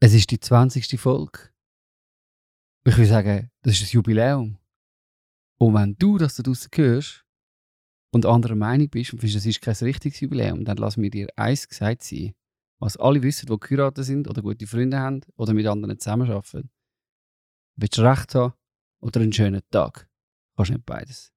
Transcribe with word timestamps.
Es 0.00 0.14
ist 0.14 0.30
die 0.30 0.38
20. 0.38 1.00
Folge. 1.00 1.50
Ich 2.84 2.96
würde 2.96 3.08
sagen, 3.08 3.50
das 3.62 3.80
ist 3.80 3.88
ein 3.88 3.96
Jubiläum. 3.96 4.56
Und 5.58 5.74
wenn 5.74 5.96
du 5.96 6.18
das 6.18 6.36
da 6.36 6.44
draussen 6.44 6.70
hörst 6.72 7.26
und 8.12 8.24
anderer 8.24 8.54
Meinung 8.54 8.88
bist 8.88 9.12
und 9.12 9.18
findest, 9.18 9.38
das 9.38 9.46
ist 9.46 9.60
kein 9.60 9.74
richtiges 9.74 10.20
Jubiläum, 10.20 10.64
dann 10.64 10.76
lass 10.76 10.96
mir 10.96 11.10
dir 11.10 11.26
eins 11.34 11.68
gesagt 11.68 12.04
sein. 12.04 12.32
Was 12.78 12.96
alle 12.96 13.20
wissen, 13.24 13.46
die 13.46 13.58
geheiratet 13.58 14.04
sind 14.04 14.28
oder 14.28 14.40
gute 14.40 14.68
Freunde 14.68 15.00
haben 15.00 15.22
oder 15.34 15.52
mit 15.52 15.66
anderen 15.66 15.98
zusammenarbeiten. 15.98 16.70
Willst 17.74 17.98
du 17.98 18.02
recht 18.02 18.36
haben 18.36 18.54
oder 19.00 19.20
einen 19.20 19.32
schönen 19.32 19.62
Tag? 19.68 20.08
Kannst 20.56 20.70
nicht 20.70 20.86
beides. 20.86 21.32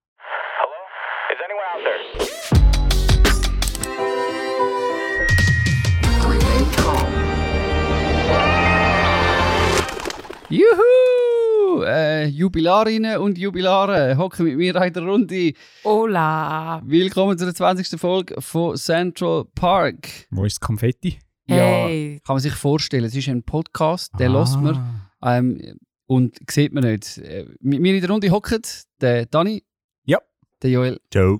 Juhu! 10.51 11.81
Äh, 11.85 12.25
Jubilarinnen 12.25 13.17
und 13.19 13.37
Jubilare 13.37 14.17
hocken 14.17 14.43
mit 14.45 14.57
mir 14.57 14.75
in 14.75 14.91
der 14.93 15.03
Runde. 15.03 15.53
Hola! 15.85 16.81
Willkommen 16.85 17.37
zur 17.37 17.53
20. 17.55 17.97
Folge 17.97 18.35
von 18.41 18.75
Central 18.75 19.45
Park. 19.55 20.09
Wo 20.29 20.43
ist 20.43 20.57
das 20.57 20.59
Konfetti? 20.67 21.19
Hey! 21.47 22.19
Kann 22.25 22.33
man 22.35 22.41
sich 22.41 22.51
vorstellen, 22.53 23.05
es 23.05 23.15
ist 23.15 23.29
ein 23.29 23.43
Podcast, 23.43 24.11
den 24.19 24.35
Ah. 24.35 24.39
hört 24.45 24.61
man 24.61 25.01
ähm, 25.23 25.77
und 26.07 26.37
sieht 26.49 26.73
man 26.73 26.83
nicht. 26.83 27.17
Äh, 27.19 27.45
Mit 27.61 27.79
mir 27.79 27.95
in 27.95 28.01
der 28.01 28.09
Runde 28.09 28.29
hocken 28.29 28.61
der 28.99 29.27
Dani, 29.27 29.63
Ja. 30.03 30.17
der 30.61 30.69
Joel, 30.69 30.99
Ciao. 31.11 31.39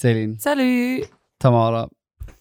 Celine, 0.00 0.36
Salut! 0.38 1.08
Tamara 1.40 1.88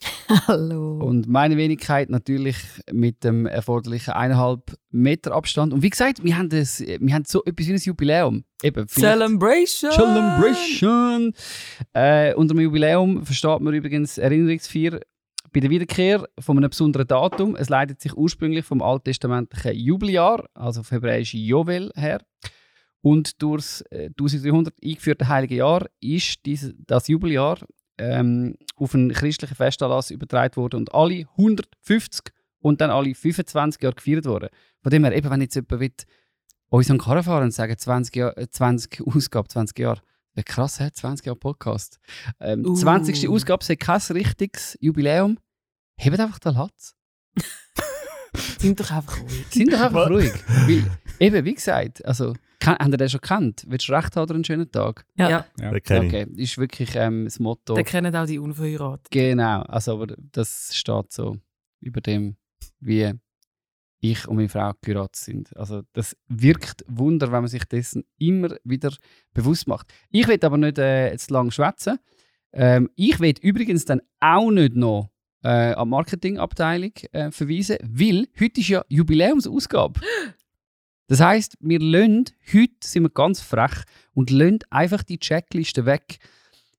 Hallo! 0.48 0.94
und 1.04 1.28
meine 1.28 1.58
Wenigkeit 1.58 2.10
natürlich 2.10 2.58
mit 2.92 3.24
dem 3.24 3.46
erforderlichen 3.46 4.14
eineinhalb 4.14 4.76
Meter 4.90 5.34
Abstand. 5.34 5.74
Und 5.74 5.82
wie 5.84 5.90
gesagt, 5.90 6.24
wir 6.24 6.38
haben, 6.38 6.50
das, 6.50 6.80
wir 6.80 7.14
haben 7.14 7.26
so 7.26 7.44
etwas 7.46 7.68
wie 7.68 7.74
ein 7.74 7.78
Jubiläum. 7.78 8.44
Eben, 8.62 8.88
Celebration! 8.88 9.92
Celebration! 9.92 11.34
Äh, 11.94 12.34
unter 12.36 12.54
dem 12.54 12.62
Jubiläum 12.62 13.26
versteht 13.26 13.60
man 13.60 13.74
übrigens 13.74 14.18
Erinnerungsfeier 14.18 15.00
bei 15.52 15.60
der 15.60 15.70
Wiederkehr 15.70 16.28
von 16.40 16.58
einem 16.58 16.70
besonderen 16.70 17.08
Datum. 17.08 17.56
Es 17.56 17.70
leitet 17.70 18.02
sich 18.02 18.16
ursprünglich 18.16 18.66
vom 18.66 18.82
alttestamentlichen 18.82 19.76
Jubeljahr, 19.76 20.46
also 20.54 20.82
auf 20.82 20.92
Hebräisch 20.92 21.34
Jovel, 21.34 21.92
her. 21.96 22.22
Und 23.02 23.42
durchs 23.42 23.82
äh, 23.92 24.06
1300 24.06 24.74
eingeführte 24.84 25.28
Heilige 25.28 25.56
Jahr 25.56 25.86
ist 26.00 26.46
dieses, 26.46 26.74
das 26.88 27.10
Jubeljahr 27.10 27.58
ähm, 27.98 28.56
auf 28.76 28.94
einen 28.96 29.12
christlichen 29.12 29.56
Festanlass 29.56 30.12
übertragen 30.12 30.56
worden 30.56 30.78
und 30.78 30.94
alle 30.94 31.28
150 31.38 32.34
und 32.60 32.82
dann 32.82 32.90
alle 32.90 33.14
25 33.14 33.82
Jahre 33.82 33.96
gefeiert 33.96 34.26
worden. 34.26 34.50
Von 34.82 34.90
dem 34.90 35.04
her, 35.04 35.16
eben, 35.16 35.30
wenn 35.30 35.42
jetzt 35.42 35.56
jemand 35.56 35.80
will, 35.80 35.92
uns 36.70 36.90
an 36.90 36.98
den 36.98 37.04
Karren 37.04 37.24
fahren 37.24 37.44
und 37.44 37.52
sagen 37.52 37.78
20, 37.78 38.16
Jahr, 38.16 38.38
äh, 38.38 38.50
20 38.50 39.06
Ausgabe, 39.06 39.48
20 39.48 39.78
Jahre, 39.78 40.02
wäre 40.34 40.44
krass, 40.46 40.80
hä? 40.80 40.90
20 40.92 41.26
Jahre 41.26 41.38
Podcast. 41.38 42.00
Ähm, 42.40 42.66
Uh. 42.66 42.74
20. 42.76 43.30
Ausgabe 43.30 43.64
ist 43.64 43.80
kein 43.80 44.02
richtiges 44.16 44.78
Jubiläum. 44.82 45.38
Hebt 45.98 46.20
einfach 46.20 46.40
den 46.40 46.56
Latz. 46.56 46.96
Sind 48.60 48.80
doch 48.80 48.92
einfach 48.92 49.22
ruhig. 49.22 49.46
Sind 49.50 49.74
doch 49.74 49.82
einfach 49.82 50.10
ruhig. 50.10 50.34
Weil, 50.48 50.84
eben, 51.20 51.46
wie 51.46 51.54
gesagt, 51.54 52.04
also, 52.06 52.34
kann, 52.60 52.78
habt 52.80 52.92
ihr 52.92 52.98
den 52.98 53.10
schon 53.10 53.22
kennt? 53.22 53.66
Willst 53.68 53.90
du 53.90 53.94
recht 53.94 54.16
haben 54.16 54.24
oder 54.24 54.36
einen 54.36 54.44
schönen 54.46 54.72
Tag? 54.72 55.06
Ja, 55.16 55.46
Ja. 55.60 55.72
Den 55.72 55.84
kenne 55.84 56.06
ich. 56.08 56.14
Okay, 56.14 56.42
ist 56.42 56.58
wirklich 56.58 56.96
ähm, 56.96 57.26
das 57.26 57.40
Motto. 57.40 57.76
den 57.76 57.86
kennen 57.86 58.16
auch 58.16 58.26
die 58.26 58.40
Unverheirateten. 58.40 59.10
Genau, 59.12 59.62
also 59.64 59.94
aber 59.94 60.16
das 60.32 60.72
steht 60.74 61.12
so 61.12 61.38
über 61.82 62.00
dem, 62.02 62.38
wie 62.80 63.14
ich 64.00 64.28
und 64.28 64.36
meine 64.36 64.50
Frau 64.50 64.72
geheiratet 64.82 65.16
sind. 65.16 65.56
Also 65.58 65.84
das 65.94 66.16
wirkt 66.28 66.84
Wunder, 66.88 67.28
wenn 67.32 67.42
man 67.42 67.48
sich 67.48 67.64
dessen 67.66 68.04
immer 68.18 68.56
wieder 68.64 68.94
bewusst 69.34 69.68
macht. 69.68 69.94
Ich 70.10 70.28
will 70.28 70.40
aber 70.42 70.58
nicht 70.58 70.78
äh, 70.78 71.12
jetzt 71.12 71.32
lang 71.32 71.52
schwätzen. 71.52 72.00
Ähm, 72.52 72.90
ich 72.96 73.20
will 73.20 73.34
übrigens 73.42 73.86
dann 73.86 74.02
auch 74.20 74.52
nicht 74.52 74.76
noch 74.76 75.10
äh, 75.44 75.74
an 75.74 75.88
die 75.88 75.92
Marketingabteilung 75.92 76.94
äh, 77.12 77.32
verweisen, 77.32 77.78
weil 77.84 78.28
heute 78.40 78.62
ist 78.62 78.70
ja 78.70 78.84
Jubiläumsausgabe. 78.90 80.00
Das 81.08 81.20
heißt, 81.20 81.58
wir 81.60 81.80
lassen, 81.80 82.26
heute 82.52 82.74
sind 82.82 83.04
wir 83.04 83.10
ganz 83.10 83.42
frech 83.42 83.84
und 84.14 84.30
lassen 84.30 84.60
einfach 84.70 85.04
die 85.04 85.20
Checkliste 85.20 85.86
weg. 85.86 86.18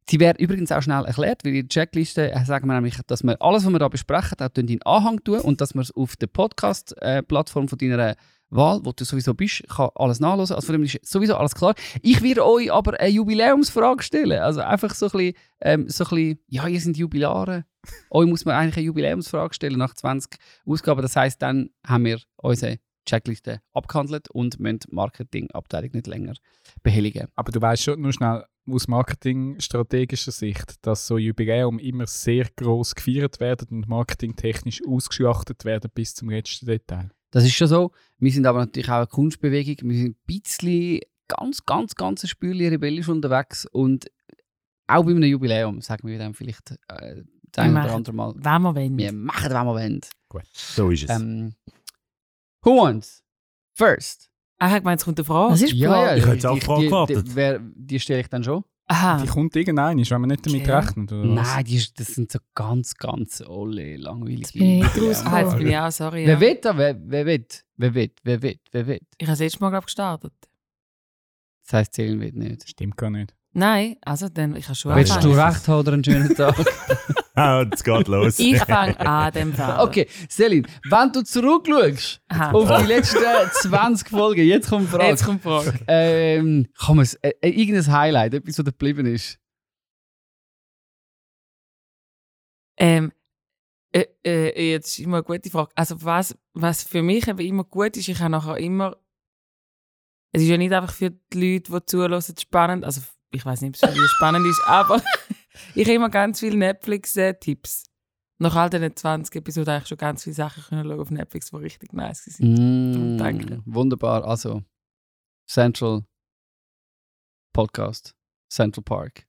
Sie 0.08 0.18
wäre 0.18 0.38
übrigens 0.38 0.72
auch 0.72 0.82
schnell 0.82 1.04
erklärt, 1.04 1.44
weil 1.44 1.54
in 1.54 1.68
der 1.68 1.68
Checkliste 1.68 2.32
äh, 2.32 2.44
sagen 2.44 2.66
wir 2.66 2.74
nämlich, 2.74 2.96
dass 3.06 3.22
wir 3.22 3.40
alles, 3.40 3.64
was 3.66 3.72
wir 3.72 3.78
da 3.78 3.88
besprechen, 3.88 4.38
auch 4.40 4.50
in 4.56 4.82
Anhang 4.82 5.22
tun 5.22 5.40
und 5.40 5.60
dass 5.60 5.74
wir 5.74 5.82
es 5.82 5.94
auf 5.94 6.16
der 6.16 6.26
Podcast-Plattform 6.26 7.68
von 7.68 7.78
deiner 7.78 8.16
Wahl, 8.54 8.80
wo 8.84 8.92
du 8.92 9.04
sowieso 9.04 9.34
bist, 9.34 9.64
kann 9.68 9.90
alles 9.94 10.20
nachlesen. 10.20 10.56
Also 10.56 10.66
von 10.66 10.74
dem 10.74 10.84
ist 10.84 10.98
sowieso 11.04 11.36
alles 11.36 11.54
klar. 11.54 11.74
Ich 12.02 12.22
werde 12.22 12.46
euch 12.46 12.72
aber 12.72 12.98
eine 12.98 13.10
Jubiläumsfrage 13.10 14.02
stellen. 14.02 14.40
Also 14.40 14.60
einfach 14.60 14.94
so 14.94 15.06
ein 15.06 15.12
bisschen, 15.12 15.34
ähm, 15.60 15.88
so 15.88 16.04
ein 16.04 16.10
bisschen 16.10 16.38
ja, 16.48 16.68
ihr 16.68 16.80
sind 16.80 16.96
Jubilare. 16.96 17.64
euch 18.10 18.28
muss 18.28 18.44
man 18.44 18.54
eigentlich 18.54 18.76
eine 18.76 18.86
Jubiläumsfrage 18.86 19.54
stellen 19.54 19.78
nach 19.78 19.94
20 19.94 20.38
Ausgaben. 20.66 21.02
Das 21.02 21.16
heißt, 21.16 21.40
dann 21.42 21.70
haben 21.86 22.04
wir 22.04 22.20
unsere 22.36 22.78
Checkliste 23.06 23.60
abgehandelt 23.72 24.30
und 24.30 24.58
müssen 24.58 24.78
die 24.80 24.94
Marketingabteilung 24.94 25.90
nicht 25.92 26.06
länger 26.06 26.34
behelligen. 26.82 27.28
Aber 27.34 27.52
du 27.52 27.60
weißt 27.60 27.82
schon 27.82 28.00
nur 28.00 28.12
schnell 28.12 28.44
aus 28.66 28.88
marketingstrategischer 28.88 30.32
Sicht, 30.32 30.86
dass 30.86 31.06
so 31.06 31.18
Jubiläum 31.18 31.78
immer 31.78 32.06
sehr 32.06 32.46
groß 32.56 32.94
gefeiert 32.94 33.40
werden 33.40 33.68
und 33.70 33.88
marketingtechnisch 33.88 34.80
ausgeschlachtet 34.86 35.64
werden 35.64 35.90
bis 35.94 36.14
zum 36.14 36.30
letzten 36.30 36.66
Detail. 36.66 37.10
Das 37.34 37.44
ist 37.44 37.54
schon 37.54 37.66
so. 37.66 37.90
Wir 38.18 38.30
sind 38.30 38.46
aber 38.46 38.60
natürlich 38.60 38.88
auch 38.88 38.94
eine 38.98 39.06
Kunstbewegung. 39.08 39.90
Wir 39.90 39.98
sind 39.98 40.16
ein 40.16 40.20
bisschen 40.24 41.00
ganz, 41.26 41.64
ganz, 41.66 41.94
ganz 41.96 42.22
ein 42.22 42.28
Spürchen 42.28 42.68
rebellisch 42.68 43.08
unterwegs. 43.08 43.66
Und 43.72 44.06
auch 44.86 45.02
bei 45.04 45.10
einem 45.10 45.24
Jubiläum 45.24 45.80
sagen 45.80 46.06
wir 46.06 46.16
dann 46.18 46.32
vielleicht 46.34 46.70
äh, 46.88 47.22
das 47.50 47.64
ein 47.64 47.72
oder 47.72 47.80
machen- 47.82 47.90
andere 47.90 48.14
Mal, 48.14 48.34
Wenn 48.36 48.62
wir 48.62 48.74
wollen. 48.74 48.98
wir 48.98 49.12
machen, 49.12 49.50
was 49.52 49.64
wir 49.64 49.66
wollen. 49.66 50.00
So 50.52 50.90
ist 50.90 51.04
es. 51.04 51.10
Ähm, 51.10 51.54
who 52.62 52.80
wants? 52.82 53.24
First. 53.72 54.30
Ah, 54.58 54.76
ich 54.76 54.82
meine, 54.84 54.94
jetzt 54.94 55.04
kommt 55.04 55.18
eine 55.18 55.24
Frage. 55.24 55.54
Was 55.54 55.62
ist 55.62 55.72
die 55.72 55.84
Frage? 55.84 56.18
Ich 56.18 56.24
hätte 56.24 56.34
jetzt 56.34 56.46
auch 56.46 56.54
die, 56.54 56.60
die 56.60 56.66
Frage 56.66 56.80
die, 56.82 56.86
gewartet. 56.86 57.26
die, 57.28 57.34
wer- 57.34 57.58
die 57.60 57.98
stelle 58.00 58.20
ich 58.20 58.28
dann 58.28 58.44
schon. 58.44 58.62
Aha. 58.86 59.22
Die 59.22 59.28
kommt 59.28 59.56
irgendein, 59.56 59.96
wenn 59.98 60.20
man 60.20 60.28
nicht 60.30 60.46
damit 60.46 60.62
Okay. 60.62 60.70
rechnet. 60.72 61.10
Oder 61.12 61.36
was? 61.36 61.54
Nein, 61.54 61.64
die, 61.64 61.76
ist- 61.76 61.98
das 61.98 62.08
sind 62.08 62.30
so 62.30 62.38
ganz, 62.54 62.94
ganz 62.94 63.40
olle, 63.40 63.96
langweilige. 63.96 64.40
Jetzt 64.42 64.52
bin 64.52 64.62
ich 64.62 64.82
nicht 64.82 64.96
rausgekommen. 65.02 65.34
Ah, 65.34 65.40
jetzt 65.40 65.56
bin 65.58 65.66
ich 65.68 65.78
auch, 65.78 65.90
sorry. 65.90 66.26
Wer 66.26 66.34
Ja. 66.34 66.40
will 66.40 66.58
da? 66.60 66.76
Wer, 66.76 66.96
wer 67.00 67.26
will? 67.26 67.46
Wer 67.76 67.94
will? 67.94 68.10
Wer 68.22 68.42
will? 68.42 68.58
Wer 68.72 68.86
will? 68.86 69.00
Ich 69.18 69.26
habe 69.26 69.32
das 69.32 69.38
letzte 69.40 69.60
Mal, 69.60 69.70
glaube 69.70 69.82
ich, 69.82 69.86
gestartet. 69.86 70.32
Das 71.64 71.72
heisst, 71.72 71.94
zählen 71.94 72.20
wird 72.20 72.34
nicht. 72.36 72.68
Stimmt 72.68 72.96
gar 72.98 73.08
nicht. 73.10 73.34
Nein, 73.52 73.96
also 74.02 74.28
dann, 74.28 74.54
ich 74.56 74.66
habe 74.66 74.74
schon 74.74 74.94
Willst 74.94 75.22
du 75.24 75.30
recht 75.30 75.66
haben 75.68 75.78
oder 75.80 75.92
einen 75.94 76.04
schönen 76.04 76.34
Tag? 76.36 76.54
Ah, 77.36 77.62
jetzt 77.62 77.84
geht 77.84 78.06
los. 78.06 78.38
Ich 78.38 78.58
fange 78.58 78.98
an, 79.00 79.32
dem 79.32 79.52
Fall. 79.52 79.84
Okay, 79.84 80.06
Selin, 80.28 80.66
wenn 80.88 81.12
du 81.12 81.22
zurückschaust 81.22 82.22
Aha. 82.28 82.52
auf 82.52 82.82
die 82.82 82.86
letzten 82.86 83.18
20 83.62 84.08
Folgen, 84.08 84.46
jetzt 84.46 84.68
kommt 84.68 84.86
die 84.86 84.90
Frage. 84.92 85.08
Jetzt 85.08 85.24
kommt 85.24 85.40
die 85.40 85.48
Frage. 85.48 85.80
Ähm, 85.88 86.68
kann 86.78 86.96
man 86.96 87.08
äh, 87.22 87.30
äh, 87.40 87.48
irgendein 87.48 87.92
Highlight, 87.92 88.34
etwas, 88.34 88.58
was 88.58 88.64
da 88.64 88.70
geblieben 88.70 89.06
ist? 89.06 89.40
Ähm, 92.76 93.12
äh, 93.92 94.06
äh, 94.24 94.70
jetzt 94.72 94.90
ist 94.90 95.00
immer 95.00 95.16
eine 95.16 95.24
gute 95.24 95.50
Frage. 95.50 95.72
Also 95.74 96.02
was, 96.04 96.38
was 96.52 96.84
für 96.84 97.02
mich 97.02 97.26
eben 97.26 97.40
immer 97.40 97.64
gut 97.64 97.96
ist, 97.96 98.08
ich 98.08 98.20
habe 98.20 98.30
nachher 98.30 98.58
immer, 98.58 98.96
es 100.30 100.42
ist 100.42 100.48
ja 100.48 100.56
nicht 100.56 100.72
einfach 100.72 100.94
für 100.94 101.10
die 101.10 101.54
Leute, 101.54 101.72
die 101.72 101.86
zuhören, 101.86 102.22
spannend, 102.22 102.84
also 102.84 103.00
ich 103.32 103.44
weiß 103.44 103.60
nicht, 103.60 103.70
ob 103.70 103.74
es 103.74 103.94
für 103.94 104.00
die 104.00 104.08
spannend 104.08 104.46
ist, 104.46 104.62
aber 104.66 105.02
ich 105.74 105.84
habe 105.84 105.94
immer 105.94 106.10
ganz 106.10 106.40
viele 106.40 106.56
Netflix-Tipps. 106.56 107.84
Nach 108.38 108.56
all 108.56 108.68
diesen 108.68 108.96
20 108.96 109.36
Episoden 109.36 109.72
habe 109.74 109.82
ich 109.82 109.88
schon 109.88 109.98
ganz 109.98 110.24
viele 110.24 110.34
Sachen 110.34 110.64
können 110.64 110.88
schauen 110.88 111.00
auf 111.00 111.10
Netflix, 111.10 111.50
die 111.50 111.56
richtig 111.56 111.92
nice 111.92 112.26
waren. 112.40 113.14
Mm, 113.14 113.18
Danke. 113.18 113.62
Wunderbar, 113.64 114.24
also 114.24 114.62
Central 115.46 116.04
Podcast, 117.52 118.14
Central 118.50 118.82
Park. 118.82 119.26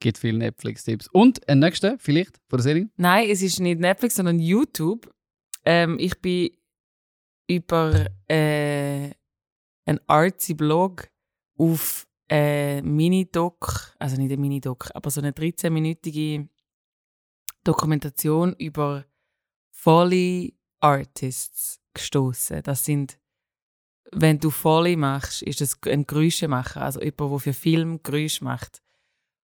Gibt 0.00 0.18
viele 0.18 0.38
Netflix-Tipps. 0.38 1.08
Und 1.08 1.48
ein 1.48 1.58
nächster, 1.58 1.98
vielleicht, 1.98 2.38
von 2.48 2.58
der 2.58 2.62
Selin? 2.62 2.90
Nein, 2.96 3.28
es 3.28 3.42
ist 3.42 3.60
nicht 3.60 3.80
Netflix, 3.80 4.16
sondern 4.16 4.38
YouTube. 4.38 5.12
Ähm, 5.64 5.98
ich 5.98 6.20
bin 6.20 6.50
über 7.48 8.06
äh, 8.28 9.10
einen 9.86 10.00
artsy 10.06 10.54
Blog 10.54 11.08
auf 11.58 12.06
äh, 12.34 12.82
Mini-Doc, 12.82 13.94
also 14.00 14.16
nicht 14.16 14.32
ein 14.32 14.40
Mini-Doc, 14.40 14.90
aber 14.92 15.08
so 15.08 15.20
eine 15.20 15.30
13-minütige 15.30 16.48
Dokumentation 17.62 18.54
über 18.54 19.04
Foley 19.70 20.56
Artists 20.80 21.80
gestoßen. 21.94 22.64
Das 22.64 22.84
sind, 22.84 23.20
wenn 24.10 24.40
du 24.40 24.50
Foley 24.50 24.96
machst, 24.96 25.42
ist 25.42 25.60
das 25.60 25.78
ein 25.86 26.08
Geräuschemacher, 26.08 26.82
also 26.82 27.00
jemand, 27.00 27.20
der 27.20 27.38
für 27.38 27.52
Film 27.52 28.02
Geräusche 28.02 28.42
macht. 28.42 28.82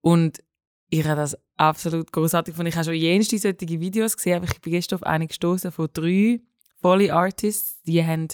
Und 0.02 0.44
ich 0.90 1.06
habe 1.06 1.18
das 1.18 1.38
absolut 1.58 2.12
großartig 2.12 2.54
gefunden. 2.54 2.70
Ich 2.70 2.76
habe 2.76 2.86
schon 2.86 2.96
jenste 2.96 3.38
solche 3.38 3.80
Videos 3.80 4.18
gesehen, 4.18 4.38
aber 4.38 4.46
ich 4.52 4.60
bin 4.60 4.74
gestern 4.74 4.96
auf 4.98 5.04
eine 5.04 5.28
gestoßen 5.28 5.72
von 5.72 5.88
drei 5.94 6.42
Foley 6.82 7.12
Artists, 7.12 7.80
die 7.84 8.04
haben 8.04 8.28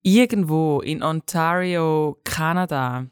irgendwo 0.00 0.80
in 0.80 1.02
Ontario, 1.02 2.18
Kanada, 2.24 3.10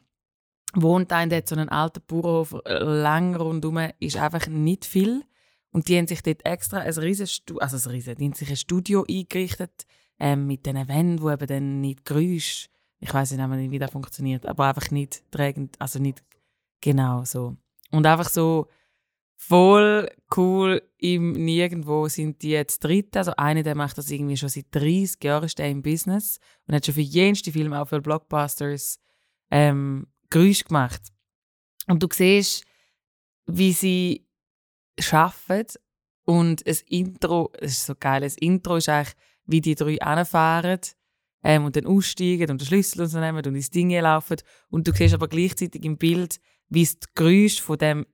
wohnt 0.73 1.11
ein 1.11 1.29
dort 1.29 1.47
so 1.47 1.55
ein 1.55 1.69
alter 1.69 2.01
Bauernhof, 2.01 2.55
lang 2.65 3.35
rundum, 3.35 3.79
ist 3.99 4.17
einfach 4.17 4.47
nicht 4.47 4.85
viel. 4.85 5.23
Und 5.71 5.87
die 5.87 5.97
haben 5.97 6.07
sich 6.07 6.21
dort 6.21 6.45
extra 6.45 6.79
ein 6.79 6.93
Studio, 6.93 7.59
also 7.59 7.89
ein 7.89 7.91
riesen, 7.91 8.15
die 8.15 8.25
haben 8.25 8.33
sich 8.33 8.49
ein 8.49 8.57
Studio 8.57 9.05
eingerichtet, 9.09 9.85
ähm, 10.19 10.45
mit 10.45 10.65
diesen 10.65 10.87
Wänden, 10.87 11.21
wo 11.21 11.31
eben 11.31 11.47
dann 11.47 11.81
nicht 11.81 12.05
Geräusch, 12.05 12.69
ich 12.99 13.13
weiß 13.13 13.31
nicht, 13.31 13.71
wie 13.71 13.79
das 13.79 13.91
funktioniert, 13.91 14.45
aber 14.45 14.67
einfach 14.67 14.91
nicht 14.91 15.23
trägend, 15.31 15.75
also 15.79 15.99
nicht 15.99 16.23
genau 16.79 17.25
so. 17.25 17.55
Und 17.91 18.05
einfach 18.05 18.29
so 18.29 18.67
voll 19.35 20.09
cool 20.37 20.81
im 20.97 21.33
Nirgendwo 21.33 22.07
sind 22.07 22.41
die 22.41 22.51
jetzt 22.51 22.83
dritte. 22.83 23.19
Also 23.19 23.33
einer, 23.35 23.63
der 23.63 23.75
macht 23.75 23.97
das 23.97 24.09
irgendwie 24.09 24.37
schon 24.37 24.49
seit 24.49 24.67
30 24.71 25.21
Jahren 25.23 25.43
ist 25.43 25.59
der 25.59 25.69
im 25.69 25.81
Business 25.81 26.39
und 26.65 26.75
hat 26.75 26.85
schon 26.85 26.95
für 26.95 27.01
jenste 27.01 27.51
Filme, 27.51 27.81
auch 27.81 27.89
für 27.89 28.01
Blockbusters, 28.01 28.99
ähm, 29.51 30.07
Geräusche 30.33 30.65
gemacht. 30.65 31.01
Und 31.87 32.01
du 32.01 32.07
siehst, 32.11 32.65
wie 33.45 33.71
sie 33.71 34.27
arbeiten 35.11 35.77
und 36.25 36.67
das 36.67 36.81
Intro, 36.81 37.51
es 37.59 37.73
ist 37.73 37.85
so 37.85 37.95
geil, 37.95 38.21
das 38.21 38.37
Intro 38.37 38.77
ist 38.77 38.89
eigentlich, 38.89 39.15
wie 39.45 39.61
die 39.61 39.75
drei 39.75 40.01
anfahren 40.01 40.79
ähm, 41.43 41.65
und 41.65 41.75
dann 41.75 41.85
aussteigen 41.85 42.49
und 42.49 42.61
den 42.61 42.65
Schlüssel 42.65 43.01
und 43.01 43.07
so 43.07 43.19
nehmen 43.19 43.45
und 43.45 43.55
ins 43.55 43.69
Ding 43.69 43.91
laufen 43.91 44.37
und 44.69 44.87
du 44.87 44.93
siehst 44.93 45.13
aber 45.13 45.27
gleichzeitig 45.27 45.83
im 45.83 45.97
Bild, 45.97 46.39
wie 46.69 46.83
es 46.83 46.97
die 46.97 47.07
Geräusche 47.15 47.61
von 47.61 47.77
dem 47.77 48.05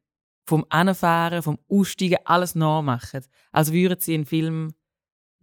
vom 0.45 0.65
Anfahren, 0.69 1.43
vom 1.43 1.59
Aussteigen 1.69 2.17
alles 2.25 2.55
nachmachen. 2.55 3.23
Also 3.51 3.71
würden 3.71 3.99
sie 3.99 4.15
einen 4.15 4.25
Film 4.25 4.73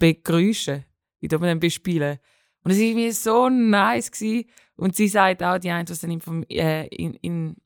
begrüßen, 0.00 0.84
wie 1.20 1.28
du 1.28 1.38
dann 1.38 1.60
bespielen. 1.60 2.18
Und 2.64 2.72
es 2.72 2.78
war 2.78 2.84
irgendwie 2.84 3.12
so 3.12 3.48
nice. 3.48 4.10
Gewesen. 4.10 4.50
Und 4.76 4.94
sie 4.94 5.08
sagt 5.08 5.42
auch, 5.42 5.58
die 5.58 5.70
eine, 5.70 5.88
was 5.88 6.02
äh, 6.04 6.86
in, 6.88 7.14
in 7.14 7.56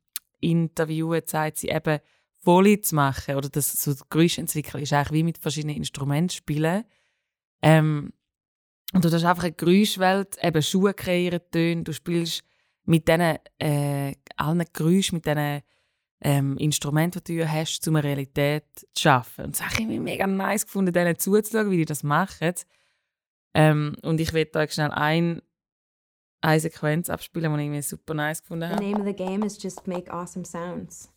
Interviewen 0.41 1.23
sagt, 1.27 1.59
sie 1.59 1.69
eben 1.69 2.01
Folie 2.43 2.81
zu 2.81 2.95
machen 2.95 3.37
oder 3.37 3.49
das 3.49 3.73
so 3.73 3.95
Geräuschentwicklung 4.09 4.83
ist 4.83 4.93
eigentlich 4.93 5.13
wie 5.13 5.23
mit 5.25 5.39
verschiedenen 5.39 5.77
Instrumenten 5.77 6.31
spielen. 6.31 6.85
Ähm, 7.63 8.13
und 8.93 9.05
du 9.05 9.11
hast 9.11 9.25
einfach 9.25 9.45
eine 9.45 9.53
Geräuschwelt, 9.53 10.39
eben 10.43 10.63
Schuhe 10.63 10.95
kreieren, 10.95 11.41
Töne, 11.53 11.83
du 11.83 11.93
spielst 11.93 12.43
mit 12.85 13.07
diesen 13.07 13.39
äh, 13.59 14.15
allen 14.37 14.65
Geräuschen, 14.73 15.17
mit 15.17 15.27
diesen 15.27 15.63
ähm, 16.23 16.57
Instrumente, 16.59 17.21
die 17.21 17.39
du 17.39 17.49
hast, 17.49 17.87
um 17.87 17.97
eine 17.97 18.05
Realität 18.05 18.65
zu 18.95 19.03
schaffen. 19.03 19.47
Und 19.47 19.59
das 19.59 19.65
habe 19.65 19.83
ich 19.83 20.01
mega 20.01 20.27
nice 20.27 20.65
gefunden, 20.65 20.93
denen 20.93 21.19
zuzuschauen, 21.19 21.71
wie 21.71 21.79
die 21.79 21.85
das 21.85 22.03
machen. 22.03 22.55
Ähm, 23.55 23.97
und 24.03 24.21
ich 24.21 24.33
werde 24.33 24.59
euch 24.59 24.73
schnell 24.73 24.91
ein, 24.91 25.43
eine 26.41 26.61
Sequenz 26.61 27.11
abspielen, 27.11 27.57
die 27.57 27.65
ich 27.65 27.71
mir 27.71 27.83
super 27.83 28.15
nice 28.15 28.43
gefunden 28.43 28.69
The 28.69 28.75
habe. 28.75 28.85
name 28.85 29.01
of 29.01 29.07
the 29.07 29.13
game 29.13 29.45
is 29.45 29.63
just 29.63 29.87
make 29.87 30.11
awesome 30.11 30.45
sounds. 30.45 31.11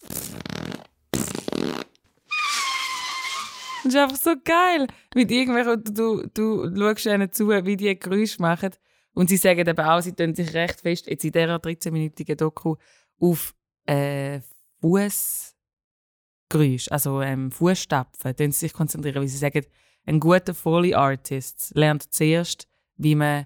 Das 3.83 3.93
ist 3.93 3.99
einfach 3.99 4.17
so 4.17 4.33
geil. 4.43 4.87
Mit 5.13 5.29
irgendwelchen, 5.29 5.83
du, 5.83 6.23
du, 6.33 6.69
du 6.69 6.81
schaust 6.81 7.05
ihnen 7.05 7.31
zu, 7.31 7.49
wie 7.49 7.75
die 7.75 7.99
Geräusche 7.99 8.41
machen. 8.41 8.71
Und 9.13 9.29
sie 9.29 9.37
sagen 9.37 9.67
eben 9.67 9.85
auch, 9.85 10.01
sie 10.01 10.13
tun 10.13 10.33
sich 10.33 10.53
recht 10.53 10.81
fest, 10.81 11.07
jetzt 11.07 11.25
in 11.25 11.31
dieser 11.31 11.57
13-minütigen 11.57 12.35
Doku, 12.35 12.75
auf 13.19 13.53
äh, 13.85 14.39
Fußgeräusche, 14.81 16.91
also 16.91 17.21
ähm, 17.21 17.51
Fußstapfen, 17.51 18.33
sie 18.37 18.51
sich 18.51 18.73
konzentrieren, 18.73 19.21
weil 19.21 19.27
sie 19.27 19.37
sagen, 19.37 19.65
ein 20.05 20.19
guter 20.19 20.53
Foley-Artist 20.53 21.71
lernt 21.75 22.11
zuerst, 22.11 22.67
wie 22.97 23.15
man 23.15 23.45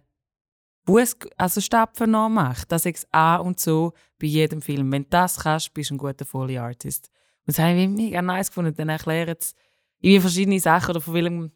Fuß, 0.88 1.18
also 1.36 1.60
Stapfen 1.60 2.12
nachmacht. 2.12 2.72
Das 2.72 2.86
ist 2.86 3.08
A 3.12 3.36
und 3.38 3.60
so 3.60 3.92
bei 4.20 4.28
jedem 4.28 4.62
Film. 4.62 4.90
Wenn 4.92 5.04
du 5.04 5.10
das 5.10 5.40
kannst, 5.40 5.74
bist 5.74 5.90
du 5.90 5.96
ein 5.96 5.98
guter 5.98 6.26
Foley-Artist. 6.26 7.10
Und 7.46 7.58
das 7.58 7.60
habe 7.60 7.78
ich 7.78 7.90
mega 7.90 8.22
nice 8.22 8.48
gefunden. 8.48 8.74
Dann 8.74 8.90
erklären 8.90 9.36
sie 9.38 9.54
irgendwie 10.00 10.22
verschiedene 10.22 10.60
Sachen 10.62 10.92
oder 10.92 11.02
von 11.02 11.14
welchem 11.14 11.52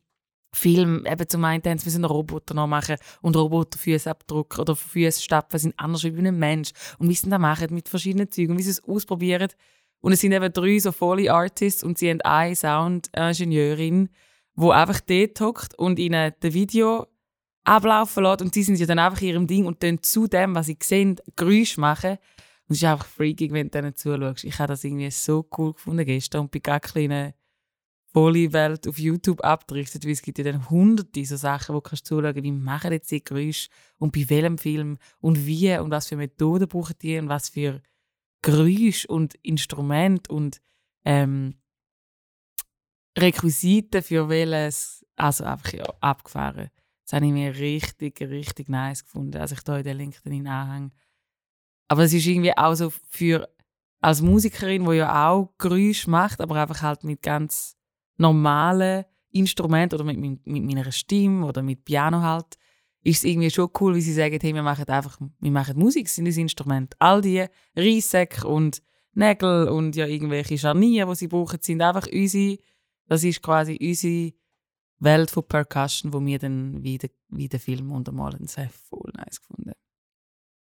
Film, 0.54 1.06
eben 1.06 1.30
zum 1.30 1.46
einen 1.46 1.64
haben 1.64 1.78
sie 1.78 1.86
müssen 1.86 2.04
Roboter 2.04 2.54
nachmachen 2.54 2.98
und 3.22 3.38
Roboterfüße 3.38 4.10
abdrucken 4.10 4.60
oder 4.60 4.76
Füße 4.76 5.22
stapfen 5.22 5.60
sind 5.60 5.80
anders 5.80 6.04
wie 6.04 6.12
bei 6.12 6.18
einem 6.18 6.38
Mensch. 6.38 6.72
Und 7.00 7.08
wie 7.08 7.14
sie 7.14 7.30
das 7.30 7.40
machen 7.40 7.74
mit 7.74 7.88
verschiedenen 7.88 8.30
Zügen 8.30 8.52
und 8.52 8.58
wie 8.58 8.64
sie 8.64 8.72
es 8.72 8.84
ausprobieren. 8.84 9.48
Und 10.02 10.12
es 10.12 10.20
sind 10.20 10.34
eben 10.34 10.52
drei 10.52 10.78
so 10.80 10.92
Foley 10.92 11.30
Artists 11.30 11.84
und 11.84 11.98
sie 11.98 12.10
haben 12.10 12.22
eine 12.22 12.56
Sound-Ingenieurin, 12.56 14.10
die 14.58 14.70
einfach 14.72 15.00
dort 15.00 15.40
hockt 15.40 15.80
und 15.80 16.00
ihnen 16.00 16.34
das 16.42 16.54
Video 16.54 17.08
ablaufen 17.64 18.24
lässt. 18.24 18.42
Und 18.42 18.56
die 18.56 18.64
sind 18.64 18.80
ja 18.80 18.86
dann 18.86 19.00
einfach 19.00 19.22
in 19.22 19.28
ihrem 19.30 19.48
Ding 19.48 19.66
und 19.66 19.84
dann 19.84 20.02
zu 20.02 20.28
dem, 20.28 20.56
was 20.56 20.68
sie 20.68 20.78
sehen, 20.82 21.18
Geräusche 21.36 21.80
machen. 21.80 22.18
Und 22.68 22.76
es 22.76 22.78
ist 22.78 22.84
einfach 22.86 23.06
freaking, 23.06 23.54
wenn 23.54 23.68
du 23.68 23.72
denen 23.72 23.96
zuschaust. 23.96 24.44
Ich 24.44 24.58
habe 24.60 24.70
das 24.70 24.84
irgendwie 24.84 25.12
so 25.12 25.48
cool 25.58 25.74
gefunden 25.74 26.06
gestern 26.06 26.42
und 26.42 26.52
bin 26.52 26.62
gar 26.62 26.80
kleine 26.80 27.34
Foley-Welt 28.14 28.88
auf 28.88 29.00
YouTube 29.00 29.42
abgerichtet, 29.42 30.06
weil 30.06 30.12
es 30.12 30.22
gibt 30.22 30.38
ja 30.38 30.44
dann 30.44 30.70
hunderte 30.70 31.24
so 31.26 31.38
Sachen, 31.38 31.74
wo 31.74 31.80
du 31.80 31.90
kannst 31.90 32.06
zuschauen, 32.06 32.44
wie 32.44 32.52
machen 32.52 32.92
jetzt 32.92 33.12
die 33.12 33.24
Geräusche 33.24 33.70
und 34.00 34.12
bei 34.12 34.30
welchem 34.30 34.58
Film 34.58 34.98
und 35.20 35.46
wie 35.46 35.78
und 35.78 35.92
was 35.92 36.08
für 36.08 36.18
Methoden 36.18 36.68
brauchen 36.68 36.96
die 37.02 37.18
und 37.18 37.30
was 37.30 37.50
für 37.50 37.82
Geräusche 38.42 39.08
und 39.08 39.36
Instrument 39.36 40.30
und 40.30 40.62
ähm, 41.06 41.56
Requisiten 43.18 44.02
für 44.02 44.30
welches, 44.30 45.06
also 45.16 45.44
einfach 45.46 45.74
ja, 45.74 45.86
abgefahren. 46.02 46.70
Das 47.12 47.18
habe 47.18 47.26
ich 47.26 47.34
mir 47.34 47.54
richtig, 47.54 48.22
richtig 48.22 48.70
nice 48.70 49.04
gefunden, 49.04 49.36
als 49.36 49.52
ich 49.52 49.60
da 49.64 49.78
in 49.78 49.84
den 49.84 49.98
Link 49.98 50.24
drin 50.24 50.48
anhänge. 50.48 50.92
Aber 51.90 52.04
es 52.04 52.14
ist 52.14 52.26
irgendwie 52.26 52.56
auch 52.56 52.74
so 52.74 52.90
für, 53.10 53.50
als 54.00 54.22
Musikerin, 54.22 54.86
die 54.86 54.96
ja 54.96 55.30
auch 55.30 55.54
Geräusche 55.58 56.10
macht, 56.10 56.40
aber 56.40 56.56
einfach 56.56 56.82
halt 56.82 57.04
mit 57.04 57.22
ganz 57.22 57.76
normalen 58.16 59.04
Instrumenten 59.30 59.96
oder 59.96 60.06
mit, 60.06 60.20
mit, 60.20 60.48
mit 60.48 60.64
meiner 60.64 60.90
Stimme 60.94 61.46
oder 61.46 61.62
mit 61.62 61.84
Piano 61.84 62.22
halt, 62.22 62.58
ist 63.04 63.18
es 63.18 63.24
irgendwie 63.26 63.52
schon 63.52 63.72
cool, 63.82 63.94
wie 63.94 64.02
sie 64.02 64.14
sagen, 64.14 64.40
hey, 64.42 64.56
wir 64.56 64.64
machen 64.64 64.88
einfach, 64.88 65.20
wir 65.20 65.52
machen 65.52 65.78
Musik, 65.78 66.08
sind 66.08 66.30
das 66.30 66.38
Instrument. 66.38 66.96
All 66.98 67.20
die 67.20 67.46
Reissäcke 67.76 68.48
und 68.48 68.82
Nägel 69.16 69.68
und 69.68 69.98
ja 69.98 70.06
irgendwelche 70.06 70.58
Scharniere, 70.58 71.10
die 71.10 71.16
sie 71.18 71.28
brauchen, 71.28 71.60
sind 71.62 71.82
einfach 71.82 72.08
unsere, 72.10 72.58
das 73.08 73.26
ist 73.26 73.42
quasi 73.42 73.78
unsere 73.82 74.32
Welt 75.02 75.32
von 75.32 75.48
Percussion, 75.48 76.14
wo 76.14 76.24
wir 76.24 76.40
dann 76.40 76.84
wieder, 76.84 77.10
wie 77.30 77.50
den 77.50 77.60
Film 77.60 77.92
untermalen. 77.92 78.40
Das 78.42 78.58
habe 78.58 78.68
ich 78.68 78.74
voll 78.74 79.12
nice 79.16 79.42
gefunden. 79.42 79.74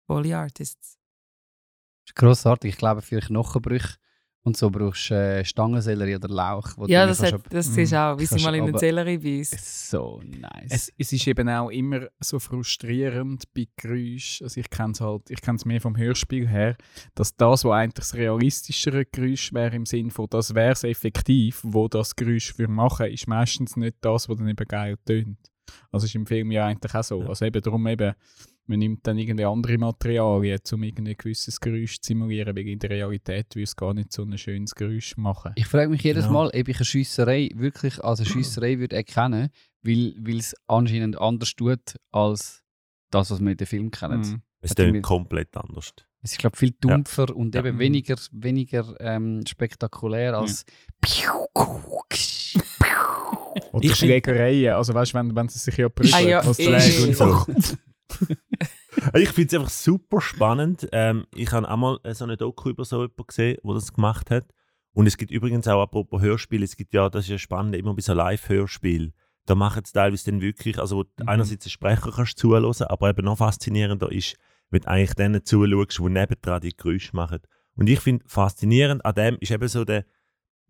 Volle 0.06 0.36
Artists. 0.36 0.98
Das 2.04 2.10
ist 2.10 2.16
grossartig. 2.16 2.72
Ich 2.72 2.78
glaube, 2.78 3.00
für 3.00 3.20
Knochenbrüche 3.20 3.96
und 4.44 4.56
so 4.56 4.70
brauchst 4.70 5.10
du 5.10 5.14
äh, 5.14 5.44
Stangensellerie 5.44 6.16
oder 6.16 6.28
Lauch. 6.28 6.68
Ja, 6.86 7.06
das, 7.06 7.22
hat, 7.22 7.32
ab- 7.34 7.46
das 7.50 7.68
Mhm. 7.68 7.72
siehst 7.72 7.92
du 7.92 7.96
auch, 7.98 8.18
wie 8.18 8.26
sie 8.26 8.42
mal 8.44 8.54
in 8.54 8.66
den 8.66 8.76
Sellerie 8.78 9.18
beißt. 9.18 9.90
So 9.90 10.20
nice. 10.24 10.68
Es, 10.70 10.92
es 10.98 11.12
ist 11.12 11.26
eben 11.26 11.48
auch 11.48 11.70
immer 11.70 12.08
so 12.20 12.38
frustrierend 12.38 13.44
bei 13.54 13.66
Geräuschen. 13.76 14.44
Also 14.44 14.60
ich 14.60 14.68
kenne 14.70 14.92
es 14.92 15.00
halt, 15.00 15.30
ich 15.30 15.40
kenne 15.40 15.56
es 15.56 15.64
mehr 15.64 15.80
vom 15.80 15.96
Hörspiel 15.96 16.46
her, 16.46 16.76
dass 17.14 17.34
das, 17.36 17.64
was 17.64 17.72
eigentlich 17.72 17.94
das 17.94 18.14
realistischere 18.14 19.04
Geräusch 19.06 19.52
wäre, 19.52 19.74
im 19.74 19.86
Sinn 19.86 20.10
von, 20.10 20.26
das 20.30 20.54
wäre 20.54 20.72
es 20.72 20.84
effektiv, 20.84 21.60
wo 21.62 21.88
das 21.88 22.14
Geräusch 22.14 22.52
für 22.52 22.68
machen, 22.68 23.06
ist 23.06 23.26
meistens 23.26 23.76
nicht 23.76 23.96
das, 24.02 24.28
was 24.28 24.36
dann 24.36 24.48
eben 24.48 24.68
geil 24.68 24.96
tönt. 25.06 25.38
Also 25.90 26.04
ist 26.06 26.14
im 26.14 26.26
Film 26.26 26.50
ja 26.52 26.66
eigentlich 26.66 26.94
auch 26.94 27.02
so. 27.02 27.22
Ja. 27.22 27.28
Also 27.28 27.46
eben 27.46 27.62
darum 27.62 27.86
eben, 27.86 28.12
man 28.66 28.78
nimmt 28.78 29.06
dann 29.06 29.18
irgendwie 29.18 29.44
andere 29.44 29.76
Materialien, 29.78 30.58
um 30.72 30.82
irgendwie 30.82 31.10
ein 31.10 31.16
gewisses 31.16 31.60
Geräusch 31.60 32.00
zu 32.00 32.08
simulieren, 32.08 32.56
weil 32.56 32.66
in 32.66 32.78
der 32.78 32.90
Realität 32.90 33.54
würde 33.54 33.64
es 33.64 33.76
gar 33.76 33.92
nicht 33.94 34.12
so 34.12 34.22
ein 34.22 34.36
schönes 34.38 34.74
Geräusch 34.74 35.16
machen. 35.16 35.52
Ich 35.56 35.66
frage 35.66 35.88
mich 35.90 36.02
jedes 36.02 36.24
Genau. 36.26 36.44
Mal, 36.44 36.46
ob 36.48 36.68
ich 36.68 36.76
eine 36.76 36.84
Schiesserei 36.84 37.50
wirklich 37.54 38.02
als 38.02 38.20
eine 38.20 38.28
Schiesserei 38.28 38.78
würde 38.78 38.96
erkennen 38.96 39.50
weil 39.82 40.14
weil 40.18 40.38
es 40.38 40.54
anscheinend 40.66 41.20
anders 41.20 41.54
tut 41.56 41.96
als 42.10 42.62
das, 43.10 43.30
was 43.30 43.40
wir 43.40 43.50
in 43.50 43.56
den 43.58 43.66
Film 43.66 43.90
kennen. 43.90 44.20
Mhm. 44.20 44.42
Es 44.62 44.74
klingt 44.74 45.02
komplett 45.02 45.54
anders. 45.58 45.92
Es 46.22 46.32
ist, 46.32 46.38
glaube 46.38 46.56
viel 46.56 46.70
dumpfer 46.80 47.36
und 47.36 47.54
Ja. 47.54 47.60
eben 47.60 47.76
Mhm. 47.76 47.80
weniger, 47.80 48.16
weniger 48.32 48.94
ähm, 48.98 49.42
spektakulär 49.46 50.38
als. 50.38 50.64
Oder 53.72 53.84
Ich 53.84 53.94
Schlägereien, 53.96 54.74
also 54.74 54.94
weißt 54.94 55.12
du, 55.12 55.18
wenn, 55.18 55.36
wenn 55.36 55.48
sie 55.48 55.58
sich 55.58 55.76
ja 55.76 55.88
prügeln, 55.88 56.14
Ah 56.14 56.20
ja, 56.20 56.46
was 56.46 56.56
schlägt 56.56 57.00
und 57.00 57.14
so. 57.62 57.74
Ich 59.14 59.30
finde 59.30 59.48
es 59.48 59.54
einfach 59.54 59.70
super 59.70 60.20
spannend. 60.20 60.88
Ähm, 60.92 61.26
ich 61.34 61.52
habe 61.52 61.70
auch 61.70 61.76
mal 61.76 61.98
äh, 62.04 62.14
so 62.14 62.24
eine 62.24 62.36
Doku 62.36 62.70
über 62.70 62.84
so 62.84 63.02
jemanden 63.02 63.26
gesehen, 63.26 63.58
der 63.64 63.74
das 63.74 63.92
gemacht 63.92 64.30
hat. 64.30 64.46
Und 64.92 65.06
es 65.06 65.16
gibt 65.16 65.32
übrigens 65.32 65.66
auch, 65.66 65.82
apropos 65.82 66.22
Hörspiel, 66.22 66.62
es 66.62 66.76
gibt 66.76 66.94
ja, 66.94 67.08
das 67.10 67.24
ist 67.24 67.30
ja 67.30 67.38
spannend, 67.38 67.74
immer 67.74 67.94
bei 67.94 68.02
so 68.02 68.14
Live-Hörspiel. 68.14 69.12
Da 69.46 69.54
machen 69.54 69.82
es 69.84 69.92
teilweise 69.92 70.30
dann 70.30 70.40
wirklich, 70.40 70.78
also 70.78 70.98
wo 70.98 71.02
Mhm. 71.02 71.28
einerseits 71.28 71.64
den 71.64 71.70
Sprecher 71.70 72.12
kannst 72.14 72.38
zuhören, 72.38 72.72
aber 72.88 73.10
eben 73.10 73.24
noch 73.24 73.38
faszinierender 73.38 74.10
ist, 74.10 74.36
wenn 74.70 74.82
du 74.82 74.88
eigentlich 74.88 75.14
denen 75.14 75.44
zuschaust, 75.44 75.98
die 75.98 76.08
nebendran 76.08 76.60
die 76.60 76.76
Geräusche 76.76 77.14
machen. 77.14 77.40
Und 77.76 77.88
ich 77.88 78.00
finde 78.00 78.24
faszinierend 78.28 79.04
an 79.04 79.14
dem 79.14 79.36
ist 79.40 79.50
eben 79.50 79.68
so 79.68 79.84
der, 79.84 80.06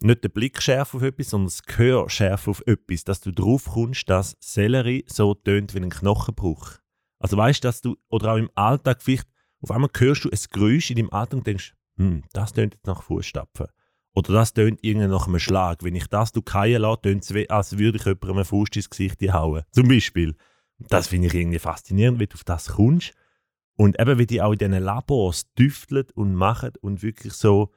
nicht 0.01 0.25
der 0.25 0.29
Blick 0.31 0.61
schärf 0.61 0.95
auf 0.95 1.03
etwas, 1.03 1.31
sondern 1.31 1.47
das 1.49 1.63
Gehör 1.63 2.09
schärf 2.11 2.49
auf 2.49 2.63
etwas, 2.67 3.05
dass 3.05 3.21
du 3.21 3.31
drauf 3.31 3.67
kommst, 3.67 4.09
dass 4.09 4.37
Sellerie 4.41 5.05
so 5.07 5.35
tönt 5.35 5.75
wie 5.75 5.81
ein 5.81 5.91
Knochenbruch. 5.91 6.79
Also 7.25 7.39
weißt 7.39 7.65
du, 7.65 7.69
dass 7.69 7.81
du, 7.81 7.97
oder 8.11 8.35
auch 8.35 8.37
im 8.37 8.51
Alltag 8.55 9.01
vielleicht, 9.01 9.27
auf 9.63 9.71
einmal 9.71 9.89
hörst 9.97 10.27
du 10.27 10.31
ein 10.31 10.39
Geräusch 10.51 10.91
in 10.91 10.97
deinem 10.97 11.11
Alltag 11.11 11.39
und 11.39 11.47
denkst, 11.47 11.75
hm, 11.97 12.23
das 12.35 12.53
tönt 12.53 12.75
jetzt 12.75 12.87
nach 12.87 13.03
Fußstapfen. 13.03 13.67
Oder 14.15 14.35
das 14.35 14.53
tönt 14.53 14.81
irgendwie 14.83 15.07
nach 15.07 15.27
einem 15.27 15.39
Schlag. 15.39 15.83
Wenn 15.83 15.95
ich 15.95 16.07
das 16.09 16.33
du 16.33 16.43
fallen 16.47 16.83
lasse, 16.83 17.01
tönt 17.01 17.23
es, 17.23 17.49
als 17.49 17.79
würde 17.79 17.97
ich 17.97 18.05
jemandem 18.05 18.37
einen 18.37 18.45
Fuß 18.45 18.69
ins 18.75 18.91
Gesicht 18.91 19.23
hauen. 19.33 19.63
Zum 19.73 19.89
Beispiel. 19.89 20.37
Das 20.91 21.07
finde 21.07 21.29
ich 21.29 21.35
irgendwie 21.35 21.59
faszinierend, 21.59 22.21
wie 22.21 22.27
du 22.27 22.35
auf 22.35 22.45
das 22.45 22.67
kommst. 22.67 23.15
Und 23.79 23.99
eben, 23.99 24.19
wie 24.19 24.27
die 24.27 24.43
auch 24.43 24.53
in 24.53 24.59
diesen 24.59 24.83
Labors 24.83 25.51
tüfteln 25.55 26.05
und 26.15 26.35
machen 26.35 26.73
und 26.83 27.03
wirklich 27.03 27.33
so 27.33 27.73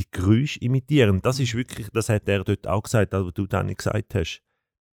die 0.00 0.10
Geräusche 0.10 0.58
imitieren. 0.58 1.22
Das 1.22 1.38
ist 1.38 1.54
wirklich, 1.54 1.90
das 1.92 2.08
hat 2.08 2.28
er 2.28 2.42
dort 2.42 2.66
auch 2.66 2.82
gesagt, 2.82 3.12
was 3.12 3.34
du 3.34 3.46
dann 3.46 3.66
nicht 3.66 3.78
gesagt 3.78 4.16
hast. 4.16 4.42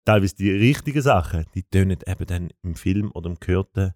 Teilweise 0.10 0.36
die 0.38 0.50
richtigen 0.50 1.04
Sachen, 1.04 1.46
die 1.54 1.62
tönen 1.62 2.00
eben 2.08 2.26
dann 2.26 2.50
im 2.64 2.74
Film 2.74 3.12
oder 3.14 3.30
im 3.30 3.40
Gehörten 3.40 3.94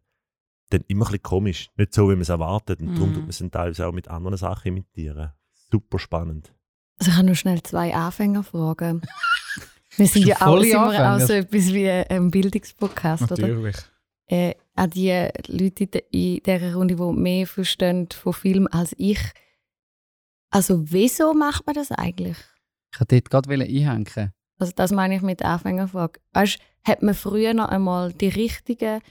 dann 0.69 0.83
immer 0.87 1.05
ein 1.05 1.07
bisschen 1.13 1.23
komisch. 1.23 1.69
Nicht 1.75 1.91
so, 1.95 2.03
wie 2.07 2.13
man 2.13 2.21
es 2.21 2.29
erwartet. 2.29 2.81
Und 2.81 2.93
darum 2.93 3.09
Mhm. 3.09 3.13
tut 3.15 3.21
man 3.23 3.29
es 3.31 3.39
dann 3.39 3.49
teilweise 3.49 3.87
auch 3.87 3.91
mit 3.91 4.07
anderen 4.09 4.37
Sachen 4.37 4.67
imitieren. 4.67 5.31
Super 5.71 5.97
spannend. 5.97 6.53
Also 6.99 7.09
ich 7.09 7.17
habe 7.17 7.27
noch 7.27 7.35
schnell 7.35 7.63
zwei 7.63 7.95
Anfängerfragen. 7.95 9.01
Wir 9.97 10.07
sind 10.07 10.27
ja 10.27 10.37
sind 10.37 10.71
wir 10.71 11.13
auch 11.15 11.19
so 11.19 11.33
etwas 11.33 11.73
wie 11.73 11.89
ein 11.89 12.29
Bildungspodcast, 12.29 13.31
oder? 13.31 13.47
Natürlich. 13.47 13.75
Äh, 14.27 14.53
an 14.75 14.89
die 14.91 15.29
Leute 15.47 15.83
in 16.11 16.41
dieser 16.43 16.75
Runde, 16.75 16.95
die 16.95 17.11
mehr 17.19 17.47
verstehen 17.47 18.07
von 18.11 18.33
Film 18.33 18.67
als 18.71 18.93
ich. 18.99 19.19
Also 20.51 20.91
wieso 20.91 21.33
macht 21.33 21.65
man 21.65 21.73
das 21.73 21.89
eigentlich? 21.91 22.37
Ich 22.93 22.99
wollte 22.99 23.19
dort 23.21 23.29
gerade 23.47 23.63
einhängen. 23.63 24.33
Also 24.63 24.73
das 24.75 24.91
meine 24.91 25.15
ich 25.15 25.21
mit 25.21 25.41
der 25.41 25.49
Anfängerfrage. 25.49 26.19
Weißt, 26.33 26.57
hat 26.85 27.01
man 27.03 27.13
früher 27.13 27.53
noch 27.53 27.69
einmal 27.69 28.11
die 28.13 28.27
richtigen 28.27 29.01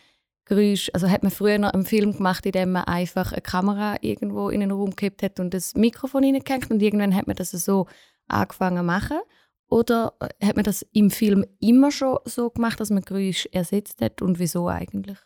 Geräusche, 0.44 0.92
also 0.94 1.08
hat 1.08 1.22
man 1.22 1.30
früher 1.30 1.58
noch 1.58 1.70
einen 1.72 1.86
Film 1.86 2.16
gemacht, 2.16 2.44
in 2.46 2.52
dem 2.52 2.72
man 2.72 2.84
einfach 2.84 3.32
eine 3.32 3.40
Kamera 3.42 3.96
irgendwo 4.00 4.48
in 4.48 4.62
einen 4.62 4.72
Raum 4.72 4.90
gekippt 4.90 5.22
hat 5.22 5.38
und 5.40 5.54
das 5.54 5.74
Mikrofon 5.74 6.24
reingehängt 6.24 6.70
und 6.70 6.82
irgendwann 6.82 7.14
hat 7.14 7.26
man 7.26 7.36
das 7.36 7.52
so 7.52 7.86
angefangen 8.28 8.78
zu 8.78 8.82
machen? 8.82 9.18
Oder 9.68 10.12
äh, 10.20 10.46
hat 10.46 10.56
man 10.56 10.64
das 10.64 10.82
im 10.92 11.10
Film 11.10 11.46
immer 11.60 11.90
schon 11.90 12.18
so 12.24 12.50
gemacht, 12.50 12.78
dass 12.80 12.90
man 12.90 13.02
Geräusche 13.02 13.50
ersetzt 13.54 14.00
hat 14.02 14.20
und 14.20 14.38
wieso 14.38 14.68
eigentlich? 14.68 15.18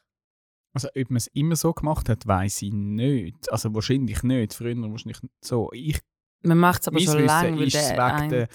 Also, 0.72 0.88
ob 0.88 1.10
man 1.10 1.16
es 1.16 1.26
immer 1.28 1.56
so 1.56 1.72
gemacht 1.72 2.08
hat, 2.08 2.26
weiß 2.26 2.62
ich 2.62 2.72
nicht. 2.72 3.50
Also, 3.50 3.74
wahrscheinlich 3.74 4.22
nicht. 4.22 4.52
Früher 4.54 4.76
wahrscheinlich 4.76 5.22
nicht 5.22 5.34
so. 5.44 5.70
Ich 5.72 6.00
Man 6.42 6.58
macht 6.58 6.82
es 6.82 6.88
aber 6.88 6.98
schon 7.00 7.24
lange, 7.24 7.56
weil 7.58 8.28
der- 8.28 8.48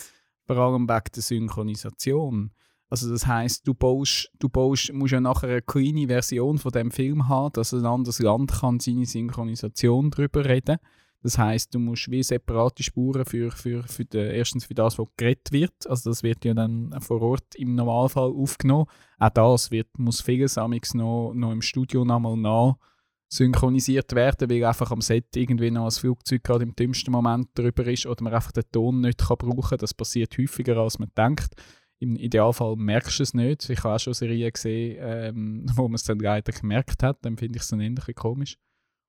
vor 0.55 0.65
allem 0.65 0.89
wegen 0.89 1.11
der 1.15 1.23
Synchronisation. 1.23 2.51
Also 2.89 3.09
das 3.09 3.25
heißt, 3.25 3.65
du 3.65 3.73
baust, 3.73 4.29
du 4.37 4.49
baust, 4.49 4.91
musst 4.91 5.13
ja 5.13 5.21
nachher 5.21 5.49
eine 5.49 5.61
kleine 5.61 6.07
Version 6.07 6.57
von 6.57 6.73
dem 6.73 6.91
Film 6.91 7.29
haben, 7.29 7.53
dass 7.53 7.73
ein 7.73 7.85
anderes 7.85 8.19
Land 8.19 8.51
kann 8.51 8.81
seine 8.81 9.05
Synchronisation 9.05 10.11
darüber 10.11 10.43
reden. 10.43 10.77
Das 11.23 11.37
heißt, 11.37 11.73
du 11.73 11.79
musst 11.79 12.11
wie 12.11 12.21
separate 12.21 12.83
Spuren 12.83 13.23
für, 13.23 13.51
für, 13.51 13.83
für 13.83 14.03
den, 14.03 14.31
erstens 14.31 14.65
für 14.65 14.73
das, 14.73 14.99
was 14.99 15.07
geredet 15.15 15.51
wird. 15.53 15.87
Also 15.87 16.09
das 16.09 16.23
wird 16.23 16.43
ja 16.43 16.53
dann 16.53 16.93
vor 16.99 17.21
Ort 17.21 17.55
im 17.55 17.75
Normalfall 17.75 18.31
aufgenommen. 18.31 18.87
Auch 19.19 19.29
das 19.29 19.71
wird, 19.71 19.97
muss 19.97 20.19
vieles 20.19 20.57
noch, 20.57 21.31
noch 21.33 21.51
im 21.51 21.61
Studio 21.61 22.03
nochmal 22.03 22.35
nach 22.35 22.75
synchronisiert 23.31 24.13
werden, 24.13 24.49
weil 24.49 24.63
einfach 24.65 24.91
am 24.91 25.01
Set 25.01 25.35
irgendwie 25.35 25.71
noch 25.71 25.85
ein 25.85 25.91
Flugzeug 25.91 26.43
gerade 26.43 26.63
im 26.63 26.75
dümmsten 26.75 27.11
Moment 27.11 27.47
drüber 27.55 27.85
ist 27.85 28.05
oder 28.05 28.23
man 28.23 28.33
einfach 28.33 28.51
den 28.51 28.69
Ton 28.71 29.01
nicht 29.01 29.19
kann 29.19 29.37
brauchen 29.37 29.69
kann. 29.69 29.77
Das 29.77 29.93
passiert 29.93 30.37
häufiger, 30.37 30.77
als 30.77 30.99
man 30.99 31.11
denkt. 31.17 31.53
Im 31.99 32.15
Idealfall 32.17 32.75
merkst 32.75 33.19
du 33.19 33.23
es 33.23 33.33
nicht. 33.33 33.69
Ich 33.69 33.83
habe 33.83 33.95
auch 33.95 33.99
schon 33.99 34.13
Serien 34.13 34.51
gesehen, 34.51 34.97
ähm, 34.99 35.65
wo 35.75 35.83
man 35.83 35.95
es 35.95 36.03
dann 36.03 36.19
leider 36.19 36.51
gemerkt 36.51 37.03
hat. 37.03 37.19
Dann 37.21 37.37
finde 37.37 37.57
ich 37.57 37.63
es 37.63 37.69
dann 37.69 37.95
bisschen 37.95 38.15
komisch. 38.15 38.57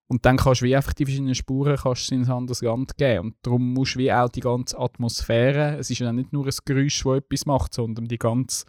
Und 0.08 0.24
dann 0.24 0.36
kannst 0.36 0.60
du 0.60 0.66
wie 0.66 0.76
einfach 0.76 0.92
die 0.92 1.06
verschiedenen 1.06 1.34
Spuren 1.34 1.76
kannst 1.76 2.10
du 2.10 2.14
in 2.14 2.24
ein 2.24 2.30
anderes 2.30 2.60
Land 2.60 2.96
geben. 2.98 3.28
Und 3.28 3.36
darum 3.42 3.72
musst 3.72 3.94
du 3.94 4.00
wie 4.00 4.12
auch 4.12 4.28
die 4.28 4.40
ganze 4.40 4.78
Atmosphäre, 4.78 5.78
es 5.78 5.90
ist 5.90 6.00
ja 6.00 6.12
nicht 6.12 6.32
nur 6.32 6.44
ein 6.44 6.52
Geräusch, 6.64 7.02
das 7.02 7.16
etwas 7.16 7.46
macht, 7.46 7.74
sondern 7.74 8.04
die 8.04 8.18
ganze, 8.18 8.66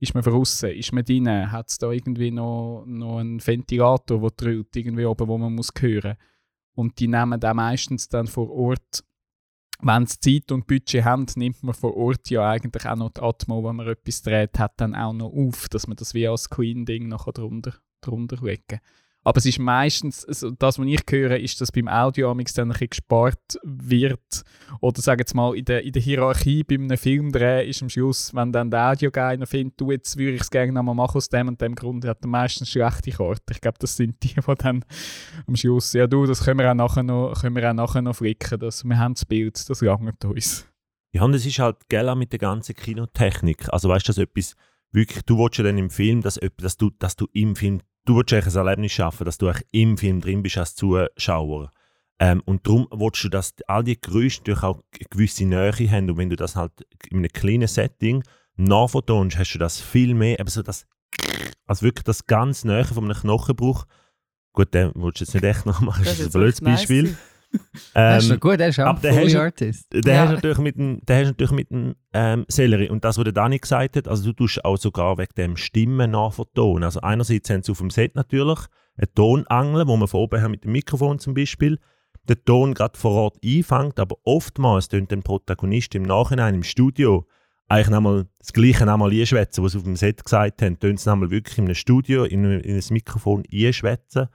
ist 0.00 0.14
man 0.14 0.24
draußen, 0.24 0.70
ist 0.70 0.92
man 0.92 1.04
drinnen, 1.04 1.52
hat 1.52 1.68
es 1.68 1.78
da 1.78 1.90
irgendwie 1.90 2.30
noch, 2.30 2.84
noch 2.86 3.18
einen 3.18 3.46
Ventilator, 3.46 4.20
der 4.20 4.36
trillt, 4.36 4.74
irgendwie 4.74 5.04
oben, 5.04 5.28
wo 5.28 5.36
man 5.36 5.54
muss 5.54 5.70
hören? 5.78 6.16
Und 6.74 6.98
die 6.98 7.08
nehmen 7.08 7.38
dann 7.38 7.56
meistens 7.56 8.08
dann 8.08 8.26
vor 8.26 8.50
Ort, 8.50 9.04
wenn 9.82 10.06
sie 10.06 10.18
Zeit 10.20 10.52
und 10.52 10.66
Budget 10.66 11.04
haben, 11.04 11.26
nimmt 11.36 11.62
man 11.62 11.74
vor 11.74 11.96
Ort 11.96 12.30
ja 12.30 12.48
eigentlich 12.48 12.86
auch 12.86 12.96
noch 12.96 13.10
die 13.10 13.20
Atmo, 13.20 13.62
wenn 13.64 13.76
man 13.76 13.88
etwas 13.88 14.22
dreht, 14.22 14.58
hat 14.58 14.80
dann 14.80 14.94
auch 14.94 15.12
noch 15.12 15.32
auf, 15.32 15.68
dass 15.68 15.86
man 15.86 15.96
das 15.96 16.14
wie 16.14 16.26
als 16.26 16.44
Screen-Ding 16.44 17.08
noch 17.08 17.30
drunter, 17.32 17.74
drunter 18.00 18.38
legen 18.42 18.64
kann. 18.68 18.80
Aber 19.22 19.36
es 19.36 19.44
ist 19.44 19.58
meistens, 19.58 20.24
also 20.24 20.50
das, 20.50 20.78
was 20.78 20.86
ich 20.86 21.02
höre, 21.10 21.38
ist, 21.38 21.60
dass 21.60 21.70
beim 21.70 21.88
Audio 21.88 22.28
dann 22.32 22.38
ein 22.38 22.44
bisschen 22.44 22.88
gespart 22.88 23.58
wird. 23.62 24.42
Oder 24.80 25.02
sagen 25.02 25.18
jetzt 25.18 25.34
mal, 25.34 25.54
in 25.54 25.66
der, 25.66 25.84
in 25.84 25.92
der 25.92 26.00
Hierarchie 26.00 26.64
bei 26.64 26.76
einem 26.76 26.96
Filmdreh 26.96 27.68
ist 27.68 27.82
am 27.82 27.90
Schluss, 27.90 28.34
wenn 28.34 28.50
dann 28.50 28.70
der 28.70 28.92
Audio-Guy 28.92 29.36
noch 29.36 29.48
findet, 29.48 29.78
du, 29.78 29.90
jetzt 29.90 30.16
würde 30.16 30.36
ich 30.36 30.40
es 30.40 30.50
gerne 30.50 30.72
nochmal 30.72 30.94
machen 30.94 31.18
aus 31.18 31.28
dem 31.28 31.48
und 31.48 31.60
dem 31.60 31.74
Grund, 31.74 32.06
hat 32.06 32.22
er 32.22 32.28
meistens 32.28 32.70
schlechte 32.70 33.10
Karten. 33.10 33.52
Ich 33.52 33.60
glaube, 33.60 33.78
das 33.78 33.96
sind 33.96 34.22
die, 34.22 34.34
die 34.34 34.54
dann 34.56 34.84
am 35.46 35.56
Schluss, 35.56 35.92
ja 35.92 36.06
du, 36.06 36.24
das 36.24 36.44
können 36.44 36.58
wir 36.58 36.70
auch 36.70 36.74
nachher 36.74 37.02
noch, 37.02 37.38
können 37.42 37.56
wir 37.56 37.68
auch 37.68 37.74
nachher 37.74 38.02
noch 38.02 38.16
flicken. 38.16 38.58
Das, 38.58 38.84
wir 38.84 38.98
haben 38.98 39.14
das 39.14 39.26
Bild, 39.26 39.68
das 39.68 39.82
langt 39.82 40.24
uns. 40.24 40.66
Ja, 41.12 41.24
und 41.24 41.34
es 41.34 41.44
ist 41.44 41.58
halt 41.58 41.76
auch 41.92 42.14
mit 42.14 42.32
der 42.32 42.38
ganzen 42.38 42.74
Kinotechnik. 42.74 43.70
Also 43.70 43.88
weißt 43.88 44.06
du, 44.06 44.12
dass 44.12 44.18
etwas 44.18 44.54
wirklich, 44.92 45.22
du 45.24 45.38
willst 45.38 45.58
ja 45.58 45.64
dann 45.64 45.76
im 45.76 45.90
Film, 45.90 46.22
dass, 46.22 46.38
dass, 46.56 46.76
du, 46.76 46.90
dass 46.90 47.16
du 47.16 47.26
im 47.32 47.56
Film, 47.56 47.82
du 48.04 48.16
willst 48.16 48.32
eigentlich 48.32 48.54
ein 48.54 48.66
Erlebnis 48.66 48.92
schaffen, 48.92 49.24
dass 49.24 49.38
du 49.38 49.48
eigentlich 49.48 49.66
im 49.72 49.98
Film 49.98 50.20
drin 50.20 50.42
bist 50.42 50.58
als 50.58 50.74
Zuschauer. 50.74 51.70
Ähm, 52.18 52.42
und 52.44 52.66
darum 52.66 52.86
willst 52.90 53.24
du, 53.24 53.28
dass 53.28 53.54
all 53.66 53.82
die 53.82 54.00
Geräusche 54.00 54.40
natürlich 54.40 54.62
auch 54.62 54.76
eine 54.76 55.06
gewisse 55.08 55.44
Nähe 55.44 55.72
haben. 55.90 56.10
Und 56.10 56.18
wenn 56.18 56.30
du 56.30 56.36
das 56.36 56.54
halt 56.54 56.72
in 57.10 57.18
einem 57.18 57.32
kleinen 57.32 57.68
Setting 57.68 58.22
nachvertonst, 58.56 59.38
hast 59.38 59.54
du 59.54 59.58
das 59.58 59.80
viel 59.80 60.14
mehr, 60.14 60.38
eben 60.38 60.50
so 60.50 60.62
das, 60.62 60.86
also 61.66 61.82
wirklich 61.82 62.04
das 62.04 62.26
ganz 62.26 62.64
Nähe 62.64 62.84
von 62.84 63.04
einem 63.04 63.16
Knochenbruch. 63.16 63.86
Gut, 64.52 64.74
den 64.74 64.92
willst 64.96 65.20
du 65.20 65.24
jetzt 65.24 65.34
nicht 65.34 65.44
echt 65.44 65.66
nachmachen, 65.66 66.04
das 66.04 66.18
ist 66.18 66.26
ein 66.26 66.32
blödes 66.32 66.60
wirklich 66.60 66.88
nice 66.90 67.16
Gewesen. 67.50 67.68
das 67.94 68.24
ist 68.24 68.30
Ähm, 68.30 68.36
doch 68.36 68.40
gut, 68.50 68.60
er 68.60 68.68
ist 68.68 68.80
auch 68.80 68.86
aber 68.86 69.08
ein 69.08 69.36
Artist. 69.36 69.86
der 69.92 70.14
Ja. 70.14 70.20
hast 70.22 70.34
natürlich 70.34 70.58
mit 70.58 70.76
dem, 70.76 71.00
der 71.06 71.16
hast 71.18 71.26
natürlich 71.28 71.52
mit 71.52 71.70
dem 71.70 71.94
ähm, 72.12 72.44
Sellerie. 72.48 72.88
Und 72.90 73.04
das, 73.04 73.16
was 73.18 73.24
der 73.24 73.32
Dani 73.32 73.58
gesagt 73.58 73.96
hat, 73.96 74.08
also 74.08 74.24
du 74.24 74.32
tust 74.32 74.64
auch 74.64 74.76
sogar 74.76 75.18
wegen 75.18 75.34
dem 75.36 75.56
Stimmen 75.56 76.12
nachvertonen. 76.12 76.84
Also 76.84 77.00
einerseits 77.00 77.50
haben 77.50 77.62
sie 77.62 77.72
auf 77.72 77.78
dem 77.78 77.90
Set 77.90 78.14
natürlich 78.14 78.58
eine 78.96 79.12
Tonangel, 79.14 79.86
wo 79.86 79.96
man 79.96 80.08
von 80.08 80.20
oben 80.20 80.38
her 80.38 80.48
mit 80.48 80.64
dem 80.64 80.72
Mikrofon 80.72 81.18
zum 81.18 81.34
Beispiel 81.34 81.78
den 82.28 82.44
Ton 82.44 82.74
gerade 82.74 82.98
vor 82.98 83.12
Ort 83.12 83.38
einfängt, 83.44 83.98
aber 83.98 84.16
oftmals 84.24 84.88
tönt 84.88 85.10
der 85.10 85.16
Protagonist 85.16 85.94
im 85.94 86.02
Nachhinein 86.02 86.54
im 86.54 86.62
Studio 86.62 87.26
eigentlich 87.66 87.90
nochmal 87.90 88.26
das 88.38 88.52
Gleiche 88.52 88.84
nochmal 88.84 89.10
einschwätzen, 89.12 89.62
was 89.64 89.72
sie 89.72 89.78
auf 89.78 89.84
dem 89.84 89.96
Set 89.96 90.22
gesagt 90.24 90.60
haben. 90.60 90.78
Tönt 90.78 90.98
es 90.98 91.06
nochmal 91.06 91.30
wirklich 91.30 91.56
in 91.56 91.64
einem 91.64 91.74
Studio, 91.76 92.24
in, 92.24 92.44
in 92.44 92.76
ein 92.76 92.82
Mikrofon 92.90 93.44
einschwätzen. 93.52 94.26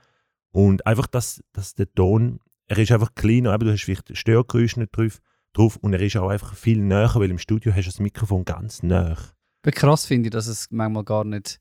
Und 0.52 0.86
einfach, 0.86 1.06
dass, 1.06 1.42
dass 1.52 1.74
der 1.74 1.92
Ton, 1.92 2.40
er 2.66 2.78
ist 2.78 2.92
einfach 2.92 3.14
kleiner, 3.14 3.54
eben, 3.54 3.64
du 3.66 3.72
hast 3.72 3.82
vielleicht 3.82 4.16
Störgeräusche 4.16 4.80
nicht 4.80 4.96
drauf, 4.96 5.20
drauf 5.52 5.76
und 5.76 5.92
er 5.92 6.00
ist 6.00 6.16
auch 6.16 6.28
einfach 6.28 6.54
viel 6.54 6.80
näher, 6.80 7.10
weil 7.14 7.30
im 7.30 7.38
Studio 7.38 7.72
hast 7.72 7.84
du 7.86 7.90
das 7.90 8.00
Mikrofon 8.00 8.44
ganz 8.44 8.82
nah. 8.82 9.16
Aber 9.62 9.72
krass 9.72 10.06
finde 10.06 10.28
ich, 10.28 10.32
dass 10.32 10.46
es 10.46 10.68
manchmal 10.70 11.04
gar 11.04 11.24
nicht, 11.24 11.58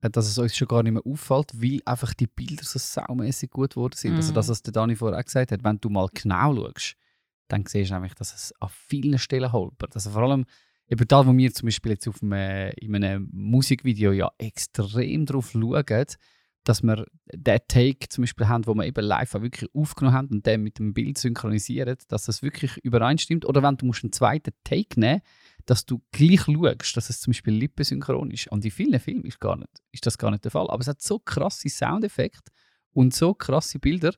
äh, 0.00 0.10
dass 0.10 0.26
es 0.28 0.38
uns 0.38 0.56
schon 0.56 0.68
gar 0.68 0.82
nicht 0.82 0.92
mehr 0.92 1.06
auffällt, 1.06 1.50
weil 1.54 1.80
einfach 1.84 2.14
die 2.14 2.26
Bilder 2.26 2.64
so 2.64 2.78
saumässig 2.78 3.50
gut 3.50 3.74
geworden 3.74 3.94
sind. 3.96 4.16
Also 4.16 4.32
Mhm. 4.32 4.34
das, 4.34 4.48
was 4.48 4.62
der 4.62 4.72
Dani 4.72 4.96
vorher 4.96 5.18
auch 5.18 5.24
gesagt 5.24 5.52
hat, 5.52 5.62
wenn 5.64 5.78
du 5.80 5.88
mal 5.90 6.08
genau 6.14 6.54
schaust, 6.54 6.94
dann 7.48 7.64
siehst 7.66 7.90
du 7.90 7.94
nämlich, 7.94 8.14
dass 8.14 8.34
es 8.34 8.52
an 8.60 8.68
vielen 8.70 9.18
Stellen 9.18 9.52
holpert. 9.52 9.94
Also 9.94 10.10
vor 10.10 10.22
allem 10.22 10.44
eben 10.88 11.06
da, 11.06 11.26
wo 11.26 11.36
wir 11.36 11.52
zum 11.52 11.66
Beispiel 11.66 11.92
jetzt 11.92 12.08
auf 12.08 12.22
einem, 12.22 12.72
in 12.80 12.94
einem 12.96 13.28
Musikvideo 13.32 14.12
ja 14.12 14.30
extrem 14.38 15.26
drauf 15.26 15.50
schauen, 15.52 15.84
dass 16.66 16.82
wir 16.82 17.06
den 17.32 17.60
Take 17.68 18.08
zum 18.08 18.22
Beispiel 18.22 18.48
haben, 18.48 18.66
wo 18.66 18.74
wir 18.74 18.84
eben 18.84 19.04
live 19.04 19.34
auch 19.34 19.42
wirklich 19.42 19.70
aufgenommen 19.74 20.16
haben 20.16 20.28
und 20.28 20.46
den 20.46 20.62
mit 20.62 20.78
dem 20.78 20.94
Bild 20.94 21.16
synchronisieren, 21.16 21.96
dass 22.08 22.24
das 22.24 22.42
wirklich 22.42 22.76
übereinstimmt. 22.78 23.44
Oder 23.44 23.62
wenn 23.62 23.76
du 23.76 23.86
musst 23.86 24.04
einen 24.04 24.12
zweiten 24.12 24.52
Take 24.64 24.98
nehmen 25.00 25.22
dass 25.66 25.84
du 25.84 26.00
gleich 26.12 26.42
schaust, 26.42 26.96
dass 26.96 27.10
es 27.10 27.20
zum 27.20 27.32
Beispiel 27.32 27.54
lippensynchron 27.54 28.30
ist. 28.30 28.46
Und 28.48 28.64
in 28.64 28.70
vielen 28.70 29.00
Filmen 29.00 29.24
ist, 29.24 29.40
gar 29.40 29.56
nicht, 29.56 29.82
ist 29.90 30.06
das 30.06 30.16
gar 30.16 30.30
nicht 30.30 30.44
der 30.44 30.52
Fall. 30.52 30.70
Aber 30.70 30.80
es 30.80 30.86
hat 30.86 31.02
so 31.02 31.18
krasse 31.18 31.68
Soundeffekte 31.68 32.52
und 32.92 33.12
so 33.12 33.34
krasse 33.34 33.80
Bilder, 33.80 34.14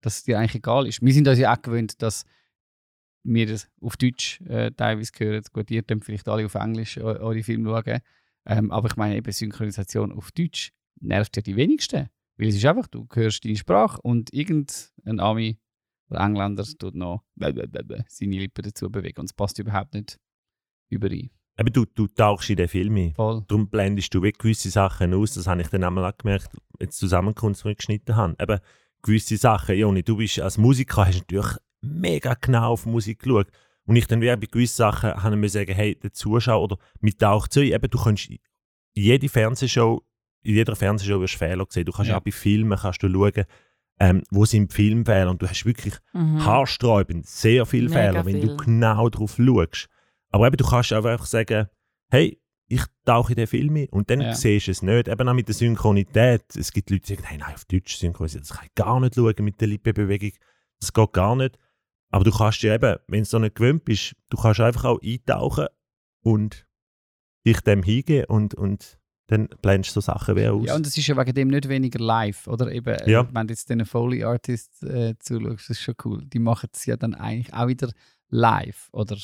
dass 0.00 0.16
es 0.16 0.22
dir 0.24 0.38
eigentlich 0.38 0.54
egal 0.54 0.86
ist. 0.86 1.02
Wir 1.02 1.12
sind 1.12 1.28
uns 1.28 1.38
ja 1.38 1.54
auch 1.54 1.60
gewöhnt, 1.60 2.00
dass 2.00 2.24
wir 3.24 3.46
das 3.46 3.68
auf 3.82 3.96
Deutsch 3.98 4.40
äh, 4.42 4.70
teilweise 4.70 5.12
hören. 5.18 5.44
Gut, 5.52 5.70
ihr 5.70 5.82
könnt 5.82 6.04
vielleicht 6.04 6.28
alle 6.28 6.46
auf 6.46 6.54
Englisch 6.54 6.96
eu- 6.96 7.02
eure 7.20 7.42
Filme 7.42 7.68
schauen. 7.68 8.00
Ähm, 8.46 8.70
aber 8.70 8.88
ich 8.88 8.96
meine 8.96 9.16
eben 9.16 9.32
Synchronisation 9.32 10.12
auf 10.12 10.32
Deutsch 10.32 10.72
nervt 11.00 11.36
ja 11.36 11.42
die 11.42 11.56
wenigsten. 11.56 12.08
Weil 12.36 12.48
es 12.48 12.56
ist 12.56 12.64
einfach, 12.64 12.86
du 12.86 13.06
hörst 13.12 13.44
deine 13.44 13.56
Sprache 13.56 14.00
und 14.02 14.32
irgendein 14.32 15.20
Ami 15.20 15.58
Der 16.10 16.20
Engländer 16.20 16.64
tut 16.78 16.94
noch 16.94 17.24
seine 17.36 18.38
Lippen 18.38 18.62
dazu 18.62 18.90
bewegen 18.90 19.20
und 19.20 19.26
es 19.26 19.32
passt 19.32 19.58
überhaupt 19.58 19.94
nicht 19.94 20.18
überein. 20.90 21.30
Eben, 21.58 21.72
du, 21.72 21.86
du 21.86 22.06
tauchst 22.06 22.50
in 22.50 22.56
den 22.56 22.68
Film 22.68 22.96
ein. 22.96 23.14
Voll. 23.14 23.42
Darum 23.48 23.68
blendest 23.68 24.12
du 24.12 24.20
gewisse 24.20 24.70
Sachen 24.70 25.14
aus. 25.14 25.34
Das 25.34 25.46
habe 25.46 25.62
ich 25.62 25.68
dann 25.68 25.84
einmal 25.84 26.04
auch 26.04 26.16
gemerkt, 26.16 26.54
jetzt 26.80 26.98
Zusammenkunft, 26.98 27.64
die 27.64 27.70
ich 27.70 27.78
geschnitten 27.78 28.14
habe. 28.14 28.36
Eben, 28.38 28.60
gewisse 29.02 29.38
Sachen. 29.38 29.76
Joni, 29.76 30.02
du 30.02 30.18
bist 30.18 30.38
als 30.38 30.58
Musiker, 30.58 31.06
hast 31.06 31.20
natürlich 31.20 31.56
mega 31.80 32.34
genau 32.34 32.72
auf 32.72 32.84
Musik 32.84 33.20
geschaut. 33.20 33.48
Und 33.86 33.96
ich 33.96 34.06
dann 34.06 34.20
wie 34.20 34.26
bei 34.26 34.36
gewissen 34.36 34.76
Sachen 34.76 35.22
habe 35.22 35.46
ich 35.46 35.52
sagen, 35.52 35.74
hey, 35.74 35.94
der 35.94 36.12
Zuschauer 36.12 36.62
oder 36.62 36.78
mit 37.00 37.20
taucht 37.20 37.56
ein. 37.56 37.62
Eben, 37.62 37.90
du 37.90 37.98
kannst 37.98 38.28
jede 38.94 39.28
Fernsehshow, 39.28 40.02
in 40.46 40.54
jeder 40.54 40.76
Fernsehshow 40.76 41.20
wirst 41.20 41.34
du 41.34 41.38
Fehler 41.38 41.66
sehen. 41.68 41.84
Du 41.84 41.92
kannst 41.92 42.10
Ja. 42.10 42.18
auch 42.18 42.22
bei 42.22 42.30
Filmen 42.32 42.78
kannst 42.78 43.02
du 43.02 43.08
schauen, 43.10 43.44
ähm, 43.98 44.22
wo 44.30 44.44
sind 44.44 44.70
die 44.70 44.74
Filmfehler. 44.74 45.30
Und 45.30 45.42
du 45.42 45.48
hast 45.48 45.64
wirklich 45.64 45.94
Mhm. 46.12 46.44
haarsträubend 46.44 47.26
sehr 47.26 47.66
viele 47.66 47.88
Mega 47.88 48.00
Fehler, 48.00 48.26
wenn 48.26 48.40
du 48.40 48.48
viel. 48.48 48.56
genau 48.56 49.08
drauf 49.08 49.36
schaust. 49.36 49.88
Aber 50.30 50.46
eben, 50.46 50.56
du 50.56 50.64
kannst 50.66 50.92
auch 50.92 51.04
einfach 51.04 51.26
sagen, 51.26 51.66
hey, 52.10 52.40
ich 52.68 52.82
tauche 53.04 53.32
in 53.32 53.36
den 53.36 53.46
Film 53.46 53.76
ein 53.76 53.88
und 53.90 54.10
dann 54.10 54.20
Ja. 54.20 54.34
siehst 54.34 54.66
du 54.66 54.70
es 54.72 54.82
nicht. 54.82 55.08
Eben 55.08 55.28
auch 55.28 55.34
mit 55.34 55.46
der 55.48 55.54
Synchronität. 55.54 56.42
Es 56.56 56.72
gibt 56.72 56.90
Leute, 56.90 57.02
die 57.06 57.14
sagen, 57.14 57.26
nein, 57.30 57.40
nein, 57.40 57.54
auf 57.54 57.64
Deutsch 57.64 57.96
synchronisiert, 57.96 58.42
das 58.42 58.50
kann 58.56 58.66
ich 58.66 58.74
gar 58.74 58.98
nicht 59.00 59.14
schauen 59.14 59.34
mit 59.40 59.60
der 59.60 59.68
Lippenbewegung. 59.68 60.32
Das 60.80 60.92
geht 60.92 61.12
gar 61.12 61.36
nicht. 61.36 61.58
Aber 62.10 62.24
du 62.24 62.30
kannst 62.32 62.62
dir 62.62 62.74
eben, 62.74 62.96
wenn 63.08 63.20
du 63.20 63.24
so 63.24 63.38
nicht 63.38 63.54
gewöhnt 63.54 63.84
bist, 63.84 64.14
du 64.30 64.36
kannst 64.36 64.60
einfach 64.60 64.84
auch 64.84 65.00
eintauchen 65.02 65.66
und 66.22 66.66
dich 67.46 67.60
dem 67.60 67.82
hingeben 67.82 68.24
und, 68.26 68.54
und 68.54 68.98
dann 69.28 69.48
blendest 69.60 69.96
du 69.96 70.00
so 70.00 70.12
Sachen 70.12 70.36
wie 70.36 70.46
aus. 70.46 70.66
Ja, 70.66 70.76
und 70.76 70.86
es 70.86 70.96
ist 70.96 71.06
ja 71.06 71.16
wegen 71.16 71.34
dem 71.34 71.48
nicht 71.48 71.68
weniger 71.68 71.98
live, 71.98 72.46
oder? 72.46 72.70
Eben, 72.70 72.94
äh, 72.94 73.10
Ja. 73.10 73.28
wenn 73.34 73.46
du 73.48 73.52
jetzt 73.52 73.68
den 73.68 73.84
Foley 73.84 74.22
Artists 74.24 74.82
äh, 74.82 75.14
zuschaust, 75.18 75.68
das 75.68 75.78
ist 75.78 75.82
schon 75.82 75.94
cool. 76.04 76.24
Die 76.26 76.38
machen 76.38 76.68
es 76.72 76.86
ja 76.86 76.96
dann 76.96 77.14
eigentlich 77.14 77.52
auch 77.52 77.66
wieder 77.68 77.90
live, 78.28 78.88
oder? 78.92 79.16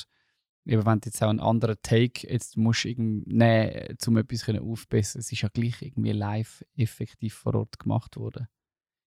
Eben, 0.65 0.87
wenn 0.87 1.01
du 1.01 1.07
jetzt 1.09 1.23
auch 1.23 1.29
einen 1.29 1.41
anderen 1.41 1.77
Take 1.83 2.29
jetzt 2.29 2.57
musst 2.57 2.85
irgendwie 2.85 3.23
nehmen, 3.35 3.97
um 4.07 4.17
etwas 4.17 4.45
können 4.45 4.63
aufbessern, 4.63 5.21
es 5.21 5.33
ist 5.33 5.43
ja 5.43 5.49
gleich 5.53 5.83
irgendwie 5.83 6.13
live 6.13 6.65
effektiv 6.77 7.35
vor 7.35 7.55
Ort 7.55 7.79
gemacht 7.79 8.17
worden. 8.17 8.47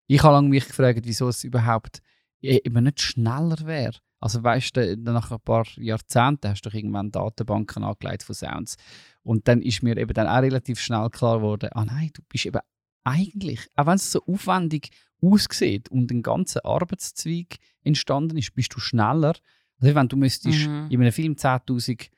Ich 0.07 0.21
habe 0.23 0.33
lange 0.35 0.49
mich 0.49 0.67
gefragt, 0.67 1.01
wieso 1.03 1.29
es 1.29 1.43
überhaupt 1.43 1.99
e- 2.41 2.59
eben 2.63 2.83
nicht 2.83 3.01
schneller 3.01 3.57
wäre. 3.65 3.97
Also 4.25 4.43
weißt 4.43 4.75
du, 4.75 4.97
nach 4.97 5.29
ein 5.29 5.39
paar 5.39 5.67
Jahrzehnten 5.75 6.49
hast 6.49 6.63
du 6.65 6.69
doch 6.71 6.73
irgendwann 6.73 7.11
Datenbanken 7.11 7.83
angelegt 7.83 8.23
von 8.23 8.33
Sounds. 8.33 8.75
Und 9.21 9.47
dann 9.47 9.61
ist 9.61 9.83
mir 9.83 9.95
eben 9.97 10.15
dann 10.15 10.25
auch 10.27 10.41
relativ 10.41 10.79
schnell 10.79 11.11
klar 11.11 11.37
geworden, 11.37 11.69
ah 11.73 11.85
nein, 11.85 12.09
du 12.11 12.23
bist 12.27 12.47
eben 12.47 12.59
eigentlich, 13.03 13.59
auch 13.75 13.85
wenn 13.85 13.97
es 13.97 14.11
so 14.11 14.23
aufwendig 14.25 14.89
aussieht 15.21 15.89
und 15.89 16.09
ein 16.09 16.23
ganzer 16.23 16.65
Arbeitszweig 16.65 17.57
entstanden 17.83 18.37
ist, 18.37 18.55
bist 18.55 18.73
du 18.73 18.79
schneller. 18.79 19.35
Also 19.79 19.93
wenn 19.93 20.07
du 20.07 20.17
müsstest 20.17 20.67
Mhm. 20.67 20.87
in 20.89 21.01
einem 21.01 21.11
Film 21.11 21.35
10'000 21.35 22.09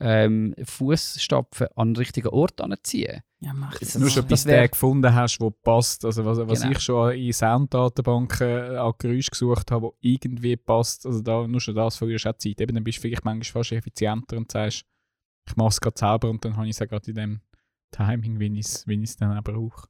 ähm, 0.00 0.54
Fußstapfen 0.64 1.68
an 1.76 1.94
den 1.94 1.96
richtigen 1.96 2.28
Ort 2.28 2.60
anziehen. 2.60 3.22
Ja, 3.40 3.52
mach 3.52 3.78
das. 3.78 3.96
Nur 3.98 4.08
schon 4.10 4.22
das 4.22 4.28
bis 4.28 4.46
wär- 4.46 4.56
der 4.60 4.68
gefunden 4.68 5.14
hast, 5.14 5.38
der 5.38 5.50
passt. 5.50 6.04
Also 6.04 6.24
was, 6.24 6.38
was 6.38 6.60
Genau. 6.62 6.72
ich 6.72 6.80
schon 6.80 7.12
in 7.12 7.32
Sounddatenbanken 7.32 8.76
an 8.76 8.92
Geräusch 8.98 9.30
gesucht 9.30 9.70
habe, 9.70 9.86
wo 9.86 9.94
irgendwie 10.00 10.56
passt. 10.56 11.06
Also 11.06 11.20
da, 11.20 11.46
nur 11.46 11.60
schon 11.60 11.74
das 11.74 11.96
verlierst 11.96 12.24
du 12.24 12.30
auch 12.30 12.38
Zeit. 12.38 12.60
Eben, 12.60 12.74
dann 12.74 12.84
bist 12.84 12.98
du 12.98 13.02
vielleicht 13.02 13.24
manchmal 13.24 13.62
fast 13.62 13.72
effizienter 13.72 14.36
und 14.36 14.50
sagst, 14.50 14.84
ich 15.46 15.56
mache 15.56 15.68
es 15.68 15.80
gerade 15.80 15.98
selber 15.98 16.30
und 16.30 16.44
dann 16.44 16.56
habe 16.56 16.66
ich 16.68 16.78
es 16.80 16.88
gerade 16.88 17.10
in 17.10 17.16
dem 17.16 17.40
Timing, 17.90 18.40
wie 18.40 18.58
ich 18.58 18.66
es 18.66 18.86
ich's 18.88 19.16
dann 19.16 19.36
auch 19.36 19.42
brauche. 19.44 19.88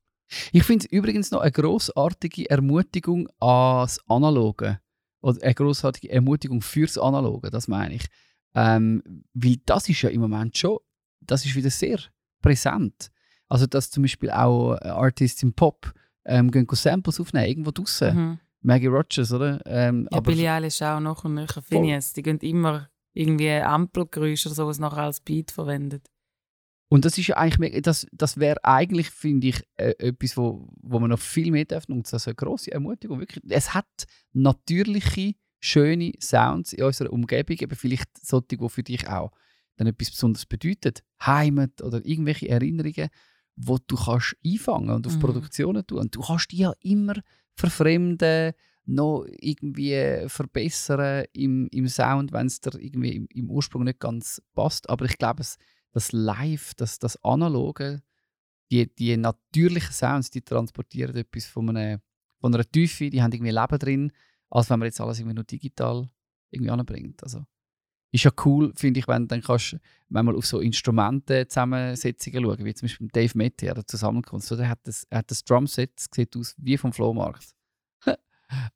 Ich 0.52 0.64
finde 0.64 0.84
es 0.86 0.92
übrigens 0.92 1.30
noch 1.30 1.40
eine 1.40 1.52
grossartige 1.52 2.50
Ermutigung 2.50 3.28
ans 3.40 4.00
Analoge. 4.08 4.80
Oder 5.22 5.42
eine 5.42 5.54
grossartige 5.54 6.10
Ermutigung 6.10 6.60
fürs 6.60 6.98
Analoge, 6.98 7.50
das 7.50 7.68
meine 7.68 7.94
ich. 7.94 8.04
Ähm, 8.54 9.24
weil 9.34 9.56
das 9.66 9.88
ist 9.88 10.02
ja 10.02 10.10
im 10.10 10.20
Moment 10.20 10.56
schon, 10.56 10.78
das 11.20 11.44
ist 11.44 11.54
wieder 11.54 11.70
sehr 11.70 11.98
präsent. 12.40 13.10
Also, 13.48 13.66
dass 13.66 13.90
zum 13.90 14.02
Beispiel 14.02 14.30
auch 14.30 14.76
äh, 14.76 14.88
Artists 14.88 15.42
im 15.42 15.52
Pop 15.52 15.92
ähm, 16.24 16.50
gehen 16.50 16.66
Samples 16.70 17.20
aufnehmen, 17.20 17.46
irgendwo 17.46 17.70
draußen. 17.70 18.16
Mhm. 18.16 18.38
Maggie 18.62 18.86
Rogers, 18.86 19.30
oder? 19.32 19.60
Ähm, 19.66 20.08
Ja, 20.10 20.18
aber 20.18 20.30
Billie 20.30 20.50
Eilish 20.50 20.80
auch 20.82 21.00
noch 21.00 21.24
und 21.24 21.34
nachher 21.34 21.62
Phineas. 21.62 22.14
Die 22.14 22.22
gehen 22.22 22.38
immer 22.38 22.88
irgendwie 23.12 23.50
Ampelgeräusche 23.50 24.48
oder 24.48 24.56
sowas 24.56 24.78
nachher 24.78 25.04
als 25.04 25.20
Beat 25.20 25.50
verwendet. 25.50 26.10
Und 26.88 27.04
das 27.04 27.18
ist 27.18 27.26
ja 27.26 27.36
eigentlich, 27.36 27.82
das, 27.82 28.06
das 28.12 28.38
wäre 28.38 28.62
eigentlich, 28.64 29.10
finde 29.10 29.48
ich, 29.48 29.62
äh, 29.76 29.94
etwas, 29.98 30.36
wo, 30.36 30.68
wo 30.80 30.98
man 30.98 31.10
noch 31.10 31.18
viel 31.18 31.50
mehr 31.50 31.64
darf 31.64 31.88
nutzen. 31.88 32.14
Also 32.14 32.30
eine 32.30 32.36
grosse 32.36 32.72
Ermutigung. 32.72 33.20
Wirklich. 33.20 33.44
Es 33.48 33.74
hat 33.74 34.06
natürliche, 34.32 35.34
schöne 35.64 36.12
Sounds 36.20 36.72
in 36.72 36.84
unserer 36.84 37.12
Umgebung, 37.12 37.56
eben 37.58 37.76
vielleicht 37.76 38.24
solche, 38.24 38.56
die 38.58 38.68
für 38.68 38.82
dich 38.82 39.08
auch 39.08 39.32
dann 39.76 39.86
etwas 39.86 40.10
Besonderes 40.10 40.46
bedeutet. 40.46 41.02
Heimat 41.24 41.80
oder 41.82 42.04
irgendwelche 42.04 42.48
Erinnerungen, 42.48 43.08
wo 43.56 43.78
du 43.78 43.96
kannst 43.96 44.36
einfangen 44.44 44.90
und 44.90 45.06
auf 45.06 45.16
Mhm. 45.16 45.20
Produktionen 45.20 45.86
tun. 45.86 45.98
Und 46.00 46.14
du 46.14 46.20
kannst 46.20 46.52
die 46.52 46.58
ja 46.58 46.72
immer 46.80 47.14
verfremden, 47.54 48.52
noch 48.86 49.24
irgendwie 49.40 50.28
verbessern 50.28 51.24
im, 51.32 51.68
im 51.72 51.88
Sound, 51.88 52.32
wenn 52.32 52.46
es 52.46 52.60
dir 52.60 52.78
irgendwie 52.78 53.16
im, 53.16 53.26
im 53.32 53.50
Ursprung 53.50 53.84
nicht 53.84 53.98
ganz 53.98 54.42
passt. 54.52 54.90
Aber 54.90 55.06
ich 55.06 55.16
glaube, 55.16 55.42
das 55.92 56.12
Live, 56.12 56.74
das, 56.74 56.98
das 56.98 57.16
Analoge, 57.24 58.02
die, 58.70 58.94
die 58.94 59.16
natürlichen 59.16 59.92
Sounds, 59.92 60.30
die 60.30 60.42
transportieren 60.42 61.16
etwas 61.16 61.46
von 61.46 61.70
einer, 61.70 62.00
von 62.38 62.54
einer 62.54 62.70
Tiefe, 62.70 63.08
die 63.08 63.22
haben 63.22 63.32
irgendwie 63.32 63.52
Leben 63.52 63.78
drin, 63.78 64.12
als 64.50 64.70
wenn 64.70 64.78
man 64.78 64.86
jetzt 64.86 65.00
alles 65.00 65.18
irgendwie 65.18 65.34
nur 65.34 65.44
digital 65.44 66.08
irgendwie 66.50 66.70
anbringt. 66.70 67.22
Also, 67.22 67.44
ist 68.14 68.22
ja 68.22 68.30
cool, 68.44 68.72
finde 68.76 69.00
ich, 69.00 69.08
wenn 69.08 69.26
dann 69.26 69.42
kannst 69.42 69.76
manchmal 70.08 70.36
auf 70.36 70.46
so 70.46 70.60
Instrumentenzusammensetzungen 70.60 72.44
schauen, 72.44 72.64
wie 72.64 72.74
zum 72.74 72.86
Beispiel 72.86 73.08
Dave 73.08 73.36
Mette 73.36 73.68
an 73.68 73.74
der 73.74 73.86
Zusammenkunft. 73.88 74.46
So, 74.46 74.56
hat 74.64 74.78
das, 74.84 75.04
er 75.10 75.18
hat 75.18 75.30
das 75.32 75.42
Drumset, 75.42 75.90
sieht 76.14 76.36
aus 76.36 76.54
wie 76.58 76.76
vom 76.76 76.92
Flohmarkt. 76.92 77.56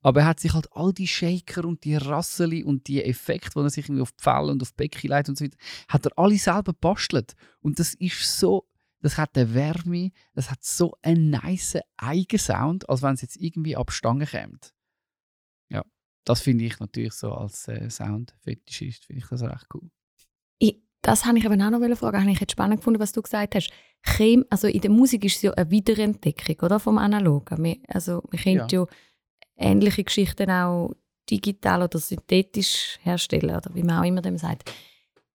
Aber 0.02 0.22
er 0.22 0.26
hat 0.26 0.40
sich 0.40 0.54
halt 0.54 0.66
all 0.72 0.92
die 0.92 1.06
Shaker 1.06 1.64
und 1.64 1.84
die 1.84 1.94
Rasseli 1.94 2.64
und 2.64 2.88
die 2.88 3.04
Effekte, 3.04 3.60
die 3.60 3.60
er 3.60 3.70
sich 3.70 3.84
irgendwie 3.86 4.02
auf 4.02 4.10
die 4.10 4.28
und 4.28 4.60
auf 4.60 4.72
die 4.72 4.88
Becken 4.88 5.12
und 5.28 5.38
so 5.38 5.44
weiter, 5.44 5.56
hat 5.86 6.06
er 6.06 6.18
alle 6.18 6.36
selber 6.36 6.72
bastelt. 6.72 7.34
Und 7.60 7.78
das 7.78 7.94
ist 7.94 8.40
so, 8.40 8.66
das 9.02 9.18
hat 9.18 9.38
eine 9.38 9.54
Wärme, 9.54 10.10
das 10.34 10.50
hat 10.50 10.64
so 10.64 10.96
einen 11.02 11.30
nice 11.30 11.78
Eigensound, 11.96 12.88
als 12.88 13.02
wenn 13.02 13.14
es 13.14 13.22
jetzt 13.22 13.36
irgendwie 13.36 13.76
ab 13.76 13.92
Stange 13.92 14.26
kommt. 14.26 14.74
Ja, 16.28 16.34
das 16.34 16.40
finde 16.40 16.64
ich 16.64 16.78
natürlich 16.78 17.12
so 17.14 17.32
als 17.32 17.68
äh, 17.68 17.88
Sound-Fetischist, 17.88 19.06
finde 19.06 19.22
ich 19.22 19.28
das 19.28 19.42
recht 19.42 19.66
cool. 19.74 19.90
Ich, 20.58 20.80
das 21.02 21.24
habe 21.24 21.38
ich 21.38 21.44
eben 21.44 21.60
auch 21.62 21.70
noch 21.70 21.98
fragen. 21.98 22.20
Habe 22.20 22.30
ich 22.30 22.40
jetzt 22.40 22.52
spannend 22.52 22.80
gefunden, 22.80 23.00
was 23.00 23.12
du 23.12 23.22
gesagt 23.22 23.54
hast. 23.54 23.70
Chem, 24.02 24.44
also 24.50 24.68
in 24.68 24.80
der 24.80 24.90
Musik 24.90 25.24
ist 25.24 25.36
es 25.36 25.42
ja 25.42 25.52
eine 25.52 25.70
Wiederentdeckung 25.70 26.56
oder, 26.62 26.78
vom 26.78 26.98
Analogen. 26.98 27.64
Wir, 27.64 27.76
also 27.88 28.22
wir 28.30 28.38
können 28.38 28.66
ja. 28.68 28.86
ähnliche 29.56 30.04
Geschichten 30.04 30.50
auch 30.50 30.92
digital 31.30 31.82
oder 31.82 31.98
synthetisch 31.98 32.98
herstellen 33.02 33.56
oder 33.56 33.74
wie 33.74 33.82
man 33.82 34.00
auch 34.00 34.06
immer 34.06 34.22
dem 34.22 34.38
sagt. 34.38 34.70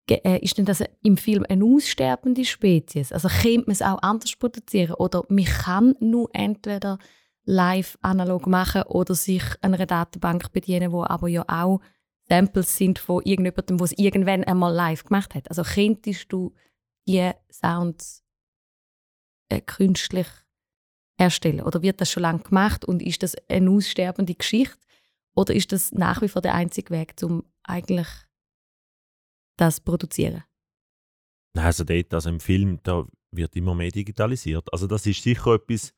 Ge 0.05 0.19
äh, 0.23 0.39
ist 0.39 0.57
denn 0.57 0.65
das 0.65 0.83
im 1.01 1.17
Film 1.17 1.45
eine 1.47 1.63
aussterbende 1.63 2.43
Spezies? 2.43 3.11
Also 3.11 3.29
könnte 3.29 3.61
man 3.67 3.71
es 3.71 3.81
auch 3.81 4.01
anders 4.01 4.35
produzieren 4.35 4.95
oder 4.95 5.23
man 5.29 5.45
kann 5.45 5.95
nur 5.99 6.29
entweder 6.33 6.99
live 7.45 7.97
analog 8.01 8.47
machen 8.47 8.83
oder 8.83 9.15
sich 9.15 9.43
einer 9.61 9.85
Datenbank 9.85 10.51
bedienen, 10.51 10.91
wo 10.91 11.03
aber 11.03 11.27
ja 11.27 11.43
auch 11.47 11.81
Samples 12.29 12.77
sind 12.77 12.99
von 12.99 13.21
irgendjemandem, 13.23 13.77
der 13.77 13.85
es 13.85 13.97
irgendwann 13.97 14.43
einmal 14.43 14.73
live 14.73 15.03
gemacht 15.03 15.35
hat. 15.35 15.49
Also 15.49 15.63
könntest 15.63 16.31
du 16.31 16.53
die 17.07 17.31
Sounds 17.51 18.23
äh, 19.49 19.61
künstlich 19.61 20.27
herstellen? 21.19 21.61
Oder 21.61 21.81
wird 21.81 22.01
das 22.01 22.11
schon 22.11 22.23
lange 22.23 22.39
gemacht 22.39 22.85
und 22.85 23.01
ist 23.01 23.23
das 23.23 23.35
eine 23.49 23.69
aussterbende 23.69 24.35
Geschichte? 24.35 24.77
Oder 25.35 25.53
ist 25.53 25.71
das 25.71 25.91
nach 25.91 26.21
wie 26.21 26.29
vor 26.29 26.41
der 26.41 26.53
einzige 26.53 26.91
Weg, 26.91 27.15
um 27.23 27.43
eigentlich 27.63 28.07
das 29.57 29.77
zu 29.77 29.83
produzieren? 29.83 30.43
Also 31.55 31.83
dort, 31.83 32.13
also 32.13 32.29
im 32.29 32.39
Film, 32.39 32.79
da 32.83 33.05
wird 33.31 33.55
immer 33.55 33.75
mehr 33.75 33.91
digitalisiert. 33.91 34.71
Also 34.71 34.87
das 34.87 35.05
ist 35.05 35.21
sicher 35.21 35.55
etwas, 35.55 35.93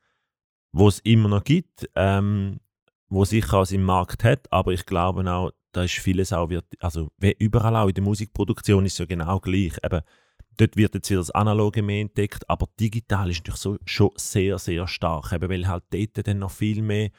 was 0.72 0.94
es 0.96 1.00
immer 1.00 1.28
noch 1.28 1.44
gibt, 1.44 1.88
ähm, 1.94 2.60
wo 3.08 3.24
sicher 3.24 3.58
auch 3.58 3.70
im 3.70 3.84
Markt 3.84 4.24
hat, 4.24 4.50
aber 4.52 4.72
ich 4.72 4.84
glaube 4.86 5.30
auch, 5.30 5.52
da 5.72 5.84
ist 5.84 5.94
vieles 5.94 6.32
auch, 6.32 6.48
wird, 6.48 6.64
also 6.80 7.08
wie 7.18 7.36
überall 7.38 7.76
auch 7.76 7.88
in 7.88 7.94
der 7.94 8.04
Musikproduktion 8.04 8.86
ist 8.86 8.94
es 8.94 8.98
ja 8.98 9.04
genau 9.04 9.38
gleich. 9.40 9.76
Eben, 9.84 10.00
dort 10.56 10.76
wird 10.76 10.94
jetzt 10.94 11.10
wieder 11.10 11.20
das 11.20 11.30
Analoge 11.30 11.82
mehr 11.82 12.00
entdeckt, 12.00 12.48
aber 12.48 12.66
digital 12.80 13.30
ist 13.30 13.38
natürlich 13.40 13.60
so, 13.60 13.76
schon 13.84 14.10
sehr, 14.16 14.58
sehr 14.58 14.88
stark, 14.88 15.32
eben, 15.32 15.50
weil 15.50 15.68
halt 15.68 15.84
dort 15.90 16.26
dann 16.26 16.38
noch 16.38 16.50
viel 16.50 16.82
mehr 16.82 17.10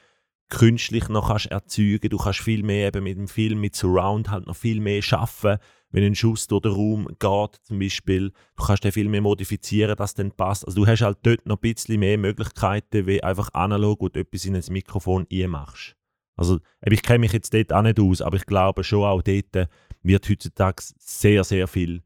künstlich 0.49 1.09
noch 1.09 1.27
kannst 1.29 1.47
erzeugen, 1.47 2.09
du 2.09 2.17
kannst 2.17 2.39
viel 2.39 2.63
mehr 2.63 2.87
eben 2.87 3.03
mit 3.03 3.17
dem 3.17 3.27
Film, 3.27 3.59
mit 3.59 3.75
Surround 3.75 4.29
halt 4.29 4.47
noch 4.47 4.55
viel 4.55 4.79
mehr 4.79 5.01
schaffen, 5.01 5.57
wenn 5.91 6.03
ein 6.03 6.15
Schuss 6.15 6.47
durch 6.47 6.61
den 6.61 6.71
Raum 6.71 7.07
geht 7.19 7.55
zum 7.63 7.79
Beispiel, 7.79 8.31
du 8.55 8.63
kannst 8.63 8.83
den 8.83 8.91
viel 8.91 9.09
mehr 9.09 9.21
modifizieren, 9.21 9.95
dass 9.95 10.13
dann 10.13 10.31
passt. 10.31 10.65
Also 10.65 10.83
du 10.83 10.87
hast 10.87 11.01
halt 11.01 11.19
dort 11.23 11.45
noch 11.45 11.57
ein 11.57 11.61
bisschen 11.61 11.99
mehr 11.99 12.17
Möglichkeiten, 12.17 13.07
wie 13.07 13.23
einfach 13.23 13.53
analog, 13.53 13.99
du 14.13 14.19
etwas 14.19 14.45
in 14.45 14.55
ein 14.55 14.63
Mikrofon 14.69 15.27
machst. 15.47 15.95
Also 16.35 16.59
ich 16.85 17.01
kenne 17.01 17.19
mich 17.19 17.33
jetzt 17.33 17.53
dort 17.53 17.73
auch 17.73 17.81
nicht 17.81 17.99
aus, 17.99 18.21
aber 18.21 18.37
ich 18.37 18.45
glaube 18.45 18.83
schon 18.83 19.03
auch 19.03 19.21
dort 19.21 19.69
wird 20.03 20.29
heutzutage 20.29 20.83
sehr, 20.97 21.43
sehr 21.43 21.67
viel 21.67 22.03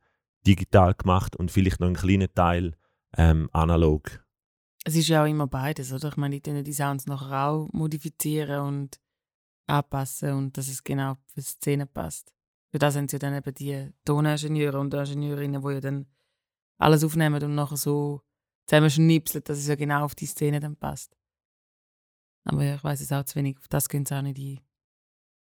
digital 0.48 0.94
gemacht 0.94 1.36
und 1.36 1.52
vielleicht 1.52 1.80
noch 1.80 1.88
einen 1.88 1.96
kleinen 1.96 2.34
Teil 2.34 2.74
ähm, 3.18 3.50
analog. 3.52 4.24
Es 4.84 4.96
ist 4.96 5.08
ja 5.08 5.24
auch 5.24 5.28
immer 5.28 5.48
beides, 5.48 5.94
oder? 5.94 6.10
Ich 6.10 6.18
meine, 6.18 6.36
die 6.36 6.42
können 6.42 6.64
die 6.64 6.74
Sounds 6.74 7.06
nachher 7.06 7.50
auch 7.50 7.68
modifizieren 7.72 8.62
und 8.62 9.00
anpassen 9.68 10.34
und 10.34 10.58
dass 10.58 10.68
es 10.68 10.84
genau 10.84 11.16
für 11.28 11.42
die 11.42 11.46
Szene 11.46 11.86
passt. 11.86 12.34
Für 12.72 12.80
das 12.80 12.94
sind 12.94 13.12
ja 13.12 13.20
dann 13.20 13.36
eben 13.36 13.54
die 13.54 13.92
Toningenieure 14.06 14.80
und 14.80 14.94
Ingenieurinnen, 14.94 15.62
die 15.62 15.74
ja 15.74 15.82
dann 15.82 16.06
alles 16.78 17.04
aufnehmen 17.04 17.44
und 17.44 17.56
nachher 17.56 17.78
so 17.78 18.22
zusammenschnipseln, 18.68 19.44
dass 19.44 19.60
es 19.60 19.68
ja 19.68 19.76
genau 19.76 20.04
auf 20.04 20.16
die 20.16 20.26
Szene 20.26 20.60
dann 20.60 20.76
passt. 20.76 21.16
Aber 22.46 22.64
ja, 22.64 22.76
ich 22.76 22.84
weiß 22.84 23.02
es 23.02 23.12
auch 23.12 23.24
zu 23.24 23.36
wenig, 23.36 23.58
auf 23.58 23.68
das 23.68 23.88
gehen 23.88 24.06
sie 24.06 24.16
auch 24.16 24.22
nicht 24.22 24.40
ein. 24.40 24.60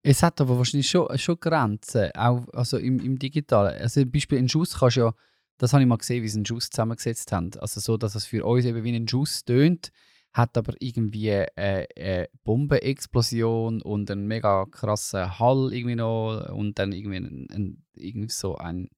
Es 0.05 0.23
hat 0.23 0.41
aber 0.41 0.59
wahrscheinlich 0.59 0.91
schon, 0.91 1.17
schon 1.17 1.39
Grenzen, 1.39 2.11
auch 2.17 2.49
also 2.53 2.77
im, 2.77 2.99
im 2.99 3.19
Digitalen. 3.19 3.81
Also 3.81 4.01
zum 4.01 4.11
Beispiel 4.11 4.39
in 4.39 4.49
Schuss 4.49 4.79
kannst 4.79 4.97
du 4.97 5.01
ja, 5.01 5.15
das 5.59 5.73
habe 5.73 5.83
ich 5.83 5.89
mal 5.89 5.99
gesehen, 5.99 6.23
wie 6.23 6.29
sie 6.29 6.39
einen 6.39 6.47
Schuss 6.47 6.71
zusammengesetzt 6.71 7.33
haben. 7.33 7.51
Also 7.59 7.81
so, 7.81 7.97
dass 7.97 8.15
es 8.15 8.25
für 8.25 8.45
uns 8.45 8.65
eben 8.65 8.85
wie 8.85 8.95
ein 8.95 9.09
Schuss 9.09 9.45
tönt, 9.45 9.93
hat 10.33 10.57
aber 10.57 10.75
irgendwie 10.81 11.31
eine, 11.33 11.87
eine 11.97 12.29
Bombenexplosion 12.45 13.83
und 13.83 14.11
einen 14.11 14.27
mega 14.27 14.65
krassen 14.67 15.39
Hall 15.39 15.73
irgendwie 15.73 15.97
noch 15.97 16.49
und 16.53 16.79
dann 16.79 16.93
irgendwie, 16.93 17.17
ein, 17.17 17.47
ein, 17.51 17.85
irgendwie 17.95 18.31
so 18.31 18.57
ein, 18.57 18.89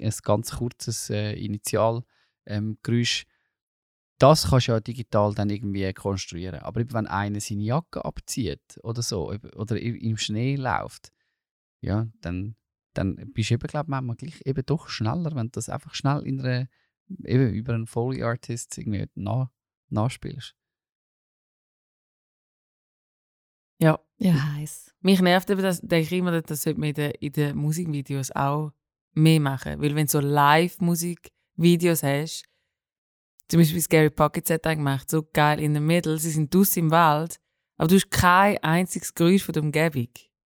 ein 0.00 0.12
ganz 0.22 0.52
kurzes 0.52 1.10
äh, 1.10 1.32
Initialgeräusch. 1.32 2.04
Ähm, 2.46 2.78
das 4.18 4.50
kannst 4.50 4.68
du 4.68 4.72
ja 4.72 4.80
digital 4.80 5.34
dann 5.34 5.50
irgendwie 5.50 5.92
konstruieren. 5.94 6.60
Aber 6.60 6.80
wenn 6.92 7.06
einer 7.08 7.40
seine 7.40 7.64
Jacke 7.64 8.04
abzieht 8.04 8.78
oder 8.84 9.02
so, 9.02 9.32
oder 9.56 9.80
im 9.80 10.16
Schnee 10.16 10.54
läuft, 10.54 11.10
ja, 11.80 12.06
dann, 12.20 12.54
dann 12.94 13.16
bist 13.32 13.50
du 13.50 13.54
eben, 13.54 13.66
glaube 13.66 13.86
ich, 13.86 13.90
manchmal 13.90 14.16
gleich 14.16 14.40
eben 14.44 14.66
doch 14.66 14.88
schneller, 14.88 15.34
wenn 15.34 15.46
du 15.46 15.52
das 15.52 15.68
einfach 15.68 15.94
schnell 15.94 16.22
in 16.22 16.40
einer, 16.40 16.68
eben 17.24 17.52
über 17.52 17.74
einen 17.74 17.86
Foley 17.86 18.22
Artist 18.22 18.76
irgendwie 18.78 19.06
nach, 19.14 19.50
nachspielst. 19.88 20.54
Ja. 23.78 23.98
Ja, 24.18 24.54
heiß. 24.54 24.94
Mich 25.00 25.20
nervt 25.20 25.50
eben, 25.50 25.62
das, 25.62 25.80
denke 25.80 26.06
ich 26.06 26.12
immer, 26.12 26.40
das 26.40 26.62
sollte 26.62 26.78
man 26.78 26.90
in 26.90 26.94
den, 26.94 27.10
in 27.12 27.32
den 27.32 27.56
Musikvideos 27.56 28.30
auch 28.30 28.72
mehr 29.14 29.40
machen. 29.40 29.80
Weil 29.80 29.96
wenn 29.96 30.06
du 30.06 30.12
so 30.12 30.20
Live-Musikvideos 30.20 32.04
hast, 32.04 32.44
zum 33.48 33.60
Beispiel 33.60 33.82
wie 33.82 33.88
Gary 33.88 34.10
Pockets 34.10 34.50
hat 34.50 34.64
er 34.64 34.76
gemacht, 34.76 35.10
so 35.10 35.28
geil 35.32 35.60
in 35.60 35.72
der 35.72 35.82
Mitte, 35.82 36.16
sie 36.18 36.30
sind 36.30 36.54
draussen 36.54 36.84
im 36.84 36.90
Wald, 36.92 37.40
aber 37.76 37.88
du 37.88 37.96
hast 37.96 38.10
kein 38.10 38.58
einziges 38.58 39.12
Geräusch 39.12 39.42
von 39.42 39.52
der 39.52 39.62
Umgebung. 39.64 40.08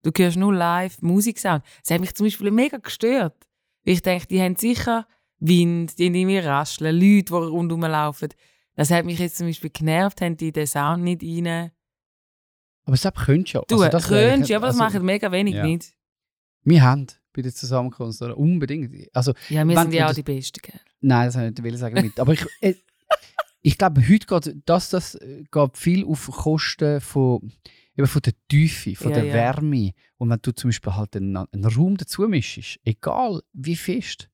Du 0.05 0.11
hörst 0.23 0.37
nur 0.37 0.53
live 0.53 1.01
Musiksound. 1.01 1.63
Das 1.83 1.91
hat 1.93 2.01
mich 2.01 2.13
zum 2.13 2.27
Beispiel 2.27 2.51
mega 2.51 2.77
gestört. 2.77 3.35
Weil 3.83 3.93
ich 3.95 4.01
denke, 4.01 4.27
die 4.27 4.41
haben 4.41 4.55
sicher 4.55 5.07
Wind, 5.39 5.97
die 5.99 6.05
haben 6.07 6.15
irgendwie 6.15 6.37
rascheln, 6.39 6.95
Leute, 6.95 7.25
die 7.25 7.33
rundherum 7.33 7.81
laufen. 7.81 8.29
Das 8.75 8.91
hat 8.91 9.05
mich 9.05 9.19
jetzt 9.19 9.37
zum 9.37 9.47
Beispiel 9.47 9.69
genervt, 9.69 10.21
haben 10.21 10.37
die 10.37 10.51
den 10.51 10.67
Sound 10.67 11.03
nicht 11.03 11.23
rein. 11.23 11.71
Aber 12.85 12.95
das 12.97 13.13
könntest 13.25 13.53
du 13.55 13.57
ja. 13.59 13.63
Du, 13.67 13.75
Also 13.75 13.89
das 13.89 14.07
könntest, 14.07 14.49
ja, 14.49 14.57
aber 14.57 14.67
das 14.67 14.79
also, 14.79 14.83
machen 14.97 15.05
mega 15.05 15.31
wenig 15.31 15.55
ja. 15.55 15.65
nicht. 15.65 15.93
Wir 16.63 16.83
haben 16.83 17.07
bei 17.33 17.41
der 17.41 17.53
Zusammenkunft 17.53 18.21
oder 18.21 18.37
unbedingt. 18.37 19.09
Also, 19.15 19.33
Ja, 19.49 19.67
wir 19.67 19.77
sind 19.79 19.93
ja 19.93 20.05
auch 20.05 20.09
das- 20.09 20.15
die 20.17 20.23
Besten, 20.23 20.59
gell? 20.61 20.79
Nein, 21.01 21.27
das 21.27 21.35
wollte 21.35 21.61
ich 21.61 21.71
nicht 21.71 21.79
sagen 21.79 22.01
mit. 22.01 22.19
Aber 22.19 22.33
ich, 22.33 22.45
äh, 22.61 22.75
ich 23.61 23.77
glaube, 23.77 24.01
heute 24.07 24.25
geht 24.27 24.55
das, 24.65 24.89
das 24.89 25.15
äh, 25.15 25.43
geht 25.51 25.77
viel 25.77 26.05
auf 26.05 26.29
Kosten 26.31 27.01
von, 27.01 27.51
eben 27.97 28.07
von 28.07 28.21
der 28.21 28.33
Tiefe, 28.47 28.95
von 28.95 29.11
Ja, 29.11 29.15
der 29.17 29.25
ja. 29.25 29.33
Wärme. 29.33 29.91
Und 30.17 30.29
wenn 30.29 30.39
du 30.41 30.51
zum 30.53 30.69
Beispiel 30.69 30.95
halt 30.95 31.15
einen, 31.15 31.37
einen 31.37 31.65
Raum 31.65 31.97
dazu 31.97 32.23
mischst, 32.27 32.79
egal 32.83 33.41
wie 33.53 33.75
fest, 33.75 34.29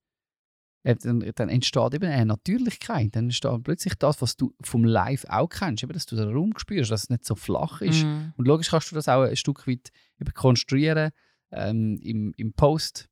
äh, 0.84 0.96
dann, 0.96 1.20
dann 1.36 1.50
entsteht 1.50 1.94
eben 1.94 2.10
eine 2.10 2.26
Natürlichkeit. 2.26 3.16
Dann 3.16 3.26
entsteht 3.26 3.64
plötzlich 3.64 3.94
das, 3.96 4.22
was 4.22 4.36
du 4.36 4.54
vom 4.64 4.84
Live 4.84 5.26
auch 5.30 5.48
kennst, 5.48 5.84
eben, 5.84 5.94
dass 5.94 6.08
du 6.08 6.16
den 6.16 6.30
Raum 6.30 6.54
spürst, 6.58 6.90
dass 6.92 7.04
es 7.04 7.10
nicht 7.10 7.24
so 7.26 7.36
flach 7.36 7.82
ist. 7.82 8.04
Mhm. 8.04 8.34
Und 8.36 8.48
logisch 8.48 8.70
kannst 8.72 8.92
du 8.92 8.96
das 8.96 9.08
auch 9.08 9.22
ein 9.24 9.36
Stück 9.36 9.68
weit 9.68 9.90
eben 10.20 10.34
konstruieren 10.34 11.12
ähm, 11.52 12.00
im, 12.02 12.34
im 12.38 12.54
Post, 12.54 13.10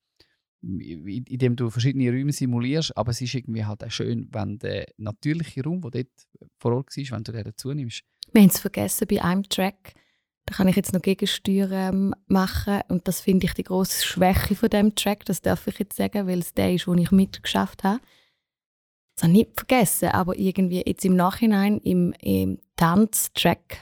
in- 0.62 1.25
indem 1.25 1.55
du 1.55 1.69
verschiedene 1.69 2.09
Räume 2.09 2.31
simulierst. 2.33 2.97
Aber 2.97 3.12
es 3.12 3.21
ist 3.21 3.35
irgendwie 3.35 3.65
halt 3.65 3.83
auch 3.83 3.91
schön, 3.91 4.27
wenn 4.31 4.57
der 4.57 4.88
natürliche 4.97 5.63
Raum, 5.63 5.81
der 5.81 5.91
dort 5.91 6.07
vor 6.57 6.73
Ort 6.73 6.97
war, 6.97 7.17
wenn 7.17 7.23
du 7.23 7.31
den 7.31 7.43
dazu 7.43 7.71
nimmst. 7.71 8.01
Wir 8.33 8.41
haben 8.41 8.49
es 8.49 8.59
vergessen 8.59 9.07
bei 9.07 9.23
einem 9.23 9.43
Track. 9.43 9.93
Da 10.49 10.55
kann 10.55 10.67
ich 10.67 10.75
jetzt 10.75 10.93
noch 10.93 11.01
Gegensteuer 11.03 11.69
ähm, 11.69 12.15
machen. 12.25 12.81
Und 12.88 13.07
das 13.07 13.21
finde 13.21 13.45
ich 13.45 13.53
die 13.53 13.62
grosse 13.63 14.03
Schwäche 14.03 14.55
von 14.55 14.69
dem 14.69 14.95
Track. 14.95 15.23
Das 15.25 15.41
darf 15.41 15.67
ich 15.67 15.77
jetzt 15.77 15.95
sagen, 15.95 16.25
weil 16.27 16.39
es 16.39 16.55
der 16.55 16.73
ist, 16.73 16.88
den 16.88 16.97
ich 16.97 17.12
mitgeschafft 17.12 17.83
habe. 17.83 17.99
Das 19.15 19.25
habe 19.25 19.33
ich 19.33 19.45
nicht 19.45 19.51
vergessen, 19.55 20.09
aber 20.09 20.39
irgendwie 20.39 20.81
jetzt 20.83 21.05
im 21.05 21.15
Nachhinein 21.15 21.77
im, 21.77 22.13
im 22.19 22.57
Tanztrack 22.77 23.77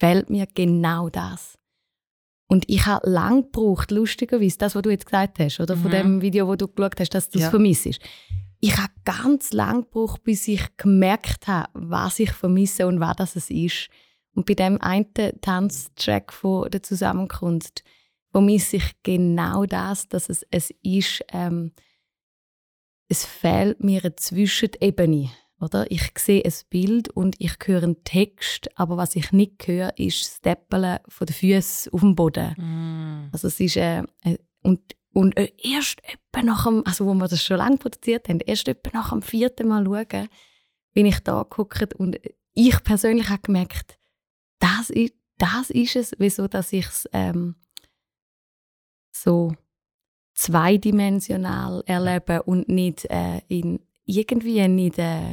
fehlt 0.00 0.28
mir 0.28 0.48
genau 0.52 1.08
das. 1.08 1.56
Und 2.48 2.64
ich 2.68 2.84
habe 2.84 3.08
lange 3.08 3.44
gebraucht, 3.44 3.92
lustigerweise, 3.92 4.58
das, 4.58 4.74
was 4.74 4.82
du 4.82 4.90
jetzt 4.90 5.06
gesagt 5.06 5.38
hast, 5.38 5.60
oder 5.60 5.76
von 5.76 5.86
Mhm. 5.92 5.94
dem 5.94 6.22
Video, 6.22 6.48
wo 6.48 6.56
du 6.56 6.66
geschaut 6.66 6.98
hast, 6.98 7.10
dass 7.10 7.30
du 7.30 7.38
es 7.38 7.44
Ja. 7.44 7.50
vermisst. 7.50 7.86
Ich 8.58 8.76
habe 8.76 8.92
ganz 9.04 9.52
lange 9.52 9.82
gebraucht, 9.84 10.24
bis 10.24 10.48
ich 10.48 10.62
gemerkt 10.76 11.46
habe, 11.46 11.68
was 11.74 12.18
ich 12.18 12.32
vermisse 12.32 12.88
und 12.88 12.98
was 12.98 13.14
das 13.16 13.36
es 13.36 13.50
ist. 13.50 13.88
Und 14.34 14.46
bei 14.46 14.54
dem 14.54 14.80
einen 14.80 15.06
Tanztrack 15.40 16.32
von 16.32 16.70
der 16.70 16.82
Zusammenkunft 16.82 17.84
vermisse 18.30 18.76
ich 18.76 18.92
genau 19.02 19.66
das, 19.66 20.08
dass 20.08 20.28
es, 20.28 20.44
es 20.50 20.72
ist, 20.82 21.24
ähm, 21.32 21.72
es 23.08 23.26
fehlt 23.26 23.84
mir 23.84 24.02
eine 24.02 24.16
Zwischenebene. 24.16 25.30
Oder? 25.60 25.88
Ich 25.90 26.10
sehe 26.18 26.44
ein 26.44 26.52
Bild 26.70 27.08
und 27.10 27.36
ich 27.38 27.56
höre 27.64 27.84
einen 27.84 28.02
Text, 28.04 28.68
aber 28.74 28.96
was 28.96 29.14
ich 29.14 29.30
nicht 29.32 29.66
höre, 29.66 29.96
ist 29.96 30.22
das 30.22 30.36
Steppeln 30.38 30.98
von 31.06 31.26
den 31.26 31.34
Füßen 31.34 31.92
auf 31.92 32.00
dem 32.00 32.16
Boden. 32.16 32.54
Mhm. 32.58 33.28
Also 33.32 33.48
es 33.48 33.60
ist 33.60 33.76
äh, 33.76 34.02
äh, 34.24 34.38
und 34.62 34.80
und 35.14 35.36
äh, 35.36 35.52
erst 35.58 36.00
etwa 36.04 36.42
nach 36.42 36.64
dem, 36.64 36.82
also 36.86 37.06
wo 37.06 37.14
wir 37.14 37.28
das 37.28 37.44
schon 37.44 37.58
lange 37.58 37.76
produziert 37.76 38.28
haben, 38.28 38.40
erst 38.40 38.66
etwa 38.66 38.90
nach 38.94 39.10
dem 39.10 39.22
vierten 39.22 39.68
Mal 39.68 39.84
schauen, 39.84 40.28
bin 40.94 41.06
ich 41.06 41.20
da 41.20 41.42
geguckt 41.42 41.94
und 41.94 42.18
ich 42.54 42.82
persönlich 42.82 43.28
habe 43.28 43.42
gemerkt, 43.42 43.98
das 44.62 44.90
ist, 44.90 45.14
das 45.38 45.70
ist 45.70 45.96
es, 45.96 46.12
wieso 46.18 46.46
dass 46.48 46.72
ich 46.72 46.86
es 46.86 47.08
ähm, 47.12 47.56
so 49.14 49.54
zweidimensional 50.34 51.82
erlebe 51.86 52.42
und 52.44 52.68
nicht 52.68 53.04
äh, 53.10 53.40
in 53.48 53.80
irgendwie 54.04 54.66
nicht 54.68 54.98
äh, 54.98 55.32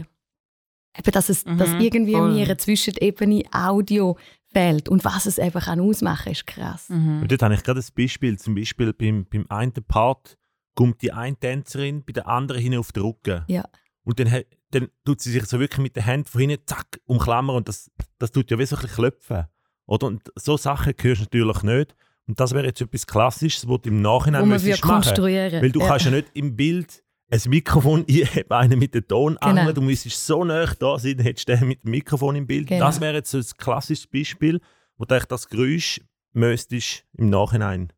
eben, 0.98 1.12
dass 1.12 1.30
es 1.30 1.44
dass 1.44 1.70
Mhm, 1.74 1.80
irgendwie 1.80 2.13
voll. 2.13 2.34
mir 2.34 2.46
eine 2.46 2.58
Zwischenebene 2.58 3.44
Audio 3.52 4.18
fehlt 4.52 4.89
und 4.89 5.06
was 5.06 5.26
es 5.26 5.38
eben 5.38 5.60
kann 5.60 5.80
ausmachen 5.80 6.32
ist 6.32 6.48
krass. 6.48 6.89
Mhm. 6.89 7.22
Und 7.22 7.32
dort 7.32 7.42
habe 7.44 7.54
ich 7.54 7.63
gerade 7.63 7.80
ein 7.80 7.86
Beispiel. 7.96 8.38
Zum 8.38 8.56
Beispiel 8.56 8.94
beim, 8.94 9.26
beim 9.30 9.46
einen 9.50 9.74
Part 9.88 10.38
kommt 10.76 11.02
die 11.02 11.12
eine 11.12 11.36
Tänzerin 11.38 12.04
bei 12.06 12.13
der 12.13 12.28
anderen 12.28 12.62
hin 12.62 12.76
auf 12.78 12.92
den 12.92 13.04
Rücken. 13.04 13.44
Ja. 13.48 13.63
Und 14.04 14.20
dann, 14.20 14.32
hat- 14.32 14.46
dann 14.71 14.89
tut 15.05 15.21
sie 15.21 15.32
sich 15.32 15.45
so 15.45 15.60
wirklich 15.60 15.79
mit 15.79 15.95
den 15.95 16.03
Händen 16.03 16.27
von 16.27 16.41
hinten 16.41 16.65
zack 16.65 16.99
umklammern 17.05 17.55
und 17.55 17.67
das, 17.67 17.89
das 18.17 18.32
tut 18.32 18.49
ja 18.51 18.60
wie 18.60 18.65
so 18.65 18.75
ein 18.75 18.82
bisschen 18.82 18.95
klopfen. 18.95 19.45
Oder? 19.86 20.08
Und 20.08 20.32
so 20.36 20.58
Sachen 20.58 20.93
hörst 20.99 21.21
du 21.21 21.23
natürlich 21.25 21.63
nicht. 21.63 21.95
Und 22.27 22.39
das 22.39 22.53
wäre 22.53 22.67
jetzt 22.67 22.79
etwas 22.79 23.08
Klassisches, 23.08 23.67
was 23.67 23.82
du 23.82 23.89
im 23.89 24.01
Nachhinein 24.03 24.47
müsstest 24.47 24.84
wir 24.84 24.88
machen 24.88 25.01
konstruieren. 25.03 25.62
Weil 25.63 25.71
du 25.71 25.79
kannst 25.79 26.05
ja 26.05 26.12
nicht 26.12 26.27
im 26.36 26.55
Bild 26.55 27.03
ein 27.32 27.41
Mikrofon 27.47 28.01
einheben, 28.08 28.51
einen 28.51 28.77
mit 28.79 28.93
dem 28.93 29.08
Ton 29.08 29.38
Genau. 29.41 29.62
angeln. 29.62 29.73
Du 29.75 29.82
müsstest 29.82 30.25
so 30.27 30.43
nah 30.43 30.65
da 30.77 30.99
sein, 30.99 31.17
dann 31.17 31.25
hättest 31.25 31.49
du 31.49 31.55
den 31.58 31.67
mit 31.67 31.84
dem 31.84 31.91
Mikrofon 31.91 32.36
im 32.36 32.45
Bild. 32.45 32.67
Genau. 32.67 32.86
Das 32.86 33.01
wäre 33.01 33.15
jetzt 33.15 33.32
so 33.32 33.39
ein 33.39 33.45
klassisches 33.58 34.05
Beispiel, 34.05 34.62
wo 34.97 35.05
du 35.05 35.19
das 35.27 35.47
Geräusch 35.49 36.01
müsstest 36.34 37.05
im 37.17 37.29
Nachhinein. 37.32 37.91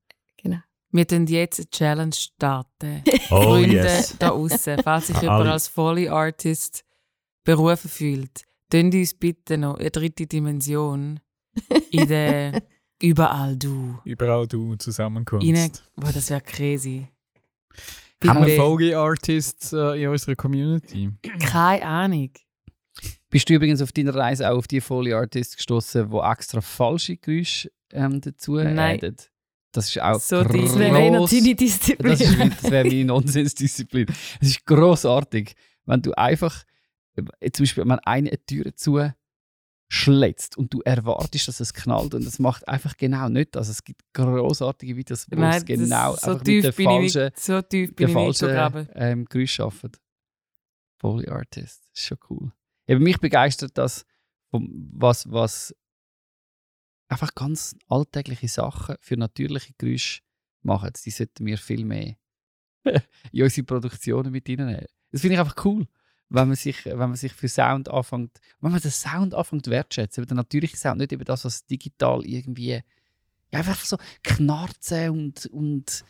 Wir 0.91 1.07
tun 1.07 1.25
jetzt 1.27 1.59
eine 1.59 1.69
Challenge 1.69 2.13
starten. 2.13 3.03
Oh 3.29 3.43
Freunde 3.43 3.75
yes. 3.75 4.15
da 4.19 4.29
außen, 4.31 4.79
falls 4.83 5.07
sich 5.07 5.17
jemand 5.21 5.47
als 5.47 5.69
Foley 5.69 6.09
Artist 6.09 6.83
berufen 7.45 7.89
fühlt, 7.89 8.43
tun 8.69 8.91
uns 8.91 9.13
bitte 9.13 9.57
noch 9.57 9.77
eine 9.77 9.89
dritte 9.89 10.27
Dimension 10.27 11.19
in 11.91 12.07
der 12.07 12.61
Überall 13.01 13.57
du. 13.57 13.99
Überall 14.05 14.47
du 14.47 14.75
Zusammenkunft. 14.75 15.47
Rein, 15.47 15.71
boah, 15.95 16.11
das 16.11 16.29
wäre 16.29 16.41
crazy. 16.41 17.07
Haben 18.23 18.41
wir 18.41 18.45
Bitte. 18.45 18.57
Folge-Artists 18.57 19.73
äh, 19.73 20.03
in 20.03 20.09
unserer 20.09 20.35
Community? 20.35 21.09
Keine 21.39 21.83
Ahnung. 21.83 22.29
Bist 23.31 23.49
du 23.49 23.55
übrigens 23.55 23.81
auf 23.81 23.91
deiner 23.91 24.13
Reise 24.13 24.51
auch 24.51 24.57
auf 24.57 24.67
die 24.67 24.81
Foley 24.81 25.13
Artists 25.13 25.55
gestoßen, 25.55 26.11
die 26.11 26.17
extra 26.17 26.61
falsche 26.61 27.17
Geräusche 27.17 27.71
ähm, 27.91 28.21
dazu 28.21 28.57
Nein. 28.57 28.77
adden? 28.77 29.15
Das 29.71 29.87
ist 29.89 30.01
auch 30.01 30.19
So 30.19 30.43
die- 30.43 30.61
Das 30.63 30.77
wäre 30.77 31.11
gross. 31.17 31.31
deine 31.31 31.55
Disziplin. 31.55 32.09
Das, 32.11 32.21
ist, 32.21 32.37
das 32.63 32.71
wäre 32.71 32.87
meine 32.87 33.05
Nonsensdisziplin. 33.05 34.05
Es 34.41 34.47
ist 34.49 34.65
großartig, 34.65 35.53
wenn 35.85 36.01
du 36.01 36.11
einfach, 36.13 36.63
äh, 37.15 37.51
zum 37.51 37.63
Beispiel, 37.63 37.83
wenn 37.87 37.99
eine 37.99 38.31
Tür 38.45 38.75
zu 38.75 38.99
schlätzt 39.87 40.57
und 40.57 40.73
du 40.73 40.79
erwartest, 40.81 41.47
dass 41.49 41.59
es 41.59 41.73
knallt 41.73 42.13
und 42.13 42.23
es 42.25 42.39
macht 42.39 42.67
einfach 42.67 42.95
genau 42.95 43.27
nicht. 43.27 43.57
Also 43.57 43.71
es 43.71 43.83
gibt 43.83 44.01
großartige 44.13 44.95
Videos, 44.95 45.27
wo 45.29 45.35
Nein, 45.37 45.49
es 45.49 45.65
das- 45.65 45.65
genau 45.65 46.15
so 46.15 46.31
einfach 46.31 46.45
mit 46.45 46.65
ich 46.65 46.75
falschen, 46.75 47.23
nicht, 47.25 47.39
so 47.39 47.61
tief 47.61 47.91
ich 47.97 48.07
so 48.07 48.13
falschen 48.13 48.87
ähm, 48.95 49.25
Geräuschen 49.25 49.65
arbeiten. 49.65 49.97
Foley 50.99 51.27
Artist, 51.29 51.81
das 51.91 51.99
ist 52.01 52.07
schon 52.07 52.17
cool. 52.29 52.51
Eben 52.87 53.03
mich 53.03 53.19
begeistert 53.19 53.77
das, 53.77 54.05
was, 54.51 55.29
was 55.31 55.75
einfach 57.11 57.35
ganz 57.35 57.75
alltägliche 57.89 58.47
Sachen 58.47 58.95
für 58.99 59.17
natürliche 59.17 59.73
Geräusche 59.77 60.21
machen. 60.61 60.91
Die 61.05 61.11
sollten 61.11 61.45
wir 61.45 61.57
viel 61.57 61.85
mehr 61.85 62.15
in 63.31 63.43
unsere 63.43 63.65
Produktionen 63.65 64.31
mit 64.31 64.47
reinnehmen. 64.47 64.85
Das 65.11 65.21
finde 65.21 65.35
ich 65.35 65.39
einfach 65.39 65.65
cool, 65.65 65.87
wenn 66.29 66.47
man 66.47 66.55
sich, 66.55 66.85
wenn 66.85 66.97
man 66.97 67.15
sich 67.15 67.33
für 67.33 67.49
Sound 67.49 67.89
anfängt, 67.89 68.39
wenn 68.61 68.71
man 68.71 68.81
den 68.81 68.91
Sound 68.91 69.33
anfängt 69.33 69.67
wertschätzen, 69.67 70.23
eben 70.23 70.29
den 70.29 70.37
natürlichen 70.37 70.77
Sound, 70.77 70.99
nicht 70.99 71.11
über 71.11 71.25
das, 71.25 71.43
was 71.43 71.65
digital 71.65 72.25
irgendwie 72.25 72.81
ja, 73.51 73.59
einfach 73.59 73.83
so 73.83 73.97
knarzen 74.23 75.09
und, 75.09 75.45
und 75.47 76.05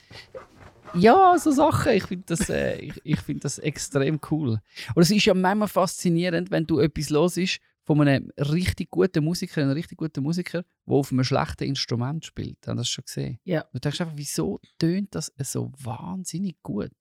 ja, 0.93 1.35
so 1.39 1.51
Sachen. 1.51 1.93
Ich 1.93 2.03
finde 2.03 2.25
das, 2.27 2.49
äh, 2.49 2.77
ich, 2.77 3.01
ich 3.03 3.19
find 3.19 3.43
das 3.43 3.57
extrem 3.57 4.19
cool. 4.29 4.61
Und 4.93 5.01
es 5.01 5.09
ist 5.09 5.25
ja 5.25 5.33
manchmal 5.33 5.67
faszinierend, 5.67 6.51
wenn 6.51 6.67
du 6.67 6.79
etwas 6.79 7.09
los 7.09 7.37
ist 7.37 7.59
von 7.83 8.01
einem 8.01 8.31
richtig 8.37 8.89
guten 8.89 9.23
Musiker, 9.23 9.61
einem 9.61 9.71
richtig 9.71 9.97
guten 9.97 10.23
Musiker, 10.23 10.63
der 10.85 10.95
auf 10.95 11.11
einem 11.11 11.23
schlechten 11.23 11.63
Instrument 11.63 12.25
spielt. 12.25 12.67
Haben 12.67 12.77
das 12.77 12.89
schon 12.89 13.05
gesehen? 13.05 13.39
Ja. 13.43 13.65
Du 13.73 13.79
denkst 13.79 14.01
einfach, 14.01 14.17
wieso 14.17 14.59
tönt 14.77 15.15
das 15.15 15.31
so 15.43 15.71
wahnsinnig 15.77 16.61
gut? 16.61 16.91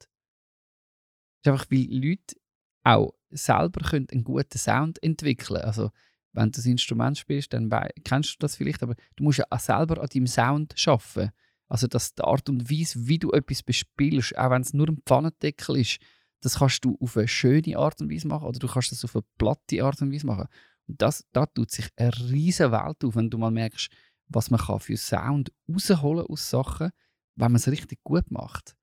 Das 1.42 1.52
ist 1.54 1.60
einfach, 1.60 1.70
weil 1.70 1.86
Leute 1.90 2.36
auch 2.82 3.14
selber 3.30 3.88
können 3.88 4.08
einen 4.10 4.24
guten 4.24 4.58
Sound 4.58 5.02
entwickeln 5.02 5.60
Also, 5.60 5.90
wenn 6.32 6.46
du 6.46 6.56
das 6.56 6.66
Instrument 6.66 7.18
spielst, 7.18 7.52
dann 7.52 7.70
kennst 8.04 8.34
du 8.34 8.36
das 8.38 8.56
vielleicht, 8.56 8.82
aber 8.82 8.94
du 9.16 9.24
musst 9.24 9.38
ja 9.38 9.44
auch 9.50 9.60
selber 9.60 10.00
an 10.00 10.08
deinem 10.12 10.26
Sound 10.26 10.74
arbeiten. 10.86 11.32
Also, 11.68 11.86
dass 11.86 12.14
die 12.14 12.22
Art 12.22 12.48
und 12.48 12.70
Weise, 12.70 13.06
wie 13.06 13.18
du 13.18 13.30
etwas 13.32 13.62
bespielst, 13.62 14.36
auch 14.36 14.50
wenn 14.50 14.62
es 14.62 14.74
nur 14.74 14.88
ein 14.88 15.02
Pfannendeckel 15.06 15.76
ist, 15.76 15.98
das 16.40 16.58
kannst 16.58 16.84
du 16.84 16.96
auf 17.00 17.16
eine 17.16 17.28
schöne 17.28 17.76
Art 17.76 18.00
und 18.00 18.10
Weise 18.10 18.26
machen 18.26 18.46
oder 18.46 18.58
du 18.58 18.66
kannst 18.66 18.92
das 18.92 19.04
auf 19.04 19.14
eine 19.14 19.24
platte 19.38 19.84
Art 19.84 20.00
und 20.00 20.12
Weise 20.12 20.26
machen. 20.26 20.48
Das, 20.98 21.24
da 21.32 21.46
tut 21.46 21.70
sich 21.70 21.88
eine 21.96 22.12
riesige 22.30 22.72
Welt 22.72 23.04
auf, 23.04 23.16
wenn 23.16 23.30
du 23.30 23.38
mal 23.38 23.50
merkst, 23.50 23.90
was 24.28 24.50
man 24.50 24.60
kann 24.60 24.80
für 24.80 24.96
Sound 24.96 25.52
rausholen 25.68 26.26
aus 26.26 26.50
Sachen, 26.50 26.90
wenn 27.36 27.52
man 27.52 27.56
es 27.56 27.68
richtig 27.68 28.02
gut 28.04 28.30
macht. 28.30 28.76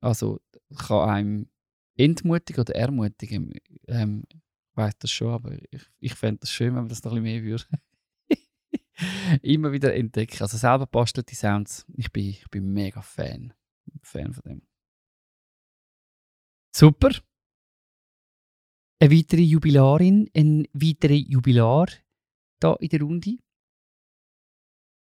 Also 0.00 0.40
kann 0.76 1.08
einem 1.08 1.50
entmutigen 1.96 2.60
oder 2.60 2.74
ermutigen. 2.74 3.52
Ähm, 3.88 4.24
ich 4.30 4.76
weiß 4.76 4.98
das 4.98 5.10
schon, 5.10 5.32
aber 5.32 5.52
ich, 5.70 5.82
ich 6.00 6.14
fände 6.14 6.40
das 6.40 6.50
schön, 6.50 6.74
wenn 6.74 6.82
man 6.82 6.88
das 6.88 7.02
noch 7.04 7.12
ein 7.14 7.22
mehr 7.22 7.42
würde. 7.42 7.64
Immer 9.42 9.72
wieder 9.72 9.94
entdecken. 9.94 10.42
Also 10.42 10.56
selber 10.56 10.86
bastelte 10.86 11.34
Sounds. 11.34 11.86
Ich 11.96 12.12
bin, 12.12 12.28
ich 12.28 12.48
bin 12.50 12.72
mega 12.72 13.00
Fan. 13.00 13.54
Fan 14.02 14.32
von 14.32 14.42
dem. 14.42 14.62
Super. 16.74 17.10
Eine 19.00 19.10
weitere 19.10 19.42
Jubilarin, 19.42 20.30
ein 20.36 20.66
weiterer 20.72 21.12
Jubilar 21.14 21.86
da 22.60 22.74
in 22.80 22.88
der 22.88 23.00
Runde. 23.02 23.36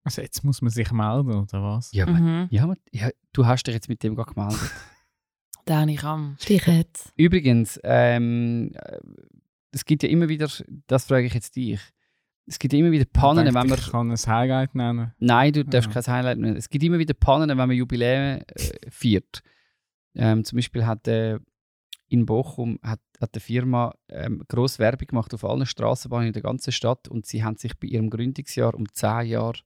Also 0.03 0.21
jetzt 0.21 0.43
muss 0.43 0.61
man 0.61 0.71
sich 0.71 0.91
melden, 0.91 1.31
oder 1.33 1.61
was? 1.63 1.91
Ja, 1.91 2.07
Mhm. 2.07 2.47
ja, 2.49 2.65
man- 2.65 2.77
ja, 2.91 3.09
du 3.33 3.45
hast 3.45 3.67
dich 3.67 3.75
jetzt 3.75 3.89
mit 3.89 4.01
dem 4.03 4.15
gerade 4.15 4.33
gemeldet. 4.33 4.57
Dani 5.65 5.95
Ramm. 5.97 6.37
Dich 6.47 6.65
jetzt. 6.65 7.13
Übrigens, 7.17 7.79
ähm, 7.83 8.71
äh, 8.73 8.97
es 9.71 9.85
gibt 9.85 10.01
ja 10.03 10.09
immer 10.09 10.27
wieder, 10.27 10.49
das 10.87 11.05
frage 11.05 11.27
ich 11.27 11.33
jetzt 11.35 11.55
dich, 11.55 11.79
es 12.47 12.57
gibt 12.57 12.73
ja 12.73 12.79
immer 12.79 12.91
wieder 12.91 13.05
Pannen, 13.05 13.45
ich 13.47 13.53
wenn 13.53 13.67
man... 13.67 13.77
Ich 13.77 13.91
kann 13.91 14.09
ein 14.11 14.17
Highlight 14.17 14.73
nennen. 14.73 15.13
Nein, 15.19 15.53
du 15.53 15.63
darfst 15.63 15.93
Ja. 15.93 16.01
kein 16.01 16.13
Highlight 16.13 16.37
nennen. 16.39 16.57
Es 16.57 16.67
gibt 16.69 16.83
immer 16.83 16.97
wieder 16.97 17.13
Pannen, 17.13 17.47
wenn 17.49 17.57
man 17.57 17.71
Jubiläen 17.71 18.41
äh, 18.41 18.89
feiert. 18.89 19.43
Ähm, 20.15 20.43
zum 20.43 20.55
Beispiel 20.57 20.85
hat 20.85 21.07
äh, 21.07 21.39
in 22.11 22.25
Bochum 22.25 22.77
hat, 22.83 22.99
hat 23.21 23.33
eine 23.33 23.39
Firma 23.39 23.93
ähm, 24.09 24.43
grosse 24.49 24.79
Werbung 24.79 25.07
gemacht 25.07 25.33
auf 25.33 25.45
allen 25.45 25.65
Straßenbahnen 25.65 26.27
in 26.27 26.33
der 26.33 26.41
ganzen 26.41 26.73
Stadt 26.73 27.07
und 27.07 27.25
sie 27.25 27.43
haben 27.43 27.55
sich 27.55 27.77
bei 27.79 27.87
ihrem 27.87 28.09
Gründungsjahr 28.09 28.75
um 28.75 28.85
10 28.91 29.27
Jahre 29.27 29.59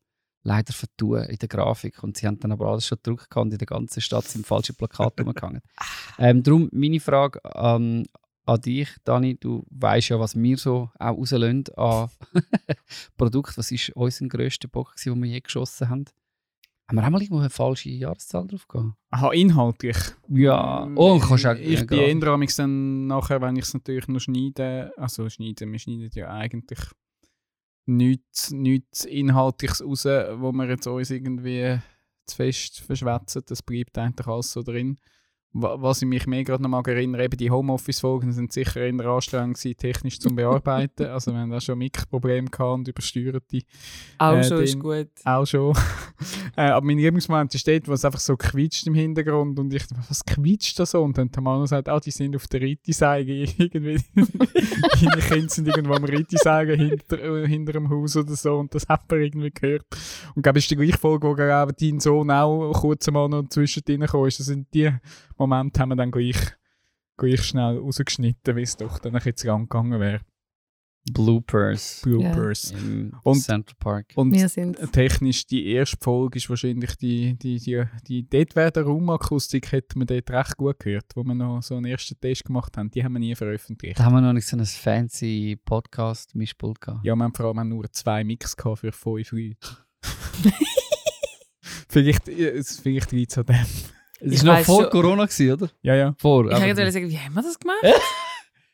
leider 0.44 0.72
vertun 0.72 1.24
in 1.24 1.38
der 1.38 1.48
Grafik 1.50 2.04
und 2.04 2.18
sie 2.18 2.28
haben 2.28 2.40
dann 2.40 2.52
aber 2.52 2.68
alles 2.68 2.86
schon 2.86 3.00
gedruckt 3.02 3.32
gehabt 3.32 3.46
und 3.46 3.52
in 3.52 3.58
der 3.58 3.66
ganzen 3.66 4.00
Stadt 4.00 4.26
sind 4.26 4.46
falsche 4.46 4.74
Plakate 4.74 5.24
umgegangen. 5.24 5.62
Ähm, 6.18 6.44
darum 6.44 6.70
meine 6.72 7.02
Frage 7.02 7.44
an, 7.44 8.06
an 8.46 8.62
dich, 8.62 8.88
Dani, 9.04 9.36
du 9.38 9.66
weißt 9.70 10.10
ja, 10.10 10.20
was 10.20 10.34
wir 10.34 10.58
so 10.58 10.90
auch 10.98 11.18
rauslösen 11.18 11.66
an 11.76 12.08
Produkt. 13.18 13.58
Was 13.58 13.70
ist 13.70 13.90
unser 13.90 14.26
grösster 14.28 14.70
Bock, 14.70 14.96
den 15.04 15.22
wir 15.22 15.30
je 15.30 15.42
geschossen 15.42 15.90
haben? 15.90 16.06
Haben 16.88 16.98
wir 16.98 17.04
auch 17.04 17.10
mal 17.10 17.22
irgendwo 17.22 17.40
eine 17.40 17.50
falsche 17.50 17.90
Jahreszahl 17.90 18.46
drauf 18.46 18.68
gehabt? 18.68 18.94
Aha, 19.10 19.32
inhaltlich. 19.32 19.98
Ja, 20.30 20.88
oh, 20.96 21.14
und 21.14 21.22
kannst 21.22 21.48
auch 21.48 21.56
Ich 21.56 21.82
äh, 21.82 21.86
bin 21.86 22.22
eher 22.22 22.48
dann 22.58 23.08
nachher, 23.08 23.42
wenn 23.42 23.56
ich 23.56 23.66
es 23.66 23.74
natürlich 23.74 24.08
noch 24.08 24.20
schneide, 24.20 24.94
also 24.98 25.28
schneiden, 25.28 25.72
wir 25.72 25.80
schneiden 25.80 26.12
ja 26.14 26.30
eigentlich 26.30 26.80
nichts, 27.88 28.52
nichts 28.52 29.06
Inhaltliches 29.06 29.84
raus, 29.84 30.06
wo 30.06 30.52
wir 30.52 30.68
jetzt 30.68 30.86
uns 30.86 31.10
irgendwie 31.10 31.80
zu 32.28 32.36
fest 32.36 32.82
verschwätzen. 32.82 33.44
Das 33.48 33.64
bleibt 33.64 33.98
eigentlich 33.98 34.28
alles 34.28 34.52
so 34.52 34.62
drin. 34.62 35.00
Wa- 35.58 35.78
Was 35.82 36.02
ich 36.02 36.08
mich 36.08 36.28
mehr 36.28 36.44
gerade 36.44 36.62
noch 36.62 36.70
mal 36.70 36.84
erinnere, 36.86 37.24
eben 37.24 37.38
die 37.38 37.50
Homeoffice-Folgen 37.50 38.34
sind 38.34 38.52
sicher 38.52 38.82
eher 38.82 39.06
anstrengend 39.06 39.58
gewesen, 39.58 39.78
technisch 39.78 40.20
zum 40.20 40.36
Bearbeiten. 40.36 41.06
also 41.08 41.32
wir 41.32 41.40
haben 41.40 41.50
da 41.50 41.62
schon 41.62 41.78
Mikroprobleme 41.78 42.50
gehabt 42.50 42.74
und 42.74 42.88
übersteuerte 42.90 43.62
Auch 44.18 44.34
Äh, 44.34 44.44
schon 44.44 44.64
ist 44.64 44.80
gut. 44.80 45.08
auch 45.24 45.46
schon. 45.46 45.74
äh, 46.58 46.62
aber 46.64 46.86
mein 46.86 46.98
Lieblingsmoment 46.98 47.56
ist 47.56 47.66
dort, 47.68 47.88
wo 47.88 47.94
es 47.94 48.04
einfach 48.04 48.20
so 48.20 48.36
quietscht 48.36 48.86
im 48.88 48.96
Hintergrund 48.96 49.58
und 49.58 49.74
ich, 49.74 49.86
was 50.10 50.26
quietscht 50.26 50.78
da 50.80 50.86
so? 50.86 51.02
Und 51.02 51.18
dann 51.18 51.32
der 51.32 51.42
Manu 51.42 51.66
sagt, 51.66 51.88
ah, 51.88 52.00
die 52.00 52.12
sind 52.12 52.36
auf 52.36 52.48
der 52.48 52.60
Rittisäge 52.62 53.34
irgendwie. 53.58 54.00
Deine 54.14 55.22
Kinder 55.22 55.50
sind 55.50 55.68
irgendwo 55.68 55.94
am 55.94 56.04
Rittisäge 56.04 56.74
hinter, 56.74 57.20
äh, 57.24 57.48
hinter 57.48 57.74
dem 57.74 57.90
Haus 57.90 58.16
oder 58.18 58.36
so 58.36 58.58
und 58.58 58.76
das 58.76 58.88
hat 58.88 59.10
man 59.10 59.22
irgendwie 59.22 59.52
gehört. 59.52 59.86
Und 59.92 60.38
ich 60.38 60.44
glaube, 60.44 60.60
es 60.60 60.66
ist 60.66 60.72
die 60.72 60.76
gleiche 60.76 60.98
Folge, 60.98 61.28
wo 61.28 61.34
gerade 61.34 61.74
dein 61.74 62.00
Sohn 62.00 62.30
auch 62.30 62.72
kurz 62.74 63.10
mal 63.10 63.30
noch 63.30 63.48
zwischendrin 63.50 64.02
ist. 64.02 64.40
Das 64.40 64.46
sind 64.48 64.68
die 64.74 64.92
Momente, 65.38 65.80
haben 65.80 65.90
wir 65.90 65.96
dann 65.96 66.12
gleich, 66.12 66.38
gleich 67.18 67.44
schnell 67.44 67.78
rausgeschnitten, 67.78 68.56
weil 68.56 68.64
es 68.64 68.78
doch 68.78 69.00
dann 69.00 69.14
ein 69.14 69.18
bisschen 69.18 69.36
zu 69.38 69.48
lang 69.48 69.64
gegangen 69.64 70.00
wäre. 70.00 70.22
Bloopers 71.14 72.02
Bloopers. 72.04 72.72
im 72.72 73.14
Und- 73.22 73.40
Central 73.40 73.76
Park. 73.78 74.08
Und 74.16 74.34
Wir 74.34 74.50
sind 74.50 74.76
technisch 74.92 75.46
die 75.46 75.68
erste 75.68 75.98
Folge 76.02 76.38
ist 76.40 76.50
wahrscheinlich 76.50 76.96
die, 76.98 77.38
die, 77.38 77.60
die, 77.60 77.84
die 78.08 78.28
dort 78.28 78.56
wäre 78.56 78.72
der 78.72 78.84
Raumakustik, 78.86 79.72
hätte 79.72 80.00
man 80.00 80.08
dort 80.08 80.32
recht 80.32 80.58
gut 80.58 80.80
gehört, 80.80 81.06
wo 81.14 81.24
wir 81.24 81.36
noch 81.36 81.62
so 81.62 81.76
einen 81.76 81.86
ersten 81.86 82.20
Test 82.20 82.46
gemacht 82.46 82.76
haben. 82.76 82.90
Die 82.90 83.04
haben 83.04 83.14
wir 83.14 83.20
nie 83.20 83.36
veröffentlicht. 83.36 84.00
Da 84.00 84.06
haben 84.06 84.16
wir 84.16 84.22
noch 84.22 84.34
nicht 84.34 84.48
so 84.48 84.58
ein 84.58 84.66
fancy 84.66 85.60
Podcast-Mischpult 85.64 86.82
gehabt. 86.82 87.06
Ja, 87.06 87.16
wir 87.16 87.24
haben 87.24 87.36
vor 87.36 87.56
allem 87.56 87.70
nur 87.70 87.86
zwei 87.92 88.24
Mix 88.24 88.58
gehabt 88.58 88.80
für 88.80 88.92
fünf 88.92 89.32
Leute. 89.32 89.58
vielleicht 91.90 92.28
äh, 92.30 92.50
es- 92.50 92.80
vielleicht 92.80 93.12
liegt 93.12 93.32
es 93.32 93.38
an 93.38 93.46
dem. 93.46 93.66
Es 94.20 94.46
war 94.46 94.58
noch 94.60 94.66
vor 94.66 94.82
schon- 94.84 94.92
Corona, 94.92 95.26
gewesen, 95.26 95.52
oder? 95.54 95.70
Ja, 95.82 95.96
ja. 95.96 96.16
Vor. 96.18 96.46
Ich 96.48 96.54
aber- 96.56 96.66
wollte 96.66 96.92
sagen, 96.92 97.10
wie 97.10 97.18
haben 97.18 97.34
wir 97.34 97.42
das 97.44 97.60
gemacht? 97.60 97.78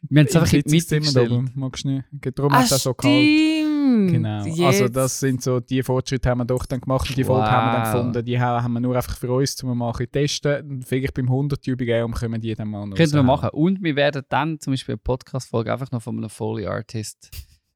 wir 0.09 0.19
haben 0.21 0.27
es 0.27 0.35
einfach 0.35 0.53
in 0.53 0.61
die 0.61 0.69
Mitte 0.75 0.99
gestellt. 0.99 1.31
oben. 1.31 1.51
Magst 1.55 1.83
du 1.83 1.89
nicht? 1.89 2.05
Darum 2.37 2.51
Ah, 2.53 2.59
hat 2.63 2.71
das 2.71 2.83
so 2.83 2.93
kalt. 2.93 3.13
Genau. 3.13 4.45
Jetzt. 4.45 4.61
Also 4.61 4.87
das 4.87 5.19
sind 5.19 5.41
so, 5.43 5.59
die 5.59 5.83
Fortschritte 5.83 6.29
haben 6.29 6.37
wir 6.39 6.45
doch 6.45 6.65
dann 6.65 6.79
gemacht 6.79 7.09
und 7.09 7.17
die 7.17 7.23
Folge 7.23 7.49
haben 7.49 7.67
wir 7.67 7.71
dann 7.73 7.85
Wow. 7.87 7.93
gefunden. 7.93 8.25
Die 8.25 8.39
ha- 8.39 8.63
haben 8.63 8.73
wir 8.73 8.79
nur 8.79 8.95
einfach 8.95 9.17
für 9.17 9.31
uns, 9.31 9.61
um 9.63 9.77
mal 9.77 9.91
ein 9.97 10.11
testen. 10.11 10.69
Und 10.69 10.85
Vielleicht 10.87 11.13
beim 11.13 11.27
100 11.27 11.65
Jubiläum 11.65 12.13
können 12.13 12.39
die 12.39 12.53
dann 12.55 12.69
mal 12.69 12.85
noch 12.85 12.95
Könnten 12.95 13.15
wir 13.15 13.23
machen. 13.23 13.49
Und 13.49 13.83
wir 13.83 13.95
werden 13.95 14.23
dann 14.29 14.59
zum 14.59 14.73
Beispiel 14.73 14.93
eine 14.93 14.97
Podcast-Folge 14.99 15.73
einfach 15.73 15.91
noch 15.91 16.01
von 16.01 16.17
einem 16.17 16.29
Foley 16.29 16.67
Artist 16.67 17.29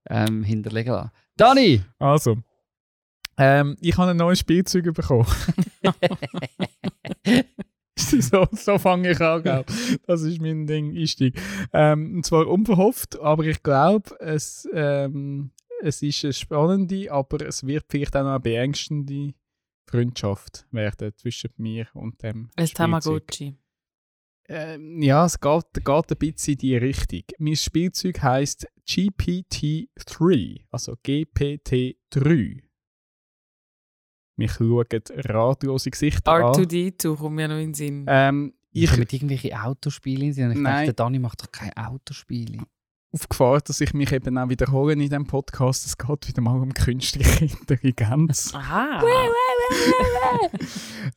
ähm, 0.10 0.44
hinterlegen 0.44 0.94
lassen. 0.94 1.12
Dani! 1.36 1.82
Also, 2.00 2.38
ähm, 3.38 3.76
ich 3.82 3.98
habe 3.98 4.12
ein 4.12 4.18
neues 4.18 4.40
Spielzeug 4.40 4.94
bekommen. 4.94 5.28
so, 7.98 8.48
so 8.52 8.78
fange 8.78 9.12
ich 9.12 9.22
an, 9.22 9.44
gell? 9.44 9.66
Das 10.08 10.22
ist 10.22 10.42
mein 10.42 10.68
Ding, 10.68 10.96
Einstieg. 10.96 11.40
Ähm, 11.74 12.16
und 12.16 12.26
zwar 12.26 12.48
unverhofft, 12.48 13.20
aber 13.20 13.44
ich 13.46 13.62
glaube, 13.64 14.16
es, 14.20 14.68
ähm, 14.74 15.52
es 15.82 16.02
ist 16.02 16.24
eine 16.24 16.34
spannende, 16.34 17.12
aber 17.12 17.46
es 17.46 17.66
wird 17.66 17.86
vielleicht 17.90 18.16
auch 18.16 18.24
noch 18.24 18.32
eine 18.32 18.40
beängstende 18.40 19.34
Freundschaft 19.90 20.66
werden 20.72 21.14
zwischen 21.16 21.52
mir 21.58 21.88
und 21.94 22.22
dem 22.24 22.50
Ein. 22.56 22.68
Tamagotchi. 22.68 23.56
Ähm, 24.48 25.02
ja, 25.02 25.26
es 25.26 25.40
geht, 25.40 25.74
geht 25.74 25.88
ein 25.88 26.18
bisschen 26.18 26.54
in 26.54 26.60
die 26.60 26.78
Richtung. 26.78 27.24
Mein 27.40 27.56
Spielzeug 27.56 28.22
heisst 28.22 28.68
GPT-3, 28.88 30.66
also 30.70 30.94
GPT-3. 30.94 32.65
Mich 34.38 34.52
schauen 34.54 34.86
ratlose 35.26 35.92
Gesichter 35.92 36.32
an. 36.32 36.42
R2D2 36.44 37.16
kommt 37.16 37.36
mir 37.36 37.48
noch 37.48 37.56
in 37.56 37.68
den 37.68 37.74
Sinn. 37.74 38.06
Ähm, 38.08 38.54
Ich 38.72 38.92
ich, 38.92 38.98
mit 38.98 39.14
irgendwelche 39.14 39.62
Autospiele 39.62 40.26
in 40.26 40.34
sind. 40.34 40.46
Und 40.46 40.52
ich 40.54 40.58
Nein. 40.60 40.74
dachte, 40.74 40.86
der 40.86 40.94
Dani 40.94 41.20
macht 41.20 41.42
doch 41.42 41.52
keine 41.52 41.72
Autospiele. 41.78 42.60
auf 43.14 43.30
Gefahr, 43.30 43.62
dass 43.62 43.80
ich 43.80 43.94
mich 43.94 44.12
eben 44.12 44.38
auch 44.38 44.50
wiederhole 44.50 44.94
in 44.94 45.00
diesem 45.00 45.26
Podcast. 45.26 45.86
Es 45.86 45.98
geht 45.98 46.28
wieder 46.28 46.42
mal 46.42 46.60
um 46.60 46.74
künstliche 46.74 47.46
Intelligenz. 47.60 48.54
Aha. 48.54 49.02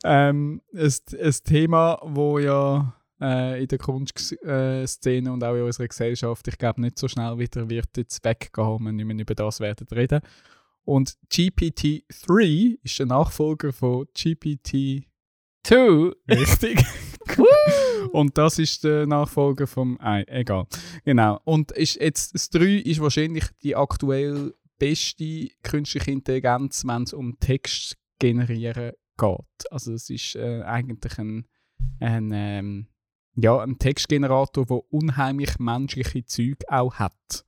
ähm, 0.05 0.61
ein, 0.73 0.93
ein 1.21 1.33
Thema, 1.43 1.99
wo 2.01 2.39
ja 2.39 2.93
äh, 3.21 3.61
in 3.61 3.67
der 3.67 3.77
Kunstszene 3.77 5.31
und 5.31 5.43
auch 5.43 5.55
in 5.55 5.63
unserer 5.63 5.87
Gesellschaft, 5.87 6.47
ich 6.47 6.57
glaube, 6.57 6.81
nicht 6.81 6.97
so 6.97 7.07
schnell 7.07 7.37
wieder 7.37 7.69
wird 7.69 7.97
jetzt 7.97 8.23
weggehen, 8.23 8.85
wenn 8.85 8.97
wir 8.97 9.03
nicht 9.03 9.05
mehr 9.05 9.19
über 9.19 9.35
das 9.35 9.59
werden 9.59 9.87
reden. 9.91 10.21
Und 10.89 11.19
GPT-3 11.31 12.79
ist 12.81 12.97
der 12.97 13.05
Nachfolger 13.05 13.71
von 13.71 14.07
GPT 14.15 15.03
Two. 15.61 16.15
Richtig. 16.27 16.83
und 18.11 18.35
das 18.35 18.57
ist 18.57 18.83
der 18.83 19.05
Nachfolger 19.05 19.67
vom 19.67 20.01
Ei. 20.01 20.23
Egal. 20.23 20.65
Genau. 21.05 21.41
Und 21.43 21.71
ist 21.73 22.01
jetzt, 22.01 22.33
das 22.33 22.49
3 22.49 22.77
ist 22.77 22.99
wahrscheinlich 23.01 23.43
die 23.61 23.75
aktuell 23.75 24.55
beste 24.79 25.49
künstliche 25.61 26.09
Intelligenz, 26.09 26.83
wenn 26.83 27.03
es 27.03 27.13
um 27.13 27.39
Text 27.39 27.95
generieren 28.17 28.93
geht. 29.15 29.71
Also 29.71 29.93
es 29.93 30.09
ist 30.09 30.37
äh, 30.37 30.63
eigentlich 30.63 31.19
ein, 31.19 31.45
ein, 31.99 32.31
ähm, 32.33 32.87
ja, 33.35 33.59
ein 33.59 33.77
Textgenerator, 33.77 34.65
der 34.65 34.81
unheimlich 34.91 35.59
menschliche 35.59 36.25
Züge 36.25 36.65
auch 36.67 36.95
hat. 36.95 37.45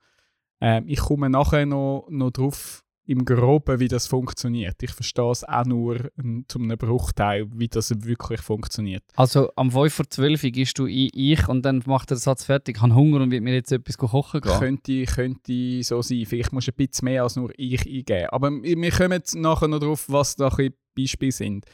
Ähm, 0.59 0.83
ich 0.87 0.99
komme 0.99 1.31
nachher 1.31 1.65
noch, 1.65 2.05
noch 2.07 2.29
drauf, 2.29 2.83
im 3.05 3.25
Groben, 3.25 3.79
wie 3.79 3.87
das 3.87 4.07
funktioniert. 4.07 4.81
Ich 4.83 4.91
verstehe 4.91 5.31
es 5.31 5.43
auch 5.43 5.65
nur 5.65 6.09
ähm, 6.19 6.45
zu 6.47 6.59
einem 6.59 6.77
Bruchteil, 6.77 7.47
wie 7.53 7.67
das 7.67 7.91
wirklich 8.05 8.41
funktioniert. 8.41 9.03
Also 9.15 9.49
am 9.55 9.71
5 9.71 9.93
vor 9.93 10.09
12 10.09 10.43
Uhr 10.43 10.49
gehst 10.51 10.77
du 10.79 10.85
in 10.85 11.09
ich 11.13 11.47
und 11.47 11.63
dann 11.65 11.81
macht 11.87 12.11
er 12.11 12.15
den 12.15 12.21
Satz 12.21 12.45
fertig. 12.45 12.77
Ich 12.77 12.81
habe 12.81 12.93
Hunger 12.95 13.21
und 13.21 13.31
will 13.31 13.41
mir 13.41 13.53
jetzt 13.55 13.71
etwas 13.71 13.97
kochen 13.97 14.39
gehen. 14.41 14.51
Könnte, 14.59 15.03
könnte 15.05 15.83
so 15.83 16.01
sein. 16.01 16.25
Vielleicht 16.25 16.53
musst 16.53 16.67
du 16.67 16.71
ein 16.71 16.75
bisschen 16.87 17.05
mehr 17.05 17.23
als 17.23 17.35
nur 17.35 17.51
ich 17.57 17.81
eingeben. 17.85 18.27
Aber 18.29 18.51
wir 18.51 18.91
kommen 18.91 19.11
jetzt 19.13 19.35
nachher 19.35 19.67
noch 19.67 19.79
drauf, 19.79 20.05
was 20.07 20.35
da 20.35 20.47
ein 20.49 20.73
Beispiele 20.95 21.31
sind. 21.31 21.65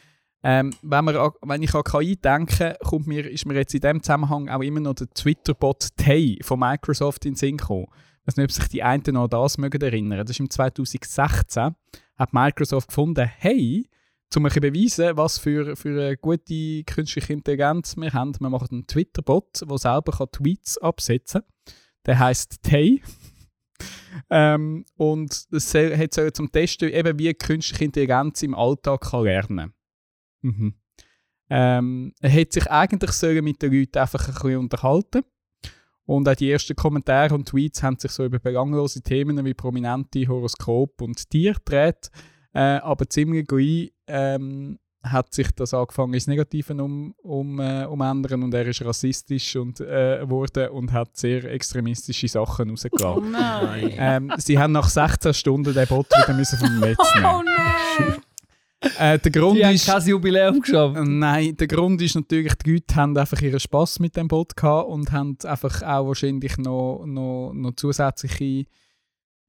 Ähm, 0.43 0.71
wenn, 0.81 1.03
wir, 1.05 1.19
an- 1.19 1.31
wenn 1.41 1.61
ich 1.63 1.73
an 1.73 1.83
KI 1.83 2.15
denke, 2.15 2.77
kommt 2.83 3.07
mir, 3.07 3.29
ist 3.29 3.45
mir 3.45 3.55
jetzt 3.55 3.73
in 3.73 3.81
dem 3.81 4.01
Zusammenhang 4.01 4.47
auch 4.49 4.61
immer 4.61 4.79
noch 4.79 4.93
der 4.93 5.09
Twitter-Bot 5.09 5.89
Tay 5.97 6.39
von 6.41 6.59
Microsoft 6.59 7.25
in 7.25 7.33
den 7.33 7.37
Sinn 7.37 7.57
gekommen. 7.57 7.87
Weiß 8.27 8.35
nicht, 8.35 8.43
ob 8.43 8.51
sich 8.51 8.67
die 8.67 8.83
einen 8.83 9.03
noch 9.13 9.23
an 9.23 9.29
das 9.29 9.57
mögen 9.57 9.81
erinnern. 9.81 10.19
Das 10.19 10.31
ist 10.31 10.39
im 10.41 10.49
2016 10.49 11.75
hat 12.17 12.33
Microsoft 12.33 12.89
gefunden, 12.89 13.25
hey, 13.25 13.89
um 14.35 14.45
ein 14.45 14.51
beweisen, 14.51 15.15
was 15.15 15.37
für, 15.37 15.77
für 15.77 15.89
eine 15.89 16.17
gute 16.17 16.83
künstliche 16.83 17.31
Intelligenz 17.31 17.95
wir 17.95 18.11
haben, 18.11 18.35
wir 18.39 18.49
machen 18.49 18.67
einen 18.71 18.87
Twitter-Bot, 18.87 19.61
der 19.69 19.77
selber 19.77 20.11
kann 20.11 20.31
Tweets 20.31 20.77
absetzen 20.79 21.41
kann. 21.41 21.75
Der 22.05 22.19
heißt 22.19 22.61
Tay. 22.61 23.01
ähm, 24.29 24.83
und 24.97 25.33
soll- 25.51 25.97
hat 25.97 26.13
soll 26.13 26.33
zum 26.33 26.51
Testen, 26.51 26.89
eben 26.89 27.17
wie 27.17 27.33
künstliche 27.33 27.85
Intelligenz 27.85 28.43
im 28.43 28.55
Alltag 28.55 29.01
kann 29.09 29.23
lernen 29.23 29.73
mhm. 30.41 30.75
ähm, 31.49 32.13
Er 32.19 32.33
hat 32.33 32.51
sich 32.51 32.69
eigentlich 32.69 33.41
mit 33.41 33.61
den 33.61 33.71
Leuten 33.71 33.99
einfach 33.99 34.27
ein 34.27 34.33
bisschen 34.33 34.57
unterhalten. 34.57 35.23
Und 36.07 36.27
auch 36.27 36.35
die 36.35 36.49
ersten 36.51 36.75
Kommentare 36.75 37.35
und 37.35 37.47
Tweets 37.47 37.83
haben 37.83 37.97
sich 37.99 38.11
so 38.11 38.25
über 38.25 38.39
belanglose 38.39 39.01
Themen 39.01 39.43
wie 39.45 39.53
prominente 39.53 40.27
Horoskop 40.27 41.01
und 41.01 41.29
Tiere 41.29 41.55
gedreht. 41.63 42.09
Äh, 42.53 42.79
aber 42.79 43.07
ziemlich 43.09 43.45
gleich 43.45 43.91
ähm, 44.07 44.79
hat 45.03 45.33
sich 45.33 45.51
das 45.51 45.73
angefangen 45.73 46.13
ins 46.13 46.27
Negative 46.27 46.73
um, 46.81 47.13
um, 47.21 47.59
äh, 47.59 47.85
umändern 47.85 48.41
und 48.43 48.53
er 48.53 48.65
ist 48.67 48.83
rassistisch 48.83 49.55
und, 49.57 49.79
äh, 49.81 50.27
wurde 50.27 50.71
und 50.71 50.91
hat 50.91 51.15
sehr 51.17 51.43
extremistische 51.43 52.27
Sachen 52.27 52.69
Oh 52.69 52.71
rausgelassen. 52.71 53.31
nein. 53.31 53.93
ähm, 53.97 54.33
sie 54.37 54.57
haben 54.57 54.71
nach 54.71 54.89
16 54.89 55.33
Stunden 55.33 55.73
den 55.73 55.87
Bot 55.87 56.07
wieder 56.09 56.33
müssen 56.33 56.57
vom 56.57 56.79
Netz 56.79 56.97
Oh 57.17 57.19
nehmen. 57.19 57.45
nein. 57.45 58.21
Äh, 58.79 59.17
der 59.17 59.31
Grund 59.31 59.57
Die 59.57 59.65
haben 59.65 59.73
ist, 59.73 59.87
kein 59.87 60.05
Jubiläum 60.05 60.59
geschafft. 60.61 60.97
Nein, 61.03 61.55
der 61.57 61.67
Grund 61.67 62.01
ist 62.01 62.15
natürlich, 62.15 62.53
die 62.55 62.73
Leute 62.73 62.95
haben 62.95 63.17
einfach 63.17 63.41
ihren 63.41 63.59
Spass 63.59 63.99
mit 63.99 64.15
dem 64.15 64.27
Bot 64.27 64.55
gehabt 64.55 64.89
und 64.89 65.11
haben 65.11 65.37
einfach 65.43 65.81
auch 65.81 66.07
wahrscheinlich 66.07 66.57
noch, 66.57 67.03
noch, 67.05 67.53
noch 67.53 67.71
zusätzliche 67.75 68.65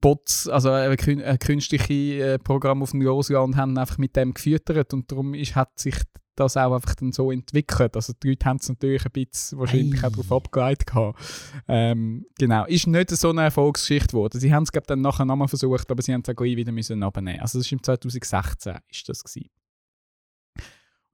Bots, 0.01 0.49
also 0.49 0.71
ein, 0.71 0.97
kün 0.97 1.21
ein 1.21 1.39
künstliches 1.39 1.91
äh, 1.91 2.39
Programm 2.39 2.83
auf 2.83 2.93
dem 2.93 3.03
losgelassen 3.03 3.53
und 3.53 3.57
haben 3.57 3.77
einfach 3.77 3.99
mit 3.99 4.17
dem 4.17 4.33
gefüttert 4.33 4.95
und 4.95 5.11
darum 5.11 5.35
ist, 5.35 5.57
hat 5.57 5.79
sich 5.79 5.97
das 6.39 6.57
auch 6.57 6.75
einfach 6.75 6.95
dann 6.95 7.13
so 7.13 7.31
entwickelt. 7.31 7.97
Also 7.97 8.13
die 8.23 8.31
Leute 8.31 8.47
haben 8.47 8.59
es 8.59 8.69
natürlich 8.69 9.05
ein 9.05 9.13
bisschen 9.13 9.59
wahrscheinlich 9.59 10.03
Ei. 10.03 10.07
auch 10.07 10.13
darauf 10.13 10.33
abgeleitet 10.33 10.87
gehabt. 10.87 11.19
Ähm, 11.67 12.27
genau, 12.39 12.65
ist 12.67 12.87
nicht 12.87 13.11
so 13.11 13.31
eine 13.31 13.43
Erfolgsgeschichte 13.43 14.09
geworden. 14.09 14.41
Sie 14.41 14.53
haben 14.53 14.63
es 14.63 14.73
glaube 14.73 14.87
dann 14.87 15.01
nachher 15.01 15.25
nochmal 15.25 15.49
versucht, 15.49 15.91
aber 15.91 16.03
sie 16.03 16.13
haben 16.13 16.23
es 16.23 16.29
auch 16.29 16.37
gleich 16.37 16.57
wieder 16.57 16.73
müssen 16.73 17.03
abnehmen. 17.03 17.41
Also 17.41 17.59
das 17.59 17.71
war 17.71 17.73
im 17.77 17.83
2016 17.83 18.77
ist 18.91 19.09
das 19.09 19.25
gewesen. 19.25 19.51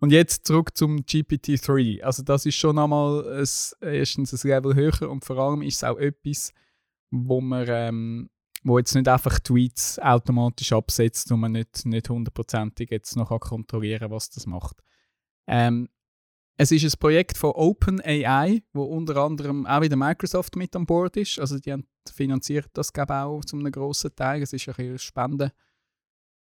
Und 0.00 0.10
jetzt 0.10 0.46
zurück 0.46 0.76
zum 0.76 0.98
GPT-3. 0.98 2.02
Also 2.02 2.22
das 2.22 2.44
ist 2.44 2.56
schon 2.56 2.78
einmal 2.78 3.40
ein, 3.40 3.48
erstens 3.80 4.32
ein 4.32 4.50
Level 4.50 4.74
höher 4.74 5.10
und 5.10 5.24
vor 5.24 5.38
allem 5.38 5.62
ist 5.62 5.76
es 5.76 5.84
auch 5.84 5.96
etwas, 5.98 6.52
wo 7.10 7.40
man 7.40 7.66
ähm, 7.68 8.30
wo 8.64 8.78
jetzt 8.78 8.94
nicht 8.94 9.08
einfach 9.08 9.38
Tweets 9.38 9.98
automatisch 9.98 10.72
absetzt 10.72 11.30
und 11.30 11.40
man 11.40 11.52
nicht, 11.52 11.84
nicht 11.84 12.08
hundertprozentig 12.08 12.90
jetzt 12.90 13.14
noch 13.14 13.28
kann 13.28 13.40
kontrollieren 13.40 14.10
was 14.10 14.30
das 14.30 14.46
macht. 14.46 14.82
Ähm, 15.46 15.88
es 16.56 16.70
ist 16.70 16.84
ein 16.84 16.98
Projekt 16.98 17.36
von 17.36 17.50
OpenAI, 17.50 18.62
wo 18.72 18.84
unter 18.84 19.16
anderem 19.16 19.66
auch 19.66 19.82
wieder 19.82 19.96
Microsoft 19.96 20.54
mit 20.56 20.74
an 20.76 20.86
Bord 20.86 21.16
ist. 21.16 21.38
Also 21.38 21.58
die 21.58 21.72
haben 21.72 21.86
finanziert 22.12 22.68
das 22.74 22.92
glaube 22.92 23.12
ich, 23.12 23.18
auch 23.18 23.44
zu 23.44 23.56
einem 23.56 23.72
grossen 23.72 24.14
Teil. 24.14 24.42
Es 24.42 24.52
ist 24.52 24.68
ein 24.68 24.98
Spende 24.98 25.52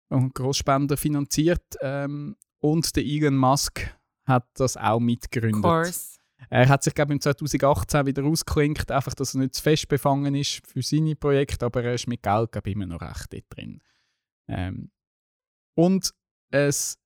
und 0.08 0.34
Grossspender 0.34 0.96
finanziert. 0.96 1.76
Ähm, 1.80 2.36
und 2.60 2.94
der 2.94 3.04
Elon 3.04 3.36
Musk 3.36 3.96
hat 4.24 4.46
das 4.54 4.76
auch 4.76 5.00
mitgegründet. 5.00 5.62
course. 5.62 6.18
Er 6.50 6.68
hat 6.68 6.82
sich, 6.82 6.94
glaube 6.94 7.12
ich, 7.12 7.16
im 7.16 7.20
2018 7.20 8.06
wieder 8.06 8.24
ausgeklinkt, 8.24 8.90
einfach, 8.90 9.14
dass 9.14 9.34
er 9.34 9.40
nicht 9.40 9.54
zu 9.54 9.62
fest 9.62 9.88
befangen 9.88 10.34
ist 10.34 10.60
für 10.66 10.82
seine 10.82 11.14
Projekte, 11.14 11.64
aber 11.66 11.84
er 11.84 11.94
ist 11.94 12.08
mit 12.08 12.22
Geld, 12.22 12.52
glaube 12.52 12.68
ich, 12.68 12.76
immer 12.76 12.86
noch 12.86 13.00
recht 13.00 13.32
dort 13.32 13.44
drin. 13.48 13.80
Ähm, 14.48 14.90
und 15.74 16.12
es, 16.50 16.98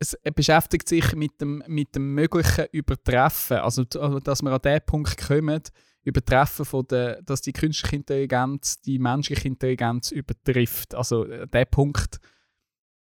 es 0.00 0.16
beschäftigt 0.34 0.88
sich 0.88 1.14
mit 1.14 1.40
dem, 1.40 1.62
mit 1.68 1.94
dem 1.94 2.14
möglichen 2.14 2.66
Übertreffen, 2.72 3.58
also 3.58 3.84
also, 3.98 4.18
dass 4.18 4.42
wir 4.42 4.50
an 4.50 4.62
den 4.62 4.80
Punkt 4.84 5.16
kommen, 5.18 5.62
Übertreffen 6.02 6.64
von 6.64 6.86
der, 6.88 7.20
dass 7.22 7.42
die 7.42 7.52
künstliche 7.52 7.96
Intelligenz 7.96 8.80
die 8.80 8.98
menschliche 8.98 9.46
Intelligenz 9.46 10.10
übertrifft. 10.10 10.94
Also 10.94 11.26
äh, 11.26 11.46
der 11.46 11.66
Punkt 11.66 12.18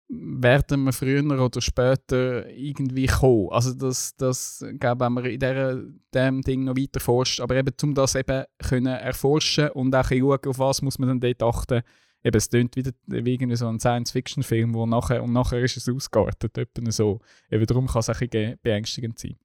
werden 0.08 0.84
wir 0.84 0.92
früher 0.92 1.24
oder 1.24 1.60
später 1.60 2.48
irgendwie 2.50 3.06
kommen. 3.06 3.48
Also 3.50 3.74
das, 3.74 4.14
das 4.16 4.64
glaube 4.78 5.04
wenn 5.04 5.12
man 5.14 5.24
in 5.24 5.40
dieser, 5.40 5.82
dem 6.14 6.42
Ding 6.42 6.62
noch 6.62 6.76
weiter 6.76 7.00
forscht, 7.00 7.40
aber 7.40 7.56
eben 7.56 7.74
um 7.82 7.94
das 7.94 8.14
eben 8.14 8.44
können 8.62 8.86
erforschen 8.94 9.70
und 9.70 9.96
auch 9.96 10.08
schauen, 10.08 10.38
auf 10.46 10.58
was 10.60 10.82
muss 10.82 11.00
man 11.00 11.08
dann 11.08 11.20
dort 11.20 11.42
achten. 11.42 11.82
Eben, 12.24 12.36
es 12.36 12.48
klingt 12.48 12.74
wieder 12.74 12.92
wie 13.06 13.34
irgendwie 13.34 13.56
so 13.56 13.68
ein 13.68 13.78
Science-Fiction-Film, 13.78 14.74
wo 14.74 14.86
nachher, 14.86 15.22
und 15.22 15.32
nachher 15.32 15.62
ist 15.62 15.76
es 15.76 15.88
ausgeartet, 15.88 16.56
etwa 16.56 16.90
so. 16.90 17.20
Eben 17.50 17.66
darum 17.66 17.86
kann 17.86 18.00
es 18.00 18.08
ein 18.08 18.16
bisschen 18.18 18.58
beängstigend 18.62 19.18
sein. 19.18 19.36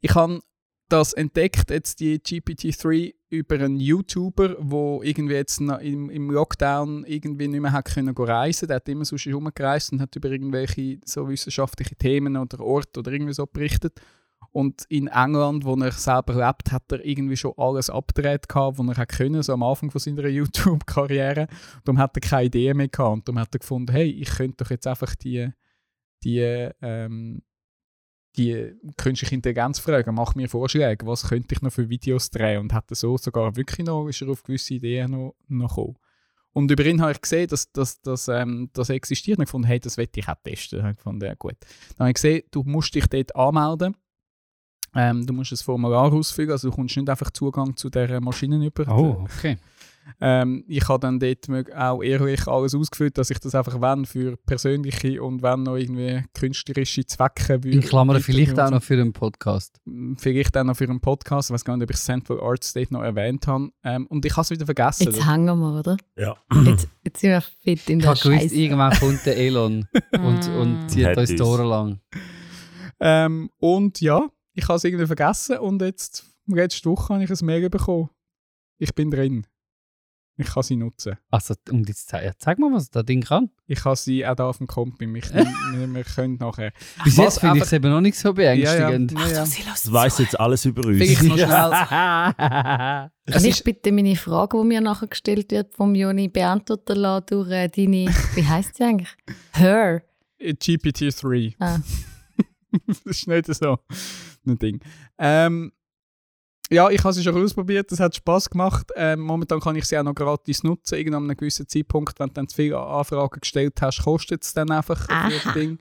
Ich 0.00 0.14
habe 0.14 0.40
das 0.88 1.12
entdeckt, 1.12 1.70
jetzt 1.70 2.00
die 2.00 2.18
GPT-3, 2.18 3.14
über 3.30 3.54
einen 3.56 3.80
YouTuber, 3.80 4.56
der 4.60 4.98
irgendwie 5.02 5.34
jetzt 5.34 5.58
im, 5.58 6.10
im 6.10 6.30
Lockdown 6.30 7.04
irgendwie 7.06 7.48
nicht 7.48 7.60
mehr 7.60 7.72
hat 7.72 7.86
können 7.86 8.14
reisen 8.14 8.68
Der 8.68 8.76
hat 8.76 8.88
immer 8.90 9.06
sonst 9.06 9.24
herumgereist 9.24 9.92
und 9.92 10.02
hat 10.02 10.14
über 10.16 10.30
irgendwelche 10.30 10.98
so 11.04 11.26
wissenschaftliche 11.28 11.96
Themen 11.96 12.36
oder 12.36 12.60
Orte 12.60 13.00
oder 13.00 13.10
irgendwie 13.10 13.32
so 13.32 13.46
berichtet. 13.46 14.00
Und 14.52 14.84
in 14.90 15.06
England, 15.06 15.64
wo 15.64 15.74
er 15.76 15.92
selber 15.92 16.34
lebt, 16.34 16.72
hat 16.72 16.92
er 16.92 17.04
irgendwie 17.04 17.36
schon 17.36 17.54
alles 17.56 17.88
abgedreht 17.88 18.48
gehabt, 18.48 18.78
was 18.78 18.86
er 18.86 18.96
hat 18.98 19.08
können, 19.08 19.42
so 19.42 19.54
am 19.54 19.62
Anfang 19.62 19.90
von 19.90 19.98
seiner 19.98 20.26
YouTube-Karriere. 20.28 21.48
Darum 21.84 21.98
hat 21.98 22.16
er 22.16 22.20
keine 22.20 22.46
Idee 22.46 22.74
mehr 22.74 22.88
gehabt. 22.88 23.12
Und 23.12 23.28
darum 23.28 23.40
hat 23.40 23.54
er 23.54 23.60
gefunden, 23.60 23.90
hey, 23.92 24.10
ich 24.10 24.28
könnte 24.28 24.62
doch 24.62 24.70
jetzt 24.70 24.86
einfach 24.86 25.14
die, 25.14 25.50
die, 26.22 26.68
ähm, 26.82 27.42
die 28.36 28.74
künstliche 28.98 29.34
Intelligenz 29.34 29.78
fragen, 29.78 30.14
mach 30.14 30.34
mir 30.34 30.48
Vorschläge, 30.50 31.06
was 31.06 31.28
könnte 31.28 31.54
ich 31.54 31.62
noch 31.62 31.72
für 31.72 31.88
Videos 31.88 32.30
drehen 32.30 32.60
und 32.60 32.72
hat 32.74 32.90
er 32.90 32.96
so 32.96 33.16
sogar 33.16 33.56
wirklich 33.56 33.86
noch, 33.86 34.08
ist 34.08 34.20
er 34.20 34.28
auf 34.28 34.42
gewisse 34.42 34.74
Ideen 34.74 35.12
noch, 35.12 35.34
noch 35.48 35.76
gekommen. 35.76 35.96
Und 36.54 36.70
über 36.70 36.84
ihn 36.84 37.00
habe 37.00 37.12
ich 37.12 37.20
gesehen, 37.20 37.48
dass, 37.48 37.72
dass, 37.72 38.00
dass 38.02 38.28
ähm, 38.28 38.68
das 38.74 38.90
existiert 38.90 39.38
und 39.38 39.44
ich 39.44 39.46
gefunden, 39.46 39.66
hey, 39.66 39.80
das 39.80 39.96
will 39.96 40.08
ich 40.14 40.28
auch 40.28 40.36
testen. 40.44 40.86
Ich 40.86 40.96
gefunden, 40.96 41.24
ja 41.24 41.34
gut. 41.34 41.56
Dann 41.96 42.00
habe 42.00 42.10
ich 42.10 42.14
gesehen, 42.14 42.42
du 42.50 42.62
musst 42.62 42.94
dich 42.94 43.06
dort 43.06 43.34
anmelden. 43.34 43.96
Ähm, 44.94 45.26
du 45.26 45.32
musst 45.32 45.52
ein 45.52 45.56
Formular 45.58 46.12
ausfüllen, 46.12 46.50
also 46.50 46.68
du 46.70 46.74
kommst 46.74 46.96
nicht 46.96 47.08
einfach 47.08 47.30
Zugang 47.30 47.76
zu 47.76 47.88
dieser 47.88 48.20
Maschine 48.20 48.64
über. 48.64 48.86
Oh, 48.94 49.24
okay. 49.24 49.56
Ähm, 50.20 50.64
ich 50.66 50.88
habe 50.88 50.98
dann 50.98 51.20
dort 51.20 51.46
mög- 51.48 51.72
auch 51.76 52.02
ehrlich 52.02 52.46
alles 52.48 52.74
ausgefüllt, 52.74 53.16
dass 53.18 53.30
ich 53.30 53.38
das 53.38 53.54
einfach 53.54 53.80
wenn 53.80 54.04
für 54.04 54.36
persönliche 54.36 55.22
und 55.22 55.42
wenn 55.42 55.62
noch 55.62 55.76
irgendwie 55.76 56.24
künstlerische 56.34 57.06
Zwecke 57.06 57.62
würde. 57.62 57.70
In 57.76 57.80
Klammern 57.82 58.20
vielleicht 58.20 58.58
auch 58.58 58.70
noch 58.70 58.82
für 58.82 58.94
einen 58.94 59.12
Podcast. 59.12 59.80
Vielleicht 60.16 60.56
auch 60.58 60.64
noch 60.64 60.76
für 60.76 60.88
einen 60.88 61.00
Podcast. 61.00 61.50
Ich 61.50 61.54
weiß 61.54 61.64
gar 61.64 61.76
nicht, 61.76 61.84
ob 61.84 61.90
ich 61.94 61.96
Central 62.00 62.40
Arts 62.40 62.72
dort 62.72 62.90
noch 62.90 63.02
erwähnt 63.02 63.46
habe. 63.46 63.70
Ähm, 63.84 64.06
und 64.08 64.24
ich 64.26 64.32
habe 64.32 64.42
es 64.42 64.50
wieder 64.50 64.66
vergessen. 64.66 65.04
Jetzt 65.04 65.24
hängen 65.24 65.58
wir, 65.58 65.78
oder? 65.78 65.96
Ja. 66.18 66.36
Jetzt, 66.64 66.88
jetzt 67.04 67.20
sind 67.20 67.30
wir 67.30 67.40
fit 67.40 67.88
in 67.88 67.98
Ich 68.00 68.04
der 68.04 68.14
habe 68.14 68.20
gewusst, 68.20 68.52
irgendwann 68.54 68.92
kommt 68.98 69.24
der 69.24 69.36
Elon 69.38 69.86
und, 70.20 70.48
und 70.58 70.88
zieht 70.90 71.16
uns 71.16 71.30
die. 71.30 71.40
Ohren 71.42 71.66
lang. 71.68 72.00
Ähm, 73.00 73.50
und 73.58 74.00
ja, 74.00 74.28
ich 74.54 74.68
habe 74.68 74.76
es 74.76 74.84
irgendwie 74.84 75.06
vergessen 75.06 75.58
und 75.58 75.82
jetzt, 75.82 76.26
letzte 76.46 76.90
Woche 76.90 77.14
habe 77.14 77.24
ich 77.24 77.30
ein 77.30 77.46
Mail 77.46 77.70
bekommen. 77.70 78.10
Ich 78.78 78.94
bin 78.94 79.10
drin. 79.10 79.46
Ich 80.38 80.46
kann 80.46 80.62
sie 80.62 80.76
nutzen. 80.76 81.18
Also, 81.30 81.54
und 81.70 81.88
jetzt 81.88 82.08
zeig, 82.08 82.24
ja, 82.24 82.32
zeig 82.38 82.58
mal, 82.58 82.72
was 82.72 82.90
das 82.90 83.04
Ding 83.04 83.22
kann. 83.22 83.50
Ich 83.66 83.80
kann 83.80 83.96
sie 83.96 84.26
auch 84.26 84.34
da 84.34 84.48
auf 84.48 84.58
dem 84.58 84.66
Komp 84.66 84.98
bei 84.98 85.06
mich. 85.06 85.32
wir, 85.32 85.94
wir 85.94 86.04
können 86.04 86.36
nachher. 86.36 86.72
Bis 87.04 87.18
Was 87.18 87.24
jetzt 87.24 87.40
finde 87.40 87.58
ich 87.58 87.64
es 87.64 87.72
eben 87.72 87.90
noch 87.90 88.00
nicht 88.00 88.16
so 88.18 88.32
beängstigend. 88.32 89.12
Ja, 89.12 89.26
ja, 89.26 89.32
ja. 89.44 89.44
Das 89.44 89.92
weiss 89.92 90.18
jetzt 90.18 90.40
alles 90.40 90.64
über 90.64 90.86
uns. 90.86 90.96
Vielleicht 90.96 91.22
noch 91.22 91.36
schnell. 91.36 91.48
Ja. 91.48 93.10
Es 93.26 93.34
Kann 93.34 93.44
ich 93.44 93.62
bitte 93.62 93.92
meine 93.92 94.16
Frage, 94.16 94.58
die 94.58 94.64
mir 94.64 94.80
nachher 94.80 95.08
gestellt 95.08 95.52
wird, 95.52 95.74
vom 95.74 95.94
Joni 95.94 96.28
beantworten 96.28 96.96
lassen 96.96 97.26
durch 97.28 97.50
äh, 97.50 97.68
deine, 97.68 98.06
wie 98.34 98.46
heisst 98.46 98.76
sie 98.76 98.84
eigentlich? 98.84 99.14
Her. 99.52 100.02
GPT-3. 100.40 101.54
Ah. 101.60 101.78
das 102.86 103.00
ist 103.04 103.28
nicht 103.28 103.54
so 103.54 103.78
ein 104.46 104.58
Ding. 104.58 104.80
Ähm, 105.18 105.72
ja, 106.70 106.88
ich 106.88 107.04
habe 107.04 107.12
sie 107.12 107.22
schon 107.22 107.42
ausprobiert, 107.42 107.92
es 107.92 108.00
hat 108.00 108.16
Spaß 108.16 108.48
gemacht. 108.48 108.90
Ähm, 108.96 109.20
momentan 109.20 109.60
kann 109.60 109.76
ich 109.76 109.84
sie 109.84 109.98
auch 109.98 110.04
noch 110.04 110.14
gratis 110.14 110.62
nutzen. 110.62 110.94
Irgendwann 110.94 111.24
an 111.24 111.30
einem 111.30 111.36
gewissen 111.36 111.68
Zeitpunkt, 111.68 112.18
wenn 112.18 112.28
du 112.28 112.34
dann 112.34 112.48
zu 112.48 112.56
viele 112.56 112.78
Anfragen 112.78 113.40
gestellt 113.40 113.82
hast, 113.82 114.02
kostet 114.02 114.42
es 114.42 114.54
dann 114.54 114.70
einfach 114.70 115.06
Aha. 115.08 115.28
das 115.28 115.54
Ding. 115.54 115.78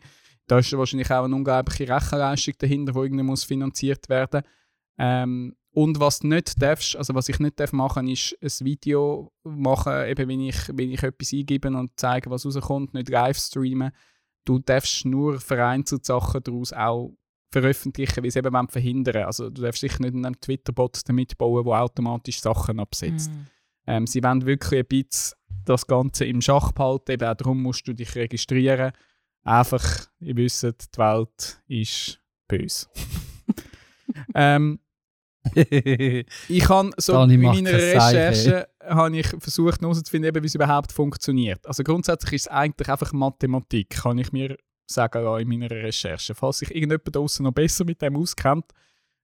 Da 0.48 0.60
ist 0.60 0.76
wahrscheinlich 0.78 1.10
auch 1.10 1.24
eine 1.24 1.34
unglaubliche 1.34 1.88
Rechenleistung 1.88 2.56
dahinter, 2.58 2.92
die 2.92 3.00
irgendwie 3.00 3.24
muss 3.24 3.46
finanziert 3.46 4.10
werden 4.10 4.42
ähm, 4.98 5.56
Und 5.72 6.02
was 6.02 6.20
du 6.20 6.28
nicht 6.28 6.62
darfst, 6.62 6.98
also 6.98 7.16
was 7.16 7.30
ich 7.30 7.40
nicht 7.40 7.58
darf 7.58 7.72
machen, 7.72 8.10
ist 8.10 8.36
ein 8.42 8.66
Video 8.66 9.32
machen, 9.44 9.94
eben 10.08 10.28
wenn 10.28 10.42
ich, 10.42 10.58
wenn 10.74 10.92
ich 10.92 11.04
etwas 11.04 11.32
eingebe 11.32 11.70
und 11.70 11.92
zeige, 11.96 12.30
was 12.30 12.46
rauskommt, 12.46 12.94
nicht 12.94 13.08
live 13.08 13.38
streamen. 13.38 13.92
Du 14.44 14.60
darfst 14.60 15.06
nur 15.06 15.40
vereinzelt 15.40 16.04
Sachen 16.04 16.44
daraus 16.44 16.74
auch 16.74 17.16
veröffentlichen, 17.52 18.24
weil 18.24 18.32
sie 18.32 18.40
eben 18.40 18.54
wollen 18.54 18.68
verhindern 18.68 19.24
Also 19.24 19.50
du 19.50 19.62
darfst 19.62 19.82
sicher 19.82 20.02
nicht 20.02 20.16
einen 20.16 20.40
Twitter-Bot 20.40 21.02
damit 21.06 21.38
bauen, 21.38 21.66
der 21.66 21.82
automatisch 21.82 22.40
Sachen 22.40 22.80
absetzt. 22.80 23.32
Mm. 23.32 23.48
Ähm, 23.88 24.08
sie 24.08 24.24
wollen 24.24 24.46
wirklich 24.46 24.82
ein 24.82 24.88
bisschen 24.88 25.38
das 25.66 25.86
Ganze 25.86 26.26
im 26.26 26.42
Schach 26.42 26.72
behalten, 26.72 27.12
eben 27.12 27.28
auch 27.28 27.36
darum 27.36 27.62
musst 27.62 27.88
du 27.88 27.94
dich 27.94 28.16
registrieren. 28.16 28.94
Einfach, 29.44 30.08
ihr 30.20 30.36
wisst, 30.36 30.64
die 30.64 30.98
Welt 30.98 31.62
ist 31.68 32.22
böse. 32.48 32.88
ähm, 34.36 34.80
ich 35.56 36.70
habe 36.70 36.92
so 36.98 37.14
Dani 37.14 37.34
in 37.34 37.42
meiner. 37.42 37.74
Recherche 37.74 38.68
habe 38.84 39.18
ich 39.18 39.28
versucht 39.28 39.82
herauszufinden, 39.82 40.36
wie 40.36 40.46
es 40.46 40.56
überhaupt 40.56 40.92
funktioniert. 40.92 41.66
Also 41.66 41.84
grundsätzlich 41.84 42.34
ist 42.34 42.42
es 42.44 42.48
eigentlich 42.48 42.90
einfach 42.90 43.12
Mathematik, 43.12 43.90
kann 43.90 44.20
ich 44.20 44.32
mir 44.32 44.58
sagen 44.92 45.24
lassen 45.24 45.42
in 45.42 45.60
meiner 45.60 45.72
Recherche. 45.72 46.36
Falls 46.36 46.60
sich 46.60 46.70
irgendjemand 46.70 47.16
draußen 47.16 47.44
noch 47.44 47.52
besser 47.52 47.86
mit 47.86 48.02
dem 48.02 48.16
auskennt, 48.16 48.66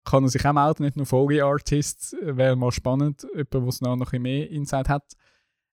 kann 0.03 0.24
er 0.24 0.30
sich 0.30 0.45
auch 0.45 0.53
melden, 0.53 0.84
nicht 0.84 0.95
nur 0.95 1.05
Foley 1.05 1.41
Artists, 1.41 2.15
wäre 2.22 2.55
mal 2.55 2.72
spannend, 2.72 3.28
jemand, 3.34 3.53
der 3.53 3.61
es 3.63 3.82
noch 3.82 4.13
ein 4.13 4.22
mehr 4.22 4.49
Insight 4.49 4.89
hat. 4.89 5.13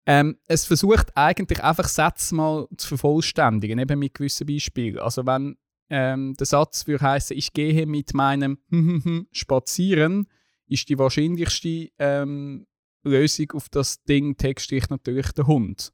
Ähm, 0.07 0.37
es 0.47 0.67
versucht 0.67 1.17
eigentlich 1.17 1.63
einfach 1.63 1.89
Sätze 1.89 2.35
mal 2.35 2.67
zu 2.77 2.89
vervollständigen, 2.89 3.79
eben 3.79 3.99
mit 3.99 4.15
gewissen 4.15 4.47
Beispielen. 4.47 4.99
Also 4.99 5.25
wenn 5.25 5.57
ähm, 5.89 6.35
der 6.35 6.47
Satz 6.47 6.87
würde 6.87 7.05
heißen, 7.05 7.37
ich 7.37 7.53
gehe 7.53 7.87
mit 7.87 8.13
meinem 8.13 8.59
spazieren, 9.33 10.27
ist 10.67 10.89
die 10.89 10.99
wahrscheinlichste 10.99 11.91
ähm, 11.99 12.67
Lösung 13.03 13.53
auf 13.53 13.69
das 13.69 14.03
Ding 14.03 14.37
textlich 14.37 14.89
natürlich 14.89 15.33
der 15.33 15.47
Hund. 15.47 15.93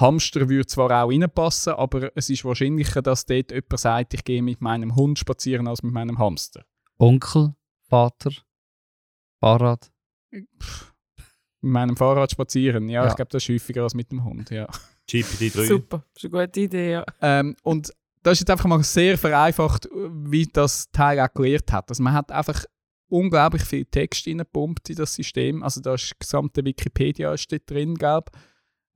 Hamster 0.00 0.48
würde 0.48 0.66
zwar 0.66 0.86
auch 1.04 1.10
reinpassen, 1.10 1.74
aber 1.74 2.10
es 2.16 2.30
ist 2.30 2.44
wahrscheinlicher, 2.44 3.02
dass 3.02 3.26
dort 3.26 3.50
jemand 3.50 3.78
sagt, 3.78 4.14
ich 4.14 4.24
gehe 4.24 4.42
mit 4.42 4.60
meinem 4.60 4.96
Hund 4.96 5.18
spazieren, 5.18 5.68
als 5.68 5.82
mit 5.82 5.92
meinem 5.92 6.18
Hamster. 6.18 6.64
Onkel, 6.98 7.54
Vater, 7.88 8.30
Fahrrad. 9.40 9.90
Pff, 10.62 10.94
mit 11.62 11.72
meinem 11.72 11.96
Fahrrad 11.96 12.30
spazieren, 12.30 12.88
ja, 12.88 13.04
Ja. 13.04 13.08
ich 13.10 13.16
glaube, 13.16 13.30
das 13.30 13.42
ist 13.42 13.48
häufiger 13.50 13.82
als 13.82 13.94
mit 13.94 14.10
dem 14.10 14.24
Hund, 14.24 14.50
ja. 14.50 14.66
GPT-3. 15.08 15.66
Super, 15.66 16.04
das 16.14 16.24
ist 16.24 16.32
eine 16.34 16.46
gute 16.46 16.60
Idee, 16.60 16.92
ja. 16.92 17.04
Ähm, 17.20 17.56
und 17.62 17.92
das 18.22 18.34
ist 18.34 18.40
jetzt 18.40 18.50
einfach 18.50 18.66
mal 18.66 18.82
sehr 18.82 19.16
vereinfacht, 19.18 19.88
wie 19.92 20.46
das 20.46 20.90
Teil 20.92 21.18
auch 21.20 21.32
gelehrt 21.32 21.72
hat. 21.72 21.88
Also 21.90 22.02
man 22.02 22.12
hat 22.12 22.30
einfach 22.30 22.64
unglaublich 23.08 23.62
viel 23.64 23.84
Text 23.86 24.26
reingepumpt 24.26 24.90
in 24.90 24.96
das 24.96 25.14
System. 25.14 25.62
Also 25.62 25.80
da 25.80 25.94
ist 25.94 26.10
die 26.10 26.18
gesamte 26.18 26.64
Wikipedia 26.64 27.32
ist 27.34 27.50
dort 27.50 27.68
drin, 27.68 27.94
glaube 27.94 28.30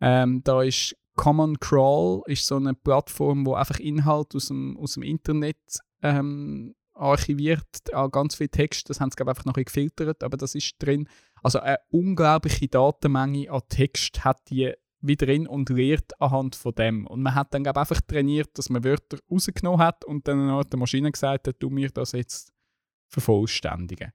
ähm, 0.04 0.42
Da 0.44 0.62
ist 0.62 0.96
Common 1.16 1.58
Crawl, 1.58 2.22
ist 2.26 2.46
so 2.46 2.56
eine 2.56 2.74
Plattform, 2.74 3.46
wo 3.46 3.54
einfach 3.54 3.78
Inhalt 3.78 4.34
aus 4.34 4.46
dem, 4.46 4.76
aus 4.76 4.94
dem 4.94 5.02
Internet 5.02 5.56
ähm, 6.02 6.74
archiviert, 6.94 7.92
auch 7.92 8.10
ganz 8.10 8.36
viel 8.36 8.48
Text, 8.48 8.88
das 8.88 9.00
haben 9.00 9.10
sie 9.10 9.16
glaube 9.16 9.30
ich, 9.30 9.36
einfach 9.36 9.44
noch 9.46 9.56
ein 9.56 9.64
gefiltert, 9.64 10.22
aber 10.22 10.36
das 10.36 10.54
ist 10.54 10.74
drin. 10.78 11.08
Also 11.42 11.60
eine 11.60 11.78
unglaubliche 11.90 12.68
Datenmenge 12.68 13.50
an 13.50 13.62
Text 13.68 14.24
hat 14.24 14.48
die 14.48 14.72
wie 15.06 15.16
drin 15.16 15.46
und 15.46 15.68
lehrt 15.68 16.18
anhand 16.20 16.56
von 16.56 16.74
dem. 16.74 17.06
Und 17.06 17.20
man 17.20 17.34
hat 17.34 17.52
dann 17.52 17.62
glaub, 17.62 17.76
einfach 17.76 18.00
trainiert, 18.00 18.56
dass 18.56 18.70
man 18.70 18.84
Wörter 18.84 19.18
rausgenommen 19.30 19.80
hat 19.80 20.04
und 20.04 20.26
dann 20.26 20.50
hat 20.52 20.72
der 20.72 20.78
Maschine 20.78 21.12
gesagt 21.12 21.46
hat, 21.46 21.56
du 21.58 21.68
mir 21.68 21.90
das 21.90 22.12
jetzt 22.12 22.52
vervollständigen. 23.08 24.12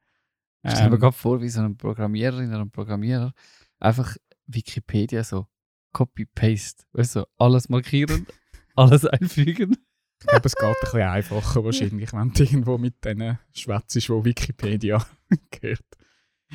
Ich 0.64 0.72
stelle 0.72 0.90
mir 0.90 0.96
Ähm, 0.96 1.02
gerade 1.02 1.16
vor, 1.16 1.42
wie 1.42 1.50
so 1.50 1.62
ein 1.62 1.78
Programmiererin 1.78 2.50
oder 2.50 2.62
ein 2.62 2.72
Programmierer 2.72 3.34
einfach 3.80 4.18
Wikipedia 4.48 5.24
so 5.24 5.46
Copy-Paste. 5.94 6.84
Weißt 6.94 7.18
du, 7.18 7.28
alles 7.38 7.70
markieren, 7.70 8.28
alles 8.76 9.06
einfügen. 9.06 9.78
Ich 10.22 10.28
glaube, 10.28 10.48
es 10.48 10.56
geht 10.56 10.66
ein 10.66 10.74
bisschen 10.82 11.02
einfacher 11.02 11.64
wahrscheinlich, 11.64 12.12
wenn 12.12 12.34
du 12.34 12.44
irgendwo 12.44 12.78
mit 12.78 13.04
denen 13.06 13.40
schwätzt, 13.54 14.10
wo 14.10 14.24
Wikipedia 14.26 15.06
gehört. 15.52 15.86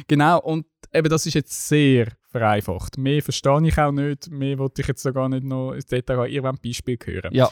Genau, 0.07 0.41
und 0.41 0.67
eben 0.93 1.09
das 1.09 1.25
ist 1.25 1.35
jetzt 1.35 1.69
sehr 1.69 2.09
vereinfacht. 2.29 2.99
Mehr 2.99 3.23
verstehe 3.23 3.67
ich 3.67 3.79
auch 3.79 3.93
nicht, 3.93 4.29
mehr 4.31 4.59
wollte 4.59 4.83
ich 4.83 4.89
jetzt 4.89 5.05
da 5.07 5.13
gar 5.13 5.29
nicht 5.29 5.45
noch 5.45 5.73
ins 5.73 5.87
Detail 5.87 6.25
gehen. 6.25 6.35
Ihr 6.35 6.43
wollt 6.43 6.57
ein 6.57 6.61
Beispiel 6.63 6.99
hören. 7.03 7.33
Ja. 7.33 7.51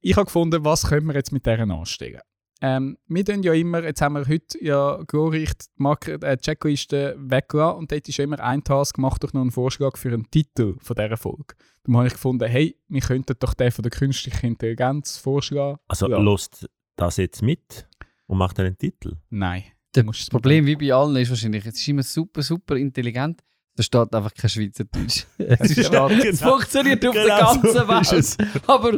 Ich 0.00 0.16
habe 0.16 0.24
gefunden, 0.24 0.64
was 0.64 0.88
können 0.88 1.06
wir 1.06 1.14
jetzt 1.14 1.32
mit 1.32 1.46
deren 1.46 1.70
anstellen? 1.70 2.20
Ähm, 2.64 2.96
wir 3.08 3.24
tun 3.24 3.42
ja 3.42 3.52
immer, 3.54 3.82
jetzt 3.82 4.00
haben 4.00 4.14
wir 4.14 4.26
heute 4.28 4.64
ja 4.64 5.02
glorreich 5.08 5.50
die 5.58 5.66
Mark- 5.78 6.06
äh, 6.06 6.36
Checkliste 6.38 7.16
weggelassen 7.18 7.78
und 7.78 7.90
dort 7.90 8.08
ist 8.08 8.18
immer 8.20 8.38
ein 8.38 8.62
Task, 8.62 8.98
macht 8.98 9.24
doch 9.24 9.32
noch 9.32 9.40
einen 9.40 9.50
Vorschlag 9.50 9.96
für 9.96 10.12
einen 10.12 10.30
Titel 10.30 10.76
von 10.80 10.94
dieser 10.94 11.16
Folge. 11.16 11.54
Darum 11.82 11.96
habe 11.96 12.06
ich 12.06 12.12
gefunden, 12.12 12.48
hey, 12.48 12.76
wir 12.88 13.00
könnten 13.00 13.34
doch 13.40 13.54
den 13.54 13.72
von 13.72 13.82
der 13.82 13.90
künstlichen 13.90 14.46
Intelligenz 14.46 15.18
vorschlagen. 15.18 15.78
Also 15.88 16.08
Ja. 16.08 16.18
lost 16.18 16.68
das 16.96 17.16
jetzt 17.16 17.42
mit 17.42 17.88
und 18.28 18.38
macht 18.38 18.60
einen 18.60 18.78
Titel. 18.78 19.16
Nein. 19.30 19.64
Das 19.90 20.04
es 20.20 20.30
Problem 20.30 20.64
wie 20.64 20.76
bei 20.76 20.92
allen 20.94 21.16
ist 21.16 21.30
wahrscheinlich, 21.30 21.66
es 21.66 21.74
ist 21.74 21.88
immer 21.88 22.04
super, 22.04 22.42
super 22.42 22.76
intelligent, 22.76 23.40
da 23.74 23.82
steht 23.82 24.14
einfach 24.14 24.32
kein 24.34 24.48
Schweizerdeutsch. 24.50 25.24
Es, 25.38 25.76
ist, 25.76 25.92
Ja, 25.92 26.08
es 26.08 26.38
genau. 26.38 26.52
funktioniert 26.52 27.04
auf 27.06 27.14
der 27.14 27.24
Genau 27.24 27.54
so 27.54 27.86
ganzen 27.86 28.16
ist 28.18 28.38
Welt. 28.38 28.62
Aber 28.68 28.92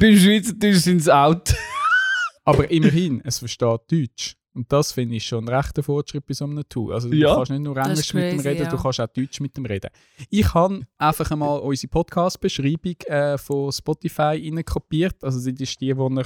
beim 0.00 0.16
Schweizerdeutsch 0.16 0.76
sind 0.78 1.00
sie 1.00 1.14
out. 1.14 1.54
Aber 2.44 2.70
immerhin, 2.70 3.20
es 3.24 3.38
versteht 3.38 3.80
Deutsch. 3.90 4.36
Und 4.54 4.70
das 4.72 4.92
finde 4.92 5.16
ich 5.16 5.26
schon 5.26 5.48
ein 5.48 5.52
rechter 5.54 5.82
Fortschritt 5.82 6.26
bei 6.26 6.34
so 6.34 6.44
einem 6.44 6.62
Tool. 6.68 6.94
Also 6.94 7.08
du 7.08 7.16
Ja. 7.16 7.34
kannst 7.34 7.50
nicht 7.50 7.62
nur 7.62 7.76
Englisch 7.76 7.98
ist 8.00 8.14
mit 8.14 8.24
dem 8.24 8.36
crazy, 8.36 8.48
reden, 8.48 8.68
du 8.70 8.76
ja. 8.76 8.82
kannst 8.82 9.00
auch 9.00 9.06
Deutsch 9.08 9.40
mit 9.40 9.56
dem 9.56 9.66
reden. 9.66 9.90
Ich 10.30 10.54
habe 10.54 10.80
einfach 10.96 11.30
einmal 11.32 11.58
unsere 11.58 11.90
Podcast-Beschreibung 11.90 12.94
äh, 13.06 13.36
von 13.36 13.72
Spotify 13.72 14.62
kopiert. 14.64 15.16
Also 15.24 15.38
das 15.38 15.46
ist 15.46 15.58
die, 15.80 15.86
die 15.86 15.86
ihr 15.88 16.24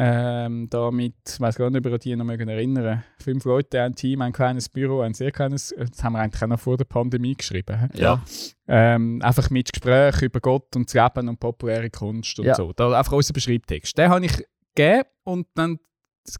ähm, 0.00 0.68
da 0.70 0.90
mit, 0.92 1.14
ich 1.28 1.40
weiß 1.40 1.56
gar 1.56 1.70
nicht, 1.70 1.84
ob 1.84 1.90
ihr 1.90 1.98
die 1.98 2.14
noch 2.14 2.24
mögen 2.24 2.48
erinnern 2.48 3.02
Fünf 3.18 3.44
Leute, 3.46 3.82
ein 3.82 3.96
Team, 3.96 4.20
ein 4.22 4.32
kleines 4.32 4.68
Büro, 4.68 5.00
ein 5.00 5.12
sehr 5.12 5.32
kleines, 5.32 5.72
äh, 5.72 5.86
das 5.86 6.04
haben 6.04 6.12
wir 6.12 6.20
eigentlich 6.20 6.40
auch 6.42 6.46
noch 6.46 6.60
vor 6.60 6.76
der 6.76 6.84
Pandemie 6.84 7.34
geschrieben. 7.34 7.90
Ja. 7.94 8.22
Ähm, 8.68 9.20
einfach 9.22 9.50
mit 9.50 9.72
Gesprächen 9.72 10.26
über 10.26 10.38
Gott 10.40 10.76
und 10.76 10.86
das 10.86 10.94
Leben 10.94 11.28
und 11.28 11.40
populäre 11.40 11.90
Kunst 11.90 12.38
und 12.38 12.44
Ja. 12.46 12.54
so. 12.54 12.72
Da 12.74 12.96
einfach 12.96 13.12
unser 13.12 13.32
Beschreibtext. 13.32 13.96
Den 13.98 14.10
habe 14.10 14.24
ich 14.26 14.44
gegeben 14.82 15.08
und 15.24 15.46
dann 15.54 15.78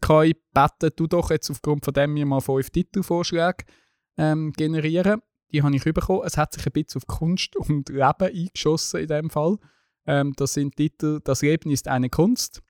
kann 0.01 0.27
ich 0.27 0.37
beten, 0.53 0.91
du 0.97 1.07
doch 1.07 1.31
jetzt 1.31 1.51
aufgrund 1.51 1.85
von 1.85 1.95
dem 1.95 2.13
mir 2.15 2.27
mal 2.27 2.41
fünf 2.41 2.71
Titelvorschläge 2.71 3.65
ähm, 4.19 4.53
generieren. 4.57 5.23
Die 5.51 5.63
habe 5.63 5.75
ich 5.75 5.83
bekommen. 5.85 6.23
Es 6.25 6.37
hat 6.37 6.53
sich 6.53 6.67
ein 6.67 6.73
bisschen 6.73 7.01
auf 7.01 7.07
Kunst 7.07 7.57
und 7.57 7.89
Leben 7.89 8.13
eingeschossen 8.21 9.01
in 9.01 9.07
dem 9.09 9.31
Fall. 9.31 9.57
Ähm, 10.07 10.33
das 10.37 10.55
sind 10.55 10.77
Titel 10.77 11.21
Das 11.25 11.41
Leben 11.43 11.71
ist 11.71 11.89
eine 11.89 12.11
Kunst. 12.11 12.61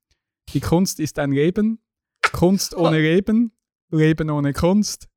Die 0.52 0.60
Kunst 0.60 1.00
ist 1.00 1.18
ein 1.18 1.32
Leben. 1.32 1.80
Kunst 2.32 2.76
ohne 2.76 2.98
Leben. 3.00 3.52
Leben 3.90 4.30
ohne 4.30 4.52
Kunst. 4.52 5.08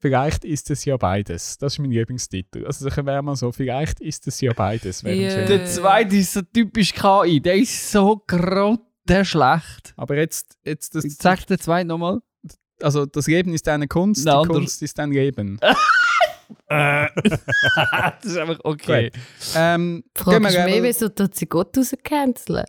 Vielleicht 0.00 0.44
ist 0.44 0.70
es 0.70 0.84
ja 0.84 0.96
beides. 0.96 1.56
Das 1.58 1.74
ist 1.74 1.78
mein 1.78 1.90
Lieblingstitel. 1.90 2.66
Also 2.66 2.88
das 2.88 2.96
wäre 3.06 3.22
mal 3.22 3.36
so, 3.36 3.52
vielleicht 3.52 4.00
ist 4.00 4.26
es 4.26 4.40
ja 4.40 4.52
beides. 4.52 5.02
schöner- 5.30 5.46
Der 5.46 5.64
zweite 5.66 6.16
ist 6.16 6.32
so 6.32 6.42
typisch 6.42 6.92
KI. 6.92 7.40
Der 7.40 7.56
ist 7.56 7.90
so 7.90 8.16
grottenschlecht. 9.06 9.94
Aber 9.96 10.16
jetzt, 10.16 10.56
jetzt 10.64 10.94
das, 10.94 11.04
Sag 11.18 11.46
den 11.46 11.58
zweiten 11.58 11.88
nochmal. 11.88 12.20
also 12.82 13.06
das 13.06 13.26
Leben 13.26 13.52
ist 13.54 13.68
eine 13.68 13.88
Kunst, 13.88 14.24
Nein, 14.24 14.42
die. 14.42 14.48
Kunst 14.48 14.82
ist 14.82 14.98
ein 15.00 15.12
Leben. 15.12 15.58
das 16.68 18.24
ist 18.24 18.36
einfach 18.36 18.60
okay. 18.64 19.10
Ähm, 19.54 20.04
gehen 20.14 20.24
wir 20.42 20.48
ist 20.48 20.54
mehr, 20.54 20.66
gerne- 20.66 20.82
wieso 20.82 21.08
tut 21.08 21.34
sie 21.34 21.46
Gott 21.46 21.76
rauscanceln? 21.76 22.64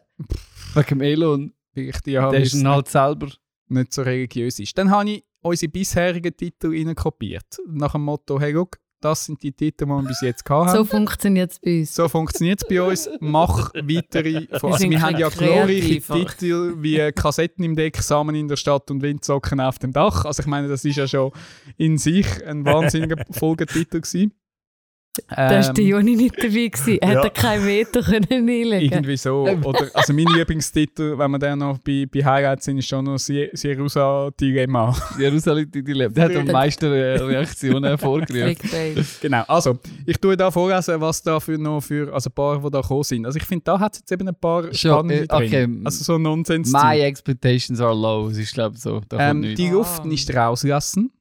Wegen 0.73 1.01
Elon. 1.01 1.53
vielleicht 1.73 2.07
ja, 2.07 2.29
Der 2.29 2.41
ist 2.41 2.63
halt 2.63 2.87
selber. 2.87 3.29
nicht 3.67 3.93
so 3.93 4.01
religiös 4.03 4.59
ist. 4.59 4.77
Dann 4.77 4.91
habe 4.91 5.09
ich 5.09 5.25
unsere 5.41 5.71
bisherigen 5.71 6.35
Titel 6.35 6.67
reinkopiert. 6.71 7.57
Nach 7.67 7.93
dem 7.93 8.03
Motto, 8.03 8.39
hey, 8.39 8.53
guck, 8.53 8.77
das 9.05 9.25
sind 9.25 9.43
die 9.43 9.51
Titel, 9.51 9.85
die 9.85 9.89
wir 9.91 10.01
bis 10.01 10.21
jetzt 10.21 10.43
gehabt 10.43 10.69
haben. 10.69 10.77
So 10.77 10.83
funktioniert 10.83 11.51
es 11.51 11.59
bei 11.59 11.79
uns. 11.79 11.93
So 11.95 12.09
funktioniert 12.09 12.63
es 12.63 12.67
bei 12.67 12.81
uns. 12.81 13.09
Mach 13.19 13.71
weitere. 13.75 14.47
Also 14.51 14.77
sind 14.77 14.89
wir 14.89 15.01
haben 15.01 15.17
ja 15.17 15.29
glorreiche 15.29 16.01
Titel 16.01 16.73
wie 16.79 17.11
Kassetten 17.11 17.63
im 17.63 17.75
Deck, 17.75 17.97
Samen 17.97 18.33
in 18.33 18.47
der 18.47 18.55
Stadt 18.55 18.89
und 18.89 19.03
Windsocken 19.03 19.59
auf 19.59 19.77
dem 19.77 19.93
Dach. 19.93 20.25
Also 20.25 20.41
ich 20.41 20.47
meine, 20.47 20.67
das 20.67 20.83
ist 20.85 20.95
ja 20.95 21.07
schon 21.07 21.31
in 21.77 21.99
sich 21.99 22.25
ein 22.45 22.65
wahnsinniger 22.65 23.23
Folgetitel 23.31 24.01
gewesen. 24.01 24.33
Da 25.29 25.37
war 25.37 25.73
der 25.73 25.83
Ähm, 25.83 25.89
Joni 25.89 26.15
nicht 26.15 26.37
dabei. 26.37 26.67
Gewesen. 26.67 26.97
Er 27.01 27.13
Ja. 27.13 27.23
hätte 27.23 27.29
kein 27.41 27.65
Veto 27.65 28.01
können 28.01 28.27
einlegen 28.29 28.81
irgendwie 28.91 29.17
so. 29.17 29.47
Oder, 29.63 29.89
also 29.93 30.13
mein 30.13 30.25
Lieblingstitel, 30.27 31.17
wenn 31.17 31.31
wir 31.31 31.39
dann 31.39 31.59
noch 31.59 31.77
bei, 31.79 32.05
bei 32.11 32.23
Highlights 32.23 32.65
sind, 32.65 32.77
ist 32.77 32.87
schon 32.87 33.05
noch 33.05 33.17
Sie- 33.17 33.49
Sierusa 33.53 34.29
Dilemma. 34.39 34.95
Jerusalem, 35.19 35.69
die 35.71 35.81
lebt. 35.81 36.15
Der 36.17 36.25
hat 36.25 36.35
am 36.35 36.45
meisten 36.51 36.85
Reaktionen 36.85 37.83
hervorgerufen. 37.83 38.55
Genau, 39.21 39.43
also 39.47 39.79
ich 40.05 40.17
tue 40.17 40.35
da 40.37 40.51
vorlesen, 40.51 40.99
was 41.01 41.21
da 41.21 41.39
für 41.39 41.57
noch 41.57 41.81
für, 41.81 42.13
also 42.13 42.29
ein 42.29 42.33
paar, 42.33 42.59
die 42.61 42.69
da 42.71 42.81
gekommen 42.81 43.03
sind. 43.03 43.25
Also 43.25 43.37
ich 43.37 43.45
finde, 43.45 43.63
da 43.65 43.79
hat 43.79 43.93
es 43.93 43.99
jetzt 43.99 44.11
eben 44.11 44.27
ein 44.27 44.35
paar 44.35 44.63
Schon, 44.73 44.91
spannende 44.91 45.23
äh, 45.23 45.33
okay. 45.33 45.49
drin. 45.49 45.81
Also 45.85 46.03
so 46.03 46.17
Nonsens. 46.17 46.71
My 46.71 46.99
expectations 47.01 47.79
are 47.81 47.93
low. 47.93 48.29
Das 48.29 48.37
ist, 48.37 48.53
glaube 48.53 48.75
ich, 48.75 48.81
so. 48.81 49.01
Ähm, 49.17 49.55
die 49.55 49.69
Ah. 49.69 49.73
Luft 49.73 50.05
nicht 50.05 50.33
rauslassen. 50.35 51.11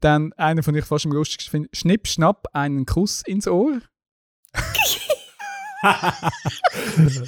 Dann 0.00 0.32
einer 0.34 0.62
von 0.62 0.74
ich 0.74 0.84
fast 0.84 1.06
am 1.06 1.12
lustigsten 1.12 1.50
finde, 1.50 1.68
Schnipp, 1.72 2.06
Schnapp, 2.06 2.46
einen 2.52 2.86
Kuss 2.86 3.22
ins 3.22 3.48
Ohr. 3.48 3.80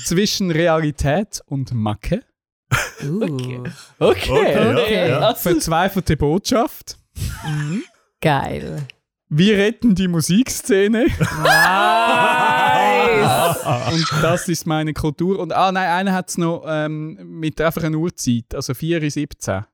Zwischen 0.04 0.50
Realität 0.50 1.40
und 1.46 1.72
Macke. 1.72 2.22
Uh. 3.02 3.22
Okay, 3.22 3.60
Okay, 3.98 4.54
ja, 4.54 4.70
okay. 4.72 5.08
ja. 5.08 5.18
Also, 5.20 5.50
Verzweifelte 5.50 6.16
Botschaft. 6.16 6.98
Geil. 8.20 8.86
Wir 9.28 9.58
retten 9.58 9.94
die 9.94 10.08
Musikszene. 10.08 11.06
Nice! 11.42 13.58
Und 13.92 14.22
das 14.22 14.48
ist 14.48 14.66
meine 14.66 14.92
Kultur. 14.92 15.38
Und 15.38 15.52
ah 15.52 15.70
nein, 15.70 15.88
einer 15.88 16.12
hat 16.12 16.30
es 16.30 16.38
noch 16.38 16.64
ähm, 16.66 17.18
mit 17.22 17.60
einfach 17.60 17.84
einer 17.84 17.98
Uhrzeit, 17.98 18.54
also 18.54 18.74
4 18.74 19.02
in 19.02 19.10
17. 19.10 19.64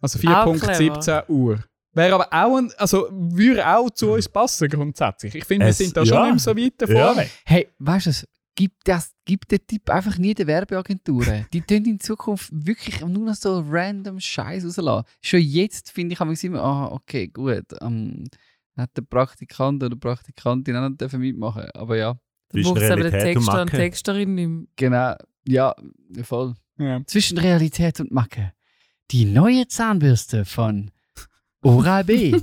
Also 0.00 0.18
Auch 0.28 0.54
4.17 0.54 1.28
Uhr. 1.28 1.58
Wäre 1.98 2.14
aber 2.14 2.28
auch 2.32 2.56
ein, 2.56 2.72
also 2.78 3.08
würde 3.10 3.66
auch 3.66 3.90
zu 3.90 4.12
uns 4.12 4.28
passen 4.28 4.68
grundsätzlich. 4.68 5.34
Ich 5.34 5.44
finde, 5.44 5.66
wir 5.66 5.72
sind 5.72 5.96
da 5.96 6.06
schon 6.06 6.14
ja. 6.14 6.32
nicht 6.32 6.46
mehr 6.46 6.54
so 6.54 6.56
weit 6.56 6.72
davon 6.78 6.96
Ja. 6.96 7.16
weg. 7.16 7.30
Hey, 7.44 7.68
weißt 7.78 8.06
du, 8.06 8.26
gib, 8.54 8.72
das, 8.84 9.12
gib 9.24 9.46
den 9.48 9.66
Tipp 9.66 9.90
einfach 9.90 10.16
nie 10.18 10.34
den 10.34 10.46
Werbeagenturen. 10.46 11.46
Die 11.52 11.60
tun 11.60 11.84
in 11.84 12.00
Zukunft 12.00 12.50
wirklich 12.52 13.00
nur 13.00 13.24
noch 13.24 13.34
so 13.34 13.64
random 13.68 14.18
Scheiß 14.20 14.64
rauslassen. 14.64 15.06
Schon 15.20 15.40
jetzt 15.40 15.90
finde 15.90 16.14
ich 16.14 16.20
manchmal 16.20 16.52
immer, 16.52 16.62
ah, 16.62 16.92
okay, 16.92 17.28
gut. 17.28 17.66
Ähm, 17.80 18.24
hat 18.76 18.96
der 18.96 19.02
Praktikant 19.02 19.82
oder 19.82 19.90
die 19.90 20.00
Praktikantin 20.00 20.76
auch 20.76 20.88
noch 20.88 20.96
dürfen 20.96 21.20
mitmachen. 21.20 21.68
Aber 21.74 21.96
ja, 21.96 22.16
Du 22.50 22.56
Zwischen 22.56 22.74
brauchst 22.74 22.90
aber 22.90 23.02
den 23.02 23.14
Realität 23.14 23.36
und 23.36 23.44
Texter 23.44 23.52
und 23.52 23.66
Macke. 23.66 23.76
Texterin 23.76 24.34
nicht 24.34 24.68
genau. 24.76 25.14
Ja, 25.46 25.74
voll. 26.22 26.54
Ja. 26.78 27.00
Zwischen 27.06 27.38
Realität 27.38 28.00
und 28.00 28.10
Macke. 28.10 28.52
Die 29.10 29.24
neue 29.24 29.68
Zahnbürste 29.68 30.44
von 30.44 30.90
Oral-B. 31.62 32.40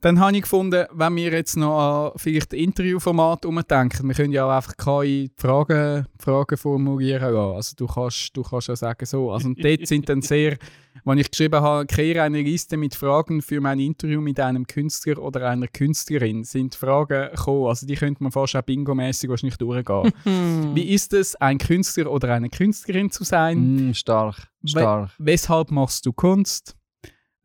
Dann 0.00 0.20
habe 0.20 0.36
ich 0.36 0.42
gefunden, 0.42 0.84
wenn 0.92 1.16
wir 1.16 1.32
jetzt 1.32 1.56
noch 1.56 1.78
an 1.78 2.12
vielleicht 2.16 2.52
Interviewformat 2.52 3.44
umdenken, 3.44 4.06
wir 4.06 4.14
können 4.14 4.32
ja 4.32 4.46
auch 4.46 4.56
einfach 4.56 4.76
KI 4.76 5.30
Fragen, 5.36 6.06
Fragen 6.18 6.56
formulieren 6.56 7.32
lassen. 7.32 7.56
Also 7.56 7.72
du 7.76 7.86
kannst, 7.86 8.36
du 8.36 8.42
kannst 8.42 8.68
ja 8.68 8.76
sagen 8.76 9.06
so. 9.06 9.32
Also 9.32 9.48
und 9.48 9.64
dort 9.64 9.86
sind 9.86 10.08
dann 10.08 10.22
sehr, 10.22 10.58
wenn 11.04 11.18
ich 11.18 11.30
geschrieben 11.30 11.60
habe, 11.60 11.86
kreiere 11.86 12.22
eine 12.22 12.42
Liste 12.42 12.76
mit 12.76 12.94
Fragen 12.94 13.42
für 13.42 13.60
mein 13.60 13.80
Interview 13.80 14.20
mit 14.20 14.38
einem 14.38 14.66
Künstler 14.66 15.18
oder 15.18 15.48
einer 15.48 15.68
Künstlerin, 15.68 16.44
sind 16.44 16.74
Fragen 16.74 17.30
gekommen. 17.30 17.66
Also 17.66 17.86
die 17.86 17.94
könnte 17.94 18.22
man 18.22 18.32
fast 18.32 18.54
auch 18.54 18.62
bingo-mässig 18.62 19.30
wahrscheinlich 19.30 19.56
durchgehen. 19.56 20.12
Wie 20.74 20.92
ist 20.92 21.14
es, 21.14 21.36
ein 21.36 21.58
Künstler 21.58 22.10
oder 22.10 22.32
eine 22.34 22.50
Künstlerin 22.50 23.10
zu 23.10 23.24
sein? 23.24 23.88
mm, 23.88 23.94
stark, 23.94 24.36
stark. 24.64 25.10
Weshalb 25.18 25.70
machst 25.70 26.06
du 26.06 26.12
Kunst? 26.12 26.76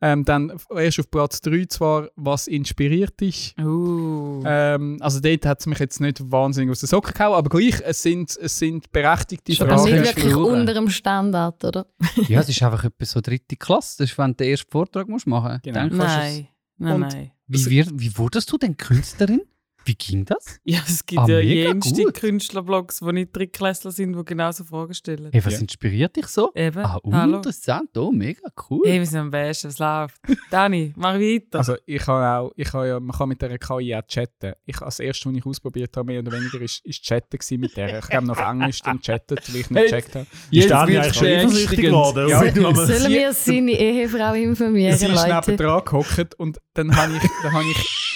Ähm, 0.04 0.24
dann 0.24 0.52
erst 0.74 0.98
auf 0.98 1.08
Platz 1.10 1.40
3 1.42 1.66
zwar, 1.66 2.08
was 2.16 2.48
inspiriert 2.48 3.20
dich? 3.20 3.54
Uh. 3.56 4.42
Ähm, 4.44 4.98
also 5.00 5.20
dort 5.20 5.46
hat 5.46 5.60
es 5.60 5.66
mich 5.66 5.78
jetzt 5.78 6.00
nicht 6.00 6.30
wahnsinnig 6.30 6.70
aus 6.72 6.80
den 6.80 6.88
Socken 6.88 7.14
gehauen, 7.14 7.34
aber 7.34 7.48
gleich, 7.48 7.80
es 7.84 8.02
sind, 8.02 8.36
es 8.36 8.58
sind 8.58 8.90
berechtigte 8.90 9.54
Schon 9.54 9.70
Also 9.70 9.84
das 9.86 9.92
nicht 9.94 10.04
Fragen. 10.04 10.20
du 10.20 10.22
wirklich 10.40 10.52
unter 10.52 10.74
dem 10.74 10.88
Standard, 10.90 11.64
oder? 11.64 11.86
Ja, 12.28 12.40
es 12.40 12.48
ist 12.48 12.60
einfach 12.64 12.82
etwas 12.84 13.12
so 13.12 13.20
dritte 13.20 13.54
Klasse. 13.56 13.98
Das 13.98 14.10
ist, 14.10 14.18
wenn 14.18 14.32
du 14.32 14.36
den 14.38 14.50
ersten 14.50 14.70
Vortrag 14.70 15.06
musst 15.08 15.26
machen 15.28 15.52
musst. 15.52 15.62
Genau. 15.62 15.86
Nein. 15.86 16.48
Nein, 16.78 16.94
Und- 16.94 17.00
nein. 17.02 17.30
Wie, 17.46 17.84
wie 17.92 18.16
wurdest 18.18 18.50
du 18.50 18.56
denn 18.58 18.76
Künstlerin? 18.78 19.42
Wie 19.84 19.94
ging 19.94 20.24
das? 20.24 20.58
Ja, 20.64 20.80
es 20.86 21.04
gibt 21.04 21.20
Ah, 21.22 21.26
ja 21.40 21.72
gut. 21.72 22.14
Künstlerblogs, 22.14 23.00
die 23.00 23.12
nicht 23.12 23.36
Drittklässler 23.36 23.90
sind, 23.90 24.16
die 24.16 24.24
genauso 24.24 24.64
Fragen 24.64 24.94
stellen. 24.94 25.30
Hey, 25.32 25.44
was 25.44 25.54
Ja. 25.54 25.60
inspiriert 25.60 26.14
dich 26.16 26.26
so? 26.28 26.52
Eben. 26.54 26.84
Ah, 26.84 26.98
Hallo. 27.12 27.36
interessant. 27.38 27.96
Oh, 27.96 28.10
mega 28.12 28.48
cool. 28.70 28.82
Hey, 28.84 28.98
wir 29.00 29.06
sind 29.06 29.18
am 29.20 29.30
besten, 29.30 29.68
es 29.68 29.78
läuft. 29.78 30.20
Dani, 30.50 30.92
mach 30.96 31.14
weiter. 31.14 31.58
Also 31.58 31.76
ich 31.86 32.02
kann 32.02 32.22
auch, 32.24 32.52
ich 32.56 32.68
kann 32.68 32.86
ja, 32.86 33.00
man 33.00 33.16
kann 33.16 33.28
mit 33.28 33.42
der 33.42 33.58
KI 33.58 33.94
auch 33.96 34.06
chatten. 34.06 34.52
Ich, 34.66 34.80
als 34.80 35.00
erstes, 35.00 35.26
was 35.26 35.36
ich 35.36 35.46
ausprobiert 35.46 35.96
habe, 35.96 36.06
mehr 36.06 36.20
oder 36.20 36.32
weniger, 36.32 36.60
ist, 36.60 36.84
ist 36.84 37.02
chatten 37.02 37.38
mit 37.60 37.76
der. 37.76 37.98
Ich 37.98 38.10
habe 38.10 38.26
noch 38.26 38.38
auf 38.38 38.48
Englisch 38.50 38.80
dann 38.82 39.00
chattet, 39.00 39.40
weil 39.52 39.60
ich 39.60 39.70
nicht 39.70 39.82
gecheckt 39.84 40.14
habe. 40.14 40.26
Andi 40.26 40.60
wird's 40.60 40.72
eigentlich 40.72 41.14
schon 41.14 41.26
eifersüchtig 41.26 41.80
geworden? 41.80 42.28
Ja, 42.28 42.38
Sollen 42.40 43.12
wir 43.12 43.32
seine 43.32 43.70
Ehefrau 43.72 44.34
informieren, 44.34 44.96
Sie 44.96 45.06
ist 45.06 45.14
Leute? 45.14 45.50
neben 45.50 45.56
dran 45.56 45.82
gehockt 45.84 46.34
und 46.36 46.58
dann 46.74 46.94
habe 46.96 47.12
ich, 47.16 47.22
dann 47.42 47.52
habe 47.52 47.64
ich, 47.70 48.11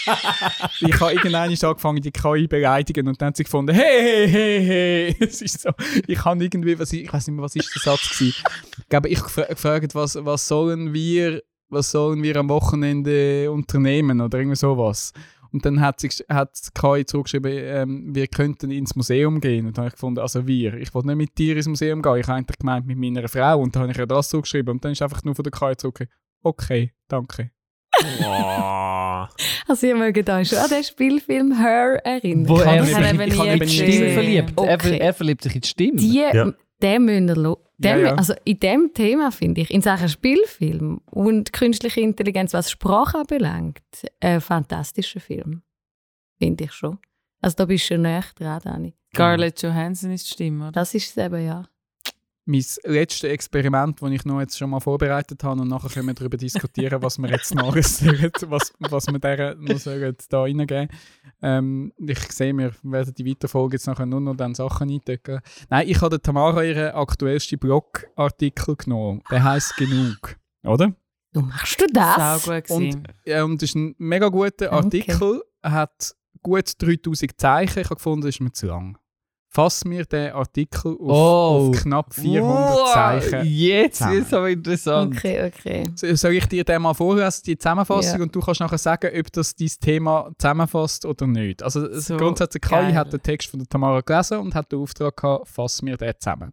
ich 0.81 1.01
habe 1.01 1.13
irgendwann 1.13 1.51
angefangen, 1.51 2.01
die 2.01 2.11
KI 2.11 2.47
beleidigen 2.47 3.09
und 3.09 3.21
dann 3.21 3.29
hat 3.29 3.37
sie 3.37 3.45
gefunden, 3.45 3.75
hey, 3.75 4.29
hey, 4.29 4.29
hey, 4.29 4.65
hey. 4.65 5.17
Es 5.27 5.43
ist 5.43 5.63
so, 5.63 5.71
ich 6.07 6.25
habe 6.25 6.43
irgendwie, 6.45 6.79
was 6.79 6.93
ich, 6.93 7.05
ich 7.05 7.13
weiß 7.13 7.27
nicht 7.27 7.37
mehr, 7.37 7.45
was 7.45 7.57
ist 7.57 7.75
der 7.75 7.83
Satz 7.83 8.09
gewesen. 8.11 8.35
Ich 8.79 8.89
glaube, 8.89 9.09
ich 9.09 9.19
gefra- 9.19 9.49
gefragt, 9.49 9.95
was, 9.95 10.17
was 10.25 10.47
sollen 10.49 10.93
wir, 10.93 11.43
was 11.69 11.91
sollen 11.91 12.23
wir 12.23 12.37
am 12.37 12.49
Wochenende 12.49 13.51
unternehmen 13.51 14.21
oder 14.21 14.39
irgendwie 14.39 14.57
sowas. 14.57 15.13
Und 15.53 15.65
dann 15.65 15.81
hat, 15.81 16.01
sie, 16.01 16.09
hat 16.29 16.51
KI 16.75 17.07
zurückgeschrieben, 17.07 17.53
ähm, 17.55 18.15
wir 18.15 18.27
könnten 18.27 18.71
ins 18.71 18.95
Museum 18.95 19.41
gehen. 19.41 19.67
Und 19.67 19.79
dann 19.79 19.85
habe 19.85 19.89
ich 19.89 19.95
gefunden, 19.95 20.21
also 20.21 20.47
wir, 20.47 20.75
ich 20.75 20.93
wollte 20.93 21.09
nicht 21.09 21.17
mit 21.17 21.39
dir 21.39 21.57
ins 21.57 21.67
Museum 21.69 22.03
gehen, 22.03 22.17
ich 22.17 22.27
habe 22.27 22.39
eigentlich 22.39 22.59
gemeint 22.59 22.87
mit 22.87 22.99
meiner 22.99 23.27
Frau. 23.29 23.61
Und 23.61 23.75
dann 23.75 23.83
habe 23.85 23.93
ich 23.93 23.99
ihr 23.99 24.07
das 24.07 24.29
zurückgeschrieben 24.29 24.73
und 24.75 24.85
dann 24.85 24.93
ist 24.93 25.03
einfach 25.03 25.25
nur 25.25 25.35
von 25.35 25.45
der 25.45 25.53
KI 25.53 25.77
zurückgekommen, 25.77 26.13
okay, 26.43 26.93
danke. 27.09 27.53
Oh. 28.23 29.27
Also 29.69 29.87
ihr 29.87 29.97
mögt 29.97 30.29
euch 30.29 30.49
schon 30.49 30.59
an 30.59 30.71
den 30.71 30.85
Spielfilm 30.85 31.59
Her 31.59 32.01
erinnern. 32.05 32.49
Wo 32.49 32.57
Ich 32.59 32.65
habe 32.67 32.77
er 32.77 32.83
eben- 33.15 33.31
sich 33.31 33.41
in 33.41 33.53
die 33.53 33.59
gesehen. 33.59 33.69
Stimme 33.69 34.11
verliebt. 34.13 34.53
Er, 34.57 34.75
Okay. 34.75 34.79
ver- 34.79 35.01
er 35.01 35.15
verliebt 35.15 35.43
sich 35.43 35.55
in 35.55 35.61
die 35.61 35.69
Stimme. 35.69 35.97
Die, 35.99 36.15
Ja. 36.19 36.53
den 36.83 37.05
müssen 37.05 37.29
wir 37.29 37.35
den 37.35 37.57
Ja, 37.79 37.97
ja. 37.99 38.15
Also 38.15 38.35
in 38.45 38.59
dem 38.61 38.91
Thema 38.95 39.31
finde 39.33 39.61
ich, 39.63 39.71
in 39.71 39.83
Sachen 39.83 40.09
Spielfilm 40.09 41.01
und 41.11 41.53
künstliche 41.53 42.01
Intelligenz, 42.01 42.55
was 42.55 42.71
Sprache 42.71 43.19
anbelangt, 43.19 43.81
ein 44.21 44.41
fantastischer 44.41 45.21
Film. 45.21 45.63
Finde 46.39 46.65
ich 46.65 46.73
schon. 46.73 46.99
Also 47.41 47.57
da 47.57 47.65
bist 47.67 47.85
du 47.91 47.95
schon 47.95 48.03
näher 48.03 48.25
dran, 48.39 48.61
Dani. 48.65 48.95
Scarlett 49.15 49.61
Johansson 49.63 50.11
ist 50.13 50.27
die 50.27 50.33
Stimme, 50.35 50.65
oder? 50.65 50.73
Das 50.73 50.95
ist 50.95 51.11
es 51.11 51.17
eben, 51.25 51.45
ja. 51.45 51.65
Mein 52.47 52.65
letztes 52.85 53.25
Experiment, 53.25 54.01
das 54.01 54.11
ich 54.11 54.25
noch 54.25 54.41
jetzt 54.41 54.57
schon 54.57 54.71
mal 54.71 54.81
vorbereitet 54.81 55.43
habe 55.43 55.61
und 55.61 55.69
nachher 55.69 55.91
können 55.91 56.07
wir 56.07 56.15
darüber 56.15 56.37
diskutieren, 56.37 57.03
was 57.03 57.19
wir 57.19 57.29
jetzt 57.29 57.55
noch 57.55 57.77
sollen, 57.83 58.31
was, 58.47 58.73
was 58.79 59.07
wir 59.09 59.19
der 59.19 59.57
noch 59.57 59.79
sollen 59.79 60.17
da 60.29 60.43
reingeben 60.43 60.89
ähm, 61.43 61.93
Ich 61.99 62.21
sehe, 62.33 62.57
wir 62.57 62.73
werden 62.83 63.15
die 63.15 63.27
Weiterfolge 63.27 63.77
jetzt 63.77 63.87
nachher 63.89 64.07
nur 64.07 64.21
noch 64.21 64.37
dann 64.37 64.55
Sachen 64.55 64.89
eindecken. 64.91 65.41
Nein, 65.69 65.89
ich 65.89 66.01
habe 66.01 66.11
der 66.11 66.23
Tamara 66.23 66.63
ihren 66.63 66.95
aktuellsten 66.95 67.59
Blogartikel 67.59 68.77
genommen. 68.77 69.23
Der 69.31 69.43
heißt 69.43 69.77
«Genug». 69.77 70.37
Oder? 70.63 70.95
Du 71.33 71.43
machst 71.43 71.81
du 71.81 71.87
das? 71.93 72.45
Sau 72.45 72.53
gut 72.53 72.71
Und, 72.71 73.03
ja, 73.25 73.45
und 73.45 73.61
das 73.61 73.71
ist 73.71 73.75
ein 73.75 73.95
mega 73.99 74.29
guter 74.29 74.73
Okay. 74.73 74.77
Artikel, 74.77 75.43
hat 75.63 76.15
gut 76.43 76.73
3000 76.79 77.39
Zeichen. 77.41 77.81
Ich 77.81 77.87
habe 77.87 77.97
gefunden, 77.97 78.23
das 78.23 78.37
ist 78.37 78.41
mir 78.41 78.53
zu 78.53 78.67
lang. 78.67 78.97
Fass 79.57 79.87
mir 79.87 80.05
den 80.05 80.33
Artikel 80.33 80.93
auf, 80.93 80.99
Oh. 81.01 81.71
auf 81.71 81.81
knapp 81.81 82.13
400 82.15 82.89
Zeichen. 82.93 83.41
Jetzt 83.47 83.97
zusammen. 83.99 84.19
ist 84.19 84.27
es 84.27 84.33
aber 84.35 84.51
interessant. 84.51 85.17
Okay, 85.17 85.47
okay. 85.47 85.85
So- 85.95 86.15
Soll 86.15 86.33
ich 86.35 86.45
dir 86.47 86.63
den 86.63 86.83
mal 86.83 86.93
vorlesen, 86.93 87.43
die 87.47 87.57
Zusammenfassung, 87.57 88.19
Ja. 88.19 88.23
und 88.25 88.35
du 88.37 88.41
kannst 88.41 88.61
nachher 88.61 88.77
sagen, 88.77 89.11
ob 89.19 89.33
das 89.33 89.55
dein 89.55 89.69
Thema 89.81 90.31
zusammenfasst 90.39 91.07
oder 91.07 91.27
nicht. 91.27 91.63
Also 91.63 91.91
So 91.99 92.19
grundsätzlich, 92.19 92.61
Kai 92.61 92.83
geil. 92.83 92.95
hat 92.97 93.13
den 93.15 93.23
Text 93.23 93.49
von 93.49 93.61
der 93.61 93.69
Tamara 93.69 94.03
gelesen 94.03 94.41
und 94.41 94.55
hat 94.55 94.71
den 94.71 94.79
Auftrag 94.81 95.17
gehabt, 95.17 95.49
fass 95.49 95.81
mir 95.81 95.97
den 95.97 96.13
zusammen. 96.21 96.53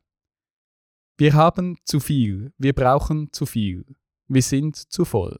Wir 1.18 1.34
haben 1.34 1.78
zu 1.84 2.00
viel, 2.00 2.54
wir 2.58 2.74
brauchen 2.74 3.32
zu 3.34 3.46
viel, 3.46 3.86
wir 4.28 4.42
sind 4.42 4.76
zu 4.78 5.04
voll. 5.06 5.38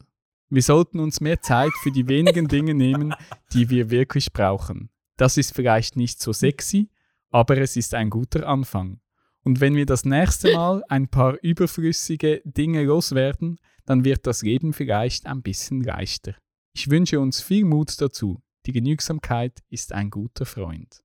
Wir 0.50 0.62
sollten 0.62 1.00
uns 1.00 1.20
mehr 1.20 1.40
Zeit 1.40 1.72
für 1.82 1.90
die 1.90 2.06
wenigen 2.08 2.46
Dinge 2.46 2.74
nehmen, 2.74 3.14
die 3.54 3.70
wir 3.70 3.90
wirklich 3.90 4.32
brauchen. 4.32 4.90
Das 5.16 5.36
ist 5.36 5.54
vielleicht 5.54 5.96
nicht 5.96 6.20
so 6.20 6.32
sexy, 6.32 6.90
aber 7.34 7.58
es 7.58 7.76
ist 7.76 7.94
ein 7.94 8.10
guter 8.10 8.46
Anfang. 8.46 9.00
Und 9.42 9.60
wenn 9.60 9.74
wir 9.74 9.86
das 9.86 10.04
nächste 10.04 10.52
Mal 10.54 10.84
ein 10.88 11.08
paar 11.08 11.36
überflüssige 11.42 12.40
Dinge 12.44 12.84
loswerden, 12.84 13.58
dann 13.86 14.04
wird 14.04 14.24
das 14.28 14.42
Leben 14.42 14.72
vielleicht 14.72 15.26
ein 15.26 15.42
bisschen 15.42 15.82
leichter. 15.82 16.36
Ich 16.74 16.88
wünsche 16.90 17.18
uns 17.18 17.40
viel 17.42 17.64
Mut 17.64 18.00
dazu. 18.00 18.40
Die 18.66 18.72
Genügsamkeit 18.72 19.64
ist 19.68 19.92
ein 19.92 20.10
guter 20.10 20.46
Freund. 20.46 21.02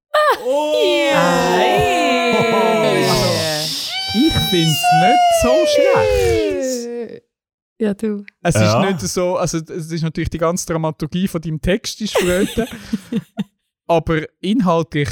Ich 4.13 4.33
finde 4.33 4.71
es 4.71 4.83
nicht 5.01 5.41
so 5.41 5.53
schlecht. 5.65 7.23
Ja, 7.79 7.93
du. 7.95 8.23
Es 8.43 8.53
Ja. 8.55 8.83
ist 8.83 8.91
nicht 9.03 9.11
so, 9.11 9.35
also 9.35 9.57
es 9.57 9.91
ist 9.91 10.03
natürlich 10.03 10.29
die 10.29 10.37
ganze 10.37 10.67
Dramaturgie 10.67 11.27
von 11.27 11.41
deinem 11.41 11.59
Text 11.59 12.01
ist 12.01 12.15
flöten, 12.17 12.67
aber 13.87 14.27
inhaltlich 14.41 15.09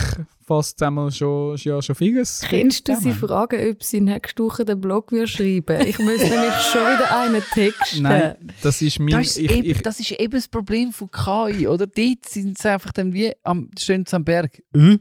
fasst 0.47 0.81
einmal 0.81 1.11
schon, 1.11 1.57
ja, 1.57 1.81
schon 1.81 1.95
vieles. 1.95 2.41
Kennst 2.47 2.87
du 2.87 2.95
sie 2.95 3.11
fragen, 3.11 3.69
ob 3.69 3.83
sie 3.83 3.99
nächste 3.99 4.43
Woche 4.43 4.63
den 4.63 4.79
Blog 4.79 5.11
schreiben 5.25 5.85
Ich 5.85 5.99
muss 5.99 6.19
nämlich 6.21 6.53
schon 6.71 6.81
wieder 6.81 7.19
einen 7.19 7.43
Text. 7.53 7.99
Nein, 7.99 8.35
das 8.63 8.81
ist 8.81 8.97
mein... 8.99 9.09
Das 9.09 9.27
ist, 9.27 9.37
ich, 9.37 9.51
eben, 9.51 9.69
ich, 9.69 9.81
das 9.81 9.99
ist 9.99 10.11
eben 10.11 10.31
das 10.31 10.47
Problem 10.47 10.93
von 10.93 11.11
KI, 11.11 11.67
oder? 11.67 11.85
Dort 11.85 12.25
sind 12.25 12.57
sie 12.57 12.71
einfach 12.71 12.93
dann 12.93 13.13
wie 13.13 13.33
am, 13.43 13.69
stehen 13.77 14.05
am 14.11 14.23
Berg. 14.23 14.63
Äh? 14.73 14.97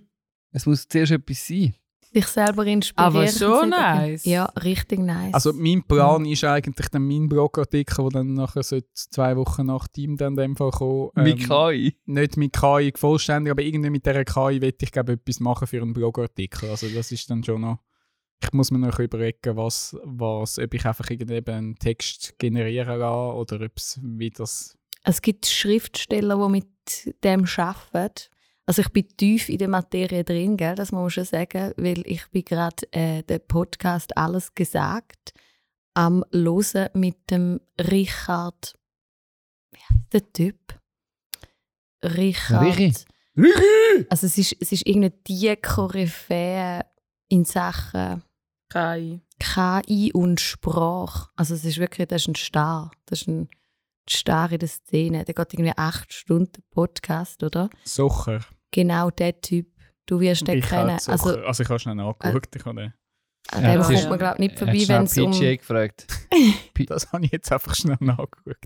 Es 0.50 0.66
muss 0.66 0.88
zuerst 0.88 1.12
etwas 1.12 1.46
sein. 1.46 1.74
Dich 2.16 2.28
selber 2.28 2.64
inspirieren. 2.64 3.14
Aber 3.14 3.28
schon 3.28 3.68
nice. 3.68 4.24
Ja, 4.24 4.46
richtig 4.64 5.00
nice. 5.00 5.34
Also 5.34 5.52
mein 5.52 5.82
Plan 5.82 6.24
ist 6.24 6.44
eigentlich 6.44 6.88
dann 6.88 7.06
mein 7.06 7.28
Blogartikel, 7.28 8.08
der 8.08 8.20
dann 8.20 8.32
nachher 8.32 8.62
sollte 8.62 8.88
zwei 8.94 9.36
Wochen 9.36 9.66
nach 9.66 9.86
Team 9.88 10.16
dann 10.16 10.34
dem 10.34 10.56
Fall 10.56 10.70
kommen. 10.70 11.10
Mit 11.16 11.42
ähm, 11.42 11.46
KI. 11.46 11.94
Nicht 12.06 12.38
mit 12.38 12.54
KI 12.54 12.90
vollständig, 12.96 13.50
aber 13.50 13.60
irgendwie 13.60 13.90
mit 13.90 14.06
dieser 14.06 14.24
KI 14.24 14.62
will 14.62 14.74
ich 14.80 14.90
glaube 14.90 15.12
etwas 15.12 15.40
machen 15.40 15.66
für 15.66 15.82
einen 15.82 15.92
Blogartikel. 15.92 16.70
Also 16.70 16.88
das 16.88 17.12
ist 17.12 17.28
dann 17.28 17.44
schon 17.44 17.60
noch... 17.60 17.80
Ich 18.42 18.50
muss 18.54 18.70
mir 18.70 18.78
noch 18.78 18.98
überlegen, 18.98 19.54
was, 19.54 19.94
was, 20.02 20.58
ob 20.58 20.72
ich 20.72 20.86
einfach 20.86 21.10
irgendwie 21.10 21.46
einen 21.52 21.76
Text 21.76 22.38
generieren 22.38 22.98
lasse 22.98 23.36
oder 23.36 23.66
ob 23.66 23.76
es 23.76 24.00
wie 24.02 24.30
das... 24.30 24.74
es 25.04 25.20
gibt 25.20 25.44
Schriftsteller, 25.44 26.36
die 26.46 26.50
mit 26.50 27.14
dem 27.22 27.44
arbeiten. 27.58 28.30
Also 28.68 28.82
ich 28.82 28.88
bin 28.90 29.06
tief 29.16 29.48
in 29.48 29.58
der 29.58 29.68
Materie 29.68 30.24
drin, 30.24 30.56
gell? 30.56 30.74
das 30.74 30.90
muss 30.90 31.00
man 31.00 31.10
schon 31.10 31.24
sagen, 31.24 31.72
weil 31.76 32.02
ich 32.04 32.28
bin 32.30 32.44
gerade 32.44 32.92
äh, 32.92 33.22
den 33.22 33.40
Podcast 33.46 34.16
«Alles 34.16 34.54
gesagt» 34.54 35.32
am 35.94 36.24
Hören 36.32 36.88
mit 36.94 37.30
dem 37.30 37.60
Richard... 37.80 38.74
Wie 39.70 39.78
heißt 39.78 40.12
der 40.12 40.32
Typ? 40.32 40.80
Richard... 42.04 42.76
Richi. 42.76 42.92
Also 44.08 44.26
es 44.26 44.38
ist, 44.38 44.56
es 44.60 44.72
ist 44.72 44.86
irgendwie 44.86 45.12
die 45.26 45.54
Koryphäe 45.56 46.84
in 47.28 47.44
Sachen 47.44 48.22
KI. 48.68 49.20
KI 49.38 50.12
und 50.12 50.40
Sprache. 50.40 51.28
Also 51.36 51.54
es 51.54 51.64
ist 51.64 51.78
wirklich, 51.78 52.08
das 52.08 52.22
ist 52.22 52.28
ein 52.28 52.34
Star. 52.34 52.90
Das 53.04 53.22
ist 53.22 53.28
ein 53.28 53.48
Star 54.08 54.50
in 54.50 54.58
der 54.58 54.68
Szene. 54.68 55.24
Der 55.24 55.34
geht 55.34 55.54
irgendwie 55.54 55.72
acht 55.76 56.12
Stunden 56.12 56.62
Podcast, 56.70 57.42
oder? 57.42 57.70
Socher. 57.84 58.40
Genau 58.70 59.10
der 59.10 59.40
Typ. 59.40 59.68
Du 60.06 60.20
wirst 60.20 60.46
den 60.46 60.60
kennen. 60.60 60.98
Socher. 60.98 61.12
Also 61.12 61.36
Also, 61.44 61.62
ich 61.62 61.68
habe 61.68 61.78
schnell 61.78 61.94
nachgeschaut. 61.96 62.48
ich 62.54 62.64
habe 62.64 62.76
den- 62.80 62.92
an 63.52 63.62
Ja, 63.62 63.70
dem 63.72 63.78
das 63.78 63.86
kommt 63.86 63.98
ist- 63.98 64.08
man 64.08 64.18
glaube 64.18 64.34
ich 64.34 64.38
nicht 64.40 64.52
Er 64.52 64.58
vorbei, 64.58 64.88
wenn 64.88 65.04
es 65.04 65.18
um... 65.18 65.30
PJ 65.30 65.56
gefragt. 65.56 66.06
das 66.88 67.12
habe 67.12 67.24
ich 67.24 67.32
jetzt 67.32 67.50
einfach 67.52 67.74
schnell 67.74 67.96
nachgeschaut. 68.00 68.56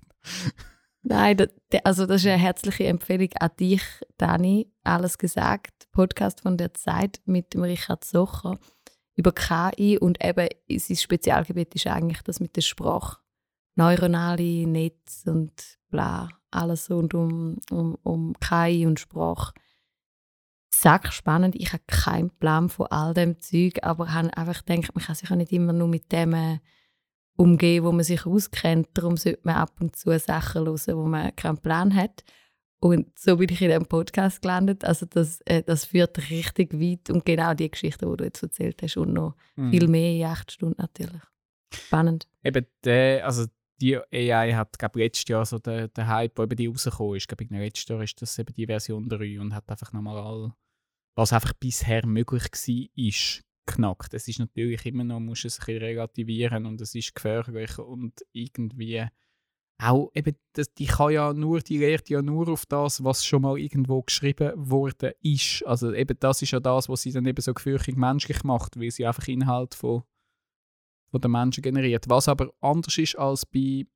Nein, 1.03 1.37
da, 1.39 1.47
der, 1.73 1.87
also 1.87 2.05
das 2.07 2.21
ist 2.23 2.27
eine 2.27 2.37
herzliche 2.39 2.85
Empfehlung 2.87 3.31
an 3.41 3.51
dich, 3.59 3.83
Dani. 4.19 4.71
Alles 4.85 5.17
gesagt. 5.17 5.73
Podcast 5.93 6.43
von 6.43 6.57
der 6.59 6.75
Zeit 6.75 7.21
mit 7.25 7.55
dem 7.55 7.63
Richard 7.63 8.05
Socher 8.05 8.59
über 9.17 9.33
KI 9.33 9.99
und 9.99 10.23
eben 10.25 10.49
sein 10.79 10.97
Spezialgebiet 10.97 11.75
ist 11.75 11.87
eigentlich 11.87 12.23
das 12.23 12.41
mit 12.41 12.55
der 12.57 12.61
Sprache. 12.63 13.19
Neuronale 13.77 14.67
Netz 14.67 15.23
und 15.27 15.79
bla, 15.91 16.29
alles 16.51 16.91
rund 16.91 17.15
um, 17.15 17.59
um, 17.71 17.97
um 18.03 18.35
KI 18.41 18.85
und 18.87 19.01
Sprache. 19.01 19.55
Sack 20.73 21.13
spannend. 21.13 21.57
Ich 21.57 21.73
habe 21.73 21.83
keinen 21.87 22.31
Plan 22.31 22.69
von 22.69 22.87
all 22.87 23.13
dem 23.15 23.41
Zeug, 23.41 23.81
aber 23.83 24.13
habe 24.13 24.37
einfach 24.37 24.65
gedacht, 24.65 24.95
man 24.95 25.05
kann 25.05 25.15
sich 25.15 25.31
auch 25.31 25.37
nicht 25.37 25.53
immer 25.53 25.73
nur 25.73 25.89
mit 25.89 26.11
dem 26.13 26.33
äh, 26.33 26.59
umgehen, 27.37 27.85
wo 27.85 27.93
man 27.93 28.05
sich 28.05 28.25
auskennt. 28.27 28.89
Darum 28.95 29.17
sollte 29.17 29.41
man 29.45 29.57
ab 29.57 29.73
und 29.81 29.97
zu 29.97 30.17
Sachen 30.19 30.65
hören, 30.67 30.97
wo 30.97 31.05
man 31.07 31.35
keinen 31.37 31.59
Plan 31.59 31.95
hat. 31.95 32.23
Und 32.83 33.19
so 33.19 33.37
bin 33.37 33.51
ich 33.51 33.61
in 33.61 33.69
diesem 33.69 33.87
Podcast 33.87 34.41
gelandet. 34.41 34.85
Also 34.85 35.05
das, 35.07 35.41
äh, 35.43 35.63
das 35.63 35.85
führt 35.87 36.31
richtig 36.31 36.73
weit. 36.73 37.11
Und 37.11 37.27
genau 37.27 37.53
die 37.53 37.71
Geschichte, 37.71 38.07
die 38.07 38.17
du 38.17 38.25
jetzt 38.25 38.43
erzählt 38.43 38.81
hast, 38.83 38.97
und 38.97 39.13
noch 39.13 39.35
Mhm. 39.57 39.71
viel 39.71 39.89
mehr 39.89 40.13
in 40.13 40.25
acht 40.25 40.53
Stunden 40.53 40.81
natürlich. 40.81 41.21
Spannend. 41.75 42.27
Eben 42.43 42.65
der, 42.85 43.27
also 43.27 43.47
die 43.81 43.97
AI 43.97 44.53
hat, 44.55 44.79
glaube 44.79 45.01
letztes 45.01 45.29
Jahr 45.29 45.45
so 45.47 45.59
der, 45.59 45.89
der 45.89 46.07
Hype, 46.07 46.35
der 46.35 46.45
eben 46.45 46.57
die 46.57 46.67
rausgekommen 46.67 47.17
ist, 47.17 47.29
glaube 47.29 47.45
ich, 47.45 47.51
letztes 47.51 47.89
Jahr 47.89 48.03
ist 48.03 48.21
das 48.21 48.39
eben 48.39 48.55
die 48.55 48.67
Version 48.67 49.09
3 49.09 49.41
und 49.41 49.55
hat 49.55 49.71
einfach 49.71 49.93
nochmal 49.93 50.19
all, 50.19 50.53
was 51.17 51.33
einfach 51.33 51.53
bisher 51.55 52.07
möglich 52.07 52.45
war, 52.45 52.87
ist 52.95 53.43
knackt. 53.67 54.15
Es 54.15 54.29
ist 54.29 54.39
natürlich 54.39 54.85
immer 54.87 55.05
noch, 55.05 55.21
muss 55.21 55.45
es 55.45 55.61
ein 55.61 55.77
relativieren 55.77 56.67
und 56.67 56.81
es 56.81 56.95
ist 56.95 57.15
gefährlich 57.15 57.79
und 57.79 58.21
irgendwie 58.33 59.07
auch 59.83 60.11
eben, 60.15 60.37
das, 60.53 60.73
die 60.75 60.87
kann 60.87 61.13
ja 61.13 61.33
nur, 61.33 61.61
die 61.61 61.79
lehrt 61.79 62.11
ja 62.11 62.21
nur 62.21 62.49
auf 62.49 62.67
das, 62.67 63.03
was 63.03 63.25
schon 63.25 63.43
mal 63.43 63.59
irgendwo 63.59 64.03
geschrieben 64.03 64.53
worden 64.57 65.13
ist. 65.23 65.65
Also 65.67 65.93
eben 65.93 66.19
das 66.21 66.43
ist 66.43 66.51
ja 66.51 66.61
das, 66.61 66.89
was 66.89 67.03
sie 67.03 67.13
dann 67.13 67.27
eben 67.27 67.41
so 67.41 67.55
gefürchtig 67.55 67.97
menschlich 67.97 68.45
macht, 68.45 68.79
weil 68.79 68.91
sie 68.91 69.07
einfach 69.07 69.27
Inhalt 69.29 69.75
von 69.75 70.03
von 71.11 71.21
den 71.21 71.31
Menschen 71.31 71.63
generiert. 71.63 72.09
Was 72.09 72.29
aber 72.29 72.53
anders 72.61 72.97
ist 72.99 73.19
als 73.19 73.47
bei, 73.47 73.87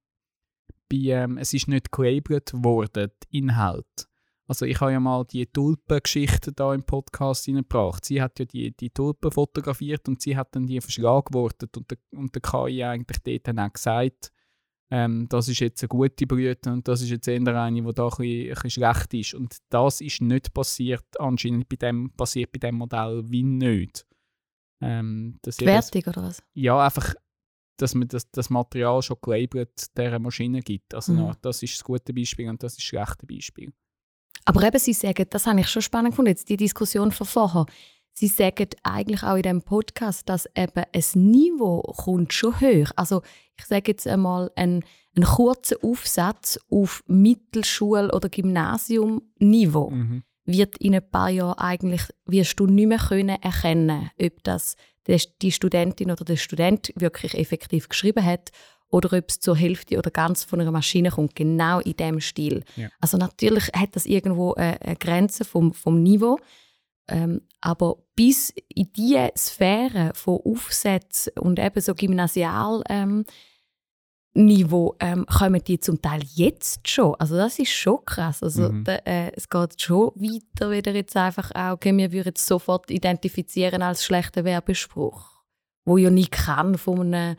bei 0.88 0.96
ähm, 0.96 1.38
es 1.38 1.54
ist 1.54 1.68
nicht 1.68 1.92
gelabelt 1.92 2.52
worden, 2.54 3.10
die 3.22 3.38
Inhalt. 3.38 4.08
Also 4.46 4.66
ich 4.66 4.78
habe 4.80 4.92
ja 4.92 5.00
mal 5.00 5.24
die 5.24 5.46
Tulpengeschichte 5.46 6.52
da 6.52 6.74
im 6.74 6.82
Podcast 6.82 7.46
hineingebracht. 7.46 8.04
Sie 8.04 8.20
hat 8.20 8.38
ja 8.38 8.44
die, 8.44 8.76
die 8.76 8.90
Tulpen 8.90 9.30
fotografiert 9.30 10.06
und 10.06 10.20
sie 10.20 10.36
hat 10.36 10.54
dann 10.54 10.66
die 10.66 10.80
verschlagwortet 10.80 11.76
und 11.76 11.96
und 12.12 12.34
der 12.34 12.42
KI 12.42 12.84
eigentlich 12.84 13.22
dort 13.22 13.48
dann 13.48 13.58
auch 13.58 13.72
gesagt, 13.72 14.32
ähm, 14.90 15.26
das 15.30 15.48
ist 15.48 15.60
jetzt 15.60 15.82
eine 15.82 15.88
gute 15.88 16.26
Blüte 16.26 16.70
und 16.70 16.86
das 16.86 17.00
ist 17.00 17.10
jetzt 17.10 17.26
eher 17.26 17.40
eine, 17.46 17.82
die 17.82 17.94
da 17.94 18.06
ein 18.06 18.12
ein 18.12 18.48
bisschen 18.50 18.70
schlecht 18.70 19.14
ist. 19.14 19.34
Und 19.34 19.56
das 19.70 20.00
ist 20.00 20.20
nicht 20.20 20.52
passiert, 20.52 21.18
anscheinend 21.18 21.68
bei 21.68 21.76
dem, 21.76 22.10
passiert 22.10 22.52
bei 22.52 22.58
dem 22.58 22.76
Modell 22.76 23.22
wie 23.26 23.42
nicht. 23.42 24.06
Ähm, 24.80 25.38
dass 25.42 25.56
Die 25.56 25.64
jedes- 25.64 25.92
Wertung 25.94 26.12
oder 26.12 26.22
was? 26.28 26.42
ja, 26.54 26.84
einfach, 26.84 27.14
dass 27.78 27.94
man 27.94 28.08
das, 28.08 28.30
das 28.30 28.50
Material 28.50 29.02
schon 29.02 29.16
gelabelt 29.22 29.96
dieser 29.96 30.18
Maschine 30.18 30.60
gibt. 30.60 30.94
Also 30.94 31.12
Mhm. 31.12 31.18
na, 31.18 31.36
das 31.42 31.62
ist 31.62 31.74
das 31.76 31.84
gute 31.84 32.12
Beispiel 32.12 32.48
und 32.48 32.62
das 32.62 32.72
ist 32.72 32.78
das 32.78 32.84
schlechte 32.84 33.26
Beispiel. 33.26 33.72
Aber 34.44 34.62
eben, 34.62 34.78
Sie 34.78 34.92
sagen, 34.92 35.26
das 35.30 35.46
habe 35.46 35.60
ich 35.60 35.68
schon 35.68 35.80
spannend 35.82 36.10
gefunden, 36.12 36.28
jetzt 36.30 36.48
die 36.48 36.56
Diskussion 36.56 37.10
von 37.12 37.26
vorher. 37.26 37.66
Sie 38.16 38.28
sagen 38.28 38.68
eigentlich 38.84 39.22
auch 39.24 39.34
in 39.36 39.42
diesem 39.42 39.62
Podcast, 39.62 40.28
dass 40.28 40.46
eben 40.54 40.84
ein 40.92 41.02
Niveau 41.14 41.80
kommt 41.82 42.32
schon 42.32 42.60
hoch. 42.60 42.90
Also 42.94 43.22
ich 43.58 43.64
sage 43.64 43.90
jetzt 43.92 44.06
einmal, 44.06 44.52
ein, 44.54 44.84
ein 45.16 45.24
kurzer 45.24 45.76
Aufsatz 45.82 46.58
auf 46.70 47.02
Mittelschul- 47.08 48.10
oder 48.12 48.28
Gymnasium-Niveau 48.28 49.92
wird 50.44 50.76
in 50.78 50.94
ein 50.94 51.10
paar 51.10 51.30
Jahren 51.30 51.58
eigentlich, 51.58 52.02
wirst 52.26 52.58
du 52.60 52.66
nicht 52.66 52.88
mehr 52.88 52.98
können 52.98 53.40
erkennen, 53.40 54.10
ob 54.20 54.42
das 54.44 54.76
die 55.42 55.52
Studentin 55.52 56.10
oder 56.10 56.24
der 56.24 56.36
Student 56.36 56.92
wirklich 56.96 57.34
effektiv 57.34 57.88
geschrieben 57.88 58.24
hat 58.24 58.50
oder 58.88 59.16
ob 59.16 59.28
es 59.28 59.40
zur 59.40 59.56
Hälfte 59.56 59.98
oder 59.98 60.10
ganz 60.10 60.44
von 60.44 60.60
einer 60.60 60.70
Maschine 60.70 61.10
kommt, 61.10 61.34
genau 61.34 61.80
in 61.80 61.96
dem 61.96 62.20
Stil. 62.20 62.64
Ja. 62.76 62.88
Also 63.00 63.18
natürlich 63.18 63.68
hat 63.74 63.96
das 63.96 64.06
irgendwo 64.06 64.54
eine, 64.54 64.80
eine 64.80 64.96
Grenze 64.96 65.44
vom, 65.44 65.72
vom 65.72 66.02
Niveau, 66.02 66.38
ähm, 67.08 67.42
aber 67.60 67.96
bis 68.14 68.52
in 68.68 68.92
diese 68.92 69.30
Sphäre 69.36 70.12
von 70.14 70.40
Aufsätzen 70.44 71.32
und 71.38 71.58
eben 71.58 71.80
so 71.80 71.94
gymnasial 71.94 72.82
ähm, 72.88 73.24
Niveau 74.36 74.96
ähm, 74.98 75.24
kommen 75.26 75.62
die 75.62 75.78
zum 75.78 76.02
Teil 76.02 76.20
jetzt 76.34 76.88
schon. 76.88 77.14
Also 77.16 77.36
das 77.36 77.58
ist 77.60 77.70
schon 77.70 78.04
krass. 78.04 78.42
Also 78.42 78.70
Mhm. 78.70 78.84
da, 78.84 78.96
äh, 79.04 79.30
es 79.36 79.48
geht 79.48 79.80
schon 79.80 80.10
weiter 80.16 80.72
wieder 80.72 80.92
jetzt 80.92 81.16
einfach 81.16 81.52
auch, 81.54 81.74
okay, 81.74 81.96
wir 81.96 82.12
würden 82.12 82.32
es 82.34 82.44
sofort 82.44 82.90
identifizieren 82.90 83.80
als 83.80 84.04
schlechten 84.04 84.44
Werbespruch, 84.44 85.30
wo 85.84 85.98
ja 85.98 86.10
nie 86.10 86.26
kann 86.26 86.76
von 86.76 87.14
einem 87.14 87.36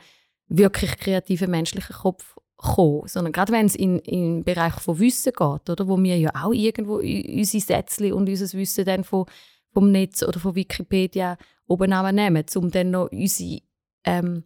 wirklich 0.48 0.96
kreativen 0.98 1.52
menschlichen 1.52 1.96
Kopf 1.96 2.38
kommen, 2.56 3.08
sondern 3.08 3.34
gerade 3.34 3.52
wenn 3.52 3.66
es 3.66 3.76
in, 3.76 4.00
im 4.00 4.46
Bereich 4.46 4.76
von 4.76 4.98
Wissen 5.00 5.34
geht, 5.34 5.70
oder, 5.70 5.88
wo 5.90 6.02
wir 6.02 6.18
ja 6.18 6.32
auch 6.34 6.54
irgendwo 6.54 6.96
unsere 7.00 7.62
Sätzchen 7.64 8.14
und 8.14 8.30
unser 8.30 8.58
Wissen 8.58 8.86
dann 8.86 9.04
von, 9.04 9.26
vom 9.74 9.92
Netz 9.92 10.24
oder 10.24 10.40
von 10.40 10.56
Wikipedia 10.56 11.38
oben 11.68 11.90
nehmen, 12.16 12.46
um 12.56 12.72
dann 12.72 12.92
noch 12.92 13.12
unsere 13.12 13.60
ähm, 14.06 14.44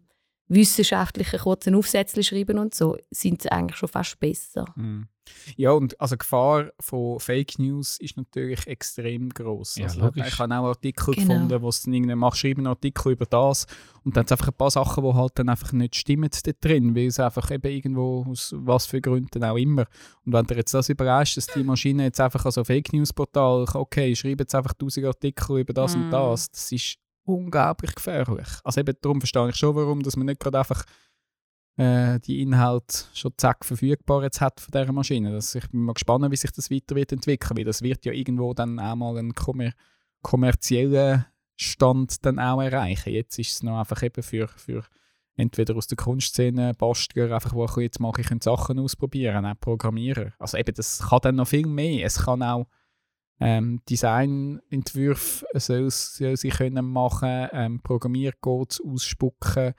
wissenschaftlichen 0.50 1.38
kurzen 1.40 1.74
Aufsätze 1.74 2.22
schreiben 2.22 2.58
und 2.58 2.74
so, 2.74 2.96
sind 3.10 3.42
sie 3.42 3.50
eigentlich 3.52 3.76
schon 3.78 3.88
fast 3.88 4.18
besser. 4.20 4.64
Mhm. 4.76 5.06
Ja, 5.56 5.70
und 5.70 5.98
also 6.00 6.16
die 6.16 6.18
Gefahr 6.18 6.72
von 6.80 7.20
Fake 7.20 7.60
News 7.60 7.98
ist 8.00 8.16
natürlich 8.16 8.66
extrem 8.66 9.28
groß. 9.28 9.76
Ja, 9.76 9.84
also, 9.84 10.00
logisch. 10.00 10.26
Ich 10.26 10.38
habe 10.40 10.52
auch 10.56 10.64
Artikel 10.66 11.14
Genau. 11.14 11.34
gefunden, 11.34 11.62
wo 11.62 11.68
es 11.68 11.82
dann 11.82 11.94
irgendwie 11.94 12.16
macht, 12.16 12.36
schreiben 12.38 12.62
einen 12.62 12.66
Artikel 12.66 13.12
über 13.12 13.26
das 13.26 13.66
und 14.02 14.16
dann 14.16 14.26
sind 14.26 14.32
einfach 14.32 14.48
ein 14.48 14.54
paar 14.56 14.72
Sachen, 14.72 15.04
die 15.04 15.14
halt 15.14 15.32
dann 15.38 15.48
einfach 15.48 15.72
nicht 15.72 15.94
stimmen 15.94 16.30
da 16.44 16.50
drin, 16.60 16.96
weil 16.96 17.06
es 17.06 17.20
einfach 17.20 17.48
eben 17.52 17.70
irgendwo 17.70 18.26
aus 18.28 18.52
was 18.56 18.86
für 18.86 19.00
Gründen 19.00 19.44
auch 19.44 19.56
immer. 19.56 19.84
Und 20.26 20.32
wenn 20.32 20.46
dir 20.46 20.56
jetzt 20.56 20.74
das 20.74 20.88
überrascht, 20.88 21.36
dass 21.36 21.46
die 21.46 21.62
Maschine 21.62 22.02
jetzt 22.04 22.20
einfach 22.20 22.44
an 22.44 22.50
so 22.50 22.64
Fake 22.64 22.92
News 22.92 23.12
Portal, 23.12 23.66
okay, 23.74 24.16
schreibe 24.16 24.42
jetzt 24.42 24.54
einfach 24.56 24.72
1000 24.72 25.06
Artikel 25.06 25.60
über 25.60 25.72
das 25.72 25.94
und 25.94 26.06
Mhm. 26.06 26.10
das, 26.10 26.50
das 26.50 26.72
ist 26.72 26.96
unglaublich 27.24 27.94
gefährlich. 27.94 28.48
Also 28.64 28.80
eben 28.80 28.94
darum 29.00 29.20
verstehe 29.20 29.48
ich 29.48 29.56
schon, 29.56 29.76
warum, 29.76 30.02
dass 30.02 30.16
man 30.16 30.26
nicht 30.26 30.40
gerade 30.40 30.58
einfach 30.58 30.84
äh, 31.76 32.18
die 32.20 32.42
Inhalte 32.42 33.04
schon 33.14 33.32
zack 33.36 33.64
verfügbar 33.64 34.22
jetzt 34.22 34.40
hat 34.40 34.60
von 34.60 34.72
dieser 34.72 34.92
Maschine. 34.92 35.32
Das, 35.32 35.54
ich 35.54 35.68
bin 35.70 35.82
mal 35.82 35.94
gespannt, 35.94 36.30
wie 36.30 36.36
sich 36.36 36.52
das 36.52 36.70
weiter 36.70 36.96
wird 36.96 37.12
entwickeln, 37.12 37.56
weil 37.56 37.64
das 37.64 37.82
wird 37.82 38.04
ja 38.04 38.12
irgendwo 38.12 38.54
dann 38.54 38.78
auch 38.78 39.16
einen 39.16 39.34
kommer 39.34 39.72
kommerziellen 40.22 41.24
Stand 41.56 42.24
dann 42.24 42.38
auch 42.38 42.60
erreichen. 42.60 43.12
Jetzt 43.12 43.38
ist 43.38 43.52
es 43.52 43.62
noch 43.62 43.78
einfach 43.78 44.02
eben 44.02 44.22
für, 44.22 44.48
für 44.48 44.84
entweder 45.36 45.76
aus 45.76 45.86
der 45.86 45.96
Kunstszene 45.96 46.74
Bastler, 46.74 47.32
einfach, 47.32 47.54
wo 47.54 47.64
ich 47.64 47.76
jetzt 47.76 48.00
mal 48.00 48.12
ich 48.18 48.28
Sachen 48.42 48.78
ausprobieren, 48.78 49.46
auch 49.46 49.60
Programmierer. 49.60 50.32
Also 50.38 50.58
eben, 50.58 50.74
das 50.74 51.00
kann 51.08 51.20
dann 51.22 51.36
noch 51.36 51.48
viel 51.48 51.66
mehr. 51.66 52.04
Es 52.04 52.24
kann 52.24 52.42
auch 52.42 52.66
ähm, 53.40 53.80
Designentwürfe 53.88 55.46
soll, 55.54 55.90
soll 55.90 56.36
sie 56.36 56.50
können 56.50 56.84
machen, 56.84 57.48
ähm, 57.52 57.80
Programmiercodes 57.82 58.80
ausspucken, 58.80 59.72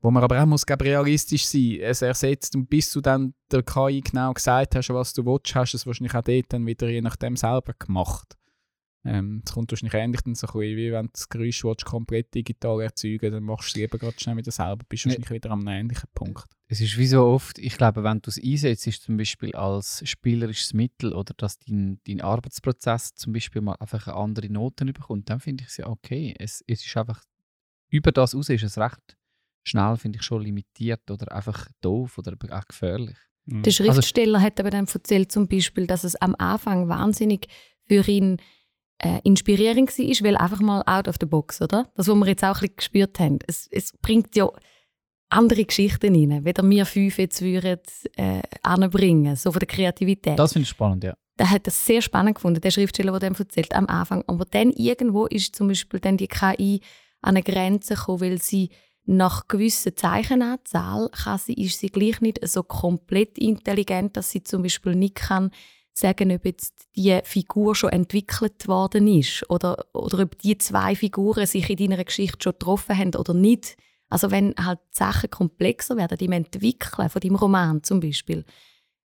wo 0.00 0.10
man 0.10 0.24
aber 0.24 0.42
auch 0.42 0.46
muss 0.46 0.64
realistisch 0.66 1.46
sein. 1.46 1.78
Es 1.80 2.02
ersetzt 2.02 2.56
und 2.56 2.68
bis 2.68 2.90
du 2.92 3.00
dann 3.00 3.34
der 3.52 3.62
KI 3.62 4.00
genau 4.00 4.32
gesagt 4.32 4.74
hast, 4.74 4.90
was 4.90 5.12
du 5.12 5.24
willst, 5.24 5.54
hast 5.54 5.72
du 5.72 5.76
es 5.76 5.86
wahrscheinlich 5.86 6.14
auch 6.14 6.22
dort 6.22 6.52
dann 6.52 6.66
wieder 6.66 6.88
je 6.88 7.02
nachdem 7.02 7.36
selber 7.36 7.74
gemacht. 7.78 8.36
Ähm, 9.06 9.42
es 9.44 9.52
kommt 9.52 9.70
wahrscheinlich 9.70 9.94
ähnlich 9.94 10.22
dann 10.22 10.34
so 10.34 10.46
ein 10.46 10.52
bisschen, 10.52 10.76
wie 10.76 10.92
wenn 10.92 11.06
du 11.06 11.12
das 11.12 11.28
Geräusch 11.28 11.62
willst, 11.64 11.84
komplett 11.84 12.34
digital 12.34 12.80
erzeugen 12.80 13.32
dann 13.32 13.42
machst 13.42 13.68
du 13.68 13.68
es 13.68 13.74
lieber 13.82 13.98
gerade 13.98 14.18
schnell 14.18 14.36
wieder 14.36 14.50
selber. 14.50 14.84
Bist 14.88 15.04
du 15.04 15.10
wahrscheinlich 15.10 15.30
wieder 15.30 15.50
am 15.50 15.66
ähnlichen 15.66 16.08
Punkt. 16.14 16.44
Es 16.68 16.80
ist 16.80 16.96
wie 16.96 17.06
so 17.06 17.24
oft, 17.24 17.58
ich 17.58 17.76
glaube, 17.76 18.02
wenn 18.02 18.20
du 18.22 18.30
es 18.30 18.42
einsetzt, 18.42 18.86
ist 18.86 19.02
zum 19.02 19.18
Beispiel 19.18 19.54
als 19.54 20.02
spielerisches 20.08 20.72
Mittel 20.72 21.12
oder 21.12 21.34
dass 21.36 21.58
dein, 21.58 22.00
dein 22.06 22.22
Arbeitsprozess 22.22 23.14
zum 23.14 23.34
Beispiel 23.34 23.60
mal 23.60 23.76
einfach 23.78 24.06
eine 24.06 24.16
andere 24.16 24.48
Noten 24.48 24.92
bekommt, 24.92 25.28
dann 25.28 25.40
finde 25.40 25.64
ich 25.64 25.68
es 25.68 25.76
ja 25.76 25.86
okay. 25.86 26.34
Es, 26.38 26.64
es 26.66 26.84
ist 26.86 26.96
einfach, 26.96 27.22
über 27.90 28.10
das 28.10 28.34
raus 28.34 28.48
ist 28.48 28.62
es 28.62 28.78
recht 28.78 29.18
schnell, 29.64 29.96
finde 29.96 30.18
ich, 30.18 30.22
schon 30.22 30.42
limitiert 30.42 31.10
oder 31.10 31.30
einfach 31.32 31.68
doof 31.80 32.18
oder 32.18 32.36
auch 32.50 32.66
gefährlich. 32.66 33.16
Der 33.46 33.70
Schriftsteller 33.70 34.40
hat 34.40 34.58
aber 34.60 34.70
dann 34.70 34.86
erzählt 34.86 35.30
zum 35.30 35.48
Beispiel, 35.48 35.86
dass 35.86 36.04
es 36.04 36.16
am 36.16 36.34
Anfang 36.38 36.88
wahnsinnig 36.88 37.48
für 37.86 38.06
ihn 38.08 38.38
äh, 39.04 39.20
inspirierend 39.22 39.90
war, 39.98 40.26
weil 40.26 40.36
einfach 40.36 40.60
mal 40.60 40.82
out 40.86 41.08
of 41.08 41.16
the 41.20 41.26
box, 41.26 41.60
oder? 41.60 41.90
Das, 41.94 42.08
was 42.08 42.16
wir 42.16 42.26
jetzt 42.26 42.42
auch 42.42 42.56
ein 42.56 42.60
bisschen 42.60 42.76
gespürt 42.76 43.20
haben. 43.20 43.38
Es, 43.46 43.68
es 43.70 43.92
bringt 44.00 44.34
ja 44.34 44.48
andere 45.28 45.64
Geschichten 45.64 46.14
rein, 46.14 46.44
wie 46.44 46.70
wir 46.70 46.86
fünf 46.86 47.18
jetzt 47.18 47.42
würden, 47.42 47.78
äh, 48.16 48.40
anbringen, 48.62 49.36
so 49.36 49.52
von 49.52 49.60
der 49.60 49.68
Kreativität. 49.68 50.38
Das 50.38 50.54
finde 50.54 50.64
ich 50.64 50.70
spannend, 50.70 51.04
ja. 51.04 51.14
der 51.38 51.50
hat 51.50 51.66
das 51.66 51.84
sehr 51.84 52.00
spannend 52.00 52.36
gefunden, 52.36 52.60
der 52.60 52.70
Schriftsteller, 52.70 53.18
der 53.18 53.30
dem 53.30 53.36
erzählt 53.36 53.74
am 53.74 53.86
Anfang. 53.86 54.24
Aber 54.26 54.44
dann 54.46 54.70
irgendwo 54.70 55.26
ist 55.26 55.54
zum 55.54 55.68
Beispiel 55.68 56.00
dann 56.00 56.16
die 56.16 56.28
KI 56.28 56.80
an 57.20 57.36
eine 57.36 57.42
Grenze 57.42 57.94
gekommen, 57.94 58.20
weil 58.20 58.40
sie 58.40 58.70
nach 59.06 59.48
gewissen 59.48 59.96
Zeichenanzahl 59.96 61.10
kann 61.10 61.38
sie, 61.38 61.54
ist 61.54 61.78
sie 61.78 61.90
gleich 61.90 62.22
nicht 62.22 62.46
so 62.48 62.62
komplett 62.62 63.36
intelligent, 63.36 64.16
dass 64.16 64.30
sie 64.30 64.42
zum 64.42 64.62
Beispiel 64.62 64.94
nicht 64.94 65.16
kann 65.16 65.50
sagen, 65.98 66.32
ob 66.32 66.44
jetzt 66.44 66.88
die 66.96 67.20
Figur 67.24 67.74
schon 67.74 67.90
entwickelt 67.90 68.66
worden 68.66 69.06
ist 69.06 69.48
oder, 69.48 69.86
oder 69.92 70.24
ob 70.24 70.38
die 70.38 70.58
zwei 70.58 70.96
Figuren 70.96 71.46
sich 71.46 71.70
in 71.70 71.76
deiner 71.76 72.04
Geschichte 72.04 72.38
schon 72.42 72.52
getroffen 72.52 72.96
haben 72.98 73.14
oder 73.14 73.34
nicht. 73.34 73.76
Also 74.08 74.30
wenn 74.30 74.54
halt 74.58 74.80
Sachen 74.90 75.30
komplexer 75.30 75.96
werden, 75.96 76.18
im 76.18 76.32
Entwickeln 76.32 77.08
von 77.08 77.20
deinem 77.20 77.36
Roman 77.36 77.82
zum 77.82 78.00
Beispiel, 78.00 78.44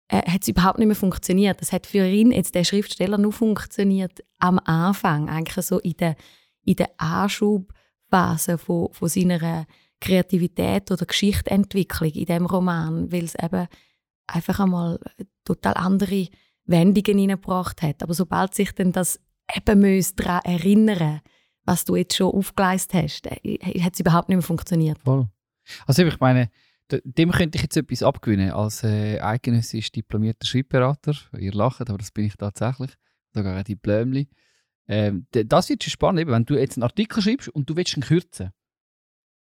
äh, 0.09 0.31
hat 0.31 0.43
es 0.43 0.49
überhaupt 0.49 0.79
nicht 0.79 0.87
mehr 0.87 0.97
funktioniert. 0.97 1.61
Das 1.61 1.73
hat 1.73 1.87
für 1.87 2.07
ihn, 2.07 2.31
jetzt 2.31 2.55
der 2.55 2.65
Schriftsteller, 2.65 3.19
nur 3.19 3.33
funktioniert 3.33 4.25
am 4.39 4.59
Anfang, 4.61 5.29
eigentlich 5.29 5.67
so 5.67 5.79
in 5.81 5.97
der, 5.97 6.17
in 6.65 6.77
der 6.77 6.91
Anschubphase 6.99 8.59
von, 8.59 8.93
von 8.93 9.09
seiner 9.09 9.67
Kreativität 10.01 10.91
oder 10.91 11.07
Geschichtentwicklung 11.07 12.11
in 12.11 12.27
dem 12.27 12.47
Roman, 12.47 13.11
weil 13.11 13.25
es 13.25 13.35
eben 13.35 13.67
einfach 14.27 14.61
einmal 14.61 15.01
total 15.45 15.75
andere 15.75 16.29
Wendungen 16.67 17.19
hineingebracht 17.19 17.83
hat. 17.83 18.03
Aber 18.03 18.15
sobald 18.15 18.55
sich 18.55 18.73
dann 18.73 18.93
das 18.93 19.21
eben 19.55 20.03
daran 20.17 20.41
erinnern 20.45 21.21
was 21.67 21.85
du 21.85 21.97
jetzt 21.97 22.17
schon 22.17 22.33
aufgeleistet 22.33 23.03
hast, 23.03 23.27
äh, 23.27 23.59
hat 23.81 23.95
es 23.95 24.01
überhaupt 24.01 24.29
nicht 24.29 24.37
mehr 24.37 24.43
funktioniert. 24.43 24.99
Voll. 25.05 25.29
Also 25.87 26.05
ich 26.05 26.21
meine, 26.21 26.49
dem 27.03 27.33
könnte 27.33 27.57
ich 27.57 27.63
jetzt 27.63 27.77
etwas 27.77 28.03
abgewinnen 28.03 28.53
als 28.53 28.85
äh, 28.85 29.21
eidgenössisch 29.21 29.91
diplomierter 29.91 30.47
Schreibberater. 30.47 31.15
Ihr 31.37 31.53
lacht, 31.53 31.81
aber 31.81 31.99
das 31.99 32.13
bin 32.13 32.27
ich 32.27 32.37
tatsächlich. 32.37 32.93
Sogar 33.35 33.57
ein 33.57 33.65
Diplomli. 33.65 34.29
Ähm, 34.89 35.27
das 35.33 35.69
wird 35.69 35.83
schon 35.83 35.91
spannend, 35.91 36.29
wenn 36.29 36.45
du 36.45 36.55
jetzt 36.55 36.77
einen 36.77 36.85
Artikel 36.85 37.21
schreibst 37.21 37.49
und 37.49 37.69
du 37.69 37.77
willst 37.77 37.97
ihn 37.97 38.05
kürzen. 38.05 38.53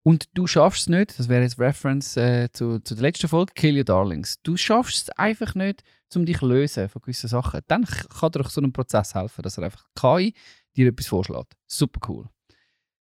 Und 0.08 0.26
du 0.36 0.46
schaffst 0.46 0.82
es 0.82 0.88
nicht, 0.90 1.18
das 1.18 1.30
wäre 1.30 1.42
jetzt 1.42 1.58
Reference 1.60 2.16
äh, 2.16 2.48
zu, 2.52 2.78
zu 2.80 2.94
der 2.94 3.02
letzten 3.02 3.28
Folge, 3.28 3.54
Kill 3.56 3.76
Your 3.76 3.84
Darlings. 3.86 4.40
Du 4.44 4.56
schaffst 4.56 4.96
es 4.98 5.10
einfach 5.18 5.56
nicht, 5.56 5.82
um 6.14 6.26
dich 6.28 6.42
lösen 6.42 6.88
von 6.90 7.02
gewissen 7.02 7.28
Sachen. 7.28 7.62
Dann 7.68 7.84
kann 7.86 8.32
dir 8.32 8.40
doch 8.44 8.50
so 8.52 8.62
ein 8.62 8.72
Prozess 8.72 9.16
helfen, 9.16 9.42
dass 9.42 9.58
er 9.58 9.64
einfach 9.66 9.84
KI 10.00 10.34
dir 10.78 10.90
etwas 10.90 11.08
vorschlägt. 11.08 11.54
Super 11.66 12.00
cool. 12.08 12.30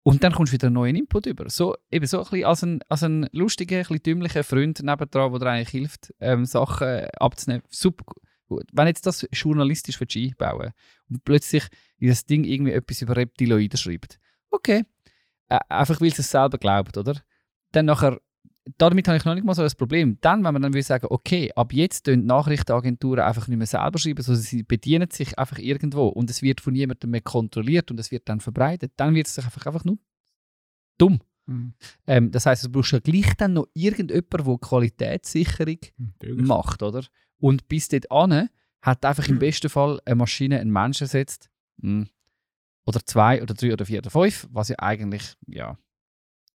Und 0.04 0.22
dann 0.24 0.34
kommst 0.34 0.52
du 0.52 0.56
wieder 0.56 0.68
einen 0.68 0.74
neuen 0.76 0.96
Input 0.98 1.28
über. 1.28 1.50
So, 1.50 1.76
eben 1.90 2.06
so 2.06 2.18
ein 2.20 2.24
bisschen 2.26 2.44
als 2.46 2.62
ein, 2.64 2.80
als 2.90 3.04
ein 3.04 3.28
lustiger, 3.32 3.78
ein 3.78 3.84
bisschen 3.84 4.04
dümmlicher 4.04 4.44
Freund 4.44 4.84
nebendran, 4.84 5.32
der 5.32 5.40
dir 5.40 5.50
eigentlich 5.50 5.70
hilft, 5.70 6.14
ähm, 6.20 6.44
Sachen 6.46 7.06
abzunehmen. 7.18 7.64
Super 7.70 8.04
gu- 8.06 8.22
gut. 8.48 8.66
Wenn 8.74 8.88
jetzt 8.88 9.06
das 9.06 9.26
journalistisch 9.32 10.00
einbauen 10.02 10.74
und 11.10 11.24
plötzlich 11.24 11.64
in 12.00 12.10
das 12.10 12.26
Ding 12.26 12.44
irgendwie 12.44 12.74
etwas 12.74 13.02
über 13.02 13.16
Reptiloiden 13.16 13.78
schreibt. 13.78 14.20
Okay. 14.50 14.84
Äh, 15.52 15.60
einfach 15.68 16.00
weil 16.00 16.08
es 16.08 16.20
es 16.20 16.32
selber 16.32 16.58
glaubt, 16.58 16.98
oder? 16.98 17.16
Dann 17.74 17.86
nachher, 17.86 18.22
damit 18.78 19.08
habe 19.10 19.18
ich 19.18 19.26
noch 19.26 19.36
nicht 19.36 19.44
mal 19.44 19.54
so 19.54 19.64
ein 19.64 19.72
Problem. 19.78 20.18
Dann, 20.22 20.46
wenn 20.46 20.54
man 20.54 20.62
dann 20.62 20.74
will 20.74 20.82
sagen, 20.82 21.08
okay, 21.10 21.52
ab 21.58 21.74
jetzt 21.74 22.06
tun 22.06 22.26
Nachrichtenagenturen 22.26 23.20
einfach 23.20 23.50
nicht 23.50 23.58
mehr 23.58 23.68
selber 23.68 24.00
schreiben, 24.00 24.24
sondern 24.24 24.44
sie 24.44 24.64
bedienen 24.64 25.12
sich 25.12 25.38
einfach 25.38 25.58
irgendwo 25.58 26.08
und 26.08 26.30
es 26.30 26.42
wird 26.42 26.62
von 26.62 26.72
niemandem 26.72 27.12
mehr 27.12 27.20
kontrolliert 27.20 27.92
und 27.92 28.00
es 28.00 28.12
wird 28.12 28.30
dann 28.30 28.40
verbreitet, 28.40 28.94
dann 28.96 29.14
wird 29.14 29.28
es 29.28 29.36
sich 29.36 29.44
einfach, 29.44 29.66
einfach 29.66 29.84
nur 29.84 29.98
dumm. 30.98 31.20
Mhm. 31.48 31.74
Ähm, 32.08 32.32
das 32.32 32.46
heißt, 32.46 32.64
du 32.64 32.70
brauchst 32.70 32.94
ja 32.94 33.00
gleich 33.00 33.36
dann 33.36 33.54
noch 33.54 33.68
irgendjemanden, 33.74 34.46
der 34.48 34.58
Qualitätssicherung 34.58 35.80
Natürlich. 35.98 36.48
macht, 36.48 36.82
oder? 36.82 37.04
Und 37.40 37.68
bis 37.68 37.90
dort 37.90 38.10
an 38.10 38.48
hat 38.82 39.04
einfach 39.04 39.28
im 39.28 39.40
besten 39.40 39.70
Fall 39.70 40.00
eine 40.06 40.16
Maschine 40.16 40.62
einen 40.62 40.72
Menschen 40.72 41.04
ersetzt. 41.04 41.50
Hm. 41.82 42.08
Oder 42.86 43.06
zwei 43.06 43.42
oder 43.42 43.54
drei 43.54 43.74
oder 43.74 43.86
vier 43.86 44.00
oder 44.00 44.10
fünf, 44.10 44.48
was 44.52 44.70
ja 44.70 44.78
eigentlich, 44.80 45.34
ja, 45.48 45.78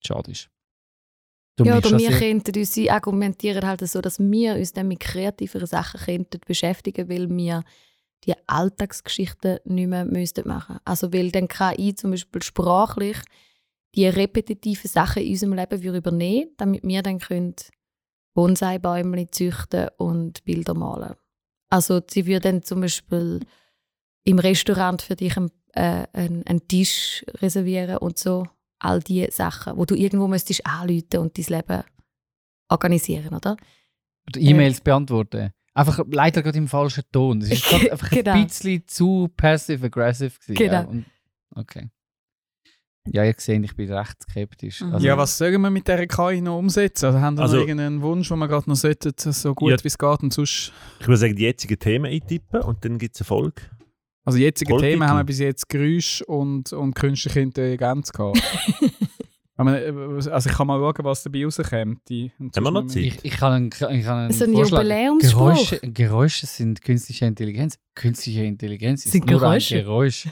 schade 0.04 0.30
ist. 0.30 0.48
Du 1.56 1.64
ja, 1.64 1.76
oder 1.76 1.98
wir 1.98 2.10
könnten 2.10 2.58
uns, 2.58 2.72
sie 2.72 2.90
argumentieren 2.90 3.66
halt 3.66 3.86
so, 3.86 4.00
dass 4.00 4.18
wir 4.18 4.54
uns 4.54 4.72
dann 4.72 4.88
mit 4.88 5.00
kreativeren 5.00 5.66
Sachen 5.66 6.00
könnten 6.00 6.40
beschäftigen, 6.46 7.08
weil 7.08 7.28
wir 7.28 7.62
die 8.24 8.34
Alltagsgeschichten 8.46 9.58
nicht 9.64 9.88
mehr 9.88 10.04
müssten 10.04 10.48
machen. 10.48 10.78
Also 10.84 11.12
weil 11.12 11.30
dann 11.30 11.48
KI 11.48 11.94
zum 11.94 12.12
Beispiel 12.12 12.42
sprachlich 12.42 13.18
die 13.94 14.06
repetitiven 14.06 14.88
Sachen 14.88 15.22
in 15.22 15.32
unserem 15.32 15.52
Leben 15.54 15.82
würde 15.82 15.98
übernehmen, 15.98 16.50
damit 16.56 16.82
wir 16.84 17.02
dann 17.02 17.18
können 17.18 17.54
Bonsai-Bäume 18.34 19.30
züchten 19.30 19.88
und 19.98 20.42
Bilder 20.44 20.74
malen. 20.74 21.16
Also 21.68 22.00
sie 22.08 22.26
würde 22.26 22.52
dann 22.52 22.62
zum 22.62 22.80
Beispiel 22.80 23.40
im 24.24 24.38
Restaurant 24.38 25.02
für 25.02 25.16
dich 25.16 25.36
einen, 25.36 25.50
äh, 25.72 26.06
einen, 26.12 26.46
einen 26.46 26.66
Tisch 26.68 27.24
reservieren 27.40 27.98
und 27.98 28.18
so 28.18 28.46
all 28.78 29.00
die 29.00 29.26
Sachen, 29.30 29.76
wo 29.76 29.84
du 29.84 29.94
irgendwo 29.94 30.26
müsstest 30.28 30.66
anrufen 30.66 31.18
und 31.18 31.38
dein 31.38 31.44
Leben 31.46 31.82
organisieren, 32.68 33.34
oder? 33.34 33.56
Oder 34.28 34.40
E-Mails 34.40 34.80
beantworten. 34.80 35.50
Einfach 35.74 36.00
leider 36.10 36.42
gerade 36.42 36.58
im 36.58 36.68
falschen 36.68 37.04
Ton. 37.12 37.40
Das 37.40 37.50
ist 37.50 37.64
gerade 37.64 37.90
einfach 37.92 38.10
Genau. 38.10 38.32
ein 38.32 38.46
bisschen 38.46 38.86
zu 38.86 39.28
passive-aggressive. 39.36 40.32
Genau. 40.48 40.72
Ja, 40.72 40.80
und, 40.82 41.06
okay. 41.54 41.88
Ja, 43.08 43.24
ihr 43.24 43.34
seht, 43.36 43.64
ich 43.64 43.74
bin 43.74 43.92
recht 43.92 44.22
skeptisch. 44.22 44.80
Mhm. 44.80 44.92
Also, 44.94 45.06
Ja, 45.06 45.16
was 45.16 45.36
sollen 45.36 45.60
wir 45.60 45.70
mit 45.70 45.88
dieser 45.88 46.06
KI 46.06 46.40
noch 46.40 46.58
umsetzen? 46.58 47.06
Also 47.06 47.20
haben 47.20 47.36
wir 47.36 47.42
Also- 47.42 47.56
noch 47.56 47.62
irgendeinen 47.62 48.00
Wunsch, 48.02 48.28
den 48.28 48.38
wir 48.38 48.46
gerade 48.48 48.68
noch 48.68 48.76
sollten, 48.76 49.12
so 49.16 49.54
gut 49.54 49.70
Ja. 49.72 49.76
wie 49.82 49.88
es 49.88 49.98
geht 49.98 50.22
und 50.22 50.32
sonst... 50.32 50.72
Ich 51.00 51.06
würde 51.08 51.16
sagen, 51.18 51.34
die 51.34 51.42
jetzigen 51.42 51.78
Themen 51.78 52.06
eintippen 52.06 52.60
und 52.62 52.84
dann 52.84 52.98
gibt 52.98 53.16
es 53.16 53.22
eine 53.22 53.26
Folge. 53.26 53.62
Also 54.24 54.38
jetzige 54.38 54.70
Volltitel. 54.70 54.92
Themen 54.92 55.08
haben 55.08 55.18
wir 55.18 55.24
bis 55.24 55.38
jetzt 55.38 55.68
Geräusch 55.68 56.22
und, 56.22 56.72
und 56.72 56.94
künstliche 56.94 57.40
Intelligenz 57.40 58.12
gehabt. 58.12 58.42
Äh, 59.58 59.92
also 60.30 60.50
ich 60.50 60.56
kann 60.56 60.66
mal 60.66 60.78
schauen, 60.78 61.04
was 61.04 61.22
dabei 61.22 61.44
rauskommt. 61.44 62.00
Die, 62.08 62.32
Haben 62.38 62.64
wir 62.64 62.70
noch 62.70 62.86
Zeit? 62.86 63.02
Ich, 63.02 63.24
ich 63.24 63.36
kann 63.36 63.52
einen, 63.52 63.66
ich 63.68 63.78
kann 64.04 64.18
einen 64.18 64.32
So 64.32 64.44
ein 64.44 64.54
Vorschlag. 64.54 64.78
Jubiläumsspruch. 64.78 65.38
Geräusche, 65.54 65.80
Geräusche 65.82 66.46
sind 66.46 66.82
künstliche 66.82 67.26
Intelligenz. 67.26 67.78
Künstliche 67.94 68.44
Intelligenz 68.44 69.04
ist 69.04 69.12
Sind 69.12 69.26
nur 69.26 69.38
Geräusche. 69.38 69.76
ein 69.76 69.84
Geräusch. 69.84 70.28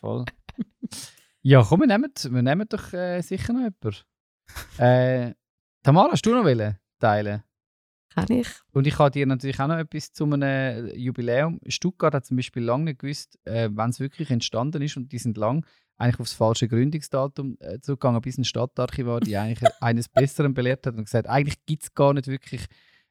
Voll. 0.00 0.24
ja, 1.42 1.62
komm, 1.62 1.80
wir 1.80 1.86
nehmen, 1.86 2.12
wir 2.12 2.42
nehmen 2.42 2.66
doch 2.68 2.92
äh, 2.92 3.22
sicher 3.22 3.52
noch 3.52 3.60
jemanden. 3.60 4.04
Äh, 4.78 5.34
Tamara, 5.82 6.12
hast 6.12 6.26
du 6.26 6.34
noch 6.34 6.44
wollen 6.44 6.76
teilen? 6.98 7.42
Kann 8.14 8.26
ich? 8.30 8.48
Und 8.72 8.86
ich 8.86 8.98
habe 8.98 9.10
dir 9.10 9.26
natürlich 9.26 9.60
auch 9.60 9.68
noch 9.68 9.76
etwas 9.76 10.12
zu 10.12 10.24
einem 10.24 10.88
Jubiläum. 10.94 11.60
Stuttgart 11.66 12.14
hat 12.14 12.24
zum 12.24 12.36
Beispiel 12.36 12.62
lange 12.62 12.84
nicht 12.84 13.00
gewusst, 13.00 13.38
äh, 13.44 13.68
wann 13.72 13.90
es 13.90 14.00
wirklich 14.00 14.30
entstanden 14.30 14.82
ist. 14.82 14.96
Und 14.96 15.12
die 15.12 15.18
sind 15.18 15.36
lang 15.36 15.64
eigentlich 15.98 16.20
aufs 16.20 16.32
falsche 16.32 16.68
Gründungsdatum 16.68 17.56
äh, 17.60 17.80
zurückgegangen, 17.80 18.20
bis 18.22 18.38
ein 18.38 18.44
Stadtarchivar 18.44 19.20
die 19.20 19.36
eigentlich 19.36 19.68
eines 19.80 20.08
Besseren 20.08 20.54
belehrt 20.54 20.86
hat 20.86 20.94
und 20.94 21.04
gesagt, 21.04 21.26
eigentlich 21.26 21.64
gibt 21.66 21.82
es 21.82 21.94
gar 21.94 22.14
nicht 22.14 22.28
wirklich 22.28 22.66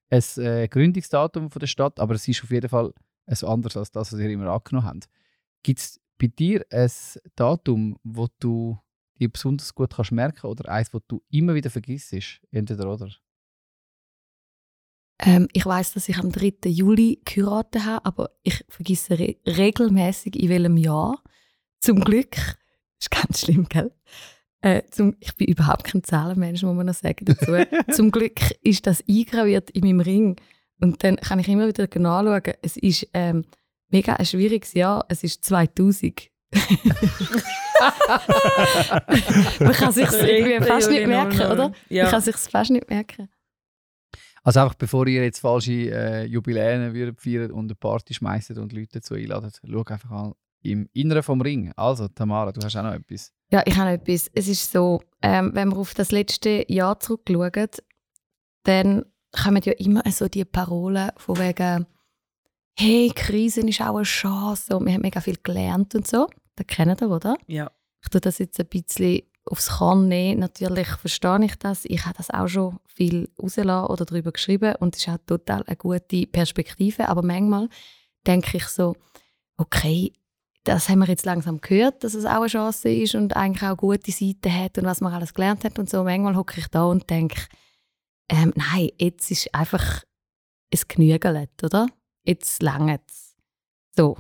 ein 0.10 0.24
äh, 0.38 0.68
Gründungsdatum 0.68 1.52
von 1.52 1.60
der 1.60 1.68
Stadt, 1.68 2.00
aber 2.00 2.16
es 2.16 2.28
ist 2.28 2.44
auf 2.44 2.52
jeden 2.52 2.70
Fall 2.70 2.94
ein 3.26 3.48
anderes 3.48 3.76
als 3.76 3.92
das, 3.92 4.14
was 4.14 4.20
ihr 4.20 4.30
immer 4.30 4.48
angenommen 4.48 4.88
habt. 4.88 5.10
Gibt 5.64 5.80
es 5.80 6.00
bei 6.18 6.28
dir 6.28 6.66
ein 6.72 6.90
Datum, 7.36 7.98
wo 8.04 8.28
du 8.40 8.80
dir 9.20 9.30
besonders 9.30 9.76
gut 9.76 9.94
kannst 9.94 10.12
merken 10.12 10.48
oder 10.48 10.70
eins, 10.72 10.94
wo 10.94 11.00
du 11.06 11.22
immer 11.30 11.56
wieder 11.56 11.70
vergisst? 11.70 12.14
Entweder 12.52 12.92
oder. 12.92 13.10
Ähm, 15.20 15.48
ich 15.54 15.66
weiß, 15.66 15.94
dass 15.94 16.10
ich 16.10 16.18
am 16.18 16.32
3. 16.32 16.70
Juli 16.70 17.22
geheiratet 17.26 17.86
habe, 17.86 18.06
aber 18.06 18.30
ich 18.44 18.64
vergesse 18.70 19.18
re 19.18 19.36
regelmäßig 19.46 20.36
in 20.36 20.50
welchem 20.50 20.78
Jahr. 20.78 21.22
Zum 21.80 22.02
Glück, 22.02 22.32
das 22.32 22.56
ist 23.02 23.12
ganz 23.12 23.42
schlimm, 23.42 23.68
gell? 23.68 23.92
Äh, 24.62 24.84
zum, 24.90 25.16
ich 25.20 25.36
bin 25.36 25.48
überhaupt 25.48 25.84
kein 25.86 26.04
Zahlenmensch, 26.04 26.64
muss 26.64 26.76
man 26.76 26.88
noch 26.88 26.94
sagen 26.94 27.26
dazu. 27.26 27.54
zum 27.92 28.12
Glück 28.12 28.40
ist 28.62 28.88
das 28.88 29.04
eingraviert 29.08 29.70
in 29.72 29.86
meinem 29.86 30.00
Ring. 30.02 30.36
Und 30.80 31.04
dann 31.04 31.18
kann 31.18 31.40
ich 31.40 31.48
immer 31.48 31.68
wieder 31.68 31.88
genau 31.88 32.24
schauen. 32.24 32.54
Es 32.62 32.78
ist 32.78 33.08
ähm, 33.14 33.46
mega 33.90 34.14
ein 34.14 34.26
schwieriges 34.26 34.74
Jahr. 34.74 35.06
Es 35.10 35.24
ist 35.24 35.44
2000. 35.46 36.30
Man 39.60 39.74
kann 39.74 39.92
sich 39.92 40.10
irgendwie 40.12 40.66
fast 40.66 40.90
nicht 40.90 41.06
merken, 41.08 41.42
oder? 41.52 41.72
Ja. 41.90 42.04
Man 42.04 42.12
kann 42.12 42.22
sich 42.22 42.36
fast 42.36 42.72
nicht 42.72 42.90
merken. 42.90 43.30
Also 44.48 44.62
einfach 44.62 44.76
bevor 44.76 45.06
ihr 45.08 45.26
jetzt 45.26 45.40
falsche 45.40 45.92
äh, 45.92 46.24
Jubiläen 46.24 46.94
würdet 46.94 47.20
feiern 47.20 47.52
und 47.52 47.66
eine 47.66 47.76
Party 47.76 48.14
schmeißt 48.14 48.52
und 48.52 48.72
Leute 48.72 49.00
dazu 49.00 49.16
einladet, 49.16 49.60
schau 49.62 49.84
einfach 49.84 50.10
mal 50.10 50.36
im 50.62 50.88
Inneren 50.94 51.22
vom 51.22 51.42
Ring. 51.42 51.74
Also 51.76 52.08
Tamara, 52.08 52.54
du 52.54 52.62
hast 52.64 52.78
auch 52.78 52.84
noch 52.84 52.94
etwas. 52.94 53.34
Ja, 53.52 53.62
ich 53.66 53.76
habe 53.76 53.90
noch 53.90 54.02
etwas. 54.02 54.32
Es 54.34 54.48
ist 54.48 54.72
so, 54.72 55.02
ähm, 55.22 55.52
wenn 55.54 55.72
wir 55.72 55.78
auf 55.78 55.94
das 55.94 56.14
letzte 56.14 56.64
Jahr 56.70 56.98
zurückschauen, 56.98 57.68
dann 58.64 59.04
kommen 59.34 59.62
ja 59.66 59.74
immer 59.74 60.10
so 60.10 60.30
die 60.30 60.46
Parolen 60.46 61.12
von 61.18 61.40
wegen 61.40 61.86
«Hey, 62.80 63.12
Krisen 63.14 63.68
ist 63.68 63.82
auch 63.82 63.98
eine 63.98 64.04
Chance» 64.04 64.78
und 64.78 64.86
wir 64.86 64.94
haben 64.94 65.02
mega 65.02 65.20
viel 65.20 65.40
gelernt 65.44 65.94
und 65.94 66.08
so. 66.08 66.30
Das 66.56 66.68
kennt 66.68 67.02
ihr, 67.02 67.12
oder? 67.12 67.36
Ja. 67.48 67.70
Ich 68.02 68.08
tue 68.08 68.22
das 68.22 68.38
jetzt 68.38 68.58
ein 68.62 68.68
bisschen 68.68 69.24
aufs 69.48 69.70
Korn 69.70 70.08
nehmen. 70.08 70.40
Natürlich 70.40 70.88
verstehe 70.88 71.44
ich 71.46 71.56
das. 71.56 71.86
Ich 71.86 72.06
habe 72.06 72.18
das 72.18 72.30
auch 72.30 72.48
schon 72.48 72.80
viel 72.86 73.30
rausgelassen 73.42 73.90
oder 73.90 74.06
darüber 74.06 74.32
geschrieben 74.32 74.76
und 74.80 74.96
es 74.96 75.02
ist 75.02 75.10
auch 75.10 75.18
total 75.26 75.64
eine 75.64 75.76
gute 75.76 76.28
Perspektive. 76.28 77.10
Aber 77.10 77.22
manchmal 77.22 77.70
denke 78.26 78.58
ich 78.58 78.66
so, 78.68 78.96
okay, 79.58 80.14
das 80.64 80.90
haben 80.90 81.00
wir 81.00 81.08
jetzt 81.08 81.26
langsam 81.26 81.62
gehört, 81.62 82.04
dass 82.04 82.14
es 82.14 82.26
auch 82.26 82.42
eine 82.42 82.48
Chance 82.48 82.90
ist 82.90 83.16
und 83.16 83.36
eigentlich 83.36 83.64
auch 83.64 83.78
gute 83.78 84.12
Seiten 84.12 84.54
hat 84.54 84.78
und 84.78 84.86
was 84.86 85.02
man 85.02 85.14
alles 85.14 85.34
gelernt 85.34 85.64
hat 85.64 85.80
und 85.80 85.90
so. 85.90 86.04
Manchmal 86.04 86.36
hocke 86.36 86.60
ich 86.60 86.68
da 86.68 86.86
und 86.86 87.10
denke, 87.10 87.42
ähm, 88.30 88.54
nein, 88.56 88.90
jetzt 89.00 89.32
ist 89.32 89.54
einfach 89.56 90.04
es 90.70 90.88
genügelt, 90.88 91.64
oder? 91.64 91.88
Jetzt 92.24 92.62
lange 92.62 93.00
es. 93.08 93.36
So. 93.96 94.18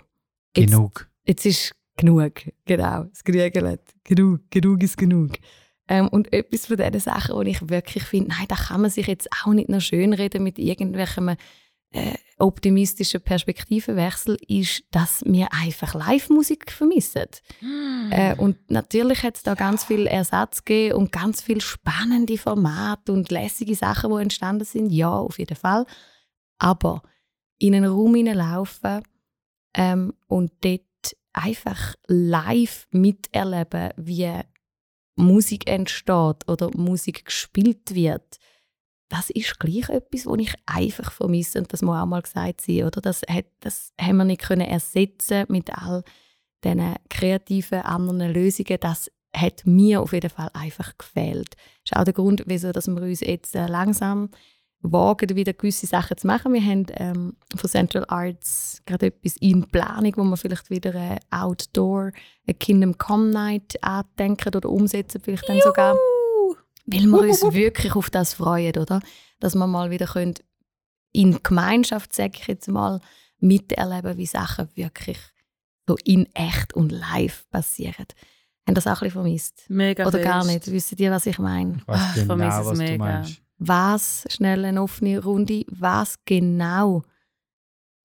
Jetzt, 0.55 0.71
Genug. 0.71 1.09
Jetzt 1.25 1.45
ist 1.45 1.75
genug, 1.97 2.33
genau. 2.65 3.05
Es 3.11 3.23
genügelt. 3.23 3.81
Genug, 4.03 4.49
genug 4.49 4.83
ist 4.83 4.97
genug. 4.97 5.31
Ähm, 5.89 6.07
und 6.09 6.31
etwas 6.33 6.67
von 6.67 6.77
diesen 6.77 6.99
Sachen, 6.99 7.35
wo 7.35 7.41
ich 7.41 7.69
wirklich 7.69 8.03
finde, 8.03 8.29
nein, 8.29 8.45
da 8.47 8.55
kann 8.55 8.81
man 8.81 8.91
sich 8.91 9.07
jetzt 9.07 9.29
auch 9.31 9.53
nicht 9.53 9.69
noch 9.69 9.81
schönreden 9.81 10.43
mit 10.43 10.59
irgendwelchem 10.59 11.35
äh, 11.91 12.15
optimistischen 12.37 13.21
Perspektivenwechsel, 13.21 14.37
ist, 14.47 14.83
dass 14.91 15.23
wir 15.25 15.47
einfach 15.53 15.95
Live-Musik 15.95 16.71
vermissen. 16.71 17.25
Äh, 18.11 18.35
und 18.35 18.57
natürlich 18.69 19.23
hat 19.23 19.37
es 19.37 19.43
da 19.43 19.55
ganz 19.55 19.85
viel 19.85 20.05
Ersatz 20.05 20.63
gegeben 20.63 20.97
und 20.97 21.11
ganz 21.11 21.41
viel 21.41 21.61
spannende 21.61 22.37
Formate 22.37 23.11
und 23.13 23.31
lässige 23.31 23.75
Sachen, 23.75 24.11
die 24.11 24.21
entstanden 24.21 24.65
sind. 24.65 24.91
Ja, 24.91 25.11
auf 25.11 25.39
jeden 25.39 25.55
Fall. 25.55 25.85
Aber 26.59 27.01
in 27.57 27.73
einen 27.73 27.85
Raum 27.85 28.15
hineinlaufen 28.15 29.01
ähm, 29.73 30.13
und 30.27 30.51
dort 30.61 30.81
einfach 31.33 31.95
live 32.07 32.87
miterleben, 32.91 33.91
wie 33.97 34.41
Musik 35.15 35.69
entsteht 35.69 36.47
oder 36.47 36.69
Musik 36.75 37.25
gespielt 37.25 37.93
wird, 37.93 38.37
das 39.09 39.29
ist 39.29 39.59
gleich 39.59 39.89
etwas, 39.89 40.25
was 40.25 40.39
ich 40.39 40.53
einfach 40.65 41.11
vermisse 41.11 41.59
und 41.59 41.71
das 41.71 41.81
muss 41.81 41.97
auch 41.97 42.05
mal 42.05 42.21
gesagt 42.21 42.61
sein, 42.61 42.83
oder? 42.83 43.01
Das, 43.01 43.21
hat, 43.29 43.45
das 43.61 43.93
haben 43.99 44.17
wir 44.17 44.25
nicht 44.25 44.41
können 44.41 44.67
ersetzen 44.67 45.45
mit 45.47 45.71
all 45.71 46.03
diesen 46.63 46.95
kreativen 47.09 47.81
anderen 47.81 48.33
Lösungen. 48.33 48.77
Das 48.81 49.09
hat 49.35 49.65
mir 49.65 50.01
auf 50.01 50.13
jeden 50.13 50.29
Fall 50.29 50.49
einfach 50.53 50.97
gefehlt. 50.97 51.55
Das 51.55 51.91
ist 51.91 51.95
auch 51.95 52.03
der 52.03 52.13
Grund, 52.13 52.43
wieso 52.47 52.73
wir 52.73 53.01
uns 53.01 53.21
jetzt 53.21 53.55
äh, 53.55 53.67
langsam 53.67 54.29
wagen, 54.81 55.35
wieder 55.35 55.53
gewisse 55.53 55.87
Sachen 55.87 56.17
zu 56.17 56.27
machen. 56.27 56.53
Wir 56.53 56.61
haben 56.61 56.85
ähm, 56.91 57.35
von 57.55 57.69
Central 57.69 58.05
Arts 58.07 58.81
gerade 58.85 59.07
etwas 59.07 59.35
in 59.37 59.67
Planung, 59.67 60.13
wo 60.17 60.23
wir 60.23 60.37
vielleicht 60.37 60.69
wieder 60.69 60.93
eine 60.93 61.19
Outdoor, 61.31 62.11
eine 62.45 62.53
Kingdom 62.53 62.97
Come 62.97 63.31
Night 63.31 63.81
andenken 63.83 64.55
oder 64.55 64.69
umsetzen, 64.69 65.21
vielleicht 65.23 65.49
dann 65.49 65.61
sogar. 65.61 65.95
Weil 66.85 67.05
wir 67.05 67.19
uns 67.19 67.41
wirklich 67.53 67.95
auf 67.95 68.09
das 68.09 68.35
freuen, 68.35 68.77
oder? 68.77 69.01
Dass 69.39 69.55
wir 69.55 69.67
mal 69.67 69.91
wieder 69.91 70.05
können 70.05 70.35
in 71.11 71.41
Gemeinschaft, 71.43 72.13
sage 72.13 72.33
ich 72.39 72.47
jetzt 72.47 72.67
mal, 72.67 73.01
miterleben, 73.39 74.17
wie 74.17 74.25
Sachen 74.25 74.69
wirklich 74.75 75.19
so 75.87 75.95
in 76.03 76.27
echt 76.33 76.73
und 76.73 76.91
live 76.91 77.45
passieren. 77.49 78.05
Haben 78.67 78.75
das 78.75 78.85
auch 78.87 78.91
ein 78.91 78.99
bisschen 78.99 79.11
vermisst? 79.11 79.65
Mega 79.69 80.05
Oder 80.05 80.19
gar 80.19 80.43
fest. 80.43 80.53
nicht? 80.53 80.71
Wisst 80.71 80.99
ihr, 80.99 81.11
was 81.11 81.25
ich 81.25 81.39
meine? 81.39 81.77
Ich 81.77 81.77
ich 81.77 82.13
genau, 82.15 82.25
vermisse 82.25 82.59
es 82.59 82.65
was 82.65 82.77
du 82.77 82.83
mega. 82.83 82.97
meinst. 82.97 83.41
Was, 83.57 84.25
schnell 84.29 84.65
eine 84.65 84.81
offene 84.81 85.23
Runde, 85.23 85.65
was 85.67 86.15
genau 86.25 87.03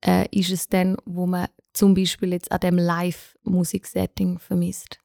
äh, 0.04 0.26
ist 0.30 0.50
es 0.50 0.68
denn, 0.68 0.96
wo 1.04 1.26
man 1.26 1.48
zum 1.72 1.94
Beispiel 1.94 2.32
jetzt 2.32 2.50
an 2.50 2.60
dem 2.60 2.78
Live-Musiksetting 2.78 4.38
vermisst? 4.38 4.98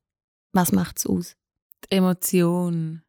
Was 0.53 0.71
macht 0.71 0.99
es 0.99 1.05
aus? 1.05 1.35
Die 1.85 1.97
Emotion. 1.97 3.03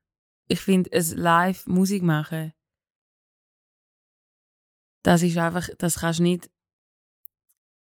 Ich 0.49 0.61
finde, 0.61 0.91
es 0.93 1.15
live 1.15 1.67
Musik 1.67 2.03
machen, 2.03 2.53
das 5.03 5.23
ist 5.23 5.39
einfach, 5.39 5.69
das 5.79 6.01
kannst 6.01 6.19
du 6.19 6.25
nicht 6.25 6.51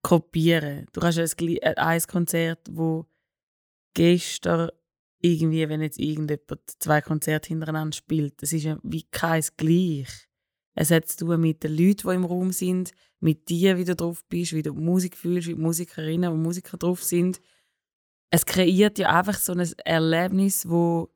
kopieren. 0.02 0.88
Du 0.94 1.02
hast 1.02 1.20
ein, 1.20 1.78
ein 1.78 2.02
Konzert, 2.02 2.68
wo 2.72 3.06
gestern 3.94 4.72
irgendwie, 5.22 5.68
wenn 5.70 5.82
jetzt 5.82 6.00
irgendjemand 6.00 6.62
zwei 6.80 7.02
Konzerte 7.02 7.50
hintereinander 7.50 7.96
spielt, 7.96 8.42
das 8.42 8.54
ist 8.54 8.64
ja 8.64 8.78
wie 8.84 9.04
kein 9.04 9.44
gleich. 9.58 10.28
Es 10.74 10.92
hat 10.92 11.08
zu 11.08 11.26
tun 11.26 11.42
mit 11.42 11.64
den 11.64 11.76
Leuten, 11.76 12.08
die 12.08 12.16
im 12.16 12.26
Raum 12.26 12.52
sind, 12.52 12.92
mit 13.20 13.50
dir, 13.50 13.78
wie 13.78 13.86
du 13.86 13.96
drauf 13.96 14.24
bist, 14.30 14.54
wie 14.54 14.64
du 14.64 14.74
Musik 14.74 15.18
fühlst, 15.18 15.48
wie 15.48 15.56
die 15.56 15.62
Musikerinnen 15.62 16.32
und 16.32 16.42
Musiker 16.42 16.78
drauf 16.78 17.04
sind. 17.04 17.42
Es 18.30 18.46
kreiert 18.46 18.98
ja 18.98 19.10
einfach 19.10 19.38
so 19.38 19.54
ein 19.54 19.70
Erlebnis, 19.84 20.68
wo 20.68 21.10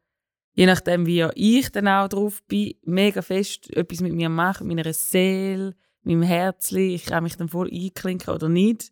je 0.54 0.66
nachdem, 0.66 1.06
wie 1.06 1.28
ich 1.36 1.70
dann 1.70 1.88
auch 1.88 2.10
drauf 2.10 2.44
bin, 2.48 2.76
mega 2.84 3.22
fest 3.22 3.70
etwas 3.76 4.02
mit 4.02 4.14
mir 4.14 4.30
macht, 4.30 4.62
mit 4.62 4.76
meiner 4.76 4.94
Seele, 4.94 5.76
meinem 6.04 6.22
Herzli. 6.22 6.96
Ich 6.96 7.06
kann 7.06 7.24
mich 7.24 7.38
dann 7.38 7.50
voll 7.50 7.70
einklinken 7.72 8.34
oder 8.34 8.50
nicht. 8.50 8.92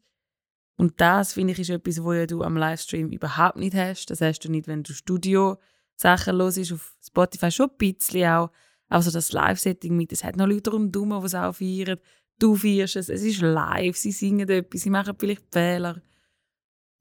Und 0.76 1.00
das, 1.00 1.34
finde 1.34 1.54
ich, 1.54 1.60
ist 1.60 1.70
etwas, 1.70 2.04
wo 2.04 2.26
du 2.26 2.44
am 2.44 2.58
Livestream 2.58 3.10
überhaupt 3.10 3.58
nicht 3.58 3.76
hast. 3.76 4.08
Das 4.08 4.22
hast 4.22 4.40
du 4.40 4.50
nicht, 4.50 4.68
wenn 4.68 4.84
du 4.84 4.94
Studio-Sachen 4.94 6.38
hörst, 6.38 6.72
auf 6.72 6.96
Spotify 7.06 7.52
schon 7.52 7.70
ein 7.70 7.78
bisschen 7.78 8.26
auch. 8.26 8.52
Also 8.90 9.12
das 9.12 9.32
Live-Setting 9.32 9.96
mit, 9.96 10.12
es 10.12 10.24
hat 10.24 10.36
noch 10.36 10.48
Leute 10.48 10.72
rundherum, 10.72 11.20
die 11.20 11.26
es 11.26 11.36
auch 11.36 11.54
feiern. 11.54 12.00
Du 12.40 12.56
feierst 12.56 12.96
es, 12.96 13.10
es 13.10 13.24
ist 13.24 13.42
live, 13.42 13.96
sie 13.96 14.12
singen 14.12 14.50
etwas, 14.50 14.82
sie 14.82 14.90
machen 14.90 15.16
vielleicht 15.18 15.44
Fehler. 15.52 16.02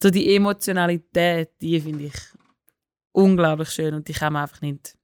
So 0.03 0.11
die 0.11 0.35
Emotionalität, 0.35 1.51
die 1.61 1.81
finde 1.81 2.07
ich 2.07 2.14
unglaublich 3.12 3.70
schön 3.70 3.95
und 3.95 4.09
die 4.09 4.12
kann 4.12 4.33
man 4.33 4.43
einfach 4.43 4.61
nicht, 4.61 4.97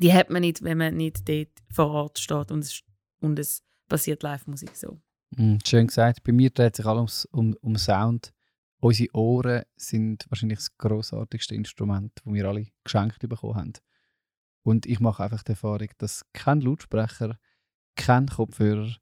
die 0.00 0.12
hat 0.12 0.30
man 0.30 0.42
nicht, 0.42 0.62
wenn 0.62 0.78
man 0.78 0.96
nicht 0.96 1.28
dort 1.28 1.48
vor 1.72 1.90
Ort 1.90 2.18
steht 2.18 2.50
und 2.50 2.60
es, 2.60 2.82
und 3.20 3.38
es 3.38 3.62
passiert 3.88 4.22
Live-Musik 4.22 4.76
so. 4.76 5.00
Mm, 5.36 5.58
schön 5.66 5.86
gesagt. 5.86 6.22
Bei 6.24 6.32
mir 6.32 6.50
dreht 6.50 6.76
sich 6.76 6.86
alles 6.86 7.24
um, 7.26 7.54
um 7.60 7.76
Sound. 7.76 8.32
Unsere 8.80 9.14
Ohren 9.14 9.62
sind 9.76 10.26
wahrscheinlich 10.28 10.58
das 10.58 10.76
grossartigste 10.76 11.54
Instrument, 11.54 12.12
das 12.16 12.32
wir 12.32 12.48
alle 12.48 12.66
geschenkt 12.84 13.20
bekommen 13.20 13.54
haben. 13.54 13.72
Und 14.62 14.86
ich 14.86 15.00
mache 15.00 15.22
einfach 15.24 15.42
die 15.42 15.52
Erfahrung, 15.52 15.88
dass 15.98 16.24
kein 16.32 16.60
Lautsprecher, 16.60 17.38
kein 17.96 18.26
Kopfhörer 18.26 18.96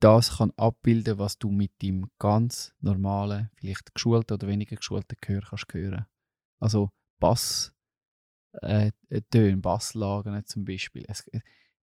das 0.00 0.38
kann 0.38 0.52
abbilden, 0.56 1.18
was 1.18 1.38
du 1.38 1.50
mit 1.50 1.82
dem 1.82 2.08
ganz 2.18 2.72
normalen, 2.80 3.50
vielleicht 3.56 3.94
geschulten 3.94 4.34
oder 4.34 4.46
weniger 4.46 4.76
geschulten 4.76 5.16
Gehör 5.20 5.42
kannst 5.42 5.66
hören. 5.72 6.06
Also 6.60 6.90
Bass, 7.18 7.72
äh, 8.62 8.92
Töne, 9.30 9.56
Basslagen 9.56 10.44
zum 10.46 10.64
Beispiel. 10.64 11.04
Es, 11.08 11.28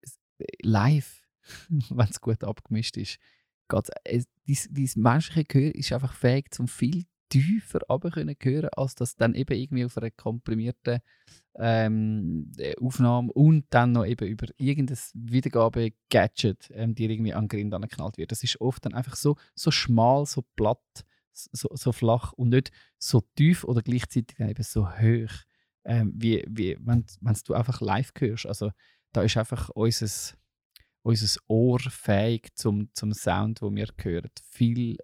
es, 0.01 0.19
live, 0.61 1.21
wenn 1.89 2.09
es 2.09 2.21
gut 2.21 2.43
abgemischt 2.43 2.97
ist, 2.97 3.19
geht's, 3.67 3.91
es, 4.03 4.25
dies, 4.47 4.69
dies 4.71 4.95
menschliche 4.95 5.45
Gehör 5.45 5.75
ist 5.75 5.91
einfach 5.91 6.13
fähig, 6.13 6.53
zum 6.53 6.67
viel 6.67 7.05
tiefer 7.29 7.79
können 7.99 8.35
hören, 8.41 8.69
als 8.75 8.95
das 8.95 9.15
dann 9.15 9.35
eben 9.35 9.57
irgendwie 9.57 9.85
auf 9.85 9.97
einer 9.97 10.11
komprimierten 10.11 10.99
ähm, 11.55 12.51
Aufnahme 12.79 13.31
und 13.33 13.65
dann 13.69 13.91
noch 13.91 14.05
eben 14.05 14.27
über 14.27 14.47
irgendein 14.57 14.97
Wiedergabe-Gadget, 15.13 16.71
ähm, 16.73 16.95
die 16.95 17.05
irgendwie 17.05 17.33
an 17.33 17.45
den 17.45 17.49
Grind 17.49 17.73
angeknallt 17.73 18.17
wird. 18.17 18.31
Das 18.31 18.43
ist 18.43 18.61
oft 18.61 18.85
dann 18.85 18.93
einfach 18.93 19.15
so, 19.15 19.35
so 19.55 19.71
schmal, 19.71 20.25
so 20.25 20.43
platt, 20.55 21.05
so, 21.33 21.69
so 21.73 21.91
flach 21.91 22.33
und 22.33 22.49
nicht 22.49 22.71
so 22.97 23.21
tief 23.35 23.63
oder 23.63 23.81
gleichzeitig 23.81 24.39
eben 24.39 24.63
so 24.63 24.87
hoch, 24.89 25.33
ähm, 25.83 26.13
wie, 26.15 26.45
wie 26.47 26.77
wenn 26.79 27.05
du 27.45 27.53
einfach 27.53 27.81
live 27.81 28.11
hörst. 28.17 28.45
Also 28.45 28.71
da 29.11 29.23
ist 29.23 29.37
einfach 29.37 29.69
unser, 29.69 30.35
unser 31.07 31.39
Ohr 31.47 31.79
fähig 31.79 32.49
zum, 32.55 32.89
zum 32.93 33.13
Sound, 33.13 33.61
wo 33.61 33.73
wir 33.73 33.87
hören, 34.01 34.29
viel 34.51 34.97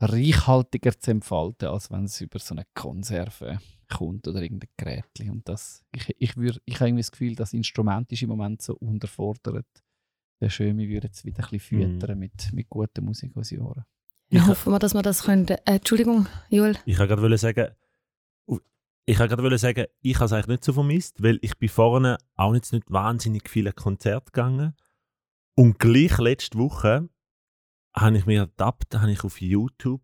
reichhaltiger 0.00 0.98
zu 0.98 1.10
entfalten, 1.10 1.68
als 1.68 1.90
wenn 1.90 2.04
es 2.04 2.20
über 2.20 2.38
so 2.38 2.54
eine 2.54 2.64
Konserve 2.74 3.58
kommt 3.92 4.26
oder 4.26 4.40
irgendein 4.42 4.70
Gerät. 4.76 5.04
Und 5.30 5.48
das, 5.48 5.84
ich, 5.94 6.14
ich, 6.18 6.36
würd, 6.36 6.60
ich 6.64 6.76
habe 6.76 6.88
irgendwie 6.88 7.02
das 7.02 7.10
Gefühl, 7.12 7.34
das 7.34 7.52
Instrument 7.52 8.10
ist 8.12 8.22
im 8.22 8.30
Moment 8.30 8.62
so 8.62 8.74
unterfordert. 8.76 9.66
Wäre 10.40 10.50
schön, 10.50 10.76
wir 10.78 10.88
würden 10.88 11.10
es 11.12 11.24
wieder 11.24 11.44
ein 11.44 11.50
bisschen 11.50 11.78
Mhm. 11.78 12.00
füttern 12.00 12.18
mit, 12.18 12.52
mit 12.52 12.68
guter 12.68 13.02
Musik 13.02 13.36
aus 13.36 13.50
Jahren. 13.50 13.84
Ja, 14.30 14.40
Ich- 14.42 14.46
hoffen 14.48 14.72
wir, 14.72 14.78
dass 14.78 14.94
wir 14.94 15.02
das 15.02 15.22
können. 15.22 15.46
Äh, 15.48 15.58
Entschuldigung, 15.66 16.26
Joel. 16.50 16.76
Ich 16.84 16.98
wollte 16.98 17.14
gerade 17.16 17.38
sagen, 17.38 17.68
ich 19.08 19.18
wollte 19.20 19.36
gerade 19.36 19.58
sagen, 19.58 19.84
ich 20.02 20.14
habe 20.16 20.24
es 20.24 20.32
eigentlich 20.32 20.48
nicht 20.48 20.64
so 20.64 20.72
vermisst, 20.72 21.22
weil 21.22 21.38
ich 21.42 21.56
bin 21.58 21.68
vorne 21.68 22.18
auch 22.34 22.54
jetzt 22.54 22.72
nicht 22.72 22.90
wahnsinnig 22.90 23.48
viele 23.48 23.72
Konzerte 23.72 24.26
gegangen. 24.32 24.74
Und 25.56 25.78
gleich 25.78 26.18
letzte 26.18 26.58
Woche 26.58 27.08
habe 27.94 28.18
ich 28.18 28.26
mir 28.26 28.40
ertappt, 28.40 28.94
habe 28.94 29.10
ich 29.10 29.24
auf 29.24 29.40
YouTube 29.40 30.02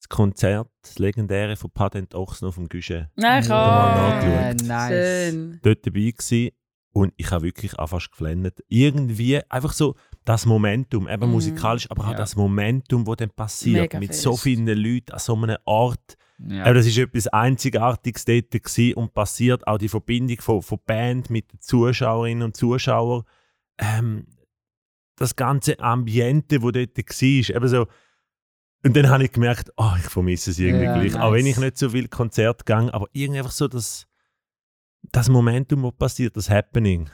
das 0.00 0.08
Konzert, 0.08 0.70
das 0.82 0.98
legendäre 0.98 1.56
von 1.56 1.70
Patent 1.70 2.14
Ochsen 2.14 2.48
auf 2.48 2.54
dem 2.56 2.68
Guichet, 2.68 3.08
Nein, 3.16 3.42
ich. 3.44 3.50
Äh, 3.50 4.54
nice. 4.66 5.30
Schön. 5.32 5.60
dort 5.62 5.86
dabei 5.86 6.10
gewesen. 6.10 6.50
Und 6.92 7.12
ich 7.18 7.30
habe 7.30 7.44
wirklich 7.44 7.78
auch 7.78 7.86
fast 7.88 8.10
geflennt. 8.10 8.64
Irgendwie 8.66 9.40
einfach 9.48 9.72
so 9.72 9.94
das 10.24 10.44
Momentum, 10.46 11.06
eben 11.08 11.26
Mhm. 11.26 11.32
musikalisch, 11.32 11.88
aber 11.90 12.04
auch 12.06 12.10
Ja. 12.12 12.16
das 12.16 12.34
Momentum, 12.34 13.06
wo 13.06 13.14
dann 13.14 13.30
passiert, 13.30 13.82
Mega 13.92 13.98
mit 14.00 14.12
so 14.14 14.32
fest. 14.32 14.42
vielen 14.42 14.66
Leuten 14.66 15.12
an 15.12 15.18
so 15.20 15.36
einem 15.36 15.56
Ort. 15.66 16.16
Ja. 16.38 16.64
Aber 16.64 16.74
das 16.74 16.86
ist 16.86 16.98
etwas 16.98 17.28
Einzigartiges 17.28 18.24
dort 18.24 18.50
gewesen 18.50 18.94
und 18.94 19.12
passiert 19.14 19.66
auch 19.68 19.78
die 19.78 19.88
Verbindung 19.90 20.40
von, 20.40 20.62
von 20.62 20.78
Band 20.84 21.30
mit 21.30 21.52
den 21.52 21.60
Zuschauerinnen 21.60 22.42
und 22.42 22.56
Zuschauern. 22.56 23.22
Ähm, 23.78 24.26
das 25.20 25.36
ganze 25.36 25.78
Ambiente, 25.80 26.62
wo 26.62 26.70
dort 26.70 26.96
war, 26.96 27.56
eben 27.56 27.68
so. 27.68 27.86
Und 28.82 28.96
dann 28.96 29.10
habe 29.10 29.24
ich 29.24 29.32
gemerkt, 29.32 29.70
oh, 29.76 29.92
ich 29.98 30.04
vermisse 30.08 30.50
es 30.50 30.58
irgendwie 30.58 30.86
Ja, 30.86 30.98
gleich. 30.98 31.14
Auch 31.20 31.32
wenn 31.32 31.44
ich 31.44 31.56
nice. 31.56 31.64
nicht 31.66 31.78
so 31.78 31.90
viel 31.90 32.08
Konzert 32.08 32.64
gehe, 32.64 32.92
aber 32.94 33.06
irgendwie 33.12 33.40
einfach 33.40 33.52
so 33.52 33.68
das, 33.68 34.06
das 35.12 35.28
Momentum, 35.28 35.82
was 35.82 35.92
passiert, 35.92 36.36
das 36.36 36.48
Happening. 36.48 37.10